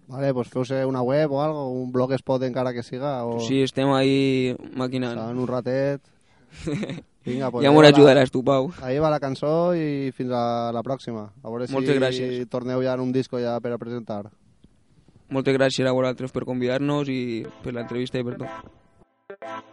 Vale, 0.07 0.33
pues 0.33 0.49
feu-se 0.51 0.85
una 0.85 1.01
web 1.01 1.31
o 1.31 1.41
algo, 1.41 1.69
un 1.71 1.91
blogspot 1.91 2.43
encara 2.43 2.73
que 2.73 2.83
siga, 2.83 3.23
o... 3.25 3.39
Sí, 3.39 3.61
estem 3.63 3.89
ahí 3.93 4.55
maquinant. 4.75 5.19
En 5.31 5.39
un 5.39 5.47
ratet... 5.47 6.01
Vinga, 7.23 7.49
pues 7.51 7.63
Ja 7.63 7.71
m'ho 7.71 7.79
ajudaràs 7.87 8.31
tu, 8.35 8.41
Pau. 8.43 8.67
Ahí 8.83 8.99
va 8.99 9.09
la 9.09 9.21
cançó 9.23 9.71
i 9.79 10.11
fins 10.11 10.33
a 10.35 10.73
la 10.75 10.83
pròxima. 10.83 11.29
A 11.41 11.47
veure 11.47 11.69
si 11.69 11.73
Moltes 11.73 11.95
gràcies. 11.95 12.49
torneu 12.51 12.83
ja 12.83 12.97
en 12.97 13.05
un 13.05 13.13
disco 13.15 13.39
ja 13.39 13.55
per 13.63 13.71
a 13.71 13.79
presentar. 13.79 14.25
Moltes 15.31 15.55
gràcies 15.55 15.87
a 15.87 15.95
vosaltres 15.95 16.35
per 16.35 16.43
convidar-nos 16.43 17.07
i 17.07 17.45
per 17.63 17.73
l'entrevista 17.73 18.19
i 18.19 18.27
per 18.27 18.35
tot. 18.43 19.63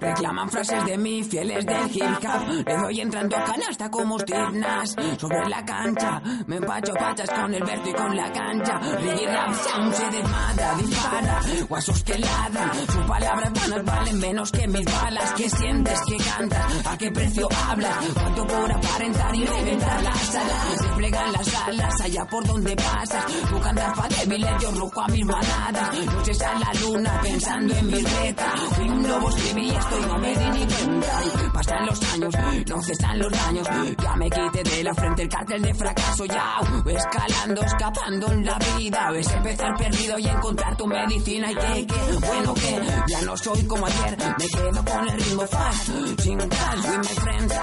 Reclaman 0.00 0.48
frases 0.48 0.84
de 0.84 0.98
mí, 0.98 1.22
fieles 1.24 1.66
del 1.66 1.90
hip 1.90 2.02
hop. 2.02 2.64
Le 2.66 2.76
doy 2.76 3.00
entrando 3.00 3.36
canasta 3.36 3.90
como 3.90 4.18
Steve 4.18 4.52
Nash. 4.52 4.94
Sobre 5.18 5.48
la 5.48 5.64
cancha, 5.64 6.20
me 6.46 6.56
empacho 6.56 6.92
pachas 6.94 7.30
con 7.30 7.54
el 7.54 7.64
verso 7.64 7.88
y 7.88 7.92
con 7.92 8.16
la 8.16 8.32
cancha. 8.32 8.78
Reggae 8.78 9.26
rap 9.26 9.54
sound 9.54 9.94
se 9.94 10.10
desmadra, 10.10 10.74
dispara. 10.74 11.40
Guasos 11.68 12.04
que 12.04 12.18
ladran, 12.18 12.70
sus 12.86 13.04
palabras 13.06 13.52
vanas 13.52 13.84
valen 13.84 14.18
menos 14.18 14.52
que 14.52 14.68
mis 14.68 14.84
balas. 14.84 15.32
¿Qué 15.32 15.50
sientes? 15.50 16.00
¿Qué 16.06 16.16
cantas? 16.16 16.86
¿A 16.86 16.98
qué 16.98 17.10
precio 17.10 17.48
hablas? 17.68 17.96
¿Cuánto 18.14 18.46
por 18.46 18.72
aparentar 18.72 19.34
y 19.34 19.44
reventar 19.44 20.02
la 20.02 20.14
sala? 20.14 20.54
Desplegan 20.70 21.32
las 21.32 21.54
alas 21.68 22.00
allá 22.00 22.24
por 22.26 22.46
donde 22.46 22.76
pasas. 22.76 23.26
Tú 23.48 23.60
cantas 23.60 23.98
pa' 23.98 24.08
débiles, 24.08 24.62
yo 24.62 24.70
roco 24.72 25.00
a 25.00 25.08
mis 25.08 25.24
manadas. 25.24 26.04
Noches 26.06 26.42
a 26.42 26.58
la 26.58 26.72
luna 26.80 27.20
pensando 27.22 27.74
en 27.74 27.86
mi 27.86 28.00
reta. 28.00 28.52
Fui 28.76 28.88
escribí 29.28 29.70
esto 29.70 29.98
y 29.98 30.06
no 30.06 30.18
me 30.18 30.36
di 30.36 30.50
ni 30.50 30.66
cuenta. 30.66 31.22
Pasan 31.52 31.86
los 31.86 32.02
años, 32.12 32.34
no 32.68 32.82
cesan 32.82 33.18
los 33.18 33.32
daños. 33.32 33.68
Ya 34.02 34.16
me 34.16 34.30
quité 34.30 34.62
de 34.62 34.84
la 34.84 34.94
frente 34.94 35.22
el 35.22 35.28
cartel 35.28 35.62
de 35.62 35.74
fracaso. 35.74 36.24
Ya 36.26 36.60
escalando, 36.86 37.62
escapando 37.62 38.32
en 38.32 38.44
la 38.44 38.58
vida. 38.76 39.10
Ves 39.10 39.30
empezar 39.32 39.76
perdido 39.76 40.18
y 40.18 40.26
encontrar 40.26 40.76
tu 40.76 40.86
medicina. 40.86 41.52
Y 41.52 41.54
que, 41.54 41.86
que, 41.86 42.26
bueno 42.26 42.54
que 42.54 42.80
ya 43.08 43.22
no 43.22 43.36
soy 43.36 43.64
como 43.64 43.86
ayer. 43.86 44.16
Me 44.38 44.46
quedo 44.48 44.84
con 44.84 45.08
el 45.08 45.16
ritmo 45.16 45.46
fast, 45.46 46.20
sin 46.20 46.38
cash 46.38 46.84
with 46.84 46.98
my 46.98 47.14
friends. 47.22 47.54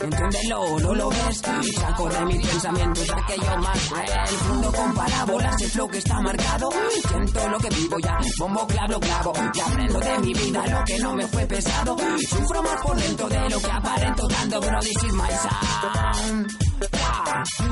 Entiéndelo, 0.00 0.78
no 0.80 0.94
lo 0.94 1.10
ves. 1.10 1.42
Saco 1.78 2.08
de 2.08 2.24
mis 2.26 2.46
pensamientos 2.46 3.10
aquello 3.10 3.56
más 3.58 3.78
cruel. 3.88 4.10
El 4.28 4.48
mundo 4.48 4.72
con 4.72 4.94
parábolas, 4.94 5.62
el 5.62 5.70
flow 5.70 5.88
que 5.88 5.98
está 5.98 6.20
marcado. 6.20 6.70
Siento 7.08 7.48
lo 7.48 7.58
que 7.58 7.68
vivo 7.68 7.98
ya, 7.98 8.18
bombo 8.38 8.66
clavo, 8.66 9.00
clavo. 9.00 9.32
Y 9.54 9.60
aprendo 9.60 10.00
de 10.00 10.18
mi 10.20 10.32
vida 10.34 10.66
lo 10.66 10.84
que 10.84 10.98
no 10.98 11.14
me 11.14 11.26
fue 11.26 11.46
pesado. 11.46 11.96
Sufro 12.28 12.62
más 12.62 12.80
por 12.82 12.96
dentro 12.96 13.28
de 13.28 13.50
lo 13.50 13.60
que 13.60 13.70
aparento 13.70 14.28
dando, 14.28 14.60
bro, 14.60 14.80
this 14.80 15.04
is 15.04 15.12
my 15.12 15.28
sound. 15.28 16.69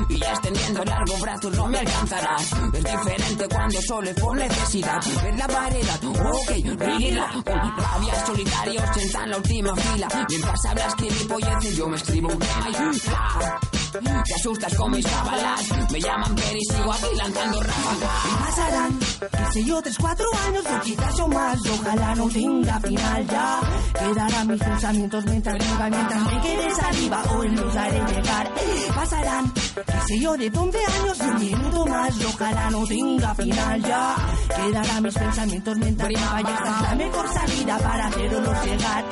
Y 0.09 0.17
ya 0.17 0.31
extendiendo 0.31 0.83
largo 0.83 1.17
brazos 1.17 1.55
no 1.55 1.67
me 1.67 1.79
alcanzarás. 1.79 2.51
Es 2.73 2.83
diferente 2.83 3.47
cuando 3.49 3.81
solo 3.81 4.09
es 4.09 4.19
por 4.19 4.37
necesidad. 4.37 4.99
Ver 5.23 5.37
la 5.37 5.47
variedad, 5.47 6.03
ok, 6.03 6.49
ríguila. 6.77 7.31
Con 7.33 7.77
rabia 7.77 8.25
solitarios 8.25 8.83
sentan 8.93 9.29
la 9.29 9.37
última 9.37 9.75
fila. 9.75 10.07
Mientras 10.29 10.65
hablas 10.65 10.95
gilipolleces, 10.95 11.77
yo 11.77 11.87
me 11.87 11.97
escribo 11.97 12.29
un. 12.29 13.78
Te 13.91 14.35
asustas 14.35 14.75
con 14.75 14.91
mis 14.91 15.05
cábalas. 15.05 15.61
Me 15.91 15.99
llaman 15.99 16.35
Peri, 16.35 16.59
sigo 16.69 16.93
aquí 16.93 17.15
lanzando 17.17 17.63
ráfagas. 17.63 18.25
Y 18.25 18.43
pasarán, 18.43 18.99
qué 18.99 19.53
sé 19.53 19.63
yo, 19.63 19.81
tres, 19.81 19.97
cuatro 19.99 20.25
años 20.47 20.63
o 20.65 20.81
quizás 20.81 21.19
o 21.19 21.27
más. 21.27 21.59
Ojalá 21.67 22.15
no 22.15 22.29
tenga 22.29 22.79
final 22.81 23.27
ya. 23.27 23.59
Quedarán 23.93 24.47
mis 24.47 24.59
pensamientos 24.59 25.25
mientras 25.25 25.57
viva, 25.57 25.89
mientras 25.89 26.33
me 26.33 26.41
quede 26.41 26.75
saliva 26.75 27.23
o 27.23 27.43
en 27.43 27.55
los 27.55 27.75
haré 27.75 27.99
llegar. 28.13 28.53
Pasarán, 28.95 29.53
qué 29.53 29.83
sé 30.07 30.19
yo, 30.19 30.37
de 30.37 30.51
11 30.55 30.77
años 30.77 31.17
y 31.19 31.23
un 31.23 31.39
minuto 31.39 31.85
más. 31.87 32.25
Ojalá 32.25 32.69
no 32.69 32.85
tenga 32.85 33.35
final 33.35 33.81
ya. 33.81 34.15
Quedarán 34.55 35.03
mis 35.03 35.13
pensamientos 35.15 35.77
mientras 35.77 36.09
viva 36.09 36.41
y 36.41 36.51
esta 36.51 36.75
es 36.75 36.81
la 36.81 36.95
mejor 36.95 37.33
salida 37.33 37.77
para 37.79 38.05
hacerlos 38.07 38.65
llegar. 38.65 39.05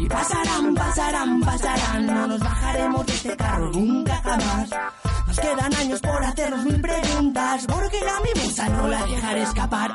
Y 0.00 0.06
pasarán, 0.06 0.74
pasarán, 0.74 1.40
pasarán. 1.40 2.06
No 2.06 2.26
nos 2.28 2.40
bajaremos 2.40 3.06
de 3.06 3.12
este 3.14 3.36
carro 3.36 3.70
nunca 3.72 4.11
nunca. 4.20 5.11
Quedan 5.40 5.74
años 5.74 6.00
por 6.00 6.24
hacernos 6.24 6.64
mil 6.64 6.80
preguntas, 6.80 7.66
porque 7.66 8.00
la 8.04 8.20
mimosa 8.20 8.68
no 8.68 8.88
la 8.88 9.04
dejaré 9.06 9.42
escapar. 9.42 9.94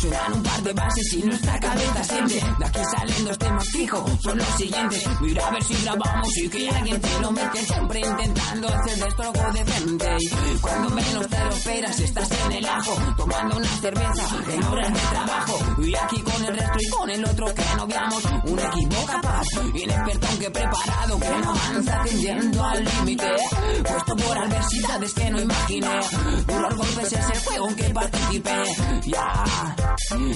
Suenan 0.00 0.32
un 0.34 0.42
par 0.42 0.62
de 0.62 0.72
bases 0.72 1.12
y 1.14 1.22
nuestra 1.22 1.58
cabeza 1.58 2.04
siente. 2.04 2.34
De 2.34 2.64
aquí 2.64 2.80
salen 2.96 3.24
dos 3.24 3.38
temas 3.38 3.68
fijos, 3.68 4.22
son 4.22 4.38
los 4.38 4.46
siguientes. 4.56 5.04
Mira 5.20 5.46
a 5.46 5.50
ver 5.50 5.64
si 5.64 5.82
grabamos 5.82 6.38
y 6.38 6.48
que 6.48 6.70
alguien 6.70 7.00
te 7.00 7.20
lo 7.20 7.32
mete. 7.32 7.58
Siempre 7.64 8.00
intentando 8.00 8.68
hacer 8.68 9.04
destrogo 9.04 9.52
de 9.52 9.64
frente. 9.64 10.16
Y 10.20 10.58
cuando 10.58 10.90
menos 10.90 11.28
te 11.28 11.44
lo 11.44 11.50
esperas, 11.50 12.00
estás 12.00 12.30
en 12.30 12.52
el 12.52 12.66
ajo, 12.66 13.14
tomando 13.16 13.56
una 13.56 13.68
cerveza 13.68 14.28
en 14.52 14.64
horas 14.64 14.92
de 14.92 15.00
trabajo. 15.10 15.58
Y 15.82 15.94
aquí 15.94 16.22
con 16.22 16.44
el 16.44 16.56
resto 16.56 16.78
y 16.78 16.90
con 16.90 17.10
el 17.10 17.24
otro 17.24 17.54
que 17.54 17.64
no 17.76 17.86
veamos. 17.86 18.24
Un 18.44 18.58
equipo 18.58 19.06
capaz, 19.06 19.46
inexperto 19.74 20.26
aunque 20.28 20.50
preparado, 20.50 21.20
que 21.20 21.28
no 21.28 21.50
avanza 21.50 22.02
tendiendo 22.04 22.64
al 22.64 22.84
límite. 22.84 23.36
Puesto 23.82 24.16
por 24.16 24.38
adversidades 24.68 25.12
que 25.14 25.30
no 25.30 25.40
imaginé. 25.40 26.00
Duros 26.46 26.76
golpes 26.76 27.12
es 27.12 27.30
el 27.30 27.38
juego 27.40 27.68
en 27.68 27.76
que 27.76 27.84
participé. 27.90 28.62
Ya, 29.06 29.44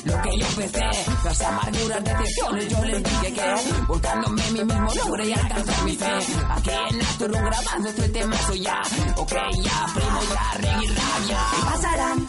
lo 0.05 0.23
que 0.23 0.39
yo 0.39 0.47
empecé, 0.47 1.13
las 1.25 1.41
amarguras, 1.43 2.05
decepciones, 2.05 2.69
yo 2.69 2.85
les 2.85 3.03
dije 3.03 3.33
que 3.35 3.83
volcándome 3.87 4.43
mí 4.53 4.65
mismo 4.65 4.95
logré 4.95 5.35
alcanzar 5.35 5.85
mi 5.85 5.97
fe. 5.97 6.07
Aquí 6.49 6.71
en 6.91 7.03
Asturo 7.03 7.35
grabando 7.35 7.89
este 7.89 8.09
temazo 8.09 8.55
ya. 8.55 8.81
Ok, 9.17 9.33
ya, 9.33 9.87
primo, 9.95 10.21
ya, 10.31 10.59
reggae, 10.59 10.95
rabia. 10.95 11.39
Y 11.59 11.65
pasarán, 11.65 12.27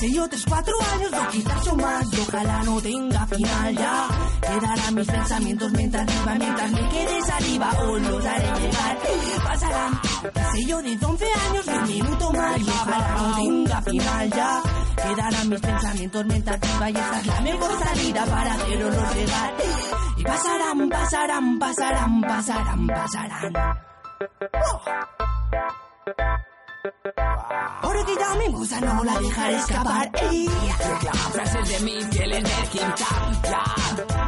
sé 0.00 0.12
yo, 0.12 0.28
tres, 0.28 0.44
cuatro 0.48 0.74
años, 0.94 1.10
o 1.12 1.30
quizás 1.30 1.66
o 1.68 1.76
más. 1.76 2.06
Ojalá 2.28 2.62
no 2.62 2.80
tenga 2.80 3.26
final 3.26 3.74
ya. 3.74 4.08
Quedarán 4.40 4.94
mis 4.94 5.06
pensamientos 5.06 5.72
mientras 5.72 6.06
viva, 6.06 6.34
mientras 6.38 6.72
me 6.72 6.88
quede 6.88 7.22
saliva 7.26 7.72
o 7.80 7.98
los 7.98 8.24
haré 8.24 8.60
llegar. 8.60 8.98
Pasarán, 9.44 10.00
qué 10.02 10.40
sé 10.52 10.66
yo, 10.66 10.82
de 10.82 10.98
11 11.02 11.24
años, 11.24 11.41
un 11.50 11.88
minuto 11.88 12.32
más. 12.32 12.58
Y 12.58 12.68
ojalá 12.68 13.14
no 13.16 13.34
tenga 13.36 13.82
final 13.82 14.30
ya. 14.30 14.62
Quedarán 14.96 15.48
mis 15.48 15.60
pensamientos 15.60 16.26
mientras 16.26 16.60
viva 16.60 16.90
y 16.90 16.96
esta 16.96 17.20
es 17.20 17.26
la 17.26 17.40
mejor 17.40 17.78
salida 17.84 18.24
para 18.26 18.54
hacerlos 18.54 19.14
llegar. 19.14 19.54
Y 20.16 20.24
pasarán, 20.24 20.88
pasarán, 20.88 21.58
pasarán, 21.58 22.20
pasarán, 22.20 22.86
pasarán. 22.86 23.52
Porque 26.82 28.14
ya 28.18 28.34
me 28.34 28.48
gusta, 28.48 28.80
no 28.80 29.04
la 29.04 29.18
dejar 29.20 29.52
escapar. 29.52 30.10
Ey. 30.20 30.48
Reclama 30.48 31.30
frases 31.30 31.68
de 31.68 31.80
mi 31.80 32.04
piel 32.06 32.32
en 32.32 32.46
el 32.46 32.68
Kim 32.70 32.88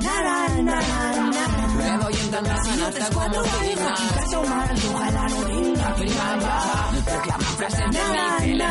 Nara, 0.02 0.48
nara, 0.62 1.30
nara. 1.32 1.48
Me 1.76 1.98
voy 1.98 2.14
si 2.14 2.30
no 2.30 2.90
te 2.90 2.98
escucho 3.00 3.42
prima. 3.58 3.94
Quizás 3.94 4.30
tomar, 4.30 4.74
ojalá 4.94 5.28
no 5.28 5.40
venga 5.40 5.94
prima. 5.96 6.90
Reclama 7.06 7.44
frases 7.56 7.78
de 7.78 7.86
mi 7.86 8.44
piel 8.44 8.60
en 8.60 8.70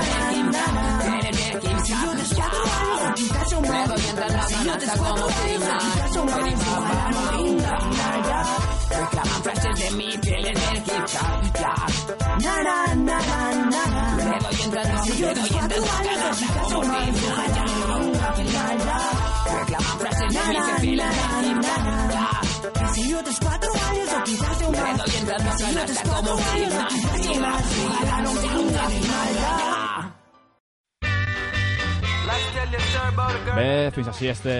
el 1.35 1.59
Kim 1.59 1.79
Si 1.83 1.91
yo 1.91 2.11
te 2.11 2.21
escucho. 2.21 3.61
Me 3.61 3.85
si 4.47 4.65
no 4.65 4.77
te 4.77 4.85
escucho 4.85 5.27
prima. 5.43 5.77
Quizás 5.77 6.11
tomar, 6.13 6.39
ojalá 6.41 7.11
no 7.11 7.37
prima. 7.37 8.72
Reclaman 8.93 9.43
frases 9.43 9.79
de 9.79 9.91
mi 9.97 10.17
piel 10.17 10.45
en 10.45 10.57
el. 10.57 10.83
Na, 12.43 12.55
na, 12.63 12.95
na, 12.95 13.17
na, 13.19 13.51
na. 13.71 13.83
Le 14.17 14.39
doy 14.39 14.61
en 14.63 14.71
trasnoche, 14.71 15.19
le 15.19 15.33
doy 15.33 15.51
en 15.59 15.67
trasnoche. 15.67 16.45
Como 16.63 16.81
mi 16.81 17.11
Reclaman 19.53 19.97
frases 19.99 20.29
de 20.33 20.39
mi 20.49 20.63
piel 20.81 20.99
en 20.99 21.13
si 22.93 23.09
yo 23.09 23.23
te 23.23 23.31
cuatro 23.41 23.71
años 23.89 24.09
o 24.13 24.23
quizás 24.23 24.61
un 24.67 24.71
más. 24.71 24.91
Le 24.91 25.03
doy 25.03 25.15
en 25.15 25.25
trasnoche, 25.25 25.79
hasta 25.79 26.03
como 26.03 26.35
mi 26.35 26.41
Ojalá 27.85 28.21
no 28.21 28.31
un 28.31 28.75
animal. 28.77 30.22
Bé, 33.53 33.91
fins 33.93 34.07
així 34.09 34.27
este 34.31 34.53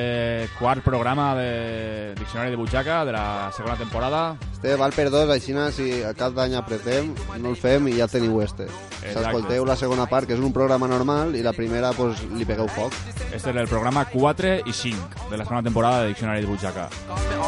quart 0.60 0.84
programa 0.86 1.34
de 1.36 2.14
Diccionari 2.20 2.52
de 2.52 2.58
Butxaca 2.60 3.04
de 3.06 3.12
la 3.12 3.52
segona 3.56 3.76
temporada. 3.76 4.38
Este 4.52 4.76
val 4.76 4.94
per 4.94 5.10
dos, 5.10 5.30
així 5.34 5.56
si 5.74 6.04
a 6.04 6.14
cap 6.14 6.34
d'any 6.34 6.56
apretem, 6.56 7.14
no 7.40 7.50
el 7.50 7.58
fem 7.58 7.88
i 7.88 7.98
ja 7.98 8.08
teniu 8.08 8.42
este. 8.42 8.68
S'escolteu 9.02 9.66
la 9.66 9.76
segona 9.76 10.06
part, 10.06 10.28
que 10.28 10.34
és 10.34 10.40
un 10.40 10.54
programa 10.54 10.88
normal, 10.88 11.36
i 11.36 11.42
la 11.42 11.54
primera 11.54 11.92
pues, 11.94 12.22
li 12.38 12.46
pegueu 12.46 12.68
foc. 12.68 12.94
Este 13.34 13.50
és 13.50 13.56
el 13.56 13.68
programa 13.68 14.06
4 14.06 14.60
i 14.70 14.74
5 14.74 15.30
de 15.32 15.38
la 15.38 15.44
segona 15.44 15.64
temporada 15.64 16.04
de 16.04 16.14
Diccionari 16.14 16.42
de 16.42 16.48
Butxaca. 16.48 16.90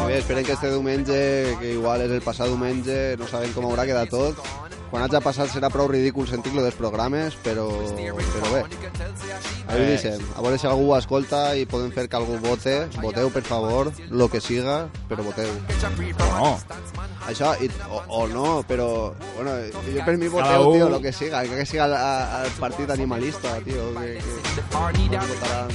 I 0.02 0.06
bé, 0.06 0.18
esperen 0.18 0.44
que 0.44 0.52
este 0.52 0.70
diumenge, 0.70 1.56
que 1.60 1.72
igual 1.72 2.02
és 2.02 2.10
el 2.10 2.22
passat 2.22 2.50
diumenge, 2.50 3.16
no 3.16 3.28
sabem 3.30 3.54
com 3.54 3.70
haurà 3.70 3.86
quedat 3.86 4.10
tot. 4.10 4.42
Quan 4.90 5.02
hagi 5.02 5.18
passat 5.22 5.50
serà 5.50 5.68
prou 5.72 5.88
ridícul 5.90 6.28
sentir-lo 6.30 6.62
dels 6.62 6.76
programes, 6.78 7.34
però, 7.42 7.66
però 7.96 8.52
bé. 8.52 8.62
Ahí 9.68 9.96
Eh. 9.96 10.15
A 10.36 10.42
veure 10.44 10.58
si 10.58 10.66
algú 10.66 10.90
ho 10.92 10.96
escolta 10.98 11.54
i 11.56 11.66
podem 11.66 11.90
fer 11.92 12.08
que 12.08 12.16
algú 12.18 12.38
vote. 12.42 12.76
Voteu, 13.02 13.30
per 13.34 13.42
favor, 13.42 13.92
lo 14.10 14.28
que 14.28 14.40
siga, 14.40 14.86
però 15.08 15.22
voteu. 15.26 15.50
No. 16.20 16.58
Això, 17.26 17.52
i, 17.58 17.66
o, 17.90 18.02
o 18.20 18.26
no, 18.30 18.62
però... 18.68 19.12
Bueno, 19.34 19.56
jo 19.90 20.04
per 20.06 20.16
mi 20.16 20.28
voteu, 20.30 20.68
un- 20.68 20.76
tio, 20.76 20.88
lo 20.88 21.00
que 21.02 21.12
siga. 21.12 21.42
Que 21.42 21.66
siga 21.66 21.86
el, 21.90 22.50
partit 22.60 22.90
animalista, 22.90 23.56
tio. 23.64 23.88
Que, 23.98 24.12
que, 24.20 25.18
votaran 25.18 25.72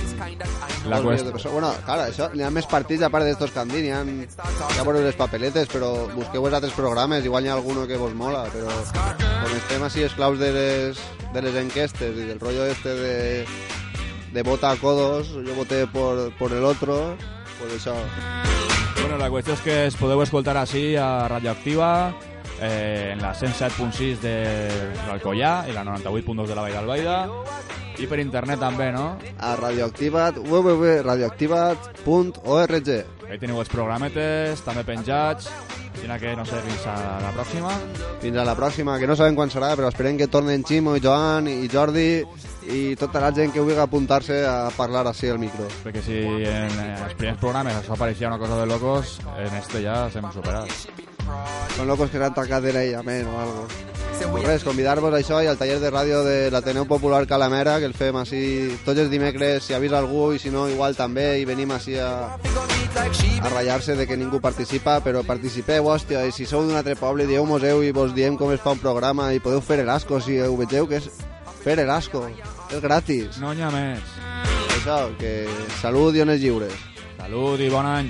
La 0.88 0.98
dos 0.98 1.04
milions 1.04 1.06
qüest- 1.06 1.26
de 1.26 1.32
persones. 1.32 1.54
Bueno, 1.58 1.74
clar, 1.86 2.00
això, 2.08 2.30
n'hi 2.34 2.44
ha 2.48 2.50
més 2.56 2.66
partits 2.72 3.04
a 3.04 3.10
part 3.12 3.28
d'estos 3.28 3.52
que 3.52 3.60
han 3.60 3.68
dit. 3.74 3.90
Ha, 3.92 4.00
ja 4.78 4.86
veureu 4.88 5.04
les 5.04 5.18
papeletes, 5.20 5.68
però 5.70 5.92
busqueu 6.16 6.48
els 6.48 6.56
altres 6.56 6.74
programes. 6.78 7.26
Igual 7.28 7.44
n'hi 7.44 7.52
ha 7.52 7.58
alguno 7.60 7.84
que 7.88 8.00
vos 8.00 8.16
mola, 8.16 8.46
però 8.54 8.72
com 9.42 9.52
estem 9.58 9.84
així 9.84 10.04
esclaus 10.08 10.40
de 10.40 10.54
les, 10.56 11.04
de 11.34 11.42
les 11.44 11.56
enquestes 11.66 12.16
i 12.16 12.30
del 12.32 12.40
rotllo 12.40 12.66
este 12.72 12.96
de 12.96 13.16
de 14.32 14.44
vota 14.44 14.72
a 14.72 14.78
codos, 14.78 15.30
jo 15.30 15.56
voté 15.56 15.88
por, 15.88 16.34
por 16.38 16.52
el 16.52 16.64
otro, 16.64 17.16
pues 17.60 17.74
això. 17.74 17.96
Bueno, 19.02 19.18
la 19.18 19.30
qüestió 19.30 19.54
és 19.58 19.62
que 19.66 19.86
es 19.90 19.96
podeu 19.98 20.22
escoltar 20.24 20.56
així 20.60 20.96
a 20.96 21.28
Radioactiva, 21.28 22.14
eh, 22.62 23.12
en 23.14 23.22
la 23.22 23.34
107.6 23.34 24.20
de 24.22 24.70
l'Alcoyà 25.08 25.68
i 25.68 25.74
la 25.74 25.84
98.2 25.84 26.48
de 26.48 26.56
la 26.56 26.62
Vall 26.62 26.74
d'Albaida, 26.78 27.28
i 28.00 28.08
per 28.08 28.20
internet 28.22 28.60
també, 28.62 28.92
no? 28.94 29.18
A 29.40 29.56
Radioactivat, 29.60 30.38
www.radioactivat.org. 30.38 32.90
Ahí 33.32 33.40
teniu 33.40 33.60
els 33.62 33.70
programetes, 33.72 34.62
també 34.66 34.84
penjats, 34.88 35.50
així 35.92 36.08
que 36.22 36.36
no 36.36 36.46
sé, 36.46 36.58
fins 36.66 36.86
a 36.88 37.20
la 37.22 37.32
pròxima. 37.36 37.72
Fins 38.22 38.38
a 38.38 38.46
la 38.48 38.56
pròxima, 38.56 39.00
que 39.00 39.08
no 39.08 39.16
sabem 39.16 39.36
quan 39.36 39.50
serà, 39.52 39.76
però 39.76 39.88
esperem 39.92 40.18
que 40.18 40.28
tornen 40.32 40.64
Ximo 40.64 40.96
i 40.96 41.02
Joan 41.04 41.48
i 41.52 41.68
Jordi 41.72 42.24
i 42.70 42.96
tota 42.96 43.22
la 43.24 43.32
gent 43.36 43.54
que 43.54 43.62
vulgui 43.62 43.80
apuntar-se 43.82 44.42
a 44.46 44.70
parlar 44.78 45.06
així 45.10 45.32
al 45.32 45.40
micro. 45.42 45.68
Perquè 45.86 46.04
si 46.06 46.20
en 46.22 46.82
els 46.92 47.16
primers 47.18 47.40
programes 47.42 47.80
això 47.80 47.96
apareixia 47.96 48.30
una 48.30 48.42
cosa 48.42 48.60
de 48.60 48.68
locos, 48.70 49.20
en 49.38 49.56
este 49.58 49.86
ja 49.86 50.04
s'hem 50.12 50.30
superat. 50.34 50.70
Són 51.78 51.88
locos 51.88 52.12
que 52.12 52.20
s'han 52.20 52.36
tancat 52.36 52.64
de 52.64 52.76
l'aïllament 52.76 53.32
o 53.32 53.40
algo. 53.46 53.66
Pues 54.22 54.44
res, 54.46 54.64
convidar-vos 54.64 55.16
a 55.16 55.18
això 55.18 55.40
i 55.42 55.48
al 55.50 55.58
taller 55.58 55.80
de 55.82 55.90
ràdio 55.90 56.20
de 56.24 56.52
l'Ateneu 56.54 56.86
Popular 56.86 57.24
Calamera, 57.26 57.80
que 57.82 57.88
el 57.90 57.96
fem 57.98 58.20
així 58.20 58.42
tots 58.86 59.02
els 59.02 59.10
dimecres, 59.10 59.66
si 59.66 59.74
avisa 59.74 59.98
algú 59.98 60.28
i 60.36 60.40
si 60.40 60.52
no, 60.54 60.68
igual 60.70 60.94
també, 60.96 61.40
i 61.42 61.48
venim 61.50 61.74
així 61.74 61.98
a, 61.98 62.38
a 62.38 63.50
ratllar-se 63.50 63.98
de 63.98 64.06
que 64.06 64.20
ningú 64.20 64.40
participa, 64.40 65.00
però 65.02 65.26
participeu, 65.26 65.90
hòstia, 65.90 66.22
i 66.30 66.36
si 66.38 66.46
sou 66.46 66.68
d'un 66.68 66.78
altre 66.78 66.96
poble, 67.00 67.26
dieu-mos-heu 67.26 67.82
i 67.82 67.92
vos 67.98 68.14
diem 68.14 68.38
com 68.38 68.54
es 68.54 68.62
fa 68.62 68.78
un 68.78 68.84
programa 68.84 69.32
i 69.34 69.42
podeu 69.42 69.62
fer 69.66 69.82
l'asco, 69.82 70.22
si 70.22 70.38
ho 70.38 70.54
vegeu 70.60 70.86
que 70.88 71.02
és 71.02 71.10
fer 71.64 71.78
l'asco, 71.86 72.26
és 72.72 72.82
gratis. 72.84 73.40
No 73.42 73.54
n'hi 73.54 73.66
ha 73.66 73.72
més. 73.74 74.16
Això, 74.78 75.00
que 75.20 75.34
salut 75.82 76.18
i 76.18 76.26
ones 76.26 76.42
lliures. 76.42 76.78
Salut 77.18 77.62
i 77.62 77.70
bon 77.70 77.86
any. 77.86 78.10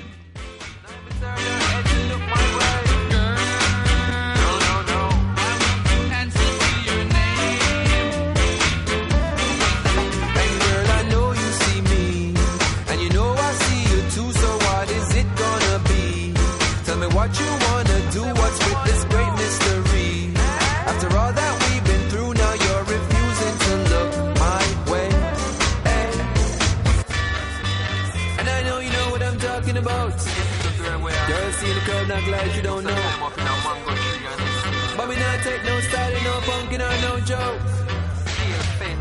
no 36.78 37.20
joke. 37.20 37.60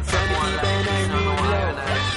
From 0.06 0.28
the 0.28 0.62
I 1.78 1.96
mean. 1.96 2.11